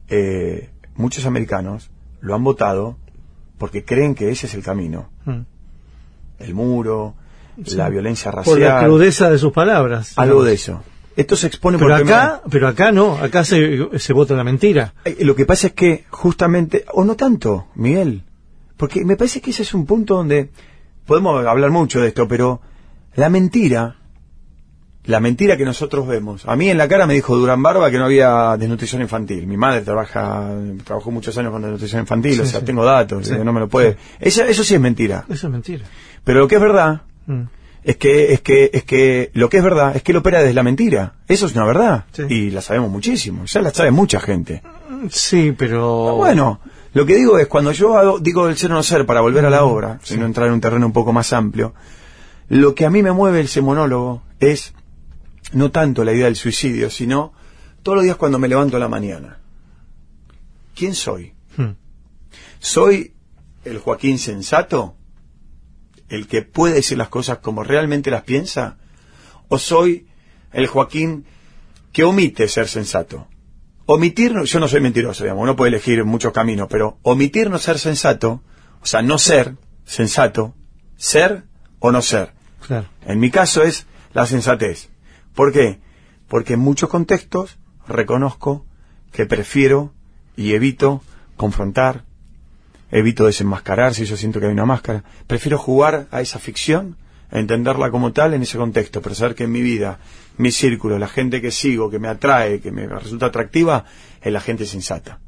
eh, 0.09 0.69
muchos 0.95 1.25
americanos, 1.25 1.89
lo 2.19 2.35
han 2.35 2.43
votado 2.43 2.97
porque 3.57 3.83
creen 3.85 4.15
que 4.15 4.29
ese 4.29 4.47
es 4.47 4.53
el 4.55 4.63
camino. 4.63 5.09
Mm. 5.25 5.39
El 6.39 6.53
muro, 6.53 7.15
Sí. 7.65 7.75
la 7.75 7.89
violencia 7.89 8.31
racial. 8.31 8.55
Por 8.55 8.61
la 8.65 8.83
crudeza 8.85 9.29
de 9.29 9.37
sus 9.37 9.51
palabras. 9.51 10.13
algo 10.17 10.43
digamos. 10.43 10.45
de 10.47 10.53
eso. 10.53 10.83
Esto 11.17 11.35
se 11.35 11.47
expone 11.47 11.77
Pero 11.77 11.89
por 11.89 12.01
acá, 12.01 12.41
pero 12.49 12.67
acá 12.69 12.91
no, 12.93 13.15
acá 13.17 13.43
se, 13.43 13.89
se 13.99 14.13
vota 14.13 14.33
la 14.35 14.43
mentira. 14.45 14.93
Eh, 15.03 15.17
Lo 15.21 15.35
que 15.35 15.45
pasa 15.45 15.67
es 15.67 15.73
que 15.73 16.05
justamente, 16.09 16.85
o 16.93 17.03
no 17.03 17.15
tanto, 17.17 17.67
Miguel, 17.75 18.23
porque 18.77 19.03
me 19.03 19.17
parece 19.17 19.41
que 19.41 19.49
ese 19.51 19.63
es 19.63 19.73
un 19.73 19.85
punto 19.85 20.15
donde 20.15 20.51
podemos 21.09 21.45
hablar 21.45 21.71
mucho 21.71 21.99
de 21.99 22.07
esto, 22.09 22.27
pero 22.27 22.61
la 23.15 23.29
mentira, 23.29 23.95
la 25.05 25.19
mentira 25.19 25.57
que 25.57 25.65
nosotros 25.65 26.07
vemos, 26.07 26.45
a 26.45 26.55
mí 26.55 26.69
en 26.69 26.77
la 26.77 26.87
cara 26.87 27.07
me 27.07 27.15
dijo 27.15 27.35
Durán 27.35 27.63
Barba 27.63 27.89
que 27.89 27.97
no 27.97 28.05
había 28.05 28.55
desnutrición 28.57 29.01
infantil. 29.01 29.47
Mi 29.47 29.57
madre 29.57 29.81
trabaja, 29.81 30.49
trabajó 30.83 31.09
muchos 31.09 31.35
años 31.37 31.51
con 31.51 31.61
desnutrición 31.63 32.01
infantil, 32.01 32.35
Sí, 32.35 32.41
o 32.41 32.45
sea, 32.45 32.59
sí. 32.59 32.65
tengo 32.67 32.85
datos, 32.85 33.27
Sí. 33.27 33.33
no 33.43 33.51
me 33.51 33.59
lo 33.59 33.67
puede. 33.67 33.97
Eso, 34.19 34.43
eso 34.43 34.63
sí 34.63 34.75
es 34.75 34.79
mentira. 34.81 35.25
Eso 35.27 35.47
es 35.47 35.51
mentira. 35.51 35.83
Pero 36.23 36.39
lo 36.41 36.47
que 36.47 36.55
es 36.55 36.61
verdad 36.61 37.01
Mm. 37.25 37.43
es 37.83 37.97
que 37.97 38.33
es 38.33 38.41
que 38.41 38.69
es 38.73 38.83
que 38.83 39.31
lo 39.33 39.49
que 39.49 39.57
es 39.57 39.63
verdad 39.63 39.95
es 39.95 40.03
que 40.03 40.11
él 40.11 40.17
opera 40.17 40.39
desde 40.41 40.53
la 40.53 40.63
mentira. 40.63 41.13
Eso 41.27 41.47
es 41.47 41.55
una 41.55 41.65
verdad 41.65 42.05
y 42.29 42.51
la 42.51 42.61
sabemos 42.61 42.89
muchísimo. 42.91 43.45
Ya 43.45 43.61
la 43.61 43.71
sabe 43.73 43.89
mucha 43.91 44.19
gente. 44.19 44.61
Sí, 45.09 45.53
pero... 45.57 46.15
Bueno, 46.17 46.59
lo 46.93 47.05
que 47.05 47.15
digo 47.15 47.37
es, 47.37 47.47
cuando 47.47 47.71
yo 47.71 47.97
hago- 47.97 48.19
digo 48.19 48.47
el 48.47 48.57
ser 48.57 48.71
o 48.71 48.75
no 48.75 48.83
ser 48.83 49.05
para 49.05 49.21
volver 49.21 49.45
a 49.45 49.49
la 49.49 49.63
obra, 49.63 49.99
sino 50.03 50.25
entrar 50.25 50.47
en 50.47 50.53
un 50.53 50.61
terreno 50.61 50.85
un 50.85 50.93
poco 50.93 51.13
más 51.13 51.33
amplio, 51.33 51.73
lo 52.47 52.73
que 52.75 52.85
a 52.85 52.89
mí 52.89 53.03
me 53.03 53.11
mueve 53.11 53.41
ese 53.41 53.61
monólogo 53.61 54.23
es 54.39 54.73
no 55.53 55.71
tanto 55.71 56.03
la 56.03 56.13
idea 56.13 56.25
del 56.25 56.35
suicidio, 56.35 56.89
sino 56.89 57.31
todos 57.83 57.97
los 57.97 58.03
días 58.05 58.17
cuando 58.17 58.39
me 58.39 58.47
levanto 58.47 58.77
a 58.77 58.79
la 58.79 58.87
mañana. 58.87 59.39
¿Quién 60.75 60.95
soy? 60.95 61.33
Mm. 61.57 61.75
¿Soy 62.59 63.13
el 63.65 63.77
Joaquín 63.79 64.17
sensato? 64.17 64.95
¿El 66.09 66.27
que 66.27 66.41
puede 66.41 66.75
decir 66.75 66.97
las 66.97 67.09
cosas 67.09 67.37
como 67.37 67.63
realmente 67.63 68.09
las 68.11 68.23
piensa? 68.23 68.77
¿O 69.47 69.57
soy 69.59 70.07
el 70.51 70.67
Joaquín 70.67 71.25
que 71.93 72.03
omite 72.03 72.47
ser 72.47 72.67
sensato? 72.67 73.27
Omitir, 73.91 74.33
no- 74.35 74.43
yo 74.45 74.59
no 74.59 74.67
soy 74.67 74.81
mentiroso, 74.81 75.23
digamos, 75.23 75.41
uno 75.41 75.55
puede 75.55 75.69
elegir 75.69 76.05
muchos 76.05 76.31
caminos, 76.31 76.67
pero 76.69 76.99
omitir 77.01 77.49
no 77.49 77.57
ser 77.57 77.79
sensato, 77.79 78.43
o 78.81 78.85
sea, 78.85 79.01
no 79.01 79.17
ser 79.17 79.55
sensato, 79.83 80.53
ser 80.95 81.45
o 81.79 81.91
no 81.91 82.03
ser. 82.03 82.33
Claro. 82.67 82.87
En 83.07 83.19
mi 83.19 83.31
caso 83.31 83.63
es 83.63 83.87
la 84.13 84.27
sensatez. 84.27 84.89
¿Por 85.33 85.51
qué? 85.51 85.79
Porque 86.27 86.53
en 86.53 86.59
muchos 86.59 86.87
contextos 86.89 87.57
reconozco 87.87 88.67
que 89.11 89.25
prefiero 89.25 89.91
y 90.37 90.53
evito 90.53 91.01
confrontar, 91.35 92.05
evito 92.91 93.25
desenmascarar 93.25 93.95
si 93.95 94.05
yo 94.05 94.17
siento 94.17 94.39
que 94.39 94.45
hay 94.45 94.51
una 94.51 94.65
máscara. 94.67 95.03
Prefiero 95.25 95.57
jugar 95.57 96.07
a 96.11 96.21
esa 96.21 96.37
ficción, 96.37 96.95
entenderla 97.31 97.91
como 97.91 98.11
tal 98.11 98.33
en 98.33 98.41
ese 98.41 98.57
contexto, 98.57 99.01
pero 99.01 99.15
saber 99.15 99.35
que 99.35 99.43
en 99.45 99.51
mi 99.51 99.61
vida, 99.61 99.99
mi 100.37 100.51
círculo, 100.51 100.97
la 100.97 101.07
gente 101.07 101.41
que 101.41 101.51
sigo, 101.51 101.89
que 101.89 101.99
me 101.99 102.07
atrae, 102.07 102.59
que 102.59 102.71
me 102.71 102.87
resulta 102.87 103.27
atractiva, 103.27 103.85
es 104.21 104.31
la 104.33 104.41
gente 104.41 104.65
sensata. 104.65 105.19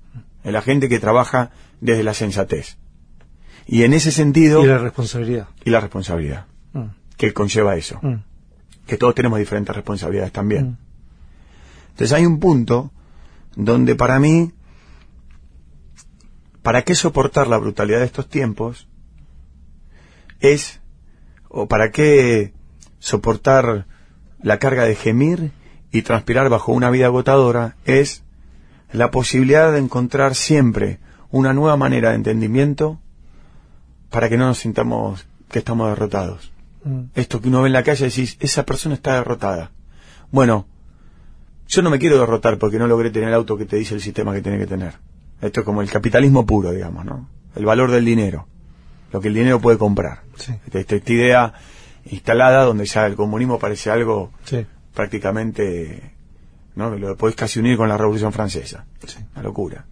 Es 0.44 0.52
la 0.52 0.62
gente 0.62 0.90
que 0.90 1.00
trabaja 1.00 1.52
desde 1.80 2.04
la 2.04 2.14
sensatez. 2.14 2.78
Y 3.68 3.84
en 3.84 3.94
ese 3.94 4.12
sentido, 4.12 4.64
Y 4.64 4.68
la 4.68 4.80
responsabilidad. 4.80 5.48
y 5.64 5.70
la 5.70 5.80
responsabilidad 5.80 6.46
Mm. 6.74 6.86
que 7.18 7.34
conlleva 7.34 7.76
eso 7.76 8.00
Mm. 8.02 8.24
que 8.88 8.98
todos 8.98 9.14
tenemos 9.16 9.38
diferentes 9.40 9.76
responsabilidades 9.76 10.32
también. 10.32 10.72
Mm. 10.72 10.78
Entonces 11.92 12.14
hay 12.14 12.26
un 12.26 12.40
punto 12.40 12.92
donde 13.56 13.96
para 13.96 14.20
mí, 14.20 14.52
¿para 16.64 16.82
qué 16.84 16.96
soportar 16.96 17.48
la 17.48 17.58
brutalidad 17.58 18.00
de 18.00 18.06
estos 18.06 18.28
tiempos? 18.28 18.88
Es, 20.40 20.81
o 21.54 21.68
para 21.68 21.92
qué 21.92 22.54
soportar 23.00 23.86
la 24.42 24.58
carga 24.58 24.86
de 24.86 24.96
gemir 24.96 25.52
y 25.92 26.02
transpirar 26.04 26.50
bajo 26.50 26.72
una 26.72 26.90
vida 26.90 27.08
agotadora, 27.08 27.76
es 27.86 28.24
la 28.92 29.12
posibilidad 29.12 29.72
de 29.72 29.80
encontrar 29.80 30.36
siempre 30.36 31.00
una 31.30 31.54
nueva 31.54 31.78
manera 31.78 32.10
de 32.10 32.16
entendimiento 32.16 33.00
para 34.10 34.30
que 34.30 34.38
no 34.38 34.48
nos 34.48 34.60
sintamos 34.60 35.26
que 35.50 35.60
estamos 35.60 35.90
derrotados 35.90 36.52
Mm. 36.84 37.12
esto 37.14 37.42
que 37.42 37.50
uno 37.50 37.62
ve 37.62 37.68
en 37.68 37.74
la 37.74 37.84
calle 37.84 38.06
y 38.06 38.10
decís, 38.10 38.38
esa 38.40 38.66
persona 38.66 38.96
está 38.96 39.14
derrotada. 39.16 39.72
Bueno, 40.32 40.66
yo 41.68 41.82
no 41.82 41.90
me 41.90 42.00
quiero 42.00 42.20
derrotar 42.20 42.58
porque 42.58 42.80
no 42.80 42.88
logré 42.88 43.12
tener 43.12 43.30
el 43.30 43.36
auto 43.36 43.58
que 43.58 43.66
te 43.66 43.76
dice 43.76 43.94
el 43.94 44.02
sistema 44.02 44.34
que 44.34 44.42
tiene 44.42 44.58
que 44.58 44.68
tener. 44.68 44.96
Esto 45.42 45.62
es 45.62 45.66
como 45.66 45.82
el 45.82 45.90
capitalismo 45.90 46.46
puro, 46.46 46.72
digamos, 46.72 47.06
¿no? 47.06 47.30
El 47.56 47.66
valor 47.66 47.92
del 47.92 48.06
dinero. 48.06 48.48
Lo 49.12 49.22
que 49.22 49.28
el 49.30 49.34
dinero 49.34 49.60
puede 49.60 49.78
comprar. 49.78 50.22
Sí. 50.38 50.54
Esta, 50.72 50.96
esta 50.96 51.14
idea 51.14 51.54
instalada 52.06 52.64
donde 52.64 52.86
ya 52.86 53.06
el 53.06 53.16
comunismo 53.16 53.60
parece 53.60 53.92
algo 53.92 54.32
Sí. 54.46 54.66
prácticamente, 54.94 56.14
¿no? 56.76 56.90
Lo 56.98 57.16
podés 57.18 57.36
casi 57.36 57.60
unir 57.60 57.78
con 57.78 57.90
la 57.90 57.98
Revolución 57.98 58.32
Francesa. 58.34 58.86
Sí. 59.06 59.20
Una 59.34 59.44
locura. 59.44 59.86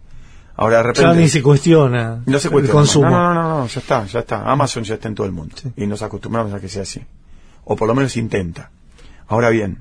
Ahora 0.56 0.78
de 0.78 0.82
Ya 0.82 0.86
repente... 0.88 1.16
ni 1.22 1.28
se 1.28 1.42
cuestiona 1.42 2.22
No 2.26 2.38
se 2.38 2.48
el 2.48 2.52
cuestiona. 2.52 2.72
consumo. 2.80 3.08
No, 3.10 3.32
no, 3.32 3.42
no, 3.42 3.58
no, 3.60 3.66
ya 3.66 3.80
está, 3.80 4.04
ya 4.06 4.20
está. 4.20 4.42
Amazon 4.50 4.84
ya 4.84 4.94
está 4.94 5.08
en 5.08 5.14
todo 5.14 5.26
el 5.26 5.32
mundo. 5.32 5.54
Y 5.76 5.86
nos 5.86 6.02
acostumbramos 6.02 6.52
a 6.52 6.60
que 6.60 6.68
sea 6.68 6.82
así. 6.82 7.00
O 7.64 7.76
por 7.76 7.88
lo 7.88 7.94
menos 7.94 8.16
intenta. 8.16 8.70
Ahora 9.28 9.48
bien, 9.50 9.80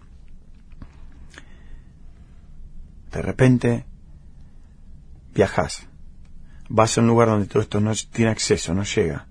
de 3.12 3.22
repente 3.22 3.86
viajas, 5.34 5.88
vas 6.70 6.98
a 6.98 7.02
un 7.02 7.08
lugar 7.08 7.30
donde 7.30 7.48
todo 7.48 7.62
esto 7.64 7.80
no 7.80 7.92
tiene 8.12 8.32
acceso, 8.32 8.74
no 8.74 8.84
llega. 8.84 9.26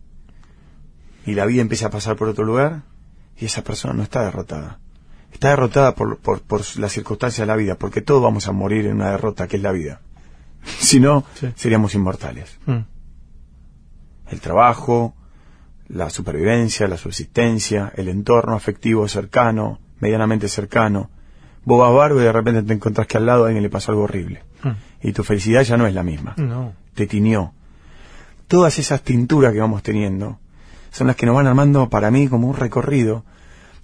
Y 1.28 1.34
la 1.34 1.46
vida 1.46 1.60
empieza 1.62 1.86
a 1.86 1.90
pasar 1.90 2.16
por 2.16 2.28
otro 2.28 2.44
lugar 2.44 2.82
y 3.36 3.44
esa 3.44 3.62
persona 3.62 3.94
no 3.94 4.02
está 4.02 4.22
derrotada. 4.24 4.78
Está 5.32 5.50
derrotada 5.50 5.94
por, 5.94 6.18
por, 6.18 6.40
por 6.40 6.62
las 6.78 6.92
circunstancias 6.92 7.46
de 7.46 7.52
la 7.52 7.56
vida, 7.56 7.74
porque 7.76 8.00
todos 8.00 8.22
vamos 8.22 8.48
a 8.48 8.52
morir 8.52 8.86
en 8.86 8.94
una 8.96 9.10
derrota 9.10 9.46
que 9.46 9.56
es 9.56 9.62
la 9.62 9.72
vida. 9.72 10.00
si 10.78 11.00
no, 11.00 11.24
Sí. 11.34 11.48
seríamos 11.54 11.94
inmortales 11.94 12.58
Mm. 12.66 12.80
el 14.30 14.40
trabajo, 14.40 15.14
la 15.88 16.10
supervivencia, 16.10 16.86
la 16.88 16.96
subsistencia, 16.96 17.92
el 17.96 18.08
entorno 18.08 18.54
afectivo 18.54 19.06
cercano, 19.08 19.78
medianamente 20.00 20.48
cercano. 20.48 21.10
Vos 21.64 21.80
vas 21.80 21.94
barbo 21.94 22.20
y 22.20 22.24
de 22.24 22.32
repente 22.32 22.62
te 22.62 22.72
encontrás 22.74 23.06
que 23.06 23.16
al 23.18 23.26
lado 23.26 23.44
a 23.44 23.46
alguien 23.48 23.62
le 23.62 23.70
pasó 23.70 23.92
algo 23.92 24.04
horrible. 24.04 24.42
Mm. 24.62 25.06
Y 25.08 25.12
tu 25.12 25.24
felicidad 25.24 25.62
ya 25.62 25.76
no 25.76 25.86
es 25.86 25.94
la 25.94 26.02
misma. 26.02 26.34
No. 26.36 26.72
Te 26.94 27.06
tiñó. 27.06 27.52
Todas 28.48 28.78
esas 28.78 29.02
tinturas 29.02 29.52
que 29.52 29.60
vamos 29.60 29.82
teniendo 29.82 30.38
son 30.90 31.06
las 31.06 31.16
que 31.16 31.26
nos 31.26 31.34
van 31.34 31.46
armando 31.46 31.88
para 31.88 32.10
mí 32.10 32.28
como 32.28 32.48
un 32.48 32.56
recorrido 32.56 33.24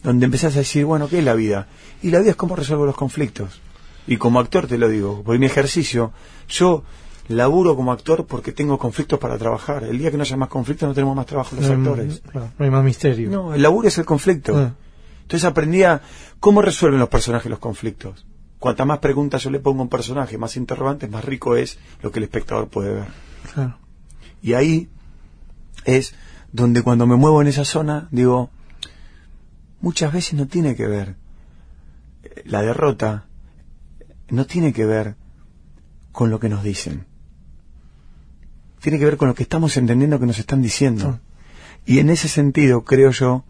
donde 0.03 0.27
empezás 0.27 0.55
a 0.57 0.59
decir, 0.59 0.85
bueno, 0.85 1.09
¿qué 1.09 1.19
es 1.19 1.25
la 1.25 1.35
vida? 1.35 1.67
Y 2.03 2.11
la 2.11 2.19
vida 2.19 2.31
es 2.31 2.37
cómo 2.37 2.57
resuelvo 2.57 2.85
los 2.85 2.95
conflictos. 2.97 3.61
Y 4.07 4.19
como 4.19 4.39
actor 4.39 4.67
te 4.67 4.77
lo 4.77 4.89
digo, 4.89 5.23
por 5.23 5.39
mi 5.39 5.47
ejercicio, 5.47 6.13
yo 6.49 6.85
laburo 7.29 7.75
como 7.75 7.91
actor 7.91 8.27
porque 8.27 8.53
tengo 8.53 8.79
conflictos 8.79 9.19
para 9.19 9.39
trabajar. 9.39 9.85
El 9.85 9.99
día 9.99 10.11
que 10.11 10.19
no 10.19 10.23
haya 10.23 10.37
más 10.37 10.51
conflictos 10.51 10.87
no 10.87 10.95
tenemos 10.95 11.17
más 11.17 11.25
trabajo 11.25 11.57
los 11.57 11.67
No 11.67 11.75
actores. 11.93 12.23
no 12.35 12.51
hay 12.59 12.71
más 12.71 12.85
misterio. 12.85 13.31
No, 13.31 13.55
el 13.55 13.63
laburo 13.63 13.89
es 13.89 13.97
el 13.97 14.05
conflicto. 14.05 14.57
Ah. 14.57 14.75
Entonces 15.23 15.45
aprendí 15.49 15.83
a 15.85 16.03
cómo 16.39 16.61
resuelven 16.61 17.01
los 17.01 17.09
personajes 17.09 17.49
los 17.49 17.59
conflictos. 17.59 18.27
Cuanta 18.59 18.85
más 18.85 18.99
preguntas 18.99 19.43
yo 19.43 19.51
le 19.51 19.59
pongo 19.59 19.81
a 19.81 19.85
un 19.85 19.89
personaje, 19.89 20.37
más 20.37 20.57
interrogantes, 20.57 21.11
más 21.11 21.25
rico 21.25 21.57
es 21.57 21.79
lo 22.03 22.11
que 22.11 22.19
el 22.19 22.25
espectador 22.25 22.69
puede 22.69 22.93
ver. 22.93 23.09
Claro. 23.55 23.79
Y 24.43 24.53
ahí 24.53 24.89
es 25.85 26.15
donde 26.55 26.83
cuando 26.83 27.05
me 27.09 27.17
muevo 27.17 27.43
en 27.43 27.49
esa 27.49 27.65
zona, 27.65 28.07
digo, 28.13 28.49
muchas 29.81 30.13
veces 30.13 30.35
no 30.35 30.47
tiene 30.47 30.77
que 30.77 30.87
ver 30.87 31.17
eh, 32.23 32.43
la 32.45 32.63
derrota, 32.63 33.27
no 34.29 34.47
tiene 34.47 34.73
que 34.73 34.87
ver 34.87 35.17
con 36.13 36.31
lo 36.31 36.39
que 36.39 36.49
nos 36.49 36.63
dicen. 36.63 37.07
Tiene 38.81 39.01
que 39.01 39.05
ver 39.05 39.17
con 39.17 39.27
lo 39.27 39.35
que 39.35 39.43
estamos 39.43 39.77
entendiendo 39.77 40.21
que 40.21 40.27
nos 40.27 40.39
están 40.39 40.63
diciendo. 40.63 41.19
Y 41.87 41.99
en 41.99 42.09
ese 42.09 42.29
sentido, 42.29 42.85
creo 42.85 43.11
yo, 43.11 43.45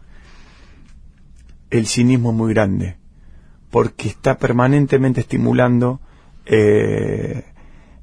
el 1.68 1.86
cinismo 1.86 2.30
es 2.30 2.36
muy 2.36 2.54
grande, 2.54 2.96
porque 3.70 4.08
está 4.08 4.38
permanentemente 4.38 5.20
estimulando 5.20 6.00
eh, 6.46 7.44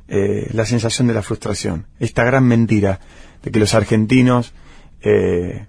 eh, 0.07 0.47
la 0.53 0.65
sensación 0.65 1.07
de 1.07 1.15
la 1.15 1.23
frustración. 1.23 1.87
Esta 1.99 2.23
gran 2.23 2.45
mentira 2.45 2.99
de 3.41 3.49
que 3.49 3.59
los 3.59 3.73
argentinos, 3.73 4.53
eh, 5.01 5.65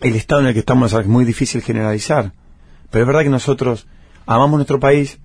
el 0.00 0.14
estado 0.14 0.42
en 0.42 0.48
el 0.48 0.52
que 0.52 0.60
estamos 0.60 0.92
es 0.92 1.06
muy 1.06 1.24
difícil 1.24 1.62
generalizar, 1.62 2.32
pero 2.90 3.02
es 3.02 3.06
verdad 3.06 3.22
que 3.22 3.30
nosotros 3.30 3.86
amamos 4.26 4.58
nuestro 4.58 4.80
país, 4.80 5.18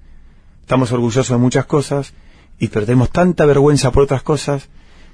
estamos 0.62 0.92
orgullosos 0.92 1.30
de 1.30 1.38
muchas 1.38 1.66
cosas, 1.66 2.14
y 2.60 2.68
pero 2.68 2.86
tenemos 2.86 3.10
tanta 3.10 3.46
vergüenza 3.46 3.92
por 3.92 4.04
otras 4.04 4.24
cosas 4.24 4.70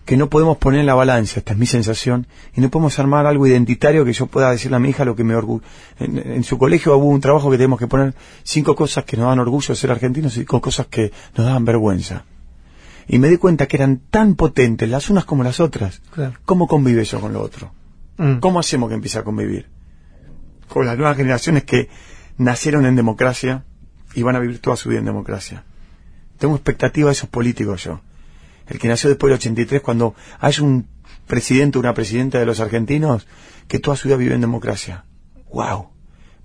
que 0.06 0.16
no 0.16 0.30
podemos 0.30 0.58
poner 0.58 0.82
en 0.82 0.86
la 0.86 0.96
balanza, 0.96 1.40
esta 1.40 1.52
es 1.52 1.58
mi 1.58 1.66
sensación, 1.66 2.28
y 2.56 2.62
no 2.62 2.70
podemos 2.70 2.98
armar 2.98 3.26
algo 3.26 3.46
identitario 3.46 4.06
que 4.06 4.14
yo 4.14 4.28
pueda 4.28 4.52
decirle 4.52 4.78
a 4.78 4.80
mi 4.80 4.90
hija 4.90 5.04
lo 5.04 5.16
que 5.16 5.24
me 5.26 5.36
orgullo. 5.36 5.64
En, 6.00 6.18
en 6.18 6.44
su 6.44 6.58
colegio 6.58 6.96
hubo 6.96 7.08
un 7.08 7.20
trabajo 7.20 7.52
que 7.52 7.58
tenemos 7.58 7.78
que 7.78 7.88
poner 7.88 8.14
cinco 8.44 8.76
cosas 8.76 9.04
que 9.04 9.18
nos 9.18 9.28
dan 9.28 9.40
orgullo 9.40 9.68
de 9.68 9.76
ser 9.76 9.92
argentinos 9.92 10.34
y 10.38 10.42
cinco 10.42 10.62
cosas 10.62 10.88
que 10.88 11.12
nos 11.36 11.46
dan 11.46 11.66
vergüenza. 11.66 12.24
Y 13.08 13.20
me 13.20 13.30
di 13.30 13.38
cuenta 13.38 13.68
que 13.68 13.78
eran 13.78 14.02
tan 14.10 14.36
potentes 14.36 14.88
las 14.88 15.10
unas 15.10 15.26
como 15.26 15.44
las 15.44 15.60
otras. 15.60 16.02
Claro. 16.14 16.34
¿Cómo 16.46 16.68
convive 16.68 17.02
eso 17.02 17.20
con 17.20 17.34
lo 17.34 17.42
otro? 17.42 17.72
Mm. 18.18 18.38
¿Cómo 18.40 18.60
hacemos 18.60 18.90
que 18.90 18.96
empiece 18.96 19.20
a 19.20 19.24
convivir? 19.24 19.68
Con 20.68 20.86
las 20.86 20.98
nuevas 20.98 21.18
generaciones 21.18 21.64
que 21.64 21.90
nacieron 22.38 22.86
en 22.86 22.96
democracia 22.96 23.64
y 24.14 24.24
van 24.24 24.36
a 24.36 24.40
vivir 24.40 24.60
toda 24.60 24.76
su 24.76 24.90
vida 24.90 25.00
en 25.00 25.06
democracia. 25.06 25.64
Tengo 26.38 26.56
expectativa 26.56 27.08
de 27.08 27.14
esos 27.14 27.30
políticos 27.30 27.84
yo. 27.84 28.02
El 28.68 28.80
que 28.80 28.88
nació 28.88 29.10
después 29.10 29.30
del 29.30 29.38
83, 29.38 29.82
cuando 29.82 30.14
hay 30.40 30.54
un 30.60 30.88
presidente 31.26 31.78
o 31.78 31.82
una 31.82 31.94
presidenta 31.94 32.40
de 32.40 32.46
los 32.46 32.60
argentinos 32.60 33.28
que 33.68 33.80
toda 33.80 33.96
su 33.98 34.08
vida 34.08 34.18
vive 34.18 34.36
en 34.36 34.42
democracia. 34.42 35.06
¡Wow! 35.54 35.90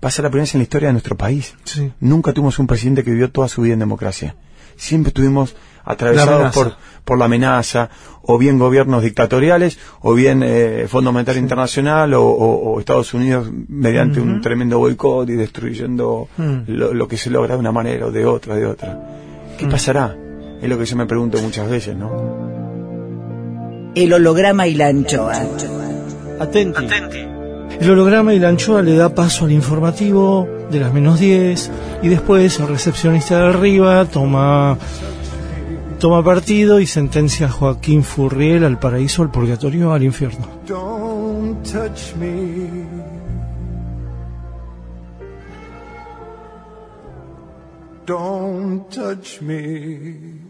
Va 0.03 0.09
a 0.09 0.11
ser 0.11 0.23
la 0.23 0.29
primera 0.29 0.43
vez 0.43 0.53
en 0.55 0.59
la 0.59 0.63
historia 0.63 0.89
de 0.89 0.93
nuestro 0.93 1.17
país. 1.17 1.55
Sí. 1.63 1.91
Nunca 1.99 2.33
tuvimos 2.33 2.59
un 2.59 2.67
presidente 2.67 3.03
que 3.03 3.11
vivió 3.11 3.31
toda 3.31 3.47
su 3.47 3.61
vida 3.61 3.73
en 3.73 3.79
democracia. 3.79 4.35
Siempre 4.75 5.09
estuvimos 5.09 5.55
atravesados 5.85 6.53
por, 6.53 6.73
por 7.03 7.17
la 7.17 7.25
amenaza, 7.25 7.89
o 8.21 8.37
bien 8.37 8.57
gobiernos 8.57 9.03
dictatoriales, 9.03 9.77
o 10.01 10.13
bien 10.13 10.41
eh, 10.45 10.85
Fondo 10.87 11.11
Monetario 11.11 11.41
Internacional, 11.41 12.13
o, 12.13 12.23
o- 12.23 12.73
o 12.73 12.79
Estados 12.79 13.13
Unidos 13.13 13.49
mediante 13.67 14.21
un 14.21 14.39
tremendo 14.41 14.79
boicot 14.79 15.29
y 15.29 15.33
destruyendo 15.33 16.27
Mm. 16.37 16.59
lo, 16.67 16.93
lo 16.93 17.07
que 17.07 17.17
se 17.17 17.29
logra 17.29 17.55
de 17.55 17.59
una 17.59 17.71
manera 17.73 18.05
o 18.07 18.11
de 18.11 18.25
otra, 18.25 18.55
de 18.55 18.65
otra. 18.65 18.97
¿Qué 19.57 19.67
pasará? 19.67 20.15
Es 20.61 20.69
lo 20.69 20.77
que 20.77 20.85
yo 20.85 20.95
me 20.95 21.05
pregunto 21.05 21.37
muchas 21.41 21.69
veces, 21.69 21.95
¿no? 21.97 22.09
El 23.95 24.13
holograma 24.13 24.65
y 24.67 24.75
la 24.75 24.87
anchoa. 24.87 25.33
Atenti. 26.39 26.85
El 27.79 27.91
holograma 27.91 28.33
y 28.33 28.39
la 28.39 28.49
anchoa 28.49 28.81
le 28.81 28.95
da 28.95 29.13
paso 29.13 29.45
al 29.45 29.51
informativo 29.51 30.47
de 30.73 30.79
las 30.79 30.93
menos 30.93 31.19
10 31.19 31.71
y 32.01 32.07
después 32.09 32.59
el 32.59 32.67
recepcionista 32.67 33.39
de 33.39 33.49
arriba 33.49 34.05
toma 34.05 34.77
toma 35.99 36.23
partido 36.23 36.79
y 36.79 36.87
sentencia 36.87 37.45
a 37.45 37.49
Joaquín 37.49 38.03
Furriel 38.03 38.65
al 38.65 38.77
paraíso, 38.79 39.21
al 39.21 39.31
purgatorio, 39.31 39.93
al 39.93 40.03
infierno. 40.03 40.45
Don't 40.67 41.63
touch 41.63 42.15
me. 42.19 42.67
Don't 48.05 48.89
touch 48.89 49.41
me. 49.41 50.42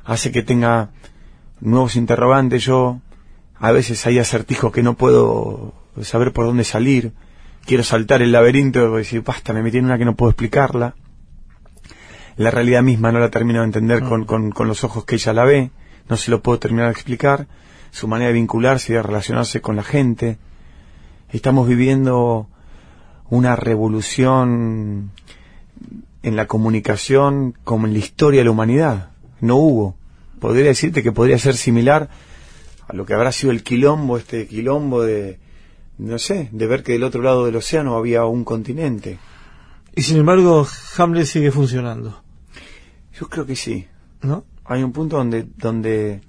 hace 0.05 0.31
que 0.31 0.43
tenga 0.43 0.91
nuevos 1.61 1.97
interrogantes. 1.97 2.65
Yo, 2.65 3.01
a 3.57 3.73
veces 3.73 4.07
hay 4.07 4.19
acertijos 4.19 4.73
que 4.73 4.83
no 4.83 4.95
puedo 4.95 5.75
saber 6.03 6.33
por 6.33 6.47
dónde 6.47 6.65
salir. 6.65 7.13
Quiero 7.65 7.83
saltar 7.83 8.21
el 8.23 8.33
laberinto 8.33 8.95
y 8.95 8.99
decir, 8.99 9.23
basta, 9.23 9.53
me 9.53 9.63
metí 9.63 9.79
en 9.79 9.87
una 9.87 9.99
que 9.99 10.05
no 10.05 10.15
puedo 10.15 10.31
explicarla. 10.31 10.95
La 12.37 12.51
realidad 12.51 12.83
misma 12.83 13.13
no 13.13 13.21
la 13.21 13.31
termino 13.31 13.61
de 13.61 13.67
entender 13.67 14.03
con, 14.03 14.25
con, 14.25 14.51
con 14.51 14.69
los 14.69 14.85
ojos 14.85 15.05
que 15.05 15.15
ella 15.15 15.33
la 15.33 15.45
ve. 15.45 15.71
No 16.09 16.17
se 16.17 16.31
lo 16.31 16.43
puedo 16.43 16.59
terminar 16.59 16.87
de 16.87 16.93
explicar. 16.93 17.47
Su 17.91 18.09
manera 18.09 18.29
de 18.29 18.35
vincularse 18.35 18.93
y 18.93 18.97
de 18.97 19.03
relacionarse 19.03 19.61
con 19.61 19.77
la 19.77 19.83
gente. 19.83 20.39
Estamos 21.31 21.69
viviendo 21.69 22.49
una 23.31 23.57
revolución 23.57 25.13
en 26.23 26.37
la 26.37 26.47
comunicación 26.47 27.55
como 27.65 27.87
en 27.87 27.93
la 27.93 27.99
historia 27.99 28.41
de 28.41 28.45
la 28.45 28.51
humanidad. 28.51 29.11
No 29.41 29.57
hubo. 29.57 29.97
Podría 30.41 30.65
decirte 30.65 31.03
que 31.03 31.13
podría 31.13 31.39
ser 31.39 31.57
similar 31.57 32.11
a 32.89 32.95
lo 32.95 33.07
que 33.07 33.15
habrá 33.15 33.33
sido 33.33 33.51
el 33.51 33.63
quilombo, 33.63 34.19
este 34.19 34.47
quilombo 34.47 35.03
de, 35.03 35.39
no 35.99 36.19
sé, 36.19 36.49
de 36.53 36.67
ver 36.67 36.83
que 36.83 36.93
del 36.93 37.05
otro 37.05 37.23
lado 37.23 37.47
del 37.47 37.57
océano 37.57 37.97
había 37.97 38.25
un 38.25 38.45
continente. 38.45 39.19
Y 39.95 40.03
sin 40.03 40.19
embargo, 40.19 40.67
Hamlet 40.97 41.27
sigue 41.27 41.51
funcionando, 41.51 42.23
Yo 43.19 43.29
creo 43.29 43.47
que 43.47 43.57
sí. 43.57 43.87
¿no? 44.23 44.45
Hay 44.67 44.83
un 44.83 44.93
punto 44.93 45.17
donde, 45.17 45.47
donde 45.57 46.21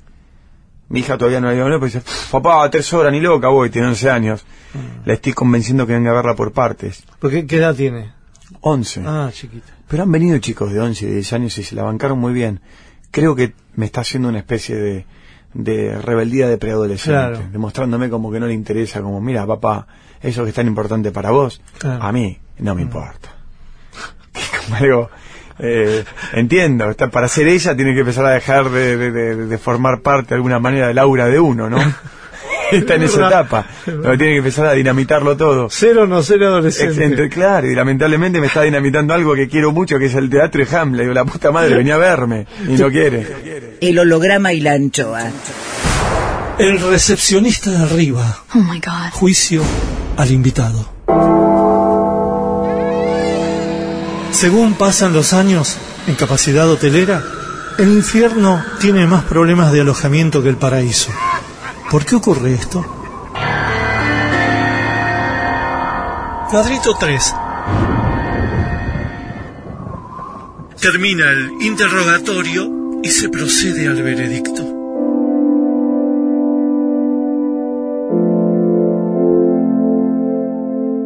mi 0.90 1.00
hija 1.00 1.18
todavía 1.18 1.40
no 1.40 1.48
la 1.48 1.56
ido 1.56 1.66
a 1.66 1.70
ver, 1.70 1.80
pero 1.80 1.86
dice, 1.86 2.02
papá, 2.32 2.70
tres 2.70 2.92
horas, 2.94 3.12
ni 3.12 3.20
loca 3.22 3.48
voy, 3.50 3.70
tiene 3.70 3.88
11 3.90 4.10
años. 4.10 4.46
La 5.06 5.14
estoy 5.14 5.34
convenciendo 5.34 5.88
que 5.88 5.94
venga 5.94 6.12
a 6.12 6.16
verla 6.16 6.36
por 6.36 6.52
partes. 6.52 7.04
Porque, 7.20 7.46
¿Qué 7.48 7.58
edad 7.58 7.74
tiene? 7.76 8.12
11. 8.62 9.04
Ah, 9.06 9.30
chiquita. 9.32 9.72
Pero 9.88 10.04
han 10.04 10.12
venido 10.12 10.38
chicos 10.40 10.72
de 10.74 10.80
11 10.82 11.06
y 11.06 11.12
10 11.12 11.34
años 11.34 11.58
y 11.58 11.64
se 11.64 11.76
la 11.76 11.84
bancaron 11.84 12.20
muy 12.20 12.34
bien. 12.34 12.60
Creo 13.12 13.36
que 13.36 13.54
me 13.76 13.86
está 13.86 14.02
haciendo 14.02 14.28
una 14.30 14.40
especie 14.40 14.76
de, 14.76 15.06
de 15.54 16.02
rebeldía 16.02 16.48
de 16.50 16.58
preadolescente, 16.58 17.12
Claro. 17.18 17.40
demostrándome 17.52 18.10
como 18.10 18.32
que 18.32 18.40
no 18.42 18.48
le 18.48 18.54
interesa, 18.54 19.02
como, 19.02 19.22
mira, 19.22 19.48
papá, 19.48 19.88
eso 20.22 20.44
que 20.44 20.50
es 20.50 20.56
tan 20.56 20.68
importante 20.68 21.12
para 21.12 21.32
vos, 21.32 21.62
Claro. 21.78 22.04
a 22.04 22.12
mí 22.12 22.38
no 22.60 22.76
me 22.76 22.82
importa. 22.82 23.30
como 24.66 24.76
algo, 24.76 25.10
eh, 25.60 26.04
entiendo, 26.34 26.90
está, 26.90 27.10
para 27.10 27.28
ser 27.28 27.48
ella 27.48 27.76
tiene 27.76 27.94
que 27.94 28.02
empezar 28.02 28.26
a 28.26 28.32
dejar 28.32 28.70
de, 28.70 28.98
de- 28.98 29.12
de- 29.12 29.36
de 29.48 29.58
formar 29.58 30.02
parte 30.02 30.30
de 30.30 30.36
alguna 30.36 30.60
manera 30.60 30.88
del 30.88 30.98
aura 31.00 31.28
de 31.28 31.40
uno, 31.40 31.70
¿no? 31.70 31.78
está 32.72 32.96
en 32.96 33.04
esa 33.04 33.28
etapa, 33.28 33.66
donde 33.86 34.18
tiene 34.18 34.34
que 34.34 34.38
empezar 34.40 34.66
a 34.68 34.74
dinamitarlo 34.74 35.38
todo. 35.38 35.68
Cero 35.70 36.08
no 36.08 36.24
ser 36.24 36.44
adolescente. 36.44 37.04
entre- 37.06 37.30
claro, 37.30 37.68
y 37.70 37.76
lamentablemente 37.76 38.40
me 38.42 38.48
está 38.48 38.64
dinamitando 38.64 39.14
algo 39.14 39.36
que 39.36 39.48
quiero 39.48 39.72
mucho, 39.72 39.98
que 40.00 40.06
es 40.06 40.16
el 40.16 40.30
teatro 40.30 40.62
y 40.64 40.76
Hamlet. 40.76 41.02
Digo, 41.04 41.14
la 41.14 41.26
puta 41.26 41.52
madre 41.52 41.76
venía 41.76 41.96
a 41.96 42.00
verme 42.00 42.48
y 42.68 42.74
no 42.74 42.90
quiere. 42.90 43.78
El 43.82 44.00
holograma 44.00 44.52
y 44.54 44.62
la 44.62 44.74
anchoa. 44.74 45.30
El 46.58 46.80
recepcionista 46.80 47.70
de 47.70 47.78
arriba. 47.84 48.38
Oh 48.56 48.60
my 48.60 48.80
god. 48.80 49.12
Juicio 49.12 49.62
al 50.18 50.32
invitado. 50.32 50.90
Según 54.36 54.74
pasan 54.74 55.14
los 55.14 55.32
años 55.32 55.78
en 56.08 56.16
capacidad 56.16 56.70
hotelera, 56.70 57.24
el 57.78 57.88
infierno 57.88 58.62
tiene 58.82 59.08
más 59.08 59.24
problemas 59.24 59.72
de 59.72 59.80
alojamiento 59.80 60.44
que 60.44 60.50
el 60.50 60.58
paraíso. 60.58 61.10
¿Por 61.90 62.04
qué 62.04 62.18
ocurre 62.18 62.54
esto? 62.54 62.86
Cuadrito 66.52 66.98
3. 67.00 67.34
Termina 70.82 71.32
el 71.32 71.54
interrogatorio 71.62 73.00
y 73.02 73.10
se 73.10 73.30
procede 73.30 73.88
al 73.88 74.04
veredicto. 74.04 74.64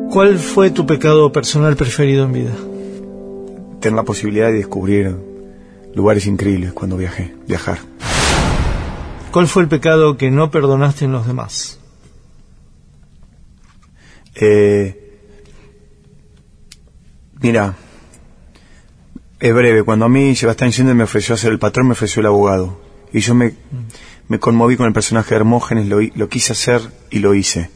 ¿Cuál 0.09 0.39
fue 0.39 0.71
tu 0.71 0.87
pecado 0.87 1.31
personal 1.31 1.75
preferido 1.75 2.25
en 2.25 2.33
vida? 2.33 2.68
Tener 3.79 3.95
la 3.95 4.03
posibilidad 4.03 4.47
de 4.47 4.53
descubrir 4.53 5.15
lugares 5.93 6.25
increíbles 6.25 6.73
cuando 6.73 6.97
viajé, 6.97 7.35
viajar. 7.47 7.79
¿Cuál 9.31 9.47
fue 9.47 9.63
el 9.63 9.69
pecado 9.69 10.17
que 10.17 10.31
no 10.31 10.49
perdonaste 10.49 11.05
en 11.05 11.11
los 11.11 11.27
demás? 11.27 11.79
Eh, 14.35 15.19
mira, 17.41 17.75
es 19.39 19.53
breve. 19.53 19.83
Cuando 19.83 20.05
a 20.05 20.09
mí 20.09 20.35
Sebastián 20.35 20.71
Schindler 20.71 20.95
me 20.95 21.03
ofreció 21.03 21.37
ser 21.37 21.51
el 21.51 21.59
patrón, 21.59 21.87
me 21.87 21.93
ofreció 21.93 22.21
el 22.21 22.25
abogado. 22.25 22.81
Y 23.13 23.19
yo 23.19 23.35
me, 23.35 23.53
me 24.27 24.39
conmoví 24.39 24.77
con 24.77 24.87
el 24.87 24.93
personaje 24.93 25.29
de 25.29 25.37
Hermógenes, 25.37 25.87
lo, 25.87 25.99
lo 26.01 26.29
quise 26.29 26.53
hacer 26.53 26.81
y 27.09 27.19
lo 27.19 27.33
hice. 27.33 27.69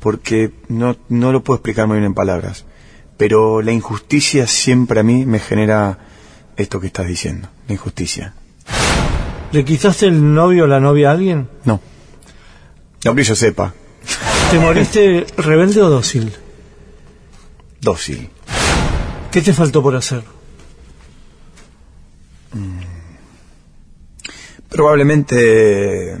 Porque 0.00 0.52
no, 0.68 0.96
no 1.08 1.32
lo 1.32 1.44
puedo 1.44 1.56
explicar 1.56 1.86
muy 1.86 1.96
bien 1.98 2.06
en 2.06 2.14
palabras. 2.14 2.64
Pero 3.16 3.62
la 3.62 3.72
injusticia 3.72 4.46
siempre 4.46 5.00
a 5.00 5.02
mí 5.02 5.26
me 5.26 5.38
genera 5.38 5.98
esto 6.56 6.80
que 6.80 6.88
estás 6.88 7.06
diciendo, 7.06 7.48
la 7.68 7.74
injusticia. 7.74 8.34
¿Le 9.52 9.64
quitaste 9.64 10.06
el 10.06 10.34
novio 10.34 10.64
o 10.64 10.66
la 10.66 10.80
novia 10.80 11.10
a 11.10 11.12
alguien? 11.12 11.48
No. 11.64 11.80
No 13.04 13.14
que 13.14 13.22
yo 13.22 13.34
sepa. 13.34 13.74
¿Te 14.50 14.58
moriste 14.58 15.26
rebelde 15.36 15.82
o 15.82 15.88
dócil? 15.88 16.32
Dócil. 17.80 18.30
¿Qué 19.30 19.40
te 19.40 19.52
faltó 19.52 19.82
por 19.82 19.96
hacer? 19.96 20.22
Probablemente 24.68 26.18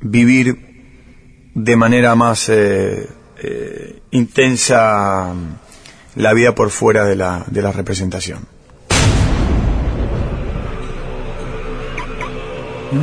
vivir 0.00 1.50
de 1.54 1.76
manera 1.76 2.14
más 2.14 2.48
eh, 2.48 3.08
eh, 3.42 4.00
intensa 4.12 5.34
la 6.14 6.32
vida 6.32 6.54
por 6.54 6.70
fuera 6.70 7.04
de 7.04 7.16
la, 7.16 7.44
de 7.48 7.62
la 7.62 7.72
representación. 7.72 8.46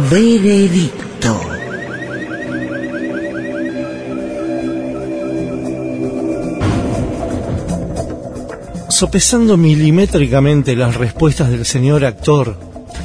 Veredicto. 0.10 1.42
Sopesando 8.90 9.58
milimétricamente 9.58 10.76
las 10.76 10.96
respuestas 10.96 11.50
del 11.50 11.66
señor 11.66 12.06
actor 12.06 12.58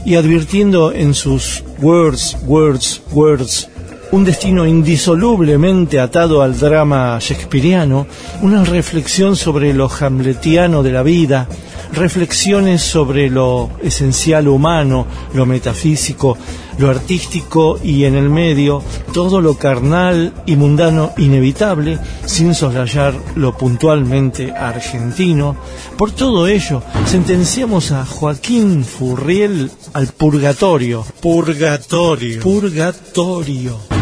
y 0.04 0.16
advirtiendo 0.16 0.92
en 0.92 1.14
sus 1.14 1.64
words, 1.80 2.36
words, 2.46 3.02
words 3.12 3.68
un 4.14 4.22
destino 4.22 4.64
indisolublemente 4.64 5.98
atado 5.98 6.40
al 6.40 6.56
drama 6.56 7.18
shakespeariano, 7.20 8.06
una 8.42 8.62
reflexión 8.62 9.34
sobre 9.34 9.74
lo 9.74 9.90
hamletiano 9.90 10.84
de 10.84 10.92
la 10.92 11.02
vida, 11.02 11.48
reflexiones 11.92 12.80
sobre 12.80 13.28
lo 13.28 13.70
esencial 13.82 14.46
humano, 14.46 15.08
lo 15.34 15.46
metafísico, 15.46 16.38
lo 16.78 16.90
artístico 16.90 17.80
y 17.82 18.04
en 18.04 18.14
el 18.14 18.30
medio 18.30 18.84
todo 19.12 19.40
lo 19.40 19.58
carnal 19.58 20.32
y 20.46 20.54
mundano 20.54 21.12
inevitable, 21.16 21.98
sin 22.24 22.54
soslayar 22.54 23.14
lo 23.34 23.56
puntualmente 23.56 24.52
argentino. 24.52 25.56
Por 25.96 26.12
todo 26.12 26.46
ello, 26.46 26.84
sentenciamos 27.04 27.90
a 27.90 28.06
Joaquín 28.06 28.84
Furriel 28.84 29.72
al 29.92 30.06
purgatorio. 30.06 31.04
Purgatorio. 31.20 32.40
Purgatorio. 32.40 33.93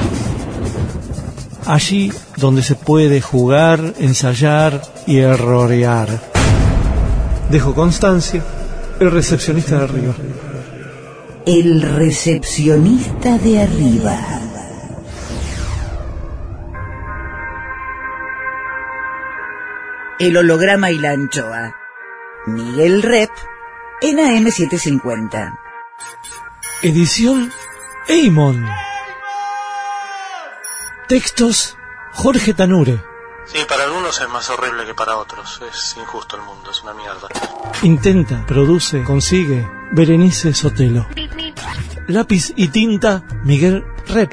Allí 1.66 2.12
donde 2.36 2.62
se 2.62 2.74
puede 2.74 3.20
jugar, 3.20 3.94
ensayar 3.98 4.82
y 5.06 5.18
errorear. 5.18 6.08
Dejo 7.50 7.74
constancia, 7.74 8.42
el 8.98 9.10
recepcionista 9.10 9.78
de 9.78 9.84
arriba. 9.84 10.14
El 11.46 11.82
recepcionista 11.82 13.38
de 13.38 13.60
arriba. 13.60 14.18
El 20.18 20.36
holograma 20.36 20.90
y 20.90 20.98
la 20.98 21.10
anchoa. 21.10 21.74
Miguel 22.46 23.02
Rep 23.02 23.30
en 24.00 24.18
AM750. 24.18 25.58
Edición 26.82 27.50
Eamon. 28.08 28.64
Textos 31.12 31.76
Jorge 32.14 32.54
Tanure. 32.54 32.98
Sí, 33.44 33.58
para 33.68 33.84
algunos 33.84 34.18
es 34.18 34.26
más 34.30 34.48
horrible 34.48 34.86
que 34.86 34.94
para 34.94 35.18
otros. 35.18 35.60
Es 35.70 35.94
injusto 36.00 36.36
el 36.36 36.42
mundo, 36.42 36.70
es 36.70 36.82
una 36.82 36.94
mierda. 36.94 37.28
Intenta, 37.82 38.46
produce, 38.46 39.04
consigue. 39.04 39.70
Berenice 39.90 40.54
Sotelo. 40.54 41.06
Lápiz 42.06 42.54
y 42.56 42.68
tinta 42.68 43.24
Miguel 43.44 43.84
Rep. 44.08 44.32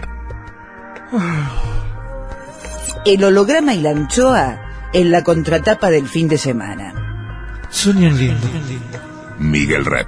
El 3.04 3.26
holograma 3.26 3.74
y 3.74 3.82
la 3.82 3.90
anchoa 3.90 4.62
en 4.94 5.12
la 5.12 5.22
contratapa 5.22 5.90
del 5.90 6.08
fin 6.08 6.30
de 6.30 6.38
semana. 6.38 7.68
Soñan 7.70 8.18
lindo. 8.18 8.48
Miguel 9.38 9.84
Rep. 9.84 10.08